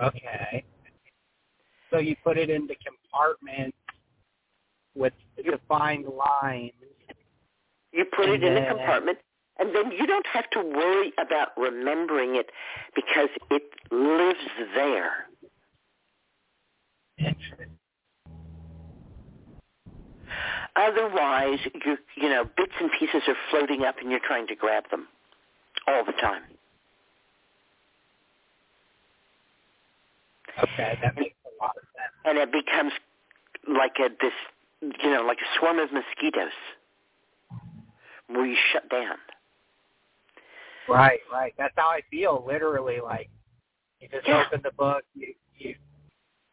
Okay. 0.02 0.64
So 1.92 2.00
you 2.00 2.16
put 2.24 2.38
it 2.38 2.50
into 2.50 2.76
compartments 2.84 3.78
with 4.96 5.14
defined 5.38 6.06
lines. 6.06 6.74
You 7.96 8.04
put 8.04 8.28
it 8.28 8.44
in 8.44 8.58
a 8.58 8.68
compartment, 8.68 9.20
and 9.58 9.74
then 9.74 9.92
you 9.98 10.06
don't 10.06 10.28
have 10.28 10.50
to 10.50 10.60
worry 10.60 11.14
about 11.18 11.50
remembering 11.58 12.36
it 12.36 12.48
because 12.94 13.30
it 13.50 13.64
lives 13.90 14.40
there. 14.76 15.28
Otherwise, 20.76 21.60
you 21.86 21.98
you 22.18 22.30
know 22.30 22.44
bits 22.58 22.74
and 22.82 22.92
pieces 23.00 23.22
are 23.30 23.38
floating 23.50 23.84
up, 23.84 23.96
and 24.02 24.12
you're 24.12 24.20
trying 24.20 24.46
to 24.48 24.56
grab 24.56 24.84
them 24.92 25.08
all 25.88 26.04
the 26.04 26.12
time. 26.12 26.42
Okay, 30.62 31.00
that 31.02 31.16
makes 31.16 31.36
a 31.46 31.64
lot 31.64 31.72
of 31.78 31.84
sense. 31.96 32.14
and 32.26 32.38
it 32.38 32.52
becomes 32.52 32.92
like 33.70 33.96
a 34.00 34.10
this 34.22 34.34
you 35.02 35.10
know 35.10 35.22
like 35.22 35.38
a 35.40 35.60
swarm 35.60 35.80
of 35.80 35.94
mosquitoes 35.94 36.52
where 38.28 38.46
you 38.46 38.58
shut 38.72 38.90
down. 38.90 39.18
Right, 40.88 41.20
right. 41.32 41.54
That's 41.58 41.74
how 41.76 41.88
I 41.88 42.02
feel. 42.12 42.44
Literally, 42.48 43.00
like 43.02 43.30
you 44.00 44.08
just 44.08 44.28
Yeah. 44.28 44.46
open 44.46 44.62
the 44.64 44.72
book, 44.72 45.04
you 45.14 45.34
you 45.58 45.76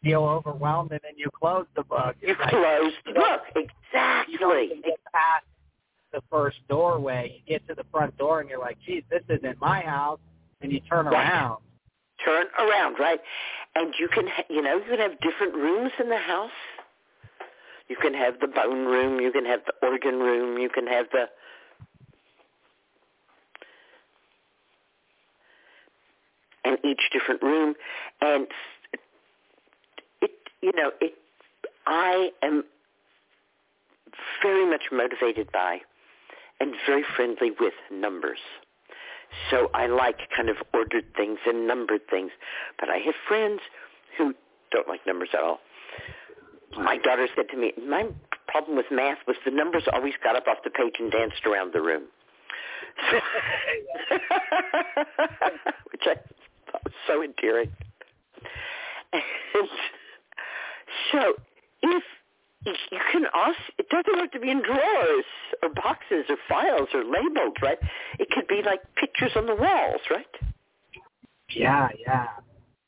feel 0.03 0.25
overwhelmed, 0.25 0.93
and 0.93 1.01
then 1.03 1.15
you 1.17 1.29
close 1.31 1.67
the 1.75 1.83
book. 1.85 2.17
You 2.21 2.31
It's 2.31 2.41
like, 2.41 2.51
close 2.51 2.93
the 3.05 3.13
book 3.13 3.43
You 3.55 3.63
don't 4.39 4.59
exactly. 4.63 4.81
get 4.83 5.01
past 5.13 5.45
the 6.13 6.23
first 6.31 6.67
doorway. 6.69 7.35
You 7.37 7.43
get 7.47 7.67
to 7.69 7.75
the 7.75 7.85
front 7.85 8.17
door, 8.17 8.41
and 8.41 8.49
you're 8.49 8.59
like, 8.59 8.79
"Geez, 8.81 9.05
this 9.11 9.23
isn't 9.29 9.61
my 9.61 9.81
house." 9.81 10.21
And 10.61 10.73
you 10.73 10.81
turn 10.81 11.07
Right. 11.07 11.15
around. 11.15 11.63
Turn 12.25 12.47
around, 12.59 12.99
right? 12.99 13.21
And 13.75 13.99
you 13.99 14.09
can 14.09 14.31
you 14.49 14.63
know 14.63 14.77
you 14.77 14.85
can 14.85 14.99
have 14.99 15.19
different 15.21 15.55
rooms 15.55 15.93
in 15.99 16.09
the 16.09 16.19
house. 16.19 16.53
You 17.89 17.97
can 17.97 18.15
have 18.15 18.39
the 18.41 18.47
bone 18.49 18.87
room. 18.87 19.21
You 19.21 19.33
can 19.33 19.45
have 19.45 19.65
the 19.65 19.75
organ 19.87 20.21
room. 20.21 20.59
You 20.59 20.69
can 20.69 20.87
have 20.87 21.11
the 21.11 21.29
and 26.65 26.79
each 26.85 27.01
different 27.13 27.43
room. 27.43 27.75
And 28.21 28.47
it, 30.21 30.31
you 30.61 30.73
know, 30.75 30.91
it. 31.01 31.15
I 31.87 32.31
am 32.43 32.65
very 34.43 34.69
much 34.69 34.83
motivated 34.93 35.51
by 35.53 35.81
and 36.61 36.75
very 36.87 37.05
friendly 37.17 37.51
with 37.59 37.75
numbers. 37.91 38.39
So 39.51 39.71
I 39.75 39.87
like 39.87 40.19
kind 40.35 40.49
of 40.49 40.57
ordered 40.73 41.07
things 41.17 41.39
and 41.47 41.67
numbered 41.67 42.03
things. 42.09 42.31
But 42.79 42.89
I 42.89 42.99
have 42.99 43.15
friends 43.27 43.61
who 44.17 44.35
don't 44.71 44.87
like 44.89 45.07
numbers 45.07 45.31
at 45.35 45.41
all. 45.41 45.61
My 46.77 46.99
daughter 46.99 47.27
said 47.35 47.49
to 47.51 47.57
me, 47.57 47.73
my 47.87 48.07
problem 48.47 48.77
with 48.77 48.87
math 48.91 49.19
was 49.27 49.37
the 49.45 49.51
numbers 49.51 49.85
always 49.93 50.15
got 50.23 50.37
up 50.37 50.47
off 50.47 50.59
the 50.65 50.71
page 50.71 50.95
and 50.99 51.11
danced 51.11 51.45
around 51.47 51.73
the 51.73 51.81
room. 51.81 52.05
Which 55.91 56.03
I 56.07 56.17
was 56.85 56.93
so 57.07 57.23
endearing. 57.23 57.73
And 59.13 59.69
so 61.13 61.35
if 61.83 62.03
you 62.91 62.99
can 63.11 63.25
also, 63.35 63.59
it 63.79 63.89
doesn't 63.89 64.19
have 64.19 64.31
to 64.33 64.41
be 64.41 64.51
in 64.51 64.63
drawers 64.63 65.25
or 65.63 65.69
boxes 65.71 66.27
or 66.29 66.37
files 66.49 66.89
or 66.95 67.05
labeled, 67.05 67.59
right? 67.61 67.79
It 68.19 68.31
could 68.31 68.47
be 68.47 68.63
like 68.65 68.81
pictures 68.95 69.33
on 69.37 69.47
the 69.47 69.55
walls, 69.55 70.01
right? 70.11 70.27
Yeah, 71.51 71.89
yeah. 71.99 72.29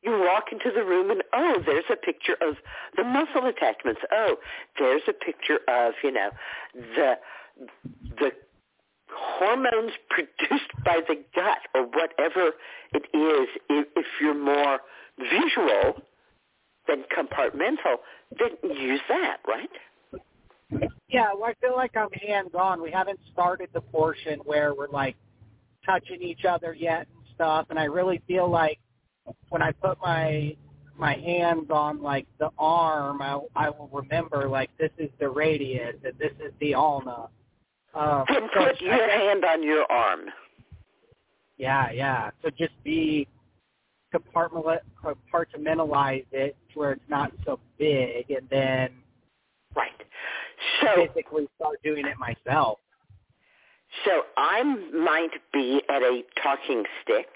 You 0.03 0.13
walk 0.21 0.53
into 0.53 0.71
the 0.75 0.85
room 0.85 1.11
and 1.11 1.23
oh, 1.33 1.63
there's 1.65 1.85
a 1.91 1.97
picture 1.97 2.37
of 2.41 2.57
the 2.97 3.05
muscle 3.05 3.47
attachments. 3.47 4.03
Oh, 4.13 4.37
there's 4.79 5.03
a 5.09 5.13
picture 5.13 5.61
of 5.67 5.95
you 6.03 6.13
know 6.13 6.31
the 6.97 7.15
the 8.19 8.31
hormones 9.17 9.93
produced 10.11 10.71
by 10.85 11.01
the 11.07 11.17
gut 11.35 11.59
or 11.75 11.87
whatever 11.87 12.53
it 12.93 13.05
is. 13.15 13.49
If, 13.69 13.89
if 13.97 14.07
you're 14.21 14.35
more 14.35 14.81
visual 15.19 16.03
than 16.87 17.05
compartmental, 17.17 17.97
then 18.39 18.51
use 18.77 19.01
that, 19.09 19.39
right? 19.47 19.71
Yeah, 21.09 21.33
well, 21.35 21.45
I 21.45 21.55
feel 21.61 21.77
like 21.77 21.97
I'm 21.97 22.11
hands-on. 22.11 22.83
We 22.83 22.91
haven't 22.91 23.21
started 23.33 23.69
the 23.73 23.81
portion 23.81 24.41
where 24.41 24.75
we're 24.75 24.89
like 24.89 25.17
touching 25.87 26.23
each 26.23 26.45
other 26.45 26.75
yet 26.75 27.07
and 27.15 27.25
stuff, 27.35 27.67
and 27.71 27.79
I 27.79 27.85
really 27.85 28.21
feel 28.27 28.51
like 28.51 28.79
when 29.51 29.63
I 29.63 29.73
put 29.73 29.99
my 30.01 30.57
my 30.97 31.15
hands 31.15 31.71
on 31.71 32.03
like 32.03 32.27
the 32.39 32.51
arm, 32.59 33.21
I 33.21 33.39
I 33.55 33.71
will 33.71 33.89
remember 33.93 34.49
like 34.49 34.71
this 34.79 34.91
is 34.99 35.11
the 35.19 35.29
radius 35.29 35.97
and 36.05 36.19
this 36.19 36.33
is 36.45 36.53
the 36.61 36.75
ulna. 36.75 37.29
Um, 37.95 38.25
so 38.29 38.67
put 38.67 38.81
your 38.81 39.09
hand 39.09 39.45
on 39.45 39.63
your 39.63 39.91
arm. 39.91 40.27
Yeah, 41.57 41.91
yeah. 41.93 42.31
So 42.43 42.51
just 42.51 42.73
be 42.83 43.29
compartmentalize, 44.15 44.81
it 46.33 46.57
to 46.73 46.79
where 46.79 46.93
it's 46.93 47.03
not 47.09 47.33
so 47.45 47.59
big, 47.79 48.31
and 48.31 48.49
then 48.51 48.91
Right. 49.75 49.91
So 50.81 51.07
physically 51.07 51.49
start 51.57 51.83
doing 51.83 52.07
it 52.07 52.17
myself. 52.19 52.79
So 54.05 54.23
I 54.37 54.63
might 54.63 55.31
be 55.53 55.81
at 55.89 56.03
a 56.03 56.23
talking 56.43 56.85
stick, 57.03 57.27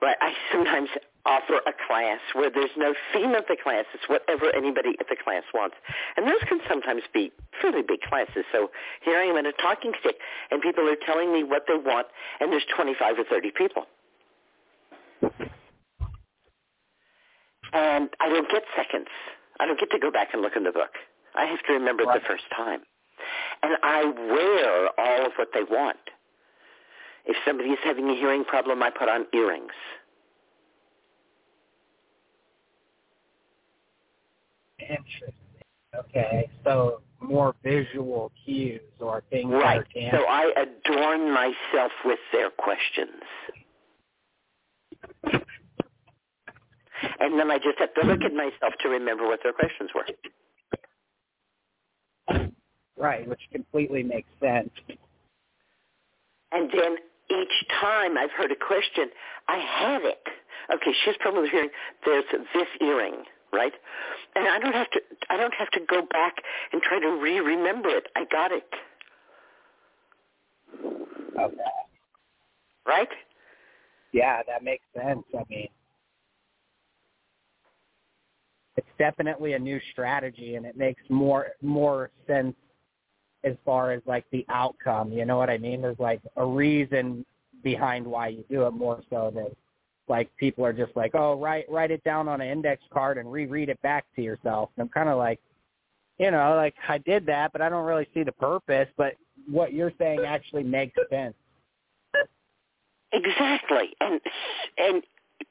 but 0.00 0.16
I 0.20 0.32
sometimes 0.52 0.88
offer 1.24 1.60
a 1.66 1.72
class 1.86 2.18
where 2.32 2.50
there's 2.50 2.74
no 2.76 2.94
theme 3.12 3.34
of 3.34 3.44
the 3.48 3.56
class. 3.62 3.84
It's 3.94 4.08
whatever 4.08 4.54
anybody 4.54 4.96
at 4.98 5.06
the 5.08 5.16
class 5.16 5.44
wants. 5.54 5.76
And 6.16 6.26
those 6.26 6.42
can 6.48 6.60
sometimes 6.68 7.02
be 7.14 7.32
fairly 7.60 7.82
big 7.82 8.00
classes. 8.02 8.44
So 8.50 8.70
here 9.04 9.18
I 9.18 9.24
am 9.24 9.36
at 9.36 9.46
a 9.46 9.52
talking 9.52 9.92
stick, 10.00 10.16
and 10.50 10.60
people 10.60 10.88
are 10.88 10.96
telling 11.06 11.32
me 11.32 11.44
what 11.44 11.64
they 11.68 11.76
want, 11.76 12.08
and 12.40 12.52
there's 12.52 12.66
25 12.74 13.18
or 13.20 13.24
30 13.24 13.50
people. 13.56 13.86
And 17.72 18.10
I 18.20 18.28
don't 18.28 18.50
get 18.50 18.64
seconds. 18.76 19.08
I 19.60 19.66
don't 19.66 19.78
get 19.78 19.90
to 19.92 19.98
go 19.98 20.10
back 20.10 20.28
and 20.32 20.42
look 20.42 20.56
in 20.56 20.64
the 20.64 20.72
book. 20.72 20.90
I 21.34 21.46
have 21.46 21.62
to 21.66 21.72
remember 21.72 22.02
it 22.02 22.06
Right. 22.06 22.20
the 22.20 22.26
first 22.26 22.44
time. 22.50 22.82
And 23.62 23.76
I 23.82 24.04
wear 24.04 24.88
all 24.98 25.26
of 25.26 25.32
what 25.38 25.52
they 25.54 25.62
want. 25.62 25.98
If 27.24 27.36
somebody 27.44 27.70
is 27.70 27.78
having 27.84 28.10
a 28.10 28.14
hearing 28.14 28.44
problem, 28.44 28.82
I 28.82 28.90
put 28.90 29.08
on 29.08 29.26
earrings. 29.32 29.72
Interesting. 34.88 35.34
Okay, 35.98 36.50
so 36.64 37.02
more 37.20 37.54
visual 37.62 38.32
cues 38.44 38.80
or 38.98 39.22
things 39.30 39.52
Right. 39.52 39.86
So 39.94 40.24
I 40.28 40.52
adorn 40.56 41.32
myself 41.32 41.92
with 42.04 42.18
their 42.32 42.50
questions. 42.50 43.22
And 47.20 47.38
then 47.38 47.50
I 47.50 47.58
just 47.58 47.78
have 47.78 47.92
to 47.94 48.02
look 48.06 48.22
at 48.22 48.32
myself 48.32 48.74
to 48.80 48.88
remember 48.88 49.26
what 49.26 49.40
their 49.42 49.52
questions 49.52 49.90
were. 49.94 50.06
Right, 52.96 53.28
which 53.28 53.40
completely 53.52 54.02
makes 54.02 54.28
sense. 54.40 54.70
And 56.52 56.70
then 56.70 56.96
each 57.30 57.66
time 57.80 58.16
I've 58.18 58.30
heard 58.30 58.52
a 58.52 58.56
question, 58.56 59.08
I 59.48 59.58
have 59.58 60.02
it. 60.04 60.22
Okay, 60.72 60.92
she's 61.04 61.16
probably 61.20 61.48
hearing. 61.48 61.70
There's 62.04 62.24
this 62.32 62.68
earring, 62.80 63.24
right? 63.52 63.72
And 64.34 64.48
I 64.48 64.58
don't 64.58 64.74
have 64.74 64.90
to. 64.90 65.00
I 65.30 65.36
don't 65.36 65.54
have 65.54 65.70
to 65.70 65.80
go 65.88 66.02
back 66.10 66.34
and 66.72 66.82
try 66.82 66.98
to 66.98 67.08
re-remember 67.20 67.88
it. 67.90 68.06
I 68.16 68.24
got 68.30 68.52
it, 68.52 68.64
Okay. 71.38 71.56
right? 72.86 73.08
Yeah, 74.12 74.42
that 74.46 74.62
makes 74.62 74.84
sense. 74.94 75.24
I 75.34 75.42
mean, 75.48 75.68
it's 78.76 78.86
definitely 78.98 79.54
a 79.54 79.58
new 79.58 79.80
strategy, 79.92 80.56
and 80.56 80.66
it 80.66 80.76
makes 80.76 81.02
more 81.08 81.48
more 81.62 82.10
sense 82.26 82.54
as 83.44 83.54
far 83.64 83.92
as 83.92 84.02
like 84.06 84.24
the 84.30 84.44
outcome. 84.48 85.12
You 85.12 85.24
know 85.24 85.36
what 85.36 85.50
I 85.50 85.58
mean? 85.58 85.82
There's 85.82 85.98
like 85.98 86.20
a 86.36 86.44
reason 86.44 87.24
behind 87.62 88.06
why 88.06 88.28
you 88.28 88.44
do 88.50 88.66
it 88.66 88.72
more 88.72 89.02
so 89.10 89.30
than 89.34 89.46
like 90.08 90.30
people 90.36 90.64
are 90.64 90.72
just 90.72 90.94
like, 90.96 91.14
oh, 91.14 91.38
write 91.38 91.66
write 91.70 91.90
it 91.90 92.02
down 92.04 92.28
on 92.28 92.40
an 92.40 92.48
index 92.48 92.82
card 92.92 93.18
and 93.18 93.30
reread 93.30 93.68
it 93.68 93.80
back 93.82 94.04
to 94.16 94.22
yourself. 94.22 94.70
And 94.76 94.82
I'm 94.82 94.88
kind 94.88 95.08
of 95.08 95.18
like, 95.18 95.40
you 96.18 96.30
know, 96.30 96.54
like 96.56 96.74
I 96.88 96.98
did 96.98 97.26
that, 97.26 97.52
but 97.52 97.60
I 97.60 97.68
don't 97.68 97.84
really 97.84 98.08
see 98.14 98.22
the 98.22 98.32
purpose. 98.32 98.88
But 98.96 99.14
what 99.50 99.72
you're 99.72 99.92
saying 99.98 100.20
actually 100.26 100.64
makes 100.64 100.96
sense. 101.10 101.34
Exactly, 103.12 103.94
and 104.00 104.20
and 104.78 105.02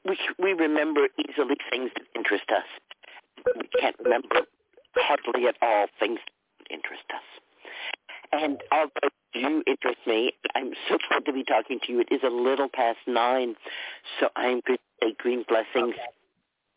we 0.04 0.18
we 0.38 0.52
remember 0.52 1.08
easily 1.18 1.56
things 1.70 1.90
that 1.94 2.04
interest 2.16 2.44
us. 2.50 2.64
We 3.56 3.68
can't 3.80 3.96
remember 4.02 4.40
hardly 4.96 5.46
at 5.46 5.56
all 5.62 5.86
things 6.00 6.18
that 6.58 6.74
interest 6.74 7.04
us. 7.14 7.22
And 8.32 8.62
although 8.72 9.10
you 9.34 9.62
interest 9.66 9.98
me, 10.06 10.32
I'm 10.54 10.72
so 10.88 10.98
glad 11.08 11.24
to 11.26 11.32
be 11.32 11.44
talking 11.44 11.78
to 11.86 11.92
you. 11.92 12.00
It 12.00 12.08
is 12.10 12.20
a 12.24 12.30
little 12.30 12.68
past 12.72 12.98
nine, 13.06 13.54
so 14.18 14.28
I'm 14.36 14.60
going 14.66 14.78
to 14.78 14.78
say 15.02 15.14
green 15.18 15.44
blessings. 15.48 15.94
Okay. 15.94 16.02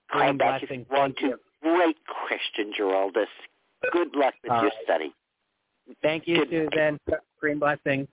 Green 0.09 0.37
back 0.37 0.61
blessings. 0.61 0.85
you 0.89 0.97
Thank 0.97 1.17
to. 1.17 1.35
Great 1.61 1.97
question, 2.27 2.73
Geraldus. 2.77 3.27
Good 3.91 4.15
luck 4.15 4.33
with 4.43 4.51
All 4.51 4.61
your 4.63 4.71
study. 4.83 5.13
Thank 6.01 6.27
you, 6.27 6.45
Good 6.45 6.71
Susun. 6.71 6.99
Green 7.39 7.59
blessings. 7.59 8.07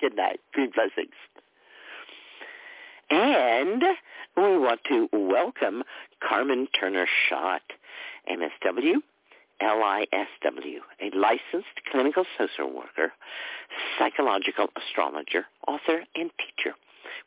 Good 0.00 0.16
night. 0.16 0.40
Green 0.52 0.70
blessings. 0.74 1.14
And 3.10 3.82
we 4.36 4.58
want 4.58 4.80
to 4.88 5.08
welcome 5.12 5.82
Carmen 6.26 6.66
Turner 6.78 7.06
Schott, 7.28 7.62
MSW, 8.28 8.96
LISW, 9.62 10.80
a 11.00 11.16
licensed 11.16 11.80
clinical 11.90 12.24
social 12.38 12.72
worker, 12.72 13.12
psychological 13.98 14.68
astrologer, 14.76 15.46
author, 15.66 16.04
and 16.14 16.30
teacher 16.38 16.74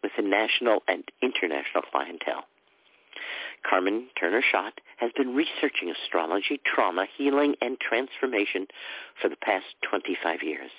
with 0.04 0.12
a 0.18 0.22
national 0.22 0.84
and 0.88 1.04
international 1.22 1.84
clientele. 1.92 2.46
Carmen 3.68 4.08
Turner 4.20 4.42
Schott 4.42 4.80
has 4.98 5.12
been 5.18 5.36
researching 5.36 5.90
astrology, 5.90 6.62
trauma, 6.66 7.06
healing, 7.18 7.56
and 7.62 7.80
transformation 7.80 8.68
for 9.22 9.30
the 9.30 9.36
past 9.36 9.66
25 9.90 10.44
years. 10.44 10.72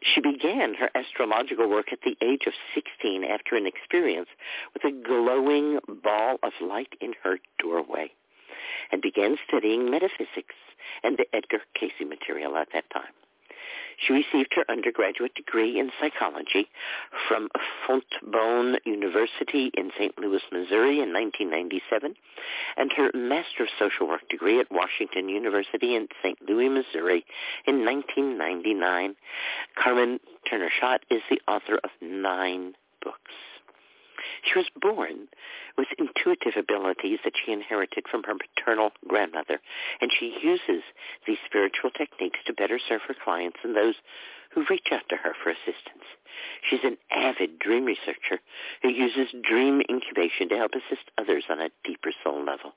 She 0.00 0.20
began 0.20 0.74
her 0.74 0.90
astrological 0.94 1.68
work 1.68 1.92
at 1.92 2.00
the 2.02 2.16
age 2.22 2.46
of 2.46 2.54
16 2.74 3.24
after 3.24 3.56
an 3.56 3.66
experience 3.66 4.28
with 4.72 4.84
a 4.84 4.92
glowing 4.92 5.80
ball 6.02 6.38
of 6.42 6.52
light 6.60 6.94
in 7.00 7.14
her 7.24 7.38
doorway 7.58 8.12
and 8.92 9.02
began 9.02 9.36
studying 9.46 9.90
metaphysics 9.90 10.54
and 11.02 11.16
the 11.16 11.26
Edgar 11.32 11.60
Cayce 11.74 11.92
material 12.06 12.56
at 12.56 12.68
that 12.72 12.88
time. 12.90 13.12
She 13.98 14.12
received 14.12 14.54
her 14.54 14.64
undergraduate 14.68 15.34
degree 15.34 15.78
in 15.78 15.90
psychology 16.00 16.68
from 17.26 17.48
Fontbonne 17.86 18.78
University 18.84 19.72
in 19.74 19.90
St. 19.98 20.16
Louis, 20.18 20.42
Missouri 20.52 21.00
in 21.00 21.12
1997 21.12 22.14
and 22.76 22.92
her 22.92 23.10
Master 23.12 23.64
of 23.64 23.68
Social 23.76 24.06
Work 24.06 24.28
degree 24.28 24.60
at 24.60 24.70
Washington 24.70 25.28
University 25.28 25.96
in 25.96 26.06
St. 26.22 26.38
Louis, 26.48 26.68
Missouri 26.68 27.24
in 27.66 27.84
1999. 27.84 29.16
Carmen 29.74 30.20
Turner 30.48 30.70
Schott 30.78 31.04
is 31.10 31.22
the 31.28 31.40
author 31.48 31.80
of 31.82 31.90
nine 32.00 32.74
books. 33.02 33.32
She 34.42 34.58
was 34.58 34.68
born 34.80 35.28
with 35.76 35.88
intuitive 35.98 36.56
abilities 36.56 37.20
that 37.24 37.34
she 37.36 37.52
inherited 37.52 38.06
from 38.10 38.24
her 38.24 38.34
maternal 38.34 38.92
grandmother, 39.06 39.60
and 40.00 40.10
she 40.12 40.38
uses 40.42 40.82
these 41.26 41.38
spiritual 41.46 41.90
techniques 41.90 42.40
to 42.46 42.52
better 42.52 42.78
serve 42.78 43.02
her 43.02 43.14
clients 43.14 43.58
and 43.62 43.76
those 43.76 43.96
who 44.50 44.64
reach 44.70 44.88
out 44.92 45.08
to 45.08 45.16
her 45.16 45.34
for 45.42 45.50
assistance. 45.50 46.04
She's 46.68 46.84
an 46.84 46.96
avid 47.10 47.58
dream 47.58 47.84
researcher 47.84 48.40
who 48.82 48.88
uses 48.88 49.34
dream 49.42 49.82
incubation 49.88 50.48
to 50.48 50.56
help 50.56 50.72
assist 50.74 51.10
others 51.18 51.44
on 51.50 51.60
a 51.60 51.70
deeper 51.84 52.12
soul 52.24 52.44
level. 52.44 52.74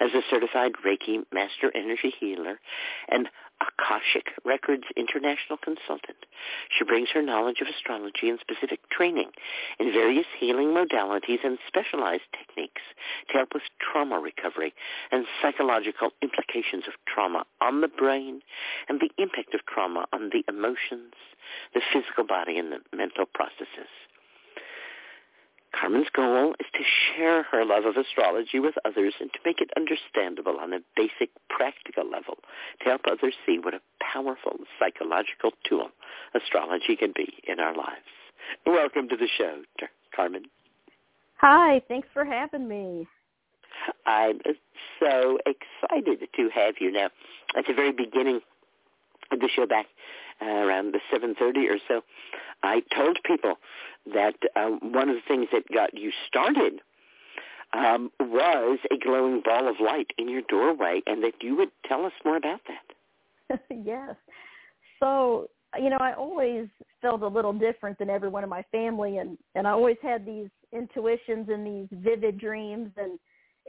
As 0.00 0.10
a 0.14 0.22
certified 0.28 0.72
Reiki 0.84 1.24
Master 1.32 1.70
Energy 1.74 2.12
Healer 2.18 2.60
and 3.08 3.28
Akashic 3.60 4.32
Records 4.44 4.84
International 4.96 5.56
Consultant, 5.56 6.26
she 6.68 6.84
brings 6.84 7.10
her 7.10 7.22
knowledge 7.22 7.60
of 7.60 7.68
astrology 7.68 8.28
and 8.28 8.38
specific 8.40 8.88
training 8.90 9.30
in 9.78 9.92
various 9.92 10.26
healing 10.38 10.68
modalities 10.68 11.44
and 11.44 11.58
specialized 11.66 12.28
techniques 12.36 12.82
to 13.28 13.38
help 13.38 13.54
with 13.54 13.62
trauma 13.80 14.18
recovery 14.18 14.74
and 15.12 15.26
psychological 15.40 16.10
implications 16.20 16.84
of 16.86 16.94
trauma 17.06 17.44
on 17.60 17.80
the 17.80 17.88
brain 17.88 18.42
and 18.88 19.00
the 19.00 19.10
impact 19.22 19.54
of 19.54 19.64
trauma 19.66 20.06
on 20.12 20.30
the 20.30 20.44
emotions, 20.48 21.14
the 21.74 21.80
physical 21.92 22.24
body, 22.24 22.58
and 22.58 22.72
the 22.72 22.80
mental 22.96 23.24
processes. 23.24 23.88
Carmen's 25.78 26.08
goal 26.14 26.54
is 26.60 26.66
to 26.72 26.80
share 26.84 27.42
her 27.44 27.64
love 27.64 27.84
of 27.84 27.96
astrology 27.96 28.60
with 28.60 28.74
others 28.84 29.14
and 29.20 29.32
to 29.32 29.38
make 29.44 29.60
it 29.60 29.70
understandable 29.76 30.58
on 30.60 30.72
a 30.72 30.78
basic 30.96 31.30
practical 31.50 32.08
level 32.08 32.38
to 32.80 32.84
help 32.84 33.02
others 33.10 33.34
see 33.44 33.58
what 33.58 33.74
a 33.74 33.80
powerful 34.00 34.56
psychological 34.78 35.50
tool 35.68 35.88
astrology 36.34 36.96
can 36.96 37.12
be 37.14 37.34
in 37.48 37.58
our 37.58 37.74
lives. 37.74 38.06
Welcome 38.66 39.08
to 39.08 39.16
the 39.16 39.28
show, 39.36 39.62
Carmen. 40.14 40.44
Hi, 41.38 41.82
thanks 41.88 42.08
for 42.12 42.24
having 42.24 42.68
me. 42.68 43.06
I'm 44.06 44.40
so 45.00 45.38
excited 45.46 46.28
to 46.36 46.48
have 46.54 46.74
you 46.80 46.92
now. 46.92 47.08
At 47.56 47.66
the 47.66 47.74
very 47.74 47.92
beginning 47.92 48.40
of 49.32 49.40
the 49.40 49.48
show 49.54 49.66
back 49.66 49.86
uh, 50.40 50.46
around 50.46 50.94
the 50.94 51.00
7.30 51.12 51.68
or 51.68 51.78
so, 51.88 52.02
I 52.62 52.82
told 52.96 53.18
people 53.24 53.54
that 54.12 54.34
uh, 54.56 54.70
one 54.82 55.08
of 55.08 55.16
the 55.16 55.22
things 55.26 55.48
that 55.52 55.62
got 55.72 55.94
you 55.94 56.10
started 56.28 56.80
um, 57.72 58.10
was 58.20 58.78
a 58.90 58.96
glowing 58.96 59.42
ball 59.44 59.68
of 59.68 59.76
light 59.80 60.10
in 60.18 60.28
your 60.28 60.42
doorway, 60.42 61.02
and 61.06 61.22
that 61.24 61.34
you 61.40 61.56
would 61.56 61.70
tell 61.86 62.04
us 62.04 62.12
more 62.24 62.36
about 62.36 62.60
that. 62.68 63.60
yes. 63.84 64.14
So, 65.00 65.48
you 65.78 65.90
know, 65.90 65.98
I 65.98 66.14
always 66.14 66.68
felt 67.02 67.22
a 67.22 67.28
little 67.28 67.52
different 67.52 67.98
than 67.98 68.10
everyone 68.10 68.44
in 68.44 68.50
my 68.50 68.64
family, 68.70 69.18
and 69.18 69.36
and 69.54 69.66
I 69.66 69.70
always 69.70 69.96
had 70.02 70.24
these 70.24 70.48
intuitions 70.72 71.48
and 71.48 71.66
these 71.66 71.88
vivid 71.92 72.38
dreams 72.38 72.90
and 72.96 73.18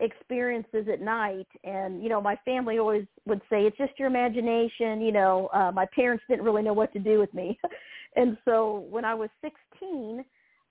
experiences 0.02 0.88
at 0.91 0.99
night 0.99 1.48
and 1.64 2.03
you 2.03 2.10
know 2.10 2.20
my 2.20 2.36
family 2.44 2.80
always 2.80 3.06
would 3.26 3.40
say 3.49 3.62
it's 3.62 3.78
just 3.78 3.94
your 3.98 4.10
imagination 4.10 4.99
you 4.99 5.12
know 5.14 5.49
uh 5.53 5.72
my 5.72 5.86
parents 5.95 6.22
didn't 6.30 6.44
really 6.44 6.62
know 6.62 6.74
what 6.74 6.91
to 6.91 6.99
do 6.99 7.18
with 7.18 7.34
me 7.34 7.57
and 8.16 8.38
so 8.46 8.86
when 8.90 9.06
i 9.06 9.14
was 9.14 9.30
16 9.42 10.24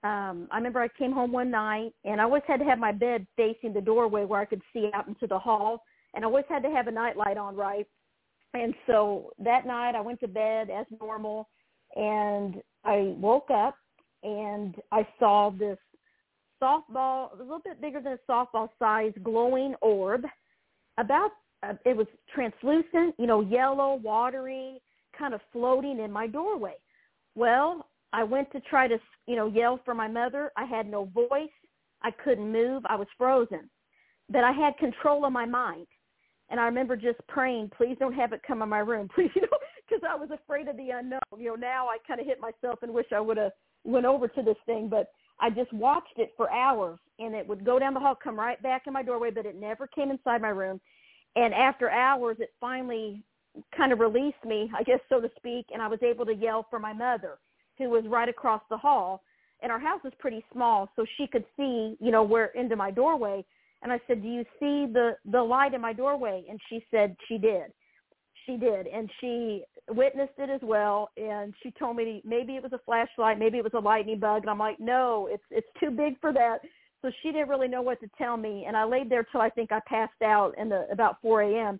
um 0.03 0.49
i 0.51 0.57
remember 0.57 0.81
i 0.81 0.89
came 0.99 1.13
home 1.13 1.33
one 1.33 1.51
night 1.51 1.93
and 2.05 2.21
i 2.21 2.25
always 2.25 2.43
had 2.47 2.59
to 2.59 2.65
have 2.65 2.79
my 2.79 2.93
bed 2.93 3.27
facing 3.37 3.73
the 3.73 3.81
doorway 3.81 4.25
where 4.25 4.41
i 4.41 4.45
could 4.45 4.63
see 4.73 4.91
out 4.95 5.09
into 5.09 5.27
the 5.27 5.39
hall 5.39 5.83
and 6.15 6.25
i 6.25 6.27
always 6.27 6.45
had 6.49 6.63
to 6.63 6.71
have 6.71 6.87
a 6.87 6.93
night 6.93 7.17
light 7.17 7.37
on 7.37 7.57
right 7.57 7.87
and 8.55 8.75
so 8.87 9.31
that 9.39 9.67
night 9.67 9.95
i 9.95 10.01
went 10.01 10.21
to 10.21 10.29
bed 10.29 10.69
as 10.71 10.87
normal 11.01 11.49
and 11.97 12.63
i 12.85 13.15
woke 13.19 13.51
up 13.51 13.77
and 14.23 14.77
i 14.93 15.07
saw 15.19 15.51
this 15.51 15.79
softball, 16.65 17.35
a 17.35 17.43
little 17.43 17.61
bit 17.65 17.81
bigger 17.81 18.01
than 18.01 18.15
a 18.15 18.31
softball 18.31 18.69
size 18.79 19.13
glowing 19.23 19.75
orb. 19.81 20.25
About 20.99 21.31
uh, 21.63 21.75
it 21.85 21.97
was 21.97 22.07
translucent, 22.33 23.15
you 23.19 23.27
know, 23.27 23.41
yellow, 23.41 24.01
watery, 24.03 24.81
kind 25.19 25.35
of 25.35 25.41
floating 25.53 25.99
in 26.01 26.11
my 26.11 26.27
doorway. 26.27 26.75
Well, 27.35 27.89
I 28.13 28.25
went 28.25 28.51
to 28.53 28.61
try 28.61 28.87
to, 28.89 28.99
you 29.27 29.37
know, 29.37 29.47
yell 29.47 29.81
for 29.85 29.95
my 29.95 30.09
mother. 30.09 30.53
I 30.57 30.65
had 30.65 30.89
no 30.89 31.07
voice. 31.07 31.49
I 32.03 32.11
couldn't 32.11 32.51
move. 32.51 32.83
I 32.87 32.97
was 32.97 33.09
frozen. 33.19 33.69
But 34.29 34.45
I 34.45 34.53
had 34.53 34.77
control 34.79 35.25
of 35.25 35.33
my 35.33 35.47
mind. 35.47 35.87
And 36.51 36.61
I 36.61 36.65
remember 36.65 36.97
just 36.97 37.19
praying, 37.27 37.71
please 37.77 37.97
don't 37.99 38.13
have 38.13 38.33
it 38.33 38.43
come 38.47 38.63
in 38.63 38.69
my 38.69 38.79
room, 38.79 39.09
please, 39.15 39.31
you 39.35 39.43
know, 39.43 39.59
because 39.89 40.03
I 40.09 40.15
was 40.15 40.31
afraid 40.31 40.69
of 40.69 40.77
the 40.77 40.91
unknown. 40.91 41.21
You 41.37 41.49
know, 41.49 41.55
now 41.55 41.89
I 41.89 41.97
kind 42.07 42.21
of 42.21 42.27
hit 42.27 42.39
myself 42.41 42.81
and 42.83 42.93
wish 42.93 43.07
I 43.15 43.21
would 43.21 43.39
have 43.39 43.53
went 43.85 44.07
over 44.07 44.29
to 44.29 44.43
this 44.43 44.57
thing, 44.67 44.89
but 44.89 45.09
I 45.41 45.51
just 45.51 45.73
watched 45.73 46.19
it 46.19 46.33
for 46.37 46.53
hours 46.53 46.99
and 47.19 47.35
it 47.35 47.47
would 47.47 47.65
go 47.65 47.79
down 47.79 47.95
the 47.95 48.01
hall, 48.01 48.15
come 48.15 48.39
right 48.39 48.63
back 48.63 48.83
in 48.87 48.93
my 48.93 49.03
doorway, 49.03 49.31
but 49.31 49.47
it 49.47 49.57
never 49.57 49.87
came 49.87 50.11
inside 50.11 50.41
my 50.41 50.49
room. 50.49 50.81
And 51.37 51.53
after 51.53 51.91
hours, 51.91 52.37
it 52.39 52.51
finally 52.61 53.25
kind 53.77 53.93
of 53.93 54.01
released 54.01 54.45
me, 54.45 54.71
I 54.77 54.83
guess, 54.83 55.01
so 55.09 55.21
to 55.21 55.31
speak, 55.37 55.67
and 55.73 55.83
I 55.83 55.89
was 55.89 56.01
able 56.03 56.27
to 56.27 56.35
yell 56.35 56.67
for 56.71 56.79
my 56.79 56.93
mother, 56.93 57.39
who 57.79 57.91
was 57.91 58.05
right 58.07 58.29
across 58.29 58.63
the 58.71 58.77
hall. 58.77 59.23
And 59.63 59.71
our 59.71 59.81
house 59.81 60.01
is 60.05 60.13
pretty 60.19 60.45
small, 60.53 60.91
so 60.97 61.05
she 61.17 61.27
could 61.27 61.45
see, 61.57 61.97
you 62.01 62.11
know, 62.11 62.23
where 62.23 62.47
into 62.47 62.77
my 62.77 62.91
doorway. 62.91 63.45
And 63.83 63.93
I 63.93 64.01
said, 64.07 64.23
"Do 64.23 64.29
you 64.29 64.45
see 64.59 64.87
the 64.87 65.17
the 65.25 65.43
light 65.43 65.75
in 65.75 65.81
my 65.81 65.93
doorway?" 65.93 66.45
And 66.49 66.61
she 66.69 66.85
said 66.91 67.17
she 67.29 67.39
did. 67.39 67.73
She 68.47 68.57
did, 68.57 68.87
and 68.87 69.11
she 69.21 69.65
witnessed 69.89 70.33
it 70.39 70.49
as 70.49 70.61
well 70.63 71.11
and 71.17 71.53
she 71.63 71.71
told 71.73 71.97
me 71.97 72.23
maybe 72.25 72.57
it 72.57 72.63
was 72.63 72.73
a 72.73 72.81
flashlight 72.87 73.39
maybe 73.39 73.59
it 73.59 73.65
was 73.65 73.75
a 73.75 73.79
lightning 73.79 74.19
bug 74.19 74.43
and 74.43 74.51
i'm 74.51 74.59
like 74.59 74.81
no 74.81 75.29
it's 75.31 75.43
it's 75.51 75.67
too 75.79 75.91
big 75.91 76.19
for 76.21 76.33
that 76.33 76.59
so 77.03 77.11
she 77.23 77.31
didn't 77.31 77.51
really 77.51 77.69
know 77.69 77.83
what 77.83 78.01
to 78.01 78.09
tell 78.17 78.37
me 78.37 78.65
and 78.67 78.77
i 78.77 78.85
laid 78.85 79.11
there 79.11 79.27
till 79.31 79.43
i 79.43 79.51
think 79.51 79.71
i 79.73 79.81
passed 79.87 80.23
out 80.23 80.55
in 80.57 80.71
the 80.71 80.87
about 80.91 81.21
four 81.21 81.43
am 81.43 81.79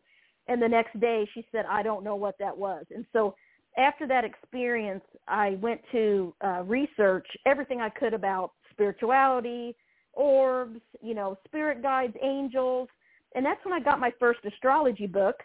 and 0.49 0.61
the 0.61 0.69
next 0.69 0.99
day 1.01 1.29
she 1.35 1.47
said 1.53 1.65
i 1.69 1.83
don't 1.83 2.05
know 2.05 2.17
what 2.17 2.37
that 2.39 2.57
was 2.57 2.85
and 2.95 3.05
so 3.13 3.35
after 3.77 4.07
that 4.07 4.25
experience 4.25 5.05
i 5.29 5.57
went 5.61 5.81
to 5.93 6.35
uh 6.45 6.63
research 6.65 7.27
everything 7.47 7.81
i 7.81 7.89
could 7.89 8.15
about 8.15 8.53
spirituality 8.71 9.75
orbs 10.13 10.81
you 11.03 11.15
know 11.15 11.37
spirit 11.47 11.83
guides 11.83 12.15
angels 12.23 12.89
and 13.35 13.45
that's 13.45 13.65
when 13.65 13.75
i 13.75 13.81
got 13.81 13.99
my 13.99 14.13
first 14.19 14.41
astrology 14.45 15.07
book 15.07 15.37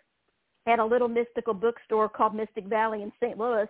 at 0.68 0.80
a 0.80 0.86
little 0.86 1.08
mystical 1.08 1.54
bookstore 1.54 2.10
called 2.10 2.36
Mystic 2.36 2.66
Valley 2.66 3.02
in 3.02 3.12
St. 3.22 3.38
Louis. 3.38 3.68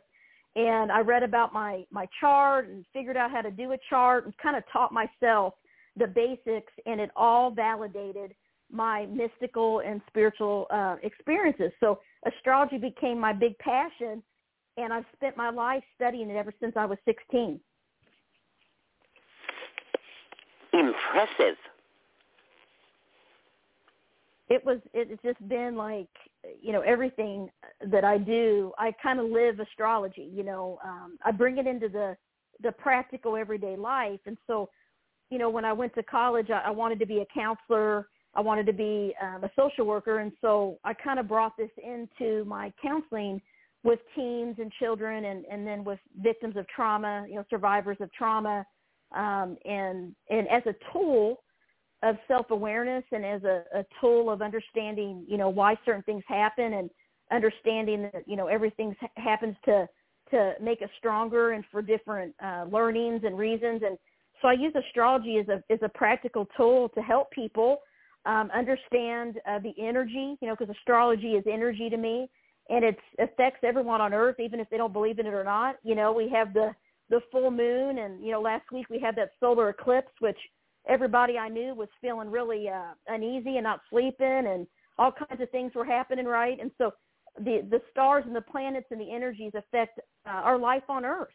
And 0.56 0.91
I 0.91 0.99
read 1.01 1.23
about 1.23 1.53
my, 1.53 1.85
my 1.91 2.07
chart 2.19 2.68
and 2.68 2.85
figured 2.91 3.18
out 3.18 3.31
how 3.31 3.41
to 3.41 3.51
do 3.51 3.72
a 3.72 3.77
chart 3.89 4.26
and 4.26 4.38
kind 4.38 4.57
of 4.57 4.64
taught 4.72 4.91
myself 4.91 5.53
the 5.95 6.07
basics 6.07 6.73
and 6.85 6.99
it 6.99 7.11
all 7.15 7.51
validated 7.51 8.34
my 8.71 9.05
mystical 9.07 9.81
and 9.85 10.01
spiritual 10.07 10.67
uh, 10.69 10.97
experiences. 11.03 11.71
So 11.79 11.99
astrology 12.25 12.77
became 12.77 13.19
my 13.19 13.33
big 13.33 13.57
passion 13.59 14.21
and 14.77 14.93
I've 14.93 15.05
spent 15.15 15.35
my 15.35 15.49
life 15.49 15.83
studying 15.95 16.29
it 16.29 16.35
ever 16.35 16.53
since 16.59 16.73
I 16.75 16.85
was 16.85 16.97
16. 17.05 17.59
Impressive 20.71 21.57
it 24.49 24.65
was 24.65 24.79
it's 24.93 25.21
just 25.23 25.47
been 25.47 25.75
like 25.75 26.09
you 26.61 26.71
know 26.73 26.81
everything 26.81 27.49
that 27.85 28.03
I 28.03 28.17
do 28.17 28.73
I 28.77 28.93
kind 29.01 29.19
of 29.19 29.29
live 29.29 29.59
astrology 29.59 30.29
you 30.33 30.43
know 30.43 30.79
um 30.83 31.17
I 31.23 31.31
bring 31.31 31.57
it 31.57 31.67
into 31.67 31.87
the 31.87 32.17
the 32.61 32.71
practical 32.71 33.37
everyday 33.37 33.75
life 33.75 34.19
and 34.25 34.37
so 34.47 34.69
you 35.29 35.37
know 35.37 35.49
when 35.49 35.65
I 35.65 35.73
went 35.73 35.93
to 35.95 36.03
college 36.03 36.49
I, 36.49 36.63
I 36.65 36.69
wanted 36.71 36.99
to 36.99 37.05
be 37.05 37.19
a 37.19 37.25
counselor 37.33 38.09
I 38.39 38.41
wanted 38.41 38.65
to 38.67 38.73
be 38.73 39.13
um, 39.21 39.43
a 39.43 39.51
social 39.55 39.85
worker 39.85 40.19
and 40.19 40.31
so 40.41 40.79
I 40.83 40.93
kind 40.93 41.19
of 41.19 41.27
brought 41.27 41.57
this 41.57 41.71
into 41.83 42.45
my 42.45 42.71
counseling 42.81 43.41
with 43.83 43.99
teens 44.15 44.55
and 44.59 44.71
children 44.79 45.25
and 45.25 45.45
and 45.45 45.65
then 45.67 45.83
with 45.83 45.99
victims 46.21 46.55
of 46.57 46.65
trauma 46.67 47.25
you 47.29 47.35
know 47.35 47.45
survivors 47.49 47.97
of 47.99 48.11
trauma 48.13 48.65
um 49.15 49.57
and 49.65 50.15
and 50.29 50.47
as 50.49 50.63
a 50.65 50.75
tool 50.91 51.39
of 52.03 52.15
self-awareness 52.27 53.03
and 53.11 53.25
as 53.25 53.43
a, 53.43 53.63
a 53.75 53.85
tool 53.99 54.29
of 54.29 54.41
understanding, 54.41 55.25
you 55.27 55.37
know, 55.37 55.49
why 55.49 55.75
certain 55.85 56.03
things 56.03 56.23
happen 56.27 56.73
and 56.73 56.89
understanding 57.31 58.03
that, 58.03 58.23
you 58.25 58.35
know, 58.35 58.47
everything 58.47 58.95
happens 59.15 59.55
to, 59.65 59.87
to 60.31 60.53
make 60.61 60.81
us 60.81 60.89
stronger 60.97 61.51
and 61.51 61.63
for 61.71 61.81
different 61.81 62.33
uh, 62.43 62.65
learnings 62.71 63.21
and 63.25 63.37
reasons. 63.37 63.81
And 63.85 63.97
so 64.41 64.47
I 64.47 64.53
use 64.53 64.73
astrology 64.75 65.37
as 65.39 65.47
a, 65.49 65.61
as 65.71 65.79
a 65.81 65.89
practical 65.89 66.47
tool 66.55 66.89
to 66.89 67.01
help 67.01 67.31
people 67.31 67.79
um, 68.25 68.49
understand 68.53 69.39
uh, 69.47 69.59
the 69.59 69.73
energy, 69.79 70.37
you 70.41 70.47
know, 70.47 70.55
because 70.57 70.75
astrology 70.75 71.33
is 71.33 71.43
energy 71.47 71.89
to 71.89 71.97
me 71.97 72.29
and 72.69 72.83
it 72.83 72.97
affects 73.19 73.59
everyone 73.63 74.01
on 74.01 74.13
earth, 74.13 74.39
even 74.39 74.59
if 74.59 74.69
they 74.69 74.77
don't 74.77 74.93
believe 74.93 75.19
in 75.19 75.25
it 75.25 75.33
or 75.33 75.43
not. 75.43 75.77
You 75.83 75.95
know, 75.95 76.11
we 76.11 76.29
have 76.29 76.53
the, 76.53 76.75
the 77.09 77.21
full 77.31 77.51
moon 77.51 77.99
and, 77.99 78.23
you 78.23 78.31
know, 78.31 78.41
last 78.41 78.71
week 78.71 78.89
we 78.89 78.99
had 78.99 79.15
that 79.15 79.31
solar 79.39 79.69
eclipse, 79.69 80.11
which– 80.19 80.37
everybody 80.87 81.37
I 81.37 81.49
knew 81.49 81.75
was 81.75 81.89
feeling 82.01 82.31
really 82.31 82.69
uh, 82.69 82.93
uneasy 83.07 83.57
and 83.57 83.63
not 83.63 83.81
sleeping, 83.89 84.45
and 84.47 84.65
all 84.97 85.11
kinds 85.11 85.41
of 85.41 85.49
things 85.51 85.73
were 85.75 85.85
happening, 85.85 86.25
right? 86.25 86.57
And 86.59 86.71
so 86.77 86.91
the 87.37 87.67
the 87.69 87.81
stars 87.91 88.23
and 88.25 88.35
the 88.35 88.41
planets 88.41 88.87
and 88.89 88.99
the 88.99 89.13
energies 89.13 89.51
affect 89.55 89.99
uh, 90.25 90.29
our 90.29 90.57
life 90.57 90.83
on 90.89 91.05
Earth. 91.05 91.27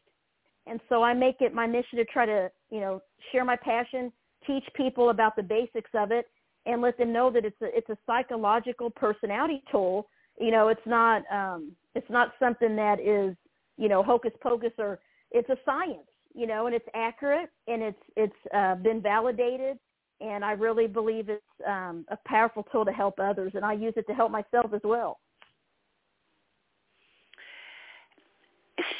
And 0.66 0.81
so 0.89 1.02
I 1.02 1.12
make 1.12 1.36
it 1.40 1.55
my 1.55 1.66
mission 1.66 1.98
to 1.98 2.05
try 2.06 2.24
to, 2.24 2.51
you 2.70 2.81
know, 2.81 3.02
share 3.31 3.44
my 3.44 3.56
passion, 3.56 4.11
teach 4.47 4.65
people 4.74 5.11
about 5.11 5.36
the 5.36 5.43
basics 5.43 5.90
of 5.94 6.11
it, 6.11 6.27
and 6.66 6.81
let 6.81 6.99
them 6.99 7.12
know 7.12 7.31
that 7.31 7.45
it's 7.45 7.61
a 7.62 7.77
it's 7.77 7.89
a 7.91 7.99
psychological 8.07 8.91
personality 8.91 9.62
tool. 9.70 10.09
You 10.39 10.51
know, 10.51 10.69
it's 10.69 10.86
not 10.86 11.23
um, 11.32 11.73
it's 11.95 12.09
not 12.11 12.32
something 12.39 12.77
that 12.77 13.01
is 13.01 13.36
you 13.77 13.89
know 13.89 14.03
hocus 14.03 14.32
pocus 14.43 14.73
or 14.78 14.99
it's 15.31 15.49
a 15.49 15.57
science. 15.65 16.09
You 16.35 16.49
know, 16.49 16.66
and 16.66 16.74
it's 16.74 16.89
accurate 16.95 17.51
and 17.69 17.82
it's 17.82 18.03
it's 18.16 18.55
uh, 18.55 18.74
been 18.77 19.01
validated. 19.01 19.78
And 20.20 20.45
I 20.45 20.53
really 20.53 20.86
believe 20.86 21.28
it's 21.28 21.43
um, 21.66 22.07
a 22.09 22.16
powerful 22.27 22.62
tool 22.70 22.85
to 22.85 22.93
help 22.93 23.19
others, 23.19 23.53
and 23.55 23.65
I 23.65 23.73
use 23.73 23.93
it 23.97 24.07
to 24.07 24.15
help 24.15 24.31
myself 24.31 24.73
as 24.73 24.81
well. 24.85 25.19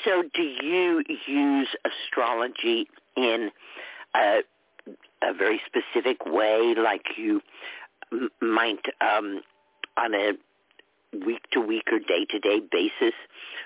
So, 0.05 0.23
do 0.35 0.43
you 0.43 1.03
use 1.27 1.69
astrology 1.85 2.89
in 3.17 3.51
a, 4.15 4.41
a 5.29 5.33
very 5.33 5.61
specific 5.67 6.25
way, 6.27 6.75
like 6.77 7.05
you 7.17 7.41
m- 8.13 8.31
might 8.41 8.85
um, 9.01 9.41
on 9.97 10.15
a 10.15 10.33
week 11.25 11.43
to 11.53 11.61
week 11.61 11.85
or 11.93 11.99
day 11.99 12.25
to 12.29 12.39
day 12.39 12.61
basis 12.71 13.15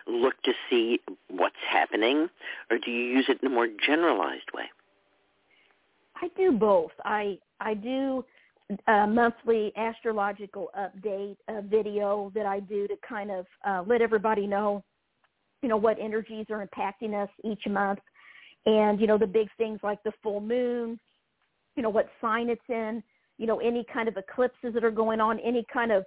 look 0.06 0.40
to 0.42 0.52
see 0.68 1.00
what's 1.28 1.56
happening, 1.68 2.28
or 2.70 2.78
do 2.78 2.90
you 2.90 3.04
use 3.04 3.26
it 3.28 3.38
in 3.42 3.48
a 3.48 3.50
more 3.50 3.68
generalized 3.84 4.50
way? 4.54 4.64
I 6.20 6.28
do 6.36 6.52
both. 6.52 6.92
I 7.04 7.38
I 7.60 7.74
do 7.74 8.24
a 8.86 9.06
monthly 9.06 9.72
astrological 9.76 10.70
update 10.78 11.36
a 11.48 11.62
video 11.62 12.30
that 12.34 12.46
I 12.46 12.60
do 12.60 12.86
to 12.86 12.96
kind 13.08 13.30
of 13.30 13.46
uh, 13.66 13.82
let 13.86 14.02
everybody 14.02 14.46
know, 14.46 14.84
you 15.62 15.68
know, 15.70 15.76
what 15.78 15.96
energies 15.98 16.46
are 16.50 16.66
impacting 16.66 17.14
us 17.14 17.30
each 17.44 17.66
month, 17.66 18.00
and 18.66 19.00
you 19.00 19.06
know 19.06 19.18
the 19.18 19.26
big 19.26 19.48
things 19.56 19.80
like 19.82 20.02
the 20.02 20.12
full 20.22 20.40
moon, 20.40 20.98
you 21.78 21.82
know 21.84 21.94
what 21.98 22.08
sign 22.20 22.46
it's 22.50 22.68
in, 22.68 23.02
you 23.40 23.46
know 23.46 23.58
any 23.70 23.84
kind 23.94 24.08
of 24.10 24.16
eclipses 24.24 24.70
that 24.74 24.84
are 24.88 24.96
going 25.04 25.20
on, 25.20 25.38
any 25.38 25.64
kind 25.72 25.92
of 25.96 26.00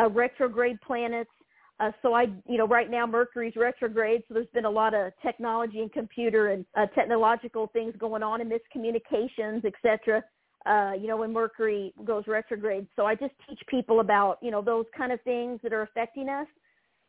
uh, 0.00 0.08
retrograde 0.08 0.78
planets. 0.88 1.34
Uh, 1.78 1.90
so 2.00 2.14
I, 2.14 2.22
you 2.48 2.56
know, 2.56 2.66
right 2.66 2.90
now 2.90 3.04
Mercury's 3.06 3.56
retrograde, 3.56 4.22
so 4.26 4.34
there's 4.34 4.54
been 4.54 4.64
a 4.64 4.70
lot 4.82 4.94
of 4.94 5.12
technology 5.20 5.80
and 5.80 5.92
computer 5.92 6.42
and 6.52 6.64
uh, 6.74 6.86
technological 6.94 7.64
things 7.74 7.92
going 7.98 8.22
on 8.22 8.40
and 8.40 8.50
miscommunications, 8.50 9.62
et 9.70 9.74
cetera. 9.82 10.22
Uh, 10.64 10.92
you 11.00 11.06
know, 11.06 11.18
when 11.18 11.32
Mercury 11.32 11.92
goes 12.04 12.24
retrograde. 12.26 12.86
So 12.96 13.04
I 13.04 13.14
just 13.14 13.34
teach 13.46 13.60
people 13.68 14.00
about, 14.00 14.38
you 14.40 14.50
know, 14.50 14.62
those 14.62 14.86
kind 14.96 15.12
of 15.12 15.20
things 15.22 15.60
that 15.62 15.72
are 15.72 15.82
affecting 15.82 16.28
us. 16.28 16.46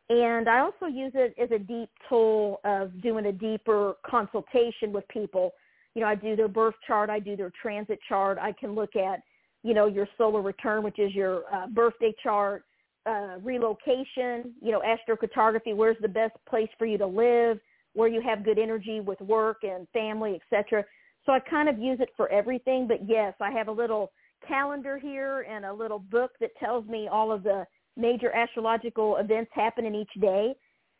And 0.09 0.49
I 0.49 0.59
also 0.59 0.85
use 0.85 1.13
it 1.15 1.33
as 1.41 1.49
a 1.51 1.59
deep 1.59 1.89
tool 2.09 2.59
of 2.65 3.01
doing 3.01 3.25
a 3.27 3.31
deeper 3.31 3.95
consultation 4.05 4.91
with 4.91 5.07
people. 5.07 5.51
You 5.97 6.03
know, 6.03 6.09
I 6.09 6.13
do 6.13 6.35
their 6.35 6.47
birth 6.47 6.75
chart, 6.85 7.09
I 7.09 7.17
do 7.17 7.35
their 7.35 7.51
transit 7.59 7.97
chart. 8.07 8.37
I 8.39 8.51
can 8.51 8.75
look 8.75 8.95
at, 8.95 9.19
you 9.63 9.73
know, 9.73 9.87
your 9.87 10.07
solar 10.15 10.43
return, 10.43 10.83
which 10.83 10.99
is 10.99 11.11
your 11.15 11.41
uh, 11.51 11.65
birthday 11.65 12.13
chart, 12.21 12.65
uh, 13.07 13.37
relocation, 13.41 14.53
you 14.61 14.71
know, 14.71 14.83
astrocartography, 14.85 15.75
where's 15.75 15.97
the 15.99 16.07
best 16.07 16.35
place 16.47 16.69
for 16.77 16.85
you 16.85 16.99
to 16.99 17.07
live, 17.07 17.57
where 17.93 18.07
you 18.07 18.21
have 18.21 18.45
good 18.45 18.59
energy 18.59 18.99
with 18.99 19.19
work 19.21 19.63
and 19.63 19.87
family, 19.91 20.39
etc. 20.39 20.85
So 21.25 21.31
I 21.31 21.39
kind 21.39 21.67
of 21.67 21.79
use 21.79 21.97
it 21.99 22.09
for 22.15 22.31
everything. 22.31 22.87
But 22.87 23.09
yes, 23.09 23.33
I 23.41 23.49
have 23.49 23.67
a 23.67 23.71
little 23.71 24.11
calendar 24.47 24.99
here 24.99 25.47
and 25.49 25.65
a 25.65 25.73
little 25.73 25.97
book 25.97 26.33
that 26.41 26.51
tells 26.59 26.85
me 26.85 27.07
all 27.11 27.31
of 27.31 27.41
the 27.41 27.65
major 27.95 28.31
astrological 28.35 29.17
events 29.17 29.49
happening 29.51 29.95
each 29.95 30.21
day 30.21 30.53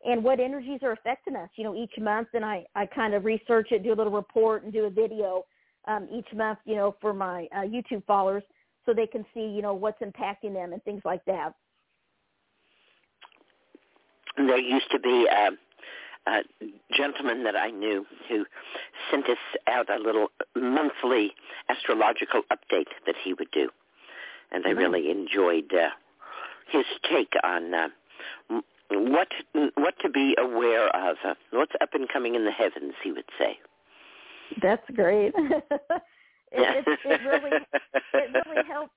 and 0.07 0.23
what 0.23 0.39
energies 0.39 0.79
are 0.83 0.93
affecting 0.93 1.35
us, 1.35 1.49
you 1.57 1.65
know, 1.65 1.75
each 1.75 1.91
month. 1.99 2.29
And 2.33 2.43
I, 2.43 2.65
I 2.75 2.85
kind 2.85 3.13
of 3.13 3.25
research 3.25 3.67
it, 3.71 3.83
do 3.83 3.93
a 3.93 3.93
little 3.93 4.13
report 4.13 4.63
and 4.63 4.71
do 4.71 4.85
a 4.85 4.89
video 4.89 5.43
um, 5.87 6.07
each 6.11 6.33
month, 6.33 6.59
you 6.65 6.75
know, 6.75 6.95
for 7.01 7.13
my 7.13 7.47
uh, 7.53 7.61
YouTube 7.61 8.05
followers 8.05 8.43
so 8.85 8.93
they 8.93 9.05
can 9.05 9.25
see, 9.33 9.41
you 9.41 9.61
know, 9.61 9.73
what's 9.73 10.01
impacting 10.01 10.53
them 10.53 10.71
and 10.71 10.81
things 10.83 11.01
like 11.03 11.23
that. 11.25 11.51
There 14.37 14.57
used 14.57 14.89
to 14.91 14.99
be 14.99 15.27
a, 15.29 15.49
a 16.29 16.41
gentleman 16.95 17.43
that 17.43 17.57
I 17.57 17.69
knew 17.69 18.05
who 18.29 18.45
sent 19.11 19.25
us 19.25 19.37
out 19.67 19.89
a 19.89 20.01
little 20.01 20.27
monthly 20.55 21.33
astrological 21.69 22.43
update 22.51 22.87
that 23.05 23.15
he 23.23 23.33
would 23.33 23.51
do, 23.51 23.69
and 24.51 24.65
I 24.65 24.69
really 24.69 25.09
enjoyed 25.09 25.73
uh, 25.73 25.89
his 26.71 26.85
take 27.11 27.33
on 27.43 27.73
uh, 27.73 27.87
what 28.89 29.27
what 29.75 29.95
to 30.01 30.09
be 30.09 30.35
aware 30.37 30.87
of, 30.95 31.17
what's 31.51 31.73
up 31.81 31.89
and 31.93 32.07
coming 32.09 32.35
in 32.35 32.45
the 32.45 32.51
heavens. 32.51 32.93
He 33.03 33.11
would 33.11 33.25
say. 33.37 33.57
That's 34.61 34.83
great. 34.95 35.33
it, 35.37 36.01
it, 36.51 36.85
it 37.05 37.21
really 37.25 37.51
it 38.13 38.45
really 38.45 38.67
helps. 38.67 38.93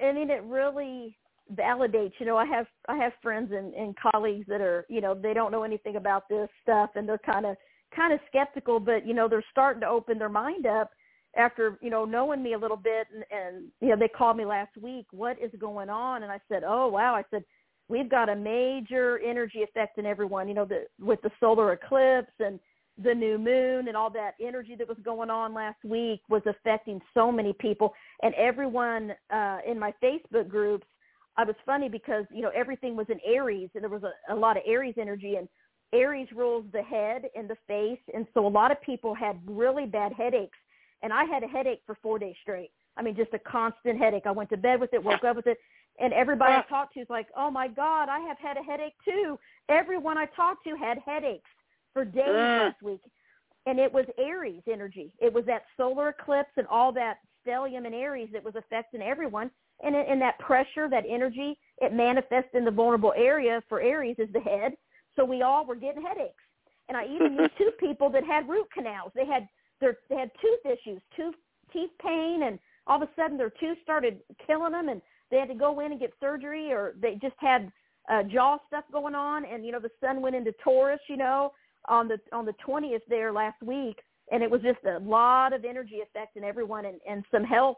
I 0.00 0.12
mean, 0.12 0.30
it 0.30 0.42
really 0.44 1.16
validates. 1.54 2.12
You 2.18 2.26
know, 2.26 2.36
I 2.36 2.46
have 2.46 2.66
I 2.88 2.96
have 2.96 3.12
friends 3.22 3.52
and, 3.52 3.74
and 3.74 3.94
colleagues 3.96 4.46
that 4.48 4.60
are 4.60 4.86
you 4.88 5.00
know 5.00 5.14
they 5.14 5.34
don't 5.34 5.52
know 5.52 5.62
anything 5.62 5.96
about 5.96 6.28
this 6.28 6.48
stuff 6.62 6.90
and 6.94 7.08
they're 7.08 7.18
kind 7.18 7.46
of 7.46 7.56
kind 7.94 8.12
of 8.12 8.20
skeptical, 8.28 8.80
but 8.80 9.06
you 9.06 9.14
know 9.14 9.28
they're 9.28 9.44
starting 9.50 9.80
to 9.80 9.88
open 9.88 10.18
their 10.18 10.28
mind 10.28 10.66
up 10.66 10.90
after 11.36 11.78
you 11.80 11.90
know 11.90 12.04
knowing 12.04 12.42
me 12.42 12.54
a 12.54 12.58
little 12.58 12.76
bit 12.76 13.06
and, 13.14 13.24
and 13.30 13.64
you 13.80 13.88
know 13.88 13.96
they 13.96 14.08
called 14.08 14.36
me 14.36 14.44
last 14.44 14.76
week. 14.76 15.06
What 15.12 15.38
is 15.40 15.50
going 15.58 15.88
on? 15.88 16.22
And 16.22 16.32
I 16.32 16.40
said, 16.48 16.62
oh 16.66 16.88
wow. 16.88 17.14
I 17.14 17.24
said 17.30 17.44
we've 17.90 18.08
got 18.08 18.28
a 18.28 18.36
major 18.36 19.18
energy 19.18 19.62
effect 19.62 19.98
in 19.98 20.06
everyone. 20.06 20.48
You 20.48 20.54
know, 20.54 20.64
the 20.64 20.86
with 21.00 21.20
the 21.22 21.30
solar 21.40 21.72
eclipse 21.72 22.32
and 22.38 22.60
the 23.02 23.14
new 23.14 23.38
moon 23.38 23.88
and 23.88 23.96
all 23.96 24.10
that 24.10 24.34
energy 24.40 24.74
that 24.76 24.88
was 24.88 24.98
going 25.02 25.30
on 25.30 25.54
last 25.54 25.82
week 25.84 26.20
was 26.28 26.42
affecting 26.46 27.00
so 27.14 27.32
many 27.32 27.52
people 27.54 27.94
and 28.22 28.34
everyone 28.34 29.12
uh 29.32 29.58
in 29.66 29.78
my 29.78 29.92
Facebook 30.02 30.48
groups 30.48 30.86
I 31.36 31.44
was 31.44 31.54
funny 31.64 31.88
because 31.88 32.24
you 32.30 32.42
know 32.42 32.50
everything 32.54 32.96
was 32.96 33.06
in 33.08 33.18
Aries 33.24 33.70
and 33.74 33.82
there 33.82 33.90
was 33.90 34.02
a, 34.02 34.34
a 34.34 34.36
lot 34.36 34.56
of 34.56 34.64
Aries 34.66 34.96
energy 34.98 35.36
and 35.36 35.48
Aries 35.94 36.28
rules 36.34 36.64
the 36.72 36.82
head 36.82 37.22
and 37.34 37.48
the 37.48 37.56
face 37.66 38.00
and 38.12 38.26
so 38.34 38.46
a 38.46 38.48
lot 38.48 38.70
of 38.70 38.82
people 38.82 39.14
had 39.14 39.38
really 39.46 39.86
bad 39.86 40.12
headaches 40.12 40.58
and 41.02 41.12
I 41.12 41.24
had 41.24 41.42
a 41.42 41.48
headache 41.48 41.80
for 41.86 41.96
4 42.02 42.18
days 42.18 42.34
straight. 42.42 42.70
I 42.98 43.02
mean 43.02 43.16
just 43.16 43.32
a 43.32 43.38
constant 43.38 43.98
headache. 43.98 44.24
I 44.26 44.32
went 44.32 44.50
to 44.50 44.58
bed 44.58 44.78
with 44.80 44.92
it, 44.92 45.02
woke 45.02 45.24
up 45.24 45.36
with 45.36 45.46
it 45.46 45.58
and 46.00 46.12
everybody 46.12 46.54
I 46.54 46.58
uh, 46.58 46.62
talked 46.62 46.94
to 46.94 47.00
is 47.00 47.10
like, 47.10 47.28
"Oh 47.36 47.50
my 47.50 47.68
god, 47.68 48.08
I 48.08 48.20
have 48.20 48.38
had 48.38 48.56
a 48.56 48.62
headache 48.62 48.94
too." 49.04 49.38
Everyone 49.68 50.18
I 50.18 50.26
talked 50.26 50.64
to 50.64 50.76
had 50.76 50.98
headaches 51.04 51.50
for 51.92 52.04
days 52.04 52.24
uh. 52.28 52.72
last 52.72 52.82
week. 52.82 53.00
And 53.66 53.78
it 53.78 53.92
was 53.92 54.06
Aries 54.18 54.62
energy. 54.72 55.12
It 55.20 55.30
was 55.32 55.44
that 55.44 55.64
solar 55.76 56.08
eclipse 56.08 56.50
and 56.56 56.66
all 56.68 56.92
that 56.92 57.18
stellium 57.46 57.84
and 57.84 57.94
Aries 57.94 58.30
that 58.32 58.42
was 58.42 58.54
affecting 58.56 59.02
everyone 59.02 59.50
and 59.82 59.96
in 59.96 60.18
that 60.20 60.38
pressure, 60.38 60.88
that 60.90 61.04
energy, 61.08 61.58
it 61.78 61.92
manifests 61.92 62.50
in 62.54 62.64
the 62.64 62.70
vulnerable 62.70 63.14
area 63.16 63.62
for 63.68 63.80
Aries 63.80 64.16
is 64.18 64.28
the 64.32 64.40
head. 64.40 64.72
So 65.16 65.24
we 65.24 65.42
all 65.42 65.64
were 65.64 65.74
getting 65.74 66.02
headaches. 66.02 66.42
And 66.88 66.96
I 66.96 67.06
even 67.06 67.36
knew 67.36 67.48
two 67.58 67.70
people 67.78 68.10
that 68.10 68.24
had 68.24 68.48
root 68.48 68.66
canals. 68.72 69.12
They 69.14 69.26
had 69.26 69.48
their 69.80 69.98
they 70.10 70.16
had 70.16 70.30
tooth 70.40 70.60
issues, 70.66 71.00
tooth 71.16 71.34
teeth 71.72 71.90
pain, 72.02 72.42
and 72.44 72.58
all 72.86 73.02
of 73.02 73.08
a 73.08 73.12
sudden 73.16 73.38
their 73.38 73.50
tooth 73.50 73.78
started 73.82 74.20
killing 74.46 74.72
them, 74.72 74.88
and 74.90 75.00
they 75.30 75.38
had 75.38 75.48
to 75.48 75.54
go 75.54 75.80
in 75.80 75.92
and 75.92 76.00
get 76.00 76.12
surgery, 76.20 76.72
or 76.72 76.94
they 77.00 77.14
just 77.20 77.36
had 77.38 77.70
uh, 78.10 78.22
jaw 78.24 78.58
stuff 78.66 78.84
going 78.92 79.14
on. 79.14 79.44
And 79.44 79.64
you 79.64 79.72
know 79.72 79.80
the 79.80 79.90
sun 80.00 80.20
went 80.20 80.36
into 80.36 80.52
Taurus, 80.64 81.00
you 81.08 81.16
know, 81.16 81.52
on 81.88 82.08
the 82.08 82.18
on 82.32 82.44
the 82.44 82.54
twentieth 82.64 83.02
there 83.08 83.32
last 83.32 83.62
week, 83.62 83.98
and 84.32 84.42
it 84.42 84.50
was 84.50 84.62
just 84.62 84.84
a 84.84 84.98
lot 84.98 85.52
of 85.52 85.64
energy 85.64 86.00
affecting 86.02 86.44
everyone, 86.44 86.86
and 86.86 87.00
and 87.08 87.24
some 87.30 87.44
health 87.44 87.76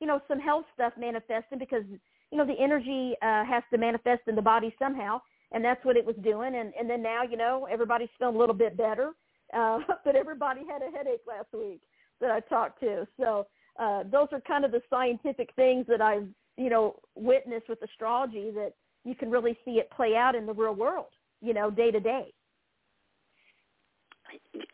you 0.00 0.06
know, 0.06 0.20
some 0.28 0.38
health 0.38 0.64
stuff 0.74 0.92
manifesting 0.98 1.58
because, 1.58 1.84
you 2.30 2.38
know, 2.38 2.46
the 2.46 2.58
energy 2.58 3.14
uh, 3.22 3.44
has 3.44 3.62
to 3.72 3.78
manifest 3.78 4.22
in 4.26 4.34
the 4.34 4.42
body 4.42 4.74
somehow. 4.78 5.20
And 5.52 5.64
that's 5.64 5.84
what 5.84 5.96
it 5.96 6.04
was 6.04 6.16
doing. 6.22 6.56
And, 6.56 6.72
and 6.78 6.90
then 6.90 7.02
now, 7.02 7.22
you 7.22 7.36
know, 7.36 7.66
everybody's 7.70 8.08
feeling 8.18 8.34
a 8.34 8.38
little 8.38 8.54
bit 8.54 8.76
better. 8.76 9.12
Uh, 9.56 9.78
but 10.04 10.16
everybody 10.16 10.60
had 10.68 10.82
a 10.82 10.94
headache 10.94 11.22
last 11.26 11.48
week 11.52 11.80
that 12.20 12.30
I 12.30 12.40
talked 12.40 12.80
to. 12.80 13.06
So 13.18 13.46
uh, 13.78 14.02
those 14.10 14.28
are 14.32 14.40
kind 14.40 14.64
of 14.64 14.72
the 14.72 14.82
scientific 14.90 15.50
things 15.56 15.86
that 15.88 16.00
I've, 16.00 16.28
you 16.56 16.70
know, 16.70 16.96
witnessed 17.14 17.68
with 17.68 17.82
astrology 17.82 18.50
that 18.52 18.72
you 19.04 19.14
can 19.14 19.30
really 19.30 19.58
see 19.64 19.72
it 19.72 19.90
play 19.90 20.16
out 20.16 20.34
in 20.34 20.46
the 20.46 20.52
real 20.52 20.74
world, 20.74 21.06
you 21.40 21.54
know, 21.54 21.70
day 21.70 21.90
to 21.90 22.00
day. 22.00 22.32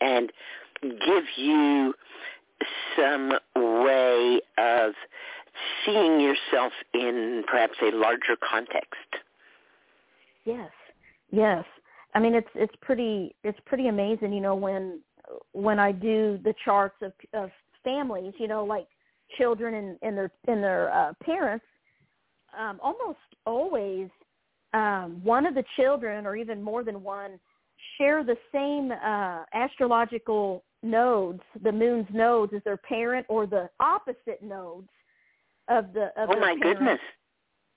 And 0.00 0.32
give 0.82 1.24
you 1.36 1.94
some 2.96 3.32
way 3.54 4.40
of 4.58 4.92
seeing 5.84 6.20
yourself 6.20 6.72
in 6.94 7.42
perhaps 7.46 7.74
a 7.82 7.94
larger 7.94 8.36
context. 8.48 8.94
Yes. 10.44 10.70
Yes. 11.30 11.64
I 12.14 12.20
mean 12.20 12.34
it's 12.34 12.48
it's 12.54 12.74
pretty 12.80 13.34
it's 13.44 13.58
pretty 13.66 13.88
amazing, 13.88 14.32
you 14.32 14.40
know, 14.40 14.54
when 14.54 15.00
when 15.52 15.78
I 15.78 15.92
do 15.92 16.38
the 16.42 16.54
charts 16.64 16.96
of 17.02 17.12
of 17.34 17.50
families, 17.84 18.34
you 18.38 18.48
know, 18.48 18.64
like 18.64 18.86
children 19.38 19.74
and, 19.74 19.98
and 20.02 20.16
their 20.16 20.30
and 20.46 20.62
their 20.62 20.92
uh, 20.92 21.12
parents, 21.22 21.64
um, 22.58 22.78
almost 22.82 23.18
always 23.46 24.08
um, 24.72 25.20
one 25.22 25.46
of 25.46 25.54
the 25.54 25.64
children 25.76 26.26
or 26.26 26.36
even 26.36 26.62
more 26.62 26.84
than 26.84 27.02
one 27.02 27.38
share 27.98 28.22
the 28.24 28.36
same 28.52 28.92
uh, 28.92 29.44
astrological 29.54 30.64
nodes, 30.82 31.42
the 31.62 31.72
moon's 31.72 32.06
nodes, 32.12 32.52
is 32.52 32.62
their 32.64 32.76
parent 32.76 33.26
or 33.28 33.46
the 33.46 33.68
opposite 33.80 34.42
nodes 34.42 34.88
of 35.68 35.92
the 35.92 36.10
of 36.16 36.30
Oh 36.30 36.40
my 36.40 36.54
parent. 36.60 36.78
goodness. 36.78 37.00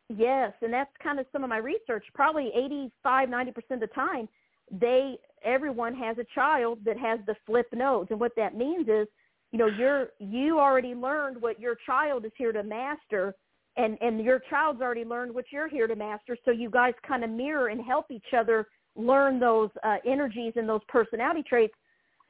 Yes, 0.09 0.53
and 0.61 0.71
that's 0.71 0.91
kind 1.01 1.19
of 1.19 1.25
some 1.31 1.43
of 1.43 1.49
my 1.49 1.57
research. 1.57 2.05
Probably 2.13 2.51
85, 2.53 3.29
90% 3.29 3.47
of 3.71 3.79
the 3.79 3.87
time, 3.87 4.27
they 4.71 5.17
everyone 5.43 5.95
has 5.95 6.17
a 6.17 6.25
child 6.35 6.79
that 6.85 6.97
has 6.97 7.19
the 7.25 7.35
flip 7.45 7.67
nodes, 7.73 8.11
and 8.11 8.19
what 8.19 8.33
that 8.35 8.55
means 8.55 8.87
is, 8.87 9.07
you 9.53 9.59
know, 9.59 9.67
you're 9.67 10.09
you 10.19 10.59
already 10.59 10.93
learned 10.93 11.41
what 11.41 11.59
your 11.61 11.77
child 11.85 12.25
is 12.25 12.33
here 12.37 12.51
to 12.51 12.63
master, 12.63 13.33
and 13.77 13.97
and 14.01 14.19
your 14.19 14.41
child's 14.49 14.81
already 14.81 15.05
learned 15.05 15.33
what 15.33 15.45
you're 15.51 15.69
here 15.69 15.87
to 15.87 15.95
master. 15.95 16.35
So 16.43 16.51
you 16.51 16.69
guys 16.69 16.93
kind 17.07 17.23
of 17.23 17.29
mirror 17.29 17.69
and 17.69 17.79
help 17.81 18.11
each 18.11 18.33
other 18.37 18.67
learn 18.97 19.39
those 19.39 19.69
uh, 19.83 19.97
energies 20.05 20.53
and 20.57 20.67
those 20.67 20.81
personality 20.89 21.43
traits. 21.47 21.75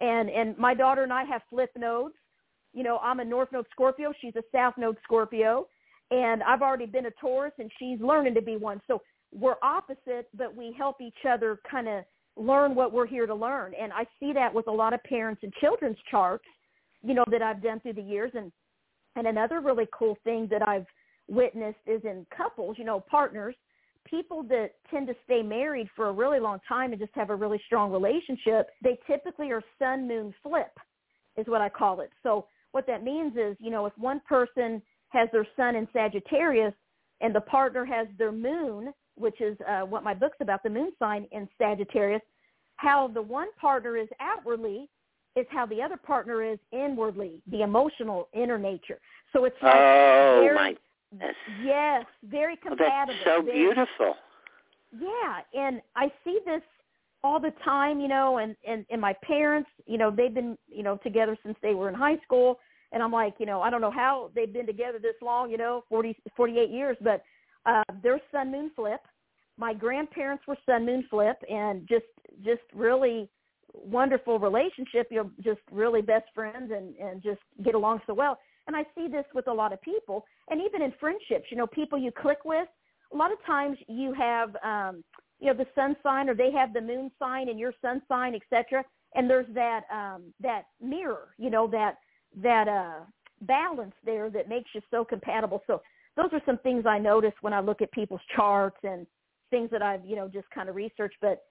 And 0.02 0.30
and 0.30 0.56
my 0.60 0.76
daughter 0.76 1.02
and 1.02 1.12
I 1.12 1.24
have 1.24 1.42
flip 1.50 1.72
nodes. 1.76 2.14
You 2.74 2.84
know, 2.84 3.00
I'm 3.00 3.20
a 3.20 3.26
North 3.26 3.50
Node 3.52 3.68
Scorpio. 3.72 4.14
She's 4.22 4.36
a 4.36 4.44
South 4.52 4.76
Node 4.78 4.98
Scorpio 5.04 5.68
and 6.14 6.44
I've 6.44 6.62
already 6.62 6.86
been 6.86 7.08
a 7.08 7.12
Taurus, 7.12 7.54
and 7.58 7.72
she's 7.80 8.00
learning 8.00 8.36
to 8.36 8.42
be 8.42 8.56
one. 8.56 8.82
So 8.88 9.02
we're 9.34 9.56
opposite, 9.64 10.28
but 10.38 10.56
we 10.56 10.76
help 10.78 11.02
each 11.02 11.26
other 11.28 11.60
kind 11.70 11.88
of 11.88 12.04
learn 12.36 12.76
what 12.76 12.92
we're 12.92 13.08
here 13.08 13.26
to 13.26 13.34
learn. 13.34 13.74
And 13.80 13.92
I 13.92 14.06
see 14.20 14.34
that 14.34 14.54
with 14.54 14.68
a 14.68 14.72
lot 14.72 14.94
of 14.94 15.04
parents 15.04 15.42
and 15.44 15.52
children's 15.54 15.98
charts, 16.10 16.46
you 17.04 17.14
know, 17.14 17.26
that 17.30 17.42
I've 17.42 17.62
done 17.62 17.80
through 17.80 17.94
the 17.94 18.02
years. 18.02 18.32
And 18.34 18.52
and 19.16 19.28
another 19.28 19.62
really 19.62 19.88
cool 19.94 20.18
thing 20.24 20.48
that 20.50 20.68
I've 20.68 20.88
witnessed 21.28 21.78
is 21.86 22.02
in 22.04 22.26
couples, 22.36 22.78
you 22.80 22.86
know, 22.86 23.00
partners, 23.00 23.56
people 24.06 24.44
that 24.44 24.72
tend 24.90 25.08
to 25.08 25.14
stay 25.24 25.42
married 25.42 25.88
for 25.96 26.10
a 26.10 26.12
really 26.12 26.40
long 26.40 26.60
time 26.68 26.92
and 26.92 27.00
just 27.00 27.14
have 27.16 27.30
a 27.30 27.36
really 27.36 27.62
strong 27.66 27.92
relationship. 27.92 28.70
They 28.82 28.98
typically 29.08 29.52
are 29.52 29.62
sun 29.80 30.08
moon 30.08 30.34
flip, 30.42 30.72
is 31.38 31.48
what 31.48 31.62
I 31.62 31.70
call 31.70 32.02
it. 32.02 32.10
So 32.24 32.48
what 32.72 32.88
that 32.88 33.04
means 33.04 33.34
is, 33.38 33.56
you 33.60 33.70
know, 33.70 33.86
if 33.86 33.94
one 33.98 34.22
person 34.28 34.82
has 35.10 35.30
their 35.32 35.48
sun 35.56 35.76
in 35.76 35.88
Sagittarius 35.94 36.74
and 37.22 37.34
the 37.34 37.42
partner 37.42 37.86
has 37.86 38.08
their 38.18 38.32
moon, 38.32 38.94
which 39.16 39.40
is 39.40 39.56
uh, 39.68 39.82
what 39.82 40.04
my 40.04 40.14
book's 40.14 40.38
about, 40.42 40.64
the 40.64 40.70
moon 40.70 40.92
sign 40.98 41.28
in 41.32 41.48
Sagittarius, 41.58 42.22
how 42.78 43.08
the 43.08 43.22
one 43.22 43.48
partner 43.62 43.96
is 43.96 44.08
outwardly 44.20 44.90
is 45.36 45.46
how 45.50 45.66
the 45.66 45.82
other 45.82 45.98
partner 45.98 46.44
is 46.44 46.60
inwardly, 46.72 47.42
the 47.50 47.62
emotional 47.62 48.28
inner 48.34 48.58
nature. 48.58 49.00
So 49.32 49.46
it's 49.46 49.56
like 49.62 49.74
oh 49.76 50.40
very, 50.44 50.56
my 50.56 50.76
goodness. 51.12 51.36
yes, 51.64 52.06
very 52.30 52.56
compatible. 52.58 53.14
that's 53.14 53.38
so 53.38 53.42
very- 53.42 53.58
beautiful. 53.58 54.16
yeah, 55.00 55.40
and 55.54 55.82
I 55.96 56.12
see 56.24 56.40
this 56.46 56.62
all 57.24 57.40
the 57.40 57.54
time, 57.64 58.00
you 58.00 58.08
know, 58.08 58.38
and 58.38 58.56
and 58.68 58.86
and 58.92 59.00
my 59.02 59.14
parents, 59.24 59.70
you 59.88 59.98
know, 59.98 60.12
they've 60.12 60.34
been, 60.34 60.58
you 60.68 60.84
know, 60.84 60.98
together 60.98 61.38
since 61.44 61.58
they 61.62 61.74
were 61.74 61.90
in 61.90 61.96
high 61.96 62.18
school, 62.24 62.60
and 62.92 63.02
I'm 63.02 63.12
like, 63.12 63.36
you 63.40 63.46
know, 63.46 63.62
I 63.62 63.70
don't 63.70 63.82
know 63.82 63.92
how 63.92 64.30
they've 64.36 64.52
been 64.52 64.66
together 64.68 65.00
this 65.00 65.16
long, 65.22 65.50
you 65.50 65.58
know, 65.58 65.84
forty 65.90 66.16
forty 66.36 66.60
eight 66.60 66.70
years, 66.70 66.98
but 67.02 67.24
uh 67.66 67.84
they're 68.04 68.20
sun 68.32 68.52
moon 68.52 68.72
flip. 68.76 69.02
My 69.58 69.74
grandparents 69.74 70.44
were 70.48 70.58
sun 70.66 70.86
moon 70.86 71.06
flip 71.10 71.38
and 71.50 71.88
just 71.88 72.06
just 72.44 72.62
really 72.76 73.30
wonderful 73.74 74.40
relationship, 74.40 75.08
you 75.10 75.18
know, 75.18 75.32
just 75.44 75.62
really 75.72 76.02
best 76.02 76.26
friends 76.34 76.72
and 76.72 76.96
and 76.98 77.22
just 77.22 77.42
get 77.64 77.76
along 77.76 78.02
so 78.08 78.14
well. 78.14 78.38
And 78.68 78.76
I 78.76 78.84
see 78.96 79.08
this 79.10 79.26
with 79.34 79.48
a 79.48 79.54
lot 79.54 79.74
of 79.74 79.82
people 79.82 80.26
and 80.50 80.62
even 80.62 80.82
in 80.82 80.94
friendships, 81.00 81.46
you 81.50 81.58
know, 81.58 81.68
people 81.68 81.98
you 81.98 82.12
click 82.12 82.40
with, 82.46 82.68
a 83.14 83.18
lot 83.18 83.32
of 83.32 83.44
times 83.46 83.78
you 83.88 84.14
have 84.14 84.56
um 84.64 85.04
you 85.40 85.48
know 85.48 85.54
the 85.54 85.68
sun 85.76 85.96
sign 86.04 86.30
or 86.30 86.36
they 86.36 86.52
have 86.52 86.74
the 86.74 86.82
moon 86.82 87.12
sign 87.20 87.50
and 87.50 87.60
your 87.60 87.74
sun 87.82 88.02
sign 88.08 88.36
etc 88.36 88.84
and 89.16 89.30
there's 89.30 89.48
that 89.54 89.82
um 89.92 90.34
that 90.42 90.64
mirror 90.82 91.30
you 91.38 91.50
know 91.50 91.68
that 91.68 91.98
that 92.36 92.68
uh 92.68 93.04
balance 93.42 93.94
there 94.06 94.30
that 94.30 94.50
makes 94.50 94.70
you 94.74 94.82
so 94.90 95.04
compatible 95.04 95.62
so 95.68 95.82
those 96.16 96.30
are 96.32 96.42
some 96.46 96.58
things 96.60 96.86
i 96.86 96.98
notice 96.98 97.34
when 97.42 97.54
i 97.54 97.60
look 97.60 97.82
at 97.82 97.92
people's 97.92 98.22
charts 98.36 98.78
and 98.84 99.06
things 99.50 99.70
that 99.70 99.82
i've 99.82 100.04
you 100.06 100.16
know 100.16 100.28
just 100.28 100.50
kind 100.52 100.70
of 100.70 100.76
researched 100.76 101.18
but 101.22 101.44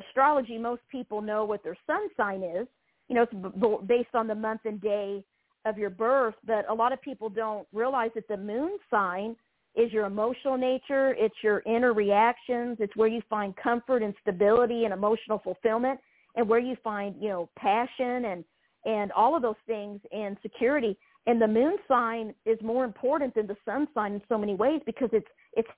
astrology 0.00 0.58
most 0.58 0.82
people 0.90 1.20
know 1.20 1.44
what 1.44 1.62
their 1.62 1.76
sun 1.86 2.08
sign 2.16 2.42
is 2.42 2.66
you 3.08 3.14
know 3.14 3.22
it's 3.22 3.34
b- 3.34 3.86
based 3.86 4.14
on 4.14 4.26
the 4.26 4.34
month 4.34 4.62
and 4.64 4.80
day 4.80 5.22
of 5.64 5.78
your 5.78 5.90
birth 5.90 6.34
but 6.46 6.68
a 6.68 6.74
lot 6.74 6.92
of 6.92 7.00
people 7.02 7.28
don't 7.28 7.66
realize 7.72 8.10
that 8.14 8.26
the 8.28 8.36
moon 8.36 8.78
sign 8.90 9.36
is 9.74 9.92
your 9.92 10.04
emotional 10.04 10.58
nature, 10.58 11.14
it's 11.18 11.34
your 11.42 11.62
inner 11.66 11.92
reactions, 11.92 12.76
it's 12.80 12.94
where 12.96 13.08
you 13.08 13.22
find 13.30 13.54
comfort 13.56 14.02
and 14.02 14.14
stability 14.20 14.84
and 14.84 14.92
emotional 14.92 15.38
fulfillment 15.38 15.98
and 16.36 16.48
where 16.48 16.58
you 16.58 16.76
find, 16.82 17.14
you 17.20 17.28
know, 17.28 17.48
passion 17.56 18.26
and 18.26 18.44
and 18.84 19.12
all 19.12 19.36
of 19.36 19.42
those 19.42 19.54
things 19.66 20.00
and 20.10 20.36
security. 20.42 20.96
And 21.26 21.40
the 21.40 21.46
moon 21.46 21.76
sign 21.86 22.34
is 22.44 22.58
more 22.62 22.84
important 22.84 23.32
than 23.34 23.46
the 23.46 23.56
sun 23.64 23.86
sign 23.94 24.14
in 24.14 24.22
so 24.28 24.36
many 24.36 24.54
ways 24.54 24.80
because 24.84 25.08
it's 25.12 25.28
it's 25.54 25.68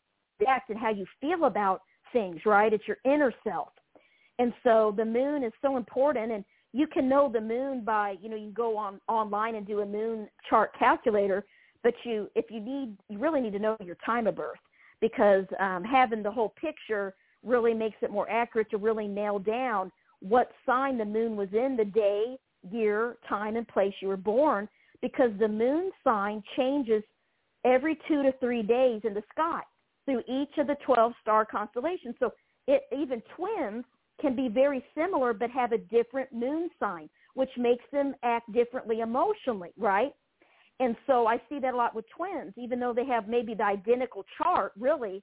react 0.41 0.71
and 0.71 0.79
how 0.79 0.91
you 0.91 1.07
feel 1.21 1.45
about 1.45 1.83
things, 2.13 2.41
right? 2.47 2.73
It's 2.73 2.89
your 2.89 2.97
inner 3.05 3.33
self. 3.45 3.69
And 4.39 4.53
so 4.63 4.93
the 4.97 5.05
moon 5.05 5.45
is 5.45 5.53
so 5.63 5.77
important 5.77 6.33
and 6.33 6.45
you 6.73 6.87
can 6.89 7.09
know 7.09 7.31
the 7.33 7.41
moon 7.41 7.85
by, 7.85 8.17
you 8.21 8.29
know, 8.29 8.37
you 8.37 8.51
go 8.51 8.77
on 8.77 9.01
online 9.09 9.55
and 9.55 9.67
do 9.67 9.81
a 9.81 9.87
moon 9.87 10.29
chart 10.49 10.71
calculator 10.79 11.45
but 11.85 11.95
you 12.03 12.29
if 12.35 12.47
you 12.51 12.59
need 12.59 12.97
you 13.09 13.19
really 13.19 13.41
need 13.41 13.53
to 13.53 13.59
know 13.61 13.77
your 13.85 13.97
time 14.05 14.27
of 14.27 14.35
birth 14.35 14.59
because 15.01 15.45
um, 15.61 15.85
having 15.85 16.23
the 16.23 16.31
whole 16.31 16.55
picture 16.61 17.15
really 17.45 17.75
makes 17.75 17.97
it 18.01 18.11
more 18.11 18.29
accurate 18.29 18.71
to 18.71 18.79
really 18.79 19.07
nail 19.07 19.39
down 19.39 19.93
what 20.21 20.51
sign 20.67 20.99
the 20.99 21.05
moon 21.05 21.37
was 21.37 21.49
in 21.53 21.77
the 21.77 21.85
day 21.85 22.37
year 22.73 23.19
time 23.29 23.57
and 23.57 23.69
place 23.69 23.93
you 24.01 24.09
were 24.09 24.17
born 24.17 24.67
because 25.03 25.31
the 25.39 25.47
moon 25.47 25.93
sign 26.03 26.43
changes 26.57 27.03
every 27.65 27.99
two 28.09 28.23
to 28.23 28.33
three 28.41 28.63
days 28.63 29.03
in 29.05 29.13
the 29.13 29.23
sky 29.31 29.61
through 30.07 30.21
each 30.21 30.57
of 30.59 30.67
the 30.67 30.77
12 30.85 31.13
star 31.21 31.45
constellations. 31.45 32.15
So 32.19 32.33
it 32.67 32.83
even 32.91 33.23
twins 33.37 33.85
can 34.21 34.37
be 34.37 34.49
very 34.49 34.85
similar 34.95 35.33
but 35.33 35.51
have 35.51 35.73
a 35.73 35.79
different 35.79 36.33
moon 36.33 36.71
sign 36.79 37.09
which 37.35 37.51
makes 37.57 37.85
them 37.93 38.15
act 38.23 38.51
differently 38.53 39.01
emotionally 39.01 39.71
right 39.77 40.13
and 40.81 40.97
so 41.07 41.27
I 41.27 41.41
see 41.49 41.61
that 41.61 41.75
a 41.75 41.77
lot 41.77 41.95
with 41.95 42.05
twins, 42.17 42.53
even 42.57 42.81
though 42.81 42.93
they 42.93 43.07
have 43.07 43.29
maybe 43.29 43.55
the 43.55 43.65
identical 43.65 44.25
chart, 44.39 44.73
really, 44.79 45.23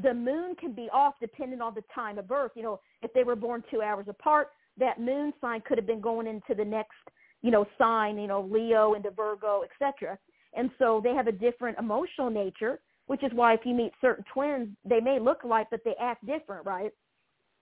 the 0.00 0.12
moon 0.12 0.54
can 0.56 0.72
be 0.72 0.88
off 0.92 1.14
depending 1.20 1.60
on 1.60 1.74
the 1.74 1.82
time 1.94 2.18
of 2.18 2.28
birth. 2.28 2.52
You 2.54 2.62
know, 2.62 2.80
if 3.02 3.12
they 3.12 3.24
were 3.24 3.36
born 3.36 3.64
two 3.70 3.82
hours 3.82 4.06
apart, 4.08 4.48
that 4.76 5.00
moon 5.00 5.32
sign 5.40 5.62
could 5.66 5.78
have 5.78 5.86
been 5.86 6.00
going 6.00 6.26
into 6.26 6.54
the 6.54 6.64
next, 6.64 6.96
you 7.42 7.50
know, 7.50 7.66
sign, 7.78 8.18
you 8.18 8.26
know, 8.26 8.42
Leo 8.42 8.94
into 8.94 9.10
Virgo, 9.10 9.62
etc. 9.62 10.18
And 10.54 10.70
so 10.78 11.00
they 11.02 11.14
have 11.14 11.26
a 11.26 11.32
different 11.32 11.78
emotional 11.78 12.30
nature, 12.30 12.80
which 13.06 13.22
is 13.24 13.32
why 13.34 13.54
if 13.54 13.60
you 13.64 13.74
meet 13.74 13.92
certain 14.00 14.24
twins, 14.32 14.68
they 14.84 15.00
may 15.00 15.18
look 15.18 15.44
alike, 15.44 15.68
but 15.70 15.80
they 15.84 15.94
act 16.00 16.26
different, 16.26 16.66
right? 16.66 16.92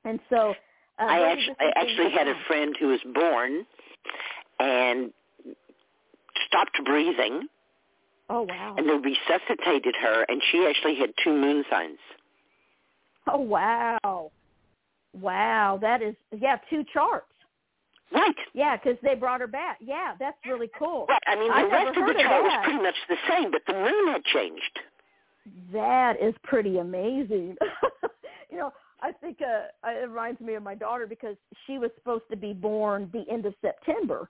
And 0.04 0.18
so 0.28 0.54
uh, 1.00 1.04
I 1.04 1.32
actually, 1.32 1.56
I 1.60 1.72
actually 1.76 2.10
had 2.10 2.28
a 2.28 2.34
friend 2.46 2.74
who 2.78 2.88
was 2.88 3.00
born 3.14 3.66
and 4.58 5.12
stopped 6.46 6.78
breathing, 6.84 7.46
Oh 8.30 8.42
wow! 8.42 8.74
and 8.76 8.88
they 8.88 8.94
resuscitated 8.94 9.94
her, 10.00 10.24
and 10.28 10.42
she 10.50 10.66
actually 10.68 10.96
had 10.96 11.10
two 11.22 11.32
moon 11.32 11.64
signs. 11.70 11.98
Oh 13.26 13.38
wow! 13.38 14.30
Wow, 15.12 15.78
that 15.80 16.02
is 16.02 16.14
yeah, 16.36 16.58
two 16.68 16.84
charts. 16.92 17.26
Right. 18.12 18.34
Yeah, 18.54 18.76
because 18.76 18.98
they 19.02 19.14
brought 19.14 19.40
her 19.40 19.46
back. 19.46 19.78
Yeah, 19.80 20.14
that's 20.18 20.38
really 20.46 20.70
cool. 20.78 21.06
Right. 21.08 21.20
I 21.26 21.36
mean, 21.36 21.48
the 21.48 21.68
rest 21.68 21.98
of 21.98 22.06
the 22.06 22.14
chart 22.22 22.42
was 22.42 22.64
pretty 22.64 22.82
much 22.82 22.94
the 23.08 23.16
same, 23.28 23.50
but 23.50 23.60
the 23.66 23.74
moon 23.74 24.12
had 24.12 24.24
changed. 24.24 24.78
That 25.72 26.20
is 26.22 26.34
pretty 26.42 26.78
amazing. 26.78 27.56
you 28.50 28.58
know, 28.58 28.72
I 29.00 29.12
think 29.12 29.38
uh, 29.40 29.88
it 29.88 30.08
reminds 30.08 30.40
me 30.40 30.54
of 30.54 30.62
my 30.62 30.74
daughter 30.74 31.06
because 31.06 31.36
she 31.66 31.78
was 31.78 31.90
supposed 31.96 32.24
to 32.30 32.36
be 32.36 32.52
born 32.52 33.10
the 33.12 33.24
end 33.30 33.46
of 33.46 33.54
September, 33.60 34.28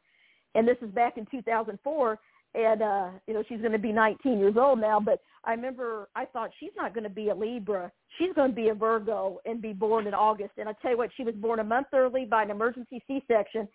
and 0.55 0.67
this 0.67 0.77
is 0.83 0.91
back 0.91 1.17
in 1.17 1.27
2004. 1.31 2.19
And 2.55 2.83
uh, 2.83 3.11
you 3.27 3.35
know, 3.35 3.43
she's 3.49 3.61
going 3.61 3.73
to 3.73 3.79
be 3.79 3.93
19 3.93 4.39
years 4.39 4.55
old 4.59 4.81
now. 4.81 4.99
But 4.99 5.21
I 5.45 5.53
remember 5.53 6.09
I 6.17 6.25
thought 6.25 6.51
she's 6.59 6.71
not 6.77 6.95
going 6.95 7.05
to 7.05 7.11
be 7.11 7.29
a 7.29 7.35
Libra. 7.35 7.93
She's 8.19 8.33
going 8.35 8.51
to 8.51 8.57
be 8.57 8.69
a 8.69 8.75
Virgo 8.75 9.39
and 9.45 9.61
be 9.61 9.75
born 9.75 10.07
in 10.07 10.15
August. 10.15 10.53
And 10.57 10.69
I 10.69 10.73
tell 10.81 10.93
you 10.93 10.97
what, 10.97 11.11
she 11.15 11.25
was 11.25 11.35
born 11.35 11.61
a 11.61 11.65
month 11.65 11.89
early 11.93 12.25
by 12.25 12.43
an 12.43 12.51
emergency 12.51 13.03
C-section. 13.07 13.69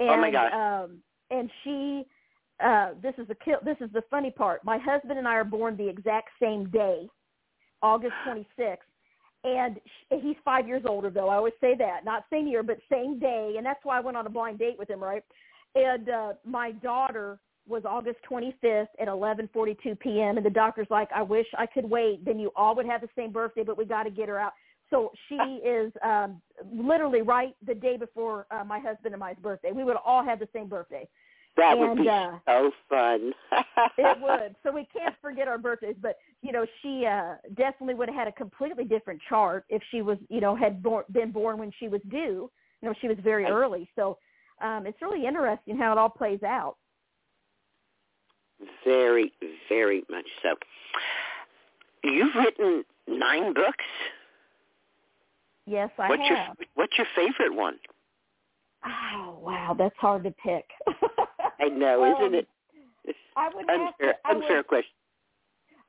And, 0.00 0.10
Oh, 0.10 0.16
my 0.20 0.30
God. 0.30 0.52
Um, 0.52 0.98
and 1.30 1.50
she 1.64 2.04
uh 2.64 2.90
this 3.02 3.14
is 3.18 3.28
the 3.28 3.34
kill 3.34 3.58
this 3.64 3.76
is 3.80 3.90
the 3.92 4.02
funny 4.10 4.30
part 4.30 4.64
my 4.64 4.78
husband 4.78 5.18
and 5.18 5.28
i 5.28 5.34
are 5.34 5.44
born 5.44 5.76
the 5.76 5.88
exact 5.88 6.28
same 6.40 6.68
day 6.70 7.06
august 7.82 8.14
26th 8.26 8.76
and 9.44 9.76
sh- 9.86 10.16
he's 10.22 10.36
five 10.44 10.66
years 10.66 10.82
older 10.86 11.10
though. 11.10 11.28
I 11.28 11.36
always 11.36 11.54
say 11.60 11.74
that. 11.78 12.04
Not 12.04 12.24
same 12.30 12.46
year 12.46 12.62
but 12.62 12.78
same 12.90 13.18
day. 13.18 13.54
And 13.56 13.64
that's 13.64 13.84
why 13.84 13.98
i 13.98 14.00
went 14.00 14.16
on 14.16 14.26
a 14.26 14.30
blind 14.30 14.58
date 14.58 14.76
with 14.78 14.90
him 14.90 15.02
right? 15.02 15.22
And 15.74 16.08
uh 16.08 16.32
my 16.44 16.72
daughter 16.72 17.38
was 17.68 17.82
august 17.84 18.18
25th 18.30 18.86
at 19.00 19.08
11:42 19.08 19.98
p.m. 19.98 20.36
and 20.36 20.46
the 20.46 20.50
doctor's 20.50 20.86
like 20.90 21.08
i 21.14 21.22
wish 21.22 21.46
i 21.58 21.66
could 21.66 21.88
wait. 21.88 22.24
Then 22.24 22.38
you 22.38 22.50
all 22.56 22.74
would 22.76 22.86
have 22.86 23.00
the 23.00 23.08
same 23.16 23.32
birthday 23.32 23.62
but 23.64 23.76
we 23.78 23.84
got 23.84 24.04
to 24.04 24.10
get 24.10 24.28
her 24.28 24.38
out. 24.38 24.52
So 24.90 25.12
she 25.28 25.34
is 25.64 25.92
um 26.04 26.40
literally 26.72 27.22
right 27.22 27.54
the 27.66 27.74
day 27.74 27.96
before 27.96 28.46
uh, 28.50 28.64
my 28.64 28.78
husband 28.78 29.14
and 29.14 29.20
my 29.20 29.34
birthday. 29.34 29.72
We 29.72 29.84
would 29.84 29.96
all 30.04 30.24
have 30.24 30.38
the 30.38 30.48
same 30.52 30.68
birthday. 30.68 31.08
That 31.56 31.78
and, 31.78 31.80
would 31.80 31.98
be 31.98 32.08
uh, 32.08 32.32
so 32.46 32.70
fun. 32.88 33.32
it 33.96 34.18
would. 34.22 34.54
So 34.62 34.72
we 34.72 34.86
can't 34.92 35.14
forget 35.22 35.48
our 35.48 35.58
birthdays. 35.58 35.96
But 36.00 36.16
you 36.42 36.52
know, 36.52 36.66
she 36.82 37.06
uh, 37.06 37.36
definitely 37.54 37.94
would 37.94 38.08
have 38.08 38.16
had 38.16 38.28
a 38.28 38.32
completely 38.32 38.84
different 38.84 39.20
chart 39.28 39.64
if 39.68 39.82
she 39.90 40.02
was, 40.02 40.18
you 40.28 40.40
know, 40.40 40.54
had 40.54 40.82
born, 40.82 41.04
been 41.12 41.30
born 41.30 41.58
when 41.58 41.72
she 41.78 41.88
was 41.88 42.00
due. 42.10 42.50
You 42.82 42.88
know, 42.88 42.94
she 43.00 43.08
was 43.08 43.16
very 43.22 43.46
early. 43.46 43.88
So 43.96 44.18
um, 44.60 44.86
it's 44.86 45.00
really 45.00 45.26
interesting 45.26 45.78
how 45.78 45.92
it 45.92 45.98
all 45.98 46.10
plays 46.10 46.42
out. 46.42 46.76
Very, 48.84 49.32
very 49.68 50.04
much 50.10 50.26
so. 50.42 50.54
You've 52.04 52.34
written 52.34 52.84
nine 53.08 53.52
books. 53.52 53.84
Yes, 55.66 55.90
I 55.98 56.08
what's 56.08 56.22
have. 56.22 56.56
your 56.58 56.66
What's 56.74 56.96
your 56.96 57.06
favorite 57.16 57.54
one? 57.54 57.76
Oh 58.84 59.38
wow, 59.42 59.74
that's 59.76 59.96
hard 59.98 60.24
to 60.24 60.30
pick. 60.30 60.64
I 61.60 61.68
know, 61.68 62.04
Um, 62.04 62.12
isn't 62.22 62.34
it? 62.34 62.48
I 63.36 63.48
would 63.54 63.64
have 63.68 63.80
Unfair, 63.80 64.12
to. 64.12 64.18
I 64.24 64.32
would, 64.34 64.66
question. 64.66 64.92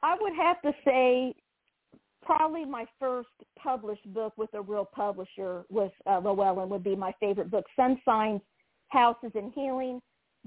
I 0.04 0.18
would 0.20 0.34
have 0.36 0.62
to 0.62 0.74
say 0.86 1.34
probably 2.24 2.66
my 2.66 2.86
first 3.00 3.30
published 3.58 4.06
book 4.14 4.34
with 4.38 4.54
a 4.54 4.62
real 4.62 4.86
publisher 4.86 5.64
with 5.70 5.92
uh, 6.06 6.20
Llewellyn 6.20 6.70
would 6.70 6.84
be 6.84 6.96
my 6.96 7.14
favorite 7.20 7.50
book, 7.50 7.66
Sun 7.76 8.02
Signs, 8.04 8.42
Houses 8.90 9.32
and 9.34 9.52
Healing, 9.54 10.02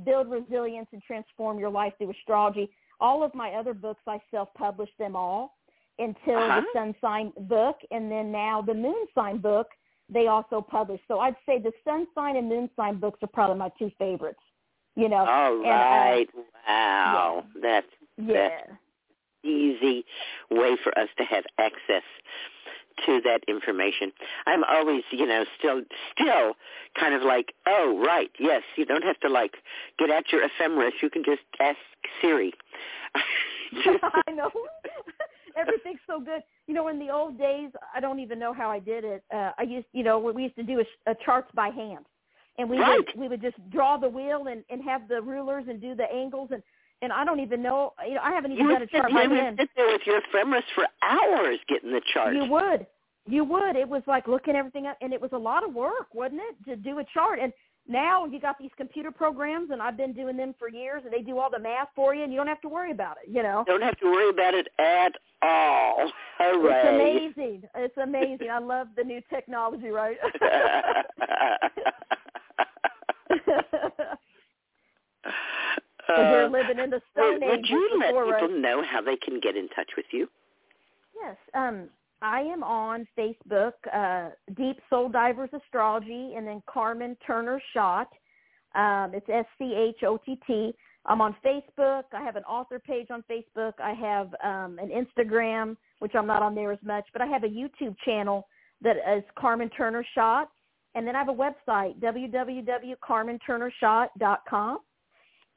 Build 0.04 0.30
Resilience 0.30 0.88
and 0.92 1.02
Transform 1.02 1.58
Your 1.58 1.70
Life 1.70 1.94
Through 1.98 2.10
Astrology. 2.10 2.70
All 3.00 3.22
of 3.24 3.34
my 3.34 3.52
other 3.54 3.74
books, 3.74 4.02
I 4.06 4.20
self-published 4.30 4.96
them 4.98 5.16
all 5.16 5.56
until 5.98 6.36
Uh-huh. 6.38 6.60
the 6.60 6.66
Sun 6.78 6.94
Sign 7.00 7.32
book, 7.48 7.78
and 7.90 8.10
then 8.12 8.30
now 8.30 8.62
the 8.62 8.74
Moon 8.74 9.06
Sign 9.14 9.38
book, 9.38 9.68
they 10.08 10.26
also 10.26 10.60
published. 10.60 11.04
So 11.08 11.18
I'd 11.20 11.36
say 11.46 11.58
the 11.58 11.72
Sun 11.84 12.06
Sign 12.14 12.36
and 12.36 12.48
Moon 12.48 12.68
Sign 12.76 12.96
books 12.96 13.22
are 13.22 13.28
probably 13.28 13.56
my 13.56 13.70
two 13.78 13.90
favorites. 13.98 14.40
You 14.96 15.08
know, 15.08 15.26
All 15.26 15.56
and, 15.56 15.66
uh, 15.66 15.68
right. 15.68 16.26
wow. 16.66 17.44
That's 17.62 17.86
yeah. 18.16 18.48
easy 19.44 20.04
way 20.50 20.76
for 20.82 20.96
us 20.98 21.08
to 21.18 21.24
have 21.24 21.44
access 21.58 22.02
to 23.06 23.20
that 23.24 23.40
information. 23.48 24.12
I'm 24.46 24.64
always, 24.64 25.02
you 25.10 25.26
know, 25.26 25.44
still 25.58 25.82
still 26.12 26.54
kind 26.98 27.14
of 27.14 27.22
like, 27.22 27.54
oh, 27.66 28.02
right, 28.04 28.30
yes, 28.38 28.62
you 28.76 28.84
don't 28.84 29.04
have 29.04 29.18
to 29.20 29.28
like 29.28 29.52
get 29.98 30.10
out 30.10 30.24
your 30.32 30.42
ephemeris. 30.44 30.94
You 31.02 31.10
can 31.10 31.24
just 31.24 31.42
ask 31.60 31.78
Siri. 32.20 32.52
I 34.26 34.32
know. 34.32 34.50
Everything's 35.56 36.00
so 36.06 36.20
good. 36.20 36.42
You 36.66 36.74
know, 36.74 36.88
in 36.88 36.98
the 36.98 37.10
old 37.10 37.38
days, 37.38 37.70
I 37.94 38.00
don't 38.00 38.20
even 38.20 38.38
know 38.38 38.52
how 38.52 38.70
I 38.70 38.78
did 38.78 39.04
it. 39.04 39.22
Uh, 39.34 39.50
I 39.58 39.62
used, 39.62 39.86
you 39.92 40.04
know, 40.04 40.18
what 40.18 40.34
we 40.34 40.44
used 40.44 40.56
to 40.56 40.62
do 40.62 40.80
a, 40.80 41.10
a 41.10 41.14
charts 41.24 41.50
by 41.54 41.68
hand, 41.68 42.04
and 42.60 42.70
we 42.70 42.78
Right. 42.78 42.98
would 42.98 43.16
we 43.16 43.28
would 43.28 43.42
just 43.42 43.56
draw 43.70 43.96
the 43.96 44.08
wheel 44.08 44.46
and 44.48 44.62
and 44.70 44.82
have 44.82 45.08
the 45.08 45.20
rulers 45.20 45.64
and 45.68 45.80
do 45.80 45.94
the 45.94 46.10
angles 46.12 46.50
and 46.52 46.62
and 47.02 47.12
I 47.12 47.24
don't 47.24 47.40
even 47.40 47.62
know. 47.62 47.94
You 48.06 48.14
know, 48.14 48.20
I 48.22 48.32
haven't 48.32 48.52
even 48.52 48.66
you 48.66 48.72
done 48.72 48.82
a 48.82 48.86
sit, 48.86 48.92
chart 48.92 49.10
you 49.10 49.16
by 49.16 49.26
would 49.26 49.56
sit 49.58 49.70
there 49.74 49.86
with 49.86 50.02
your 50.06 50.18
ephemeris 50.18 50.64
for 50.74 50.86
hours 51.02 51.58
getting 51.68 51.92
the 51.92 52.02
chart. 52.12 52.34
You 52.34 52.44
would. 52.44 52.86
You 53.26 53.44
would. 53.44 53.76
It 53.76 53.88
was 53.88 54.02
like 54.06 54.28
looking 54.28 54.54
everything 54.54 54.86
up, 54.86 54.96
and 55.00 55.12
it 55.12 55.20
was 55.20 55.30
a 55.32 55.38
lot 55.38 55.64
of 55.64 55.72
work, 55.74 56.08
wasn't 56.12 56.40
it, 56.42 56.64
to 56.68 56.76
do 56.76 56.98
a 56.98 57.04
chart? 57.14 57.38
And 57.40 57.52
now 57.88 58.26
you 58.26 58.38
got 58.40 58.58
these 58.58 58.70
computer 58.76 59.10
programs, 59.10 59.70
and 59.70 59.80
I've 59.80 59.96
been 59.96 60.12
doing 60.12 60.36
them 60.36 60.54
for 60.58 60.68
years, 60.68 61.02
and 61.04 61.12
they 61.12 61.22
do 61.22 61.38
all 61.38 61.50
the 61.50 61.58
math 61.58 61.88
for 61.94 62.14
you, 62.14 62.22
and 62.22 62.32
you 62.32 62.38
don't 62.38 62.46
have 62.48 62.60
to 62.62 62.68
worry 62.68 62.90
about 62.90 63.16
it. 63.22 63.30
You 63.30 63.42
know, 63.42 63.64
Don't 63.66 63.82
have 63.82 63.98
to 63.98 64.06
worry 64.06 64.28
about 64.30 64.54
it 64.54 64.68
at 64.78 65.12
all. 65.42 66.10
Hooray. 66.38 67.24
it's 67.24 67.34
amazing. 67.36 67.62
It's 67.76 67.96
amazing. 67.96 68.50
I 68.50 68.58
love 68.58 68.88
the 68.96 69.04
new 69.04 69.20
technology, 69.30 69.88
right? 69.88 70.16
We're 76.08 76.48
living 76.48 76.78
in 76.78 76.90
the 76.90 77.00
Stone 77.12 77.40
would 77.42 77.68
you 77.68 77.98
let 77.98 78.08
people 78.08 78.30
right? 78.30 78.50
know 78.50 78.82
how 78.82 79.00
they 79.00 79.16
can 79.16 79.40
get 79.40 79.56
in 79.56 79.68
touch 79.68 79.90
with 79.96 80.06
you? 80.12 80.28
Yes. 81.14 81.36
Um, 81.54 81.88
I 82.22 82.40
am 82.40 82.62
on 82.62 83.06
Facebook, 83.18 83.72
uh, 83.92 84.30
Deep 84.56 84.78
Soul 84.90 85.08
Divers 85.08 85.50
Astrology, 85.52 86.34
and 86.36 86.46
then 86.46 86.62
Carmen 86.68 87.16
Turner 87.26 87.60
Schott. 87.72 88.08
Um, 88.74 89.12
it's 89.14 89.28
S 89.28 89.46
C 89.58 89.74
H 89.74 90.02
O 90.04 90.18
T 90.18 90.38
T. 90.46 90.74
I'm 91.06 91.20
on 91.20 91.34
Facebook. 91.44 92.04
I 92.12 92.22
have 92.22 92.36
an 92.36 92.44
author 92.44 92.78
page 92.78 93.08
on 93.10 93.24
Facebook. 93.30 93.72
I 93.82 93.94
have 93.94 94.34
um, 94.44 94.78
an 94.78 94.90
Instagram, 94.90 95.76
which 96.00 96.14
I'm 96.14 96.26
not 96.26 96.42
on 96.42 96.54
there 96.54 96.72
as 96.72 96.78
much, 96.84 97.06
but 97.12 97.22
I 97.22 97.26
have 97.26 97.44
a 97.44 97.48
YouTube 97.48 97.96
channel 98.04 98.46
that 98.82 98.96
is 98.96 99.24
Carmen 99.38 99.70
Turner 99.70 100.04
Schott. 100.14 100.50
And 100.94 101.06
then 101.06 101.14
I 101.14 101.18
have 101.18 101.28
a 101.28 101.32
website, 101.32 102.00
www.carmenturnerschott.com. 102.00 104.78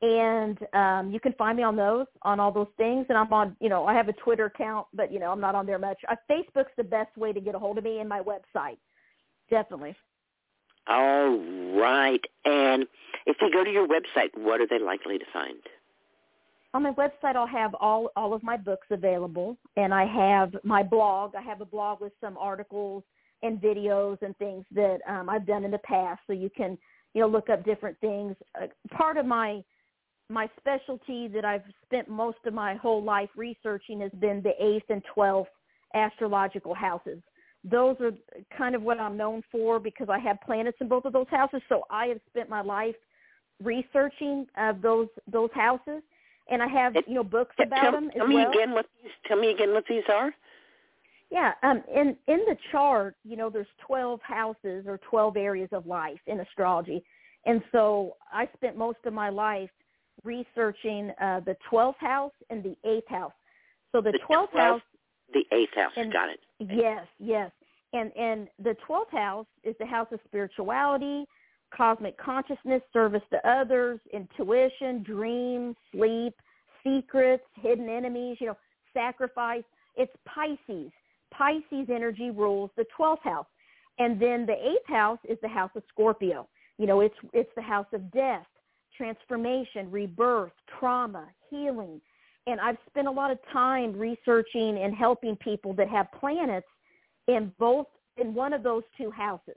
And 0.02 0.58
um, 0.74 1.12
you 1.12 1.20
can 1.20 1.34
find 1.34 1.58
me 1.58 1.64
on 1.64 1.76
those, 1.78 2.08
on 2.24 2.40
all 2.40 2.52
those 2.52 2.68
things. 2.78 3.06
And 3.10 3.18
I'm 3.18 3.32
on, 3.32 3.56
you 3.62 3.70
know, 3.70 3.86
I 3.86 3.94
have 3.94 4.10
a 4.10 4.14
Twitter 4.14 4.46
account, 4.46 4.88
but, 4.94 5.14
you 5.14 5.20
know, 5.20 5.32
I'm 5.32 5.40
not 5.40 5.56
on 5.56 5.66
there 5.66 5.80
much. 5.80 5.98
Uh, 6.10 6.16
Facebook's 6.30 6.74
the 6.78 6.84
best 6.84 7.16
way 7.18 7.32
to 7.32 7.40
get 7.40 7.56
a 7.56 7.60
hold 7.60 7.78
of 7.78 7.86
me 7.86 8.00
and 8.00 8.10
my 8.10 8.22
website. 8.22 8.80
Definitely. 9.50 9.96
All 10.88 11.38
right. 11.80 12.20
And 12.44 12.86
if 13.26 13.38
they 13.40 13.50
go 13.50 13.64
to 13.64 13.72
your 13.72 13.88
website, 13.88 14.32
what 14.36 14.60
are 14.60 14.68
they 14.68 14.80
likely 14.80 15.18
to 15.18 15.26
find? 15.32 15.56
On 16.74 16.84
my 16.84 16.92
website, 16.92 17.36
I'll 17.36 17.48
have 17.48 17.76
all 17.76 18.10
all 18.16 18.34
of 18.34 18.42
my 18.42 18.58
books 18.58 18.88
available, 18.90 19.56
and 19.78 19.94
I 19.94 20.06
have 20.06 20.56
my 20.64 20.82
blog. 20.82 21.36
I 21.36 21.42
have 21.42 21.62
a 21.62 21.66
blog 21.66 22.02
with 22.02 22.14
some 22.20 22.36
articles 22.36 23.04
and 23.44 23.62
videos 23.62 24.18
and 24.22 24.36
things 24.38 24.66
that 24.74 25.00
um, 25.08 25.30
I've 25.30 25.46
done 25.46 25.64
in 25.64 25.72
the 25.72 25.80
past, 25.80 26.22
so 26.26 26.34
you 26.34 26.50
can 26.50 26.78
you 27.14 27.22
know 27.22 27.28
look 27.28 27.50
up 27.50 27.64
different 27.64 28.00
things. 28.00 28.36
Uh, 28.60 28.68
part 28.96 29.18
of 29.18 29.26
my 29.26 29.64
my 30.30 30.50
specialty 30.58 31.28
that 31.28 31.46
I've 31.46 31.64
spent 31.86 32.08
most 32.10 32.38
of 32.46 32.54
my 32.54 32.76
whole 32.76 33.04
life 33.04 33.30
researching 33.36 34.00
has 34.02 34.12
been 34.20 34.42
the 34.42 34.54
eighth 34.64 34.90
and 34.90 35.04
twelfth 35.14 35.52
astrological 35.94 36.74
houses. 36.74 37.20
Those 37.64 37.96
are 38.02 38.12
kind 38.58 38.76
of 38.76 38.82
what 38.82 39.00
I'm 39.00 39.16
known 39.16 39.44
for 39.52 39.80
because 39.80 40.08
I 40.10 40.20
have 40.20 40.38
planets 40.46 40.78
in 40.82 40.88
both 40.88 41.06
of 41.06 41.14
those 41.14 41.28
houses. 41.30 41.62
So 41.70 41.84
I 41.90 42.08
have 42.08 42.20
spent 42.30 42.50
my 42.50 42.62
life 42.62 42.96
researching 43.62 44.48
uh, 44.58 44.74
those 44.82 45.08
those 45.32 45.50
houses, 45.54 46.02
and 46.50 46.62
I 46.62 46.68
have 46.68 46.96
you 47.08 47.14
know 47.14 47.24
books 47.24 47.56
about 47.64 47.82
tell, 47.82 47.92
them 47.92 48.08
as 48.08 48.16
tell 48.18 48.28
me 48.28 48.36
well. 48.36 48.52
again 48.52 48.72
what 48.72 48.86
these. 49.02 49.12
Tell 49.28 49.40
me 49.40 49.52
again 49.52 49.74
what 49.74 49.86
these 49.88 50.04
are. 50.10 50.34
Yeah, 51.34 51.54
um, 51.64 51.82
in 51.92 52.16
in 52.28 52.42
the 52.46 52.56
chart, 52.72 53.16
you 53.24 53.36
know, 53.36 53.50
there's 53.50 53.66
12 53.88 54.22
houses 54.22 54.86
or 54.88 55.00
12 55.10 55.36
areas 55.36 55.70
of 55.72 55.88
life 55.88 56.20
in 56.28 56.40
astrology, 56.42 57.04
and 57.48 57.60
so 57.72 58.18
I 58.32 58.48
spent 58.56 58.78
most 58.78 59.00
of 59.06 59.14
my 59.14 59.30
life 59.30 59.72
researching 60.24 61.12
uh, 61.20 61.40
the 61.40 61.58
12th 61.72 61.98
house 61.98 62.32
and 62.52 62.64
the 62.64 62.78
8th 62.86 63.08
house. 63.10 63.32
So 63.92 64.00
the, 64.00 64.12
The 64.12 64.20
12th 64.30 64.52
12th 64.52 64.58
house, 64.60 64.82
The 65.34 65.44
eighth 65.52 65.74
house. 65.76 65.92
And- 65.98 66.14
Got 66.14 66.30
it. 66.30 66.40
yes, 66.60 67.08
yes, 67.18 67.52
and 67.94 68.16
and 68.16 68.48
the 68.60 68.76
12th 68.88 69.12
house 69.12 69.48
is 69.64 69.76
the 69.80 69.88
house 69.88 70.08
of 70.12 70.20
spirituality, 70.26 71.26
cosmic 71.76 72.16
consciousness, 72.20 72.84
service 72.94 73.24
to 73.32 73.40
others, 73.50 74.00
intuition, 74.14 75.02
dreams, 75.02 75.76
sleep, 75.92 76.36
secrets, 76.84 77.44
hidden 77.56 77.90
enemies, 77.90 78.38
you 78.40 78.46
know, 78.46 78.58
sacrifice. 78.94 79.64
It's 79.96 80.14
Pisces. 80.26 80.92
Pisces 81.38 81.88
energy 81.90 82.30
rules 82.32 82.70
the 82.78 82.86
12th 82.98 83.22
house. 83.24 83.46
And 84.00 84.20
then 84.20 84.46
the 84.46 84.54
8th 84.54 84.94
house 84.94 85.20
is 85.28 85.38
the 85.42 85.48
house 85.48 85.72
of 85.76 85.84
Scorpio. 85.90 86.48
You 86.80 86.88
know, 86.88 87.02
it's 87.02 87.16
it's 87.34 87.52
the 87.56 87.62
house 87.62 87.86
of 87.94 88.12
death, 88.12 88.48
transformation, 88.98 89.92
rebirth, 89.92 90.52
trauma, 90.80 91.28
healing. 91.50 92.02
And 92.48 92.60
I've 92.60 92.78
spent 92.90 93.08
a 93.08 93.12
lot 93.12 93.32
of 93.32 93.38
time 93.52 93.94
researching 93.98 94.80
and 94.80 94.94
helping 94.94 95.36
people 95.38 95.74
that 95.76 95.88
have 95.90 96.08
planets 96.20 96.68
in 97.28 97.52
both 97.60 97.88
in 98.18 98.34
one 98.34 98.54
of 98.54 98.64
those 98.64 98.84
two 98.98 99.12
houses. 99.12 99.56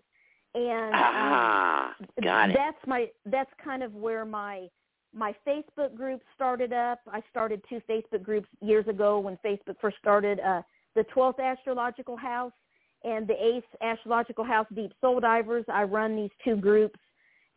And 0.54 0.94
um, 0.94 1.00
Ah, 1.02 1.94
got 2.22 2.50
it. 2.50 2.56
that's 2.56 2.78
my 2.86 3.08
that's 3.26 3.50
kind 3.62 3.82
of 3.82 3.94
where 3.94 4.24
my 4.24 4.68
my 5.14 5.34
Facebook 5.46 5.94
group 5.96 6.20
started 6.34 6.72
up. 6.74 7.00
I 7.10 7.22
started 7.30 7.62
two 7.68 7.80
Facebook 7.88 8.22
groups 8.22 8.48
years 8.60 8.86
ago 8.88 9.18
when 9.18 9.38
Facebook 9.44 9.76
first 9.80 9.96
started. 9.98 10.40
Uh, 10.40 10.60
the 10.96 11.04
12th 11.14 11.38
astrological 11.38 12.16
house 12.16 12.52
and 13.04 13.28
the 13.28 13.34
8th 13.34 13.62
astrological 13.82 14.44
house, 14.44 14.66
Deep 14.74 14.92
Soul 15.00 15.20
Divers. 15.20 15.64
I 15.72 15.84
run 15.84 16.16
these 16.16 16.30
two 16.44 16.56
groups, 16.56 16.98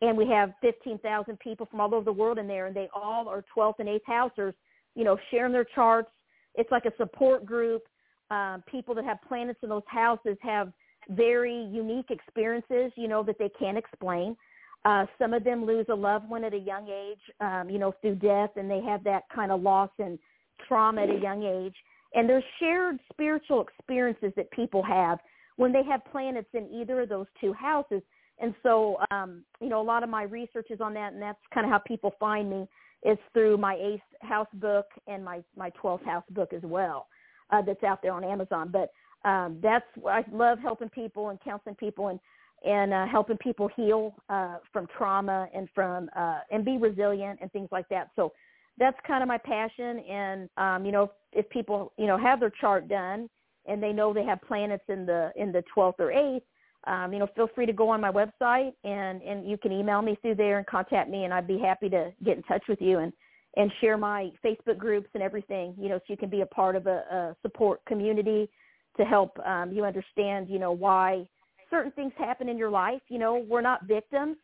and 0.00 0.16
we 0.16 0.28
have 0.28 0.52
15,000 0.60 1.38
people 1.40 1.66
from 1.66 1.80
all 1.80 1.92
over 1.94 2.04
the 2.04 2.12
world 2.12 2.38
in 2.38 2.46
there, 2.46 2.66
and 2.66 2.76
they 2.76 2.88
all 2.94 3.28
are 3.28 3.44
12th 3.56 3.80
and 3.80 3.88
8th 3.88 4.00
housers. 4.06 4.54
You 4.94 5.04
know, 5.04 5.16
sharing 5.30 5.52
their 5.52 5.64
charts. 5.64 6.10
It's 6.56 6.70
like 6.70 6.84
a 6.84 6.92
support 6.96 7.46
group. 7.46 7.82
Um, 8.30 8.62
people 8.70 8.94
that 8.96 9.04
have 9.04 9.18
planets 9.26 9.60
in 9.62 9.68
those 9.68 9.82
houses 9.86 10.36
have 10.42 10.72
very 11.08 11.64
unique 11.70 12.10
experiences, 12.10 12.92
you 12.96 13.08
know, 13.08 13.22
that 13.22 13.38
they 13.38 13.50
can't 13.58 13.78
explain. 13.78 14.36
Uh, 14.84 15.06
some 15.18 15.34
of 15.34 15.44
them 15.44 15.64
lose 15.64 15.86
a 15.90 15.94
loved 15.94 16.28
one 16.28 16.42
at 16.42 16.54
a 16.54 16.58
young 16.58 16.88
age, 16.88 17.20
um, 17.40 17.68
you 17.70 17.78
know, 17.78 17.94
through 18.00 18.16
death, 18.16 18.50
and 18.56 18.70
they 18.70 18.80
have 18.80 19.04
that 19.04 19.24
kind 19.34 19.52
of 19.52 19.62
loss 19.62 19.90
and 19.98 20.18
trauma 20.66 21.02
at 21.02 21.10
a 21.10 21.20
young 21.20 21.42
age. 21.42 21.74
And 22.14 22.28
there's 22.28 22.44
shared 22.58 22.98
spiritual 23.12 23.62
experiences 23.62 24.32
that 24.36 24.50
people 24.50 24.82
have 24.82 25.18
when 25.56 25.72
they 25.72 25.82
have 25.84 26.00
planets 26.10 26.48
in 26.54 26.68
either 26.72 27.02
of 27.02 27.08
those 27.08 27.26
two 27.40 27.52
houses. 27.52 28.02
And 28.40 28.54
so, 28.62 28.96
um, 29.10 29.44
you 29.60 29.68
know, 29.68 29.80
a 29.80 29.84
lot 29.84 30.02
of 30.02 30.08
my 30.08 30.22
research 30.22 30.68
is 30.70 30.80
on 30.80 30.94
that, 30.94 31.12
and 31.12 31.20
that's 31.20 31.38
kind 31.52 31.66
of 31.66 31.70
how 31.70 31.78
people 31.78 32.14
find 32.18 32.48
me 32.48 32.66
is 33.02 33.18
through 33.32 33.56
my 33.56 33.74
eighth 33.76 34.02
house 34.22 34.48
book 34.54 34.86
and 35.06 35.24
my 35.24 35.42
my 35.56 35.70
twelfth 35.70 36.04
house 36.04 36.24
book 36.30 36.52
as 36.52 36.62
well. 36.62 37.06
Uh, 37.50 37.62
that's 37.62 37.82
out 37.82 38.00
there 38.02 38.12
on 38.12 38.24
Amazon. 38.24 38.72
But 38.72 38.92
um, 39.28 39.58
that's 39.62 39.84
I 40.06 40.24
love 40.32 40.58
helping 40.58 40.88
people 40.88 41.28
and 41.30 41.40
counseling 41.40 41.76
people 41.76 42.08
and 42.08 42.20
and 42.64 42.92
uh, 42.92 43.06
helping 43.06 43.38
people 43.38 43.70
heal 43.74 44.14
uh, 44.28 44.56
from 44.72 44.86
trauma 44.96 45.48
and 45.54 45.68
from 45.74 46.10
uh, 46.16 46.40
and 46.50 46.64
be 46.64 46.76
resilient 46.78 47.38
and 47.42 47.50
things 47.52 47.68
like 47.72 47.88
that. 47.88 48.10
So 48.16 48.32
that's 48.80 48.96
kind 49.06 49.22
of 49.22 49.28
my 49.28 49.38
passion. 49.38 50.00
And 50.00 50.48
um, 50.56 50.84
you 50.84 50.90
know, 50.90 51.12
if 51.32 51.48
people 51.50 51.92
you 51.96 52.06
know 52.06 52.18
have 52.18 52.40
their 52.40 52.50
chart 52.60 52.88
done 52.88 53.28
and 53.66 53.80
they 53.80 53.92
know 53.92 54.12
they 54.12 54.24
have 54.24 54.40
planets 54.42 54.82
in 54.88 55.06
the 55.06 55.30
in 55.36 55.52
the 55.52 55.62
12th 55.76 56.00
or 56.00 56.08
8th, 56.10 56.40
um, 56.86 57.12
you 57.12 57.18
know, 57.18 57.28
feel 57.36 57.48
free 57.54 57.66
to 57.66 57.72
go 57.72 57.90
on 57.90 58.00
my 58.00 58.10
website 58.10 58.72
and 58.82 59.22
and 59.22 59.48
you 59.48 59.58
can 59.58 59.70
email 59.70 60.02
me 60.02 60.18
through 60.22 60.34
there 60.34 60.58
and 60.58 60.66
contact 60.66 61.10
me, 61.10 61.24
and 61.24 61.32
I'd 61.32 61.46
be 61.46 61.58
happy 61.58 61.88
to 61.90 62.10
get 62.24 62.38
in 62.38 62.42
touch 62.44 62.64
with 62.68 62.80
you 62.80 62.98
and 62.98 63.12
and 63.56 63.70
share 63.80 63.98
my 63.98 64.30
Facebook 64.44 64.78
groups 64.78 65.08
and 65.14 65.22
everything. 65.22 65.74
You 65.78 65.90
know, 65.90 65.98
so 65.98 66.04
you 66.08 66.16
can 66.16 66.30
be 66.30 66.40
a 66.40 66.46
part 66.46 66.74
of 66.74 66.86
a, 66.86 67.04
a 67.10 67.36
support 67.42 67.84
community 67.84 68.48
to 68.96 69.04
help 69.04 69.38
um, 69.46 69.72
you 69.72 69.84
understand, 69.84 70.48
you 70.48 70.58
know, 70.58 70.72
why 70.72 71.28
certain 71.70 71.92
things 71.92 72.12
happen 72.16 72.48
in 72.48 72.56
your 72.56 72.70
life. 72.70 73.02
You 73.08 73.18
know, 73.18 73.44
we're 73.46 73.60
not 73.60 73.84
victims. 73.86 74.36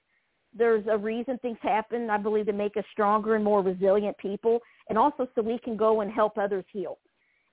There's 0.57 0.85
a 0.91 0.97
reason 0.97 1.39
things 1.39 1.59
happen, 1.61 2.09
I 2.11 2.17
believe, 2.19 2.47
to 2.47 2.53
make 2.53 2.77
us 2.77 2.85
stronger 2.93 3.35
and 3.35 3.45
more 3.45 3.63
resilient 3.63 4.17
people, 4.19 4.61
and 4.89 4.97
also 4.99 5.29
so 5.35 5.43
we 5.43 5.59
can 5.59 5.77
go 5.77 6.01
and 6.01 6.11
help 6.11 6.39
others 6.39 6.65
heal. 6.73 6.99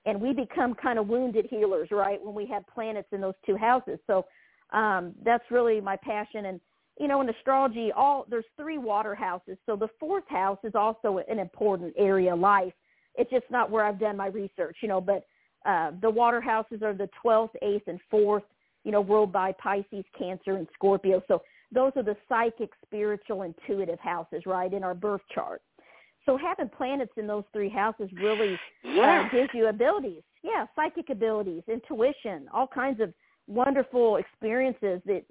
And 0.06 0.20
we 0.20 0.32
become 0.32 0.74
kind 0.74 0.98
of 0.98 1.08
wounded 1.08 1.46
healers, 1.48 1.88
right, 1.90 2.22
when 2.22 2.34
we 2.34 2.46
have 2.46 2.62
planets 2.66 3.08
in 3.12 3.20
those 3.20 3.34
two 3.46 3.56
houses. 3.56 3.98
So 4.06 4.26
um, 4.72 5.14
that's 5.24 5.44
really 5.50 5.80
my 5.80 5.96
passion. 5.96 6.46
And 6.46 6.60
you 6.98 7.08
know, 7.08 7.20
in 7.20 7.28
astrology, 7.28 7.90
all 7.94 8.26
there's 8.28 8.44
three 8.56 8.78
water 8.78 9.14
houses. 9.14 9.58
So 9.66 9.76
the 9.76 9.88
fourth 9.98 10.28
house 10.28 10.58
is 10.62 10.74
also 10.74 11.20
an 11.28 11.38
important 11.38 11.92
area 11.98 12.34
of 12.34 12.40
life. 12.40 12.72
It's 13.16 13.30
just 13.30 13.46
not 13.50 13.70
where 13.70 13.84
I've 13.84 13.98
done 13.98 14.16
my 14.16 14.26
research, 14.26 14.76
you 14.80 14.88
know, 14.88 15.00
but 15.00 15.26
uh, 15.66 15.92
the 16.02 16.10
water 16.10 16.40
houses 16.40 16.82
are 16.82 16.92
the 16.92 17.08
12th, 17.24 17.50
8th, 17.62 17.86
and 17.86 18.00
4th, 18.12 18.42
you 18.84 18.92
know, 18.92 19.02
ruled 19.02 19.32
by 19.32 19.52
Pisces, 19.52 20.04
Cancer, 20.16 20.56
and 20.56 20.68
Scorpio. 20.74 21.22
So 21.26 21.42
those 21.74 21.92
are 21.96 22.02
the 22.02 22.16
psychic, 22.28 22.70
spiritual, 22.86 23.42
intuitive 23.42 23.98
houses, 24.00 24.42
right, 24.46 24.72
in 24.72 24.84
our 24.84 24.94
birth 24.94 25.20
chart. 25.34 25.60
So 26.24 26.38
having 26.38 26.70
planets 26.70 27.12
in 27.16 27.26
those 27.26 27.44
three 27.52 27.68
houses 27.68 28.08
really 28.14 28.58
uh, 28.98 29.28
gives 29.28 29.50
you 29.52 29.66
abilities. 29.66 30.22
Yeah, 30.42 30.66
psychic 30.74 31.10
abilities, 31.10 31.62
intuition, 31.68 32.46
all 32.52 32.66
kinds 32.66 33.00
of 33.00 33.12
wonderful 33.46 34.16
experiences 34.16 35.02
that 35.06 35.24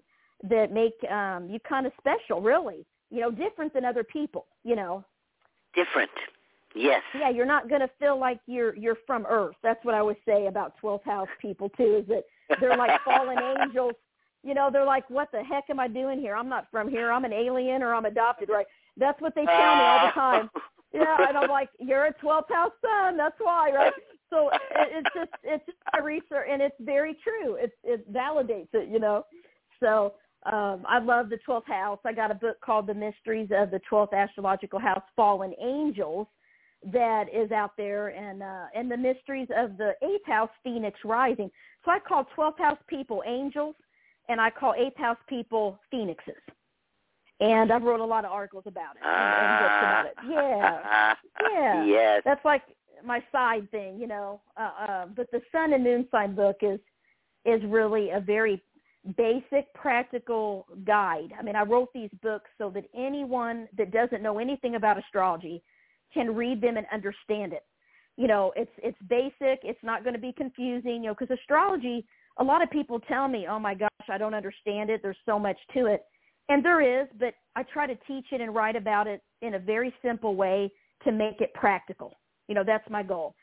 that 0.49 0.71
make 0.71 0.93
um, 1.09 1.49
you 1.49 1.59
kind 1.67 1.85
of 1.85 1.93
special, 1.97 2.41
really. 2.41 2.85
You 3.09 3.21
know, 3.21 3.31
different 3.31 3.73
than 3.73 3.85
other 3.85 4.03
people. 4.03 4.45
You 4.63 4.75
know, 4.75 5.03
Different. 5.73 6.11
Yes. 6.75 7.01
yeah, 7.13 7.29
you're 7.29 7.45
not 7.45 7.69
going 7.69 7.81
to 7.81 7.89
feel 7.99 8.19
like 8.19 8.39
you're 8.47 8.75
you're 8.75 8.97
from 9.05 9.25
Earth. 9.29 9.55
That's 9.61 9.83
what 9.85 9.93
I 9.93 9.99
always 9.99 10.17
say 10.27 10.47
about 10.47 10.73
12th 10.83 11.03
house 11.05 11.27
people 11.39 11.69
too. 11.69 12.03
Is 12.03 12.07
that 12.07 12.23
they're 12.59 12.77
like 12.77 12.99
fallen 13.05 13.37
angels. 13.39 13.93
You 14.43 14.53
know, 14.53 14.69
they're 14.71 14.85
like, 14.85 15.09
what 15.09 15.29
the 15.31 15.43
heck 15.43 15.65
am 15.69 15.79
I 15.79 15.87
doing 15.87 16.19
here? 16.19 16.35
I'm 16.35 16.49
not 16.49 16.67
from 16.69 16.89
here. 16.89 17.11
I'm 17.11 17.25
an 17.25 17.33
alien 17.33 17.81
or 17.81 17.93
I'm 17.93 18.05
adopted, 18.05 18.49
right? 18.49 18.65
That's 18.97 19.19
what 19.21 19.33
they 19.35 19.45
tell 19.45 19.75
me 19.75 19.83
all 19.83 20.07
the 20.07 20.11
time. 20.13 20.49
Yeah, 20.95 21.27
and 21.27 21.35
I'm 21.35 21.49
like, 21.49 21.69
you're 21.79 22.05
a 22.05 22.13
12th 22.13 22.53
house 22.53 22.71
sun. 22.79 23.17
That's 23.17 23.33
why, 23.39 23.71
right? 23.71 23.93
So 24.29 24.51
it's 24.75 25.09
just 25.15 25.31
it's 25.43 25.65
just 25.65 25.77
my 25.91 25.99
research, 25.99 26.47
and 26.47 26.61
it's 26.61 26.75
very 26.79 27.17
true. 27.23 27.55
It 27.55 27.71
it 27.83 28.13
validates 28.13 28.67
it, 28.73 28.89
you 28.89 28.99
know. 28.99 29.25
So 29.79 30.13
um, 30.45 30.83
I 30.87 30.99
love 30.99 31.29
the 31.29 31.39
12th 31.47 31.67
house. 31.67 31.99
I 32.05 32.13
got 32.13 32.31
a 32.31 32.35
book 32.35 32.57
called 32.61 32.87
The 32.87 32.93
Mysteries 32.93 33.49
of 33.55 33.71
the 33.71 33.81
12th 33.91 34.13
Astrological 34.13 34.79
House, 34.79 35.03
Fallen 35.15 35.53
Angels, 35.61 36.27
that 36.91 37.25
is 37.33 37.51
out 37.51 37.71
there, 37.77 38.09
and 38.09 38.43
uh, 38.43 38.65
and 38.75 38.91
the 38.91 38.97
mysteries 38.97 39.47
of 39.55 39.77
the 39.77 39.93
eighth 40.03 40.25
house, 40.25 40.49
Phoenix 40.63 40.99
Rising. 41.05 41.49
So 41.85 41.91
I 41.91 41.99
call 41.99 42.27
12th 42.37 42.59
house 42.59 42.79
people 42.87 43.23
angels, 43.25 43.75
and 44.29 44.39
I 44.39 44.49
call 44.49 44.73
eighth 44.77 44.97
house 44.97 45.17
people 45.27 45.79
phoenixes. 45.91 46.35
And 47.39 47.71
I've 47.71 47.83
wrote 47.83 47.99
a 47.99 48.05
lot 48.05 48.25
of 48.25 48.31
articles 48.31 48.63
about 48.67 48.95
it 48.95 49.01
and, 49.03 49.11
and 49.11 49.59
books 49.59 49.79
about 49.81 50.05
it. 50.05 50.13
Yeah, 50.29 51.13
yeah. 51.51 51.85
Yes. 51.85 52.21
That's 52.23 52.43
like 52.45 52.61
my 53.03 53.21
side 53.31 53.69
thing, 53.71 53.99
you 53.99 54.07
know. 54.07 54.41
Uh, 54.55 54.69
uh, 54.79 55.05
but 55.15 55.29
the 55.31 55.41
Sun 55.51 55.73
and 55.73 55.83
Moon 55.83 56.07
sign 56.11 56.35
book 56.35 56.57
is 56.61 56.79
is 57.45 57.61
really 57.65 58.11
a 58.11 58.19
very 58.21 58.61
basic, 59.17 59.73
practical 59.73 60.65
guide. 60.85 61.33
I 61.37 61.43
mean, 61.43 61.55
I 61.55 61.63
wrote 61.63 61.89
these 61.93 62.09
books 62.21 62.49
so 62.57 62.69
that 62.69 62.85
anyone 62.95 63.67
that 63.77 63.91
doesn't 63.91 64.23
know 64.23 64.39
anything 64.39 64.75
about 64.75 64.97
astrology 64.97 65.61
can 66.13 66.33
read 66.33 66.61
them 66.61 66.77
and 66.77 66.85
understand 66.93 67.51
it. 67.51 67.65
You 68.15 68.27
know, 68.27 68.53
it's 68.55 68.71
it's 68.77 68.97
basic. 69.09 69.59
It's 69.63 69.83
not 69.83 70.03
going 70.03 70.13
to 70.13 70.21
be 70.21 70.31
confusing. 70.31 71.03
You 71.03 71.09
know, 71.09 71.15
because 71.17 71.37
astrology, 71.37 72.05
a 72.37 72.43
lot 72.43 72.61
of 72.61 72.69
people 72.69 72.99
tell 73.01 73.27
me, 73.27 73.47
"Oh 73.47 73.59
my 73.59 73.73
gosh, 73.73 73.89
I 74.09 74.17
don't 74.17 74.33
understand 74.33 74.89
it. 74.89 75.01
There's 75.01 75.17
so 75.25 75.37
much 75.37 75.57
to 75.73 75.87
it," 75.87 76.03
and 76.49 76.63
there 76.63 76.81
is. 76.81 77.07
But 77.19 77.35
I 77.55 77.63
try 77.63 77.87
to 77.87 77.95
teach 78.07 78.31
it 78.31 78.41
and 78.41 78.53
write 78.53 78.75
about 78.75 79.07
it 79.07 79.21
in 79.41 79.55
a 79.55 79.59
very 79.59 79.93
simple 80.01 80.35
way 80.35 80.71
to 81.03 81.11
make 81.11 81.41
it 81.41 81.53
practical. 81.53 82.17
You 82.47 82.55
know, 82.55 82.63
that's 82.63 82.89
my 82.89 83.03
goal, 83.03 83.35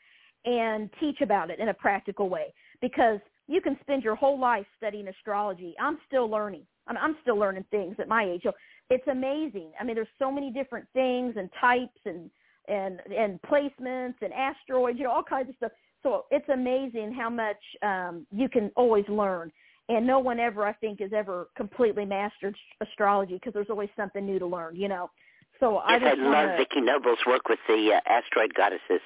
and 0.45 0.89
teach 0.99 1.21
about 1.21 1.49
it 1.49 1.59
in 1.59 1.69
a 1.69 1.73
practical 1.73 2.29
way 2.29 2.53
because 2.81 3.19
you 3.47 3.61
can 3.61 3.77
spend 3.81 4.03
your 4.03 4.15
whole 4.15 4.39
life 4.39 4.65
studying 4.77 5.07
astrology. 5.07 5.75
I'm 5.79 5.97
still 6.07 6.29
learning. 6.29 6.65
I'm, 6.87 7.15
still 7.21 7.37
learning 7.37 7.65
things 7.71 7.95
at 7.99 8.07
my 8.07 8.25
age. 8.25 8.41
So 8.43 8.51
it's 8.89 9.07
amazing. 9.07 9.71
I 9.79 9.83
mean, 9.83 9.95
there's 9.95 10.07
so 10.19 10.31
many 10.31 10.51
different 10.51 10.87
things 10.93 11.35
and 11.37 11.49
types 11.59 11.99
and 12.05 12.29
and 12.67 12.99
and 13.15 13.39
placements 13.43 14.15
and 14.21 14.31
asteroids, 14.33 14.97
you 14.99 15.05
know, 15.05 15.11
all 15.11 15.23
kinds 15.23 15.49
of 15.49 15.55
stuff. 15.55 15.71
So 16.03 16.25
it's 16.31 16.47
amazing 16.49 17.13
how 17.13 17.29
much 17.29 17.57
um, 17.83 18.25
you 18.31 18.49
can 18.49 18.71
always 18.75 19.05
learn. 19.07 19.51
And 19.89 20.07
no 20.07 20.19
one 20.19 20.39
ever, 20.39 20.65
I 20.65 20.73
think, 20.73 21.01
has 21.01 21.11
ever 21.13 21.49
completely 21.57 22.05
mastered 22.05 22.55
astrology 22.81 23.33
because 23.33 23.53
there's 23.53 23.69
always 23.69 23.89
something 23.95 24.25
new 24.25 24.39
to 24.39 24.45
learn, 24.45 24.75
you 24.75 24.87
know. 24.87 25.09
So 25.59 25.77
I 25.77 25.93
Yes, 25.93 26.01
I 26.03 26.09
just 26.11 26.21
love 26.21 26.33
wanna, 26.33 26.57
Vicki 26.57 26.81
Noble's 26.81 27.19
work 27.27 27.49
with 27.49 27.59
the 27.67 27.91
uh, 27.95 28.09
asteroid 28.09 28.53
goddesses. 28.55 29.01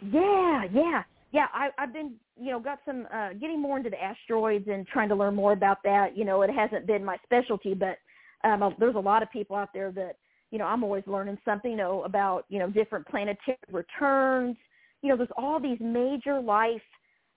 Yeah, 0.00 0.64
yeah, 0.72 1.02
yeah. 1.32 1.46
I, 1.52 1.68
I've 1.78 1.92
been, 1.92 2.14
you 2.36 2.50
know, 2.50 2.60
got 2.60 2.78
some 2.86 3.06
uh, 3.12 3.34
getting 3.34 3.60
more 3.60 3.76
into 3.76 3.90
the 3.90 4.02
asteroids 4.02 4.66
and 4.68 4.86
trying 4.86 5.08
to 5.10 5.14
learn 5.14 5.34
more 5.34 5.52
about 5.52 5.78
that. 5.84 6.16
You 6.16 6.24
know, 6.24 6.42
it 6.42 6.50
hasn't 6.50 6.86
been 6.86 7.04
my 7.04 7.18
specialty, 7.24 7.74
but 7.74 7.98
um, 8.42 8.74
there's 8.78 8.96
a 8.96 9.00
lot 9.00 9.22
of 9.22 9.30
people 9.30 9.54
out 9.54 9.68
there 9.74 9.92
that, 9.92 10.16
you 10.50 10.58
know, 10.58 10.64
I'm 10.64 10.82
always 10.82 11.04
learning 11.06 11.38
something, 11.44 11.70
you 11.70 11.76
know, 11.76 12.02
about 12.04 12.46
you 12.48 12.58
know 12.58 12.68
different 12.70 13.06
planetary 13.06 13.58
returns. 13.70 14.56
You 15.02 15.10
know, 15.10 15.16
there's 15.16 15.28
all 15.36 15.60
these 15.60 15.78
major 15.80 16.40
life 16.40 16.82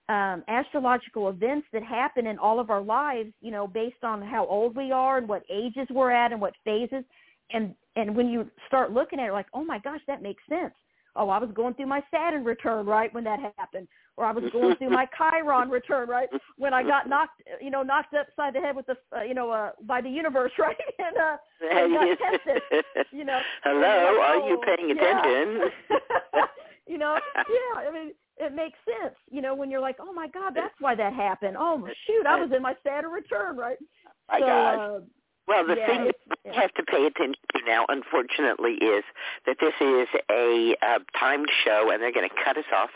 um, 0.08 0.44
astrological 0.48 1.30
events 1.30 1.66
that 1.72 1.82
happen 1.82 2.26
in 2.26 2.38
all 2.38 2.60
of 2.60 2.70
our 2.70 2.82
lives. 2.82 3.30
You 3.40 3.50
know, 3.50 3.66
based 3.66 4.02
on 4.02 4.22
how 4.22 4.46
old 4.46 4.76
we 4.76 4.92
are 4.92 5.18
and 5.18 5.28
what 5.28 5.42
ages 5.50 5.86
we're 5.90 6.10
at 6.10 6.32
and 6.32 6.40
what 6.40 6.54
phases. 6.64 7.04
And 7.50 7.74
and 7.96 8.16
when 8.16 8.28
you 8.28 8.50
start 8.66 8.92
looking 8.92 9.20
at 9.20 9.28
it, 9.28 9.32
like, 9.32 9.46
oh 9.54 9.64
my 9.64 9.78
gosh, 9.78 10.00
that 10.06 10.22
makes 10.22 10.42
sense 10.48 10.74
oh, 11.16 11.28
I 11.30 11.38
was 11.38 11.50
going 11.54 11.74
through 11.74 11.86
my 11.86 12.02
Saturn 12.10 12.44
return, 12.44 12.86
right, 12.86 13.12
when 13.14 13.24
that 13.24 13.38
happened, 13.56 13.88
or 14.16 14.24
I 14.24 14.32
was 14.32 14.44
going 14.52 14.76
through 14.76 14.90
my 14.90 15.06
Chiron 15.18 15.70
return, 15.70 16.08
right, 16.08 16.28
when 16.56 16.74
I 16.74 16.82
got 16.82 17.08
knocked, 17.08 17.42
you 17.60 17.70
know, 17.70 17.82
knocked 17.82 18.14
upside 18.14 18.54
the 18.54 18.60
head 18.60 18.76
with 18.76 18.86
the, 18.86 18.96
uh, 19.16 19.22
you 19.22 19.34
know, 19.34 19.50
uh, 19.50 19.70
by 19.86 20.00
the 20.00 20.08
universe, 20.08 20.52
right, 20.58 20.76
and 20.98 21.16
uh, 21.16 21.36
and 21.70 21.94
got 21.94 22.18
tested, 22.18 22.84
you 23.12 23.24
know. 23.24 23.40
Hello, 23.64 24.18
like, 24.18 24.28
are 24.28 24.48
you 24.48 24.60
oh, 24.60 24.76
paying 24.76 24.88
yeah. 24.96 26.40
You 26.86 26.98
know, 26.98 27.18
yeah, 27.36 27.80
I 27.80 27.90
mean, 27.92 28.12
it 28.36 28.54
makes 28.54 28.78
sense, 28.84 29.14
you 29.30 29.40
know, 29.40 29.54
when 29.54 29.70
you're 29.70 29.80
like, 29.80 29.96
oh 30.00 30.12
my 30.12 30.28
God, 30.28 30.54
that's 30.54 30.74
why 30.80 30.94
that 30.94 31.12
happened. 31.12 31.56
Oh 31.58 31.86
shoot, 32.06 32.26
I 32.26 32.40
was 32.40 32.50
in 32.54 32.62
my 32.62 32.74
Saturn 32.84 33.12
return, 33.12 33.56
right? 33.56 33.78
My 34.28 34.38
so, 34.38 34.46
gosh. 34.46 34.78
Uh, 34.78 35.04
Well, 35.46 35.66
the 35.66 35.76
yeah, 35.76 35.86
thing 35.86 36.04
that 36.06 36.38
you 36.46 36.52
have 36.52 36.72
to 36.74 36.82
pay 36.82 37.04
attention 37.04 37.42
to 37.54 37.60
now, 37.66 37.84
unfortunately, 37.90 38.72
is 38.80 39.04
that 39.44 39.58
this 39.60 39.74
is 39.78 40.08
a 40.30 40.74
uh, 40.80 41.00
timed 41.18 41.50
show, 41.62 41.90
and 41.92 42.02
they're 42.02 42.12
going 42.12 42.26
to 42.26 42.34
cut 42.42 42.56
us 42.56 42.64
off. 42.74 42.88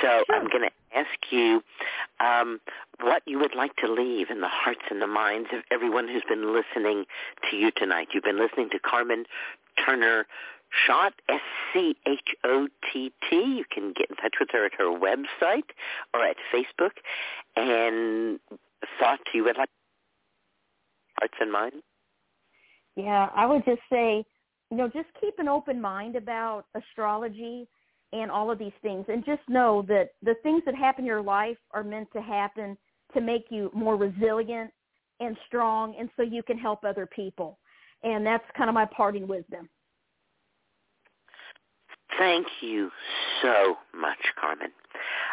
So 0.00 0.24
I'm 0.30 0.48
going 0.48 0.62
to 0.62 0.96
ask 0.96 1.10
you 1.30 1.62
um, 2.20 2.60
what 3.02 3.22
you 3.26 3.38
would 3.38 3.54
like 3.54 3.76
to 3.76 3.92
leave 3.92 4.30
in 4.30 4.40
the 4.40 4.48
hearts 4.48 4.80
and 4.90 5.02
the 5.02 5.06
minds 5.06 5.50
of 5.52 5.60
everyone 5.70 6.08
who's 6.08 6.24
been 6.26 6.54
listening 6.54 7.04
to 7.50 7.56
you 7.56 7.70
tonight. 7.76 8.08
You've 8.14 8.24
been 8.24 8.40
listening 8.40 8.70
to 8.70 8.78
Carmen 8.78 9.24
Turner 9.84 10.26
Schott, 10.86 11.14
S-C-H-O-T-T. 11.28 11.96
You 13.30 13.64
can 13.70 13.92
get 13.92 14.10
in 14.10 14.16
touch 14.16 14.34
with 14.40 14.48
her 14.52 14.64
at 14.64 14.72
her 14.78 14.90
website 14.90 15.70
or 16.14 16.24
at 16.24 16.36
Facebook. 16.52 16.92
And 17.56 18.40
thought 18.98 19.20
you 19.34 19.44
would 19.44 19.56
like 19.56 19.70
hearts 21.18 21.34
and 21.40 21.52
minds? 21.52 21.76
Yeah, 22.96 23.28
I 23.34 23.46
would 23.46 23.64
just 23.64 23.80
say, 23.90 24.24
you 24.70 24.76
know, 24.76 24.88
just 24.88 25.08
keep 25.20 25.38
an 25.38 25.48
open 25.48 25.80
mind 25.80 26.16
about 26.16 26.64
astrology 26.74 27.68
and 28.12 28.30
all 28.30 28.50
of 28.50 28.58
these 28.58 28.72
things 28.82 29.06
and 29.08 29.24
just 29.24 29.42
know 29.48 29.84
that 29.88 30.10
the 30.22 30.34
things 30.42 30.62
that 30.66 30.74
happen 30.74 31.04
in 31.04 31.06
your 31.06 31.22
life 31.22 31.56
are 31.72 31.84
meant 31.84 32.08
to 32.12 32.20
happen 32.20 32.76
to 33.14 33.20
make 33.20 33.46
you 33.50 33.70
more 33.74 33.96
resilient 33.96 34.70
and 35.20 35.36
strong 35.46 35.94
and 35.98 36.10
so 36.16 36.22
you 36.22 36.42
can 36.42 36.58
help 36.58 36.84
other 36.84 37.06
people. 37.06 37.58
And 38.02 38.26
that's 38.26 38.44
kind 38.56 38.68
of 38.68 38.74
my 38.74 38.86
parting 38.86 39.26
wisdom. 39.28 39.68
Thank 42.18 42.46
you 42.60 42.90
so 43.40 43.76
much, 43.94 44.18
Carmen. 44.40 44.70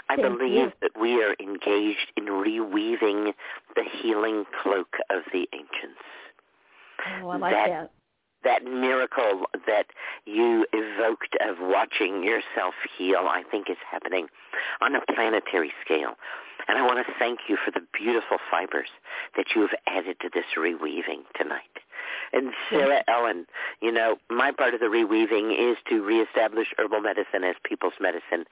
I 0.09 0.15
Thank 0.15 0.39
believe 0.39 0.53
you. 0.53 0.71
that 0.81 0.91
we 0.99 1.21
are 1.23 1.35
engaged 1.39 2.11
in 2.17 2.25
reweaving 2.25 3.33
the 3.75 3.83
healing 4.01 4.45
cloak 4.61 4.95
of 5.09 5.23
the 5.31 5.47
ancients. 5.53 6.01
Oh, 7.21 7.29
I 7.29 7.37
like 7.37 7.53
That- 7.53 7.69
that. 7.69 7.91
That 8.43 8.63
miracle 8.63 9.45
that 9.67 9.87
you 10.25 10.65
evoked 10.71 11.35
of 11.41 11.57
watching 11.59 12.23
yourself 12.23 12.73
heal, 12.97 13.27
I 13.29 13.43
think 13.51 13.69
is 13.69 13.77
happening 13.89 14.27
on 14.81 14.95
a 14.95 15.01
planetary 15.13 15.71
scale. 15.83 16.15
And 16.67 16.77
I 16.77 16.83
want 16.83 17.05
to 17.05 17.13
thank 17.17 17.39
you 17.47 17.57
for 17.63 17.71
the 17.71 17.85
beautiful 17.97 18.37
fibers 18.51 18.89
that 19.35 19.47
you 19.55 19.61
have 19.61 19.71
added 19.87 20.17
to 20.21 20.29
this 20.33 20.45
reweaving 20.57 21.23
tonight. 21.35 21.63
And 22.31 22.53
Sarah 22.69 23.03
Ellen, 23.07 23.45
you 23.81 23.91
know, 23.91 24.17
my 24.29 24.51
part 24.51 24.73
of 24.73 24.79
the 24.79 24.85
reweaving 24.85 25.71
is 25.71 25.77
to 25.89 26.03
reestablish 26.03 26.67
herbal 26.77 27.01
medicine 27.01 27.43
as 27.43 27.55
people's 27.63 27.93
medicine. 27.99 28.45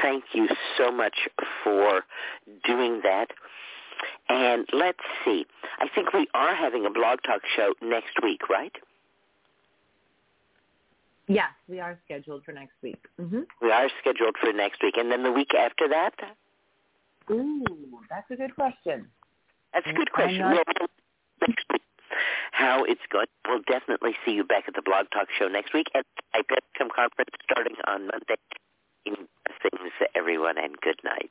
Thank 0.00 0.24
you 0.32 0.48
so 0.78 0.92
much 0.92 1.28
for 1.64 2.02
doing 2.64 3.00
that. 3.02 3.30
And 4.28 4.66
let's 4.72 5.00
see. 5.24 5.44
I 5.78 5.88
think 5.92 6.12
we 6.12 6.28
are 6.34 6.54
having 6.54 6.86
a 6.86 6.90
blog 6.90 7.18
talk 7.26 7.42
show 7.56 7.74
next 7.82 8.22
week, 8.22 8.48
right? 8.48 8.76
Yes, 11.30 11.50
we 11.68 11.78
are 11.78 11.96
scheduled 12.04 12.44
for 12.44 12.52
next 12.52 12.74
week. 12.82 12.98
hmm 13.16 13.40
We 13.62 13.70
are 13.70 13.88
scheduled 14.00 14.36
for 14.40 14.52
next 14.52 14.82
week. 14.82 14.96
And 14.96 15.12
then 15.12 15.22
the 15.22 15.30
week 15.30 15.54
after 15.54 15.86
that? 15.88 16.14
Ooh, 17.30 17.64
that's 18.08 18.28
a 18.30 18.36
good 18.36 18.54
question. 18.56 19.06
That's 19.72 19.86
a 19.86 19.92
good 19.92 20.10
question. 20.10 20.40
not- 20.40 20.66
next 21.46 21.64
week 21.72 21.82
how 22.52 22.82
it's 22.84 23.00
going. 23.12 23.26
We'll 23.46 23.62
definitely 23.70 24.16
see 24.24 24.32
you 24.32 24.42
back 24.44 24.64
at 24.66 24.74
the 24.74 24.82
Blog 24.82 25.06
Talk 25.12 25.28
Show 25.38 25.46
next 25.46 25.72
week 25.72 25.86
at 25.94 26.04
IPETCOM 26.34 26.90
conference 26.94 27.30
starting 27.44 27.76
on 27.86 28.08
Monday. 28.08 28.36
Things 29.04 29.92
to 30.00 30.06
everyone 30.16 30.58
and 30.58 30.76
good 30.80 30.98
night. 31.04 31.30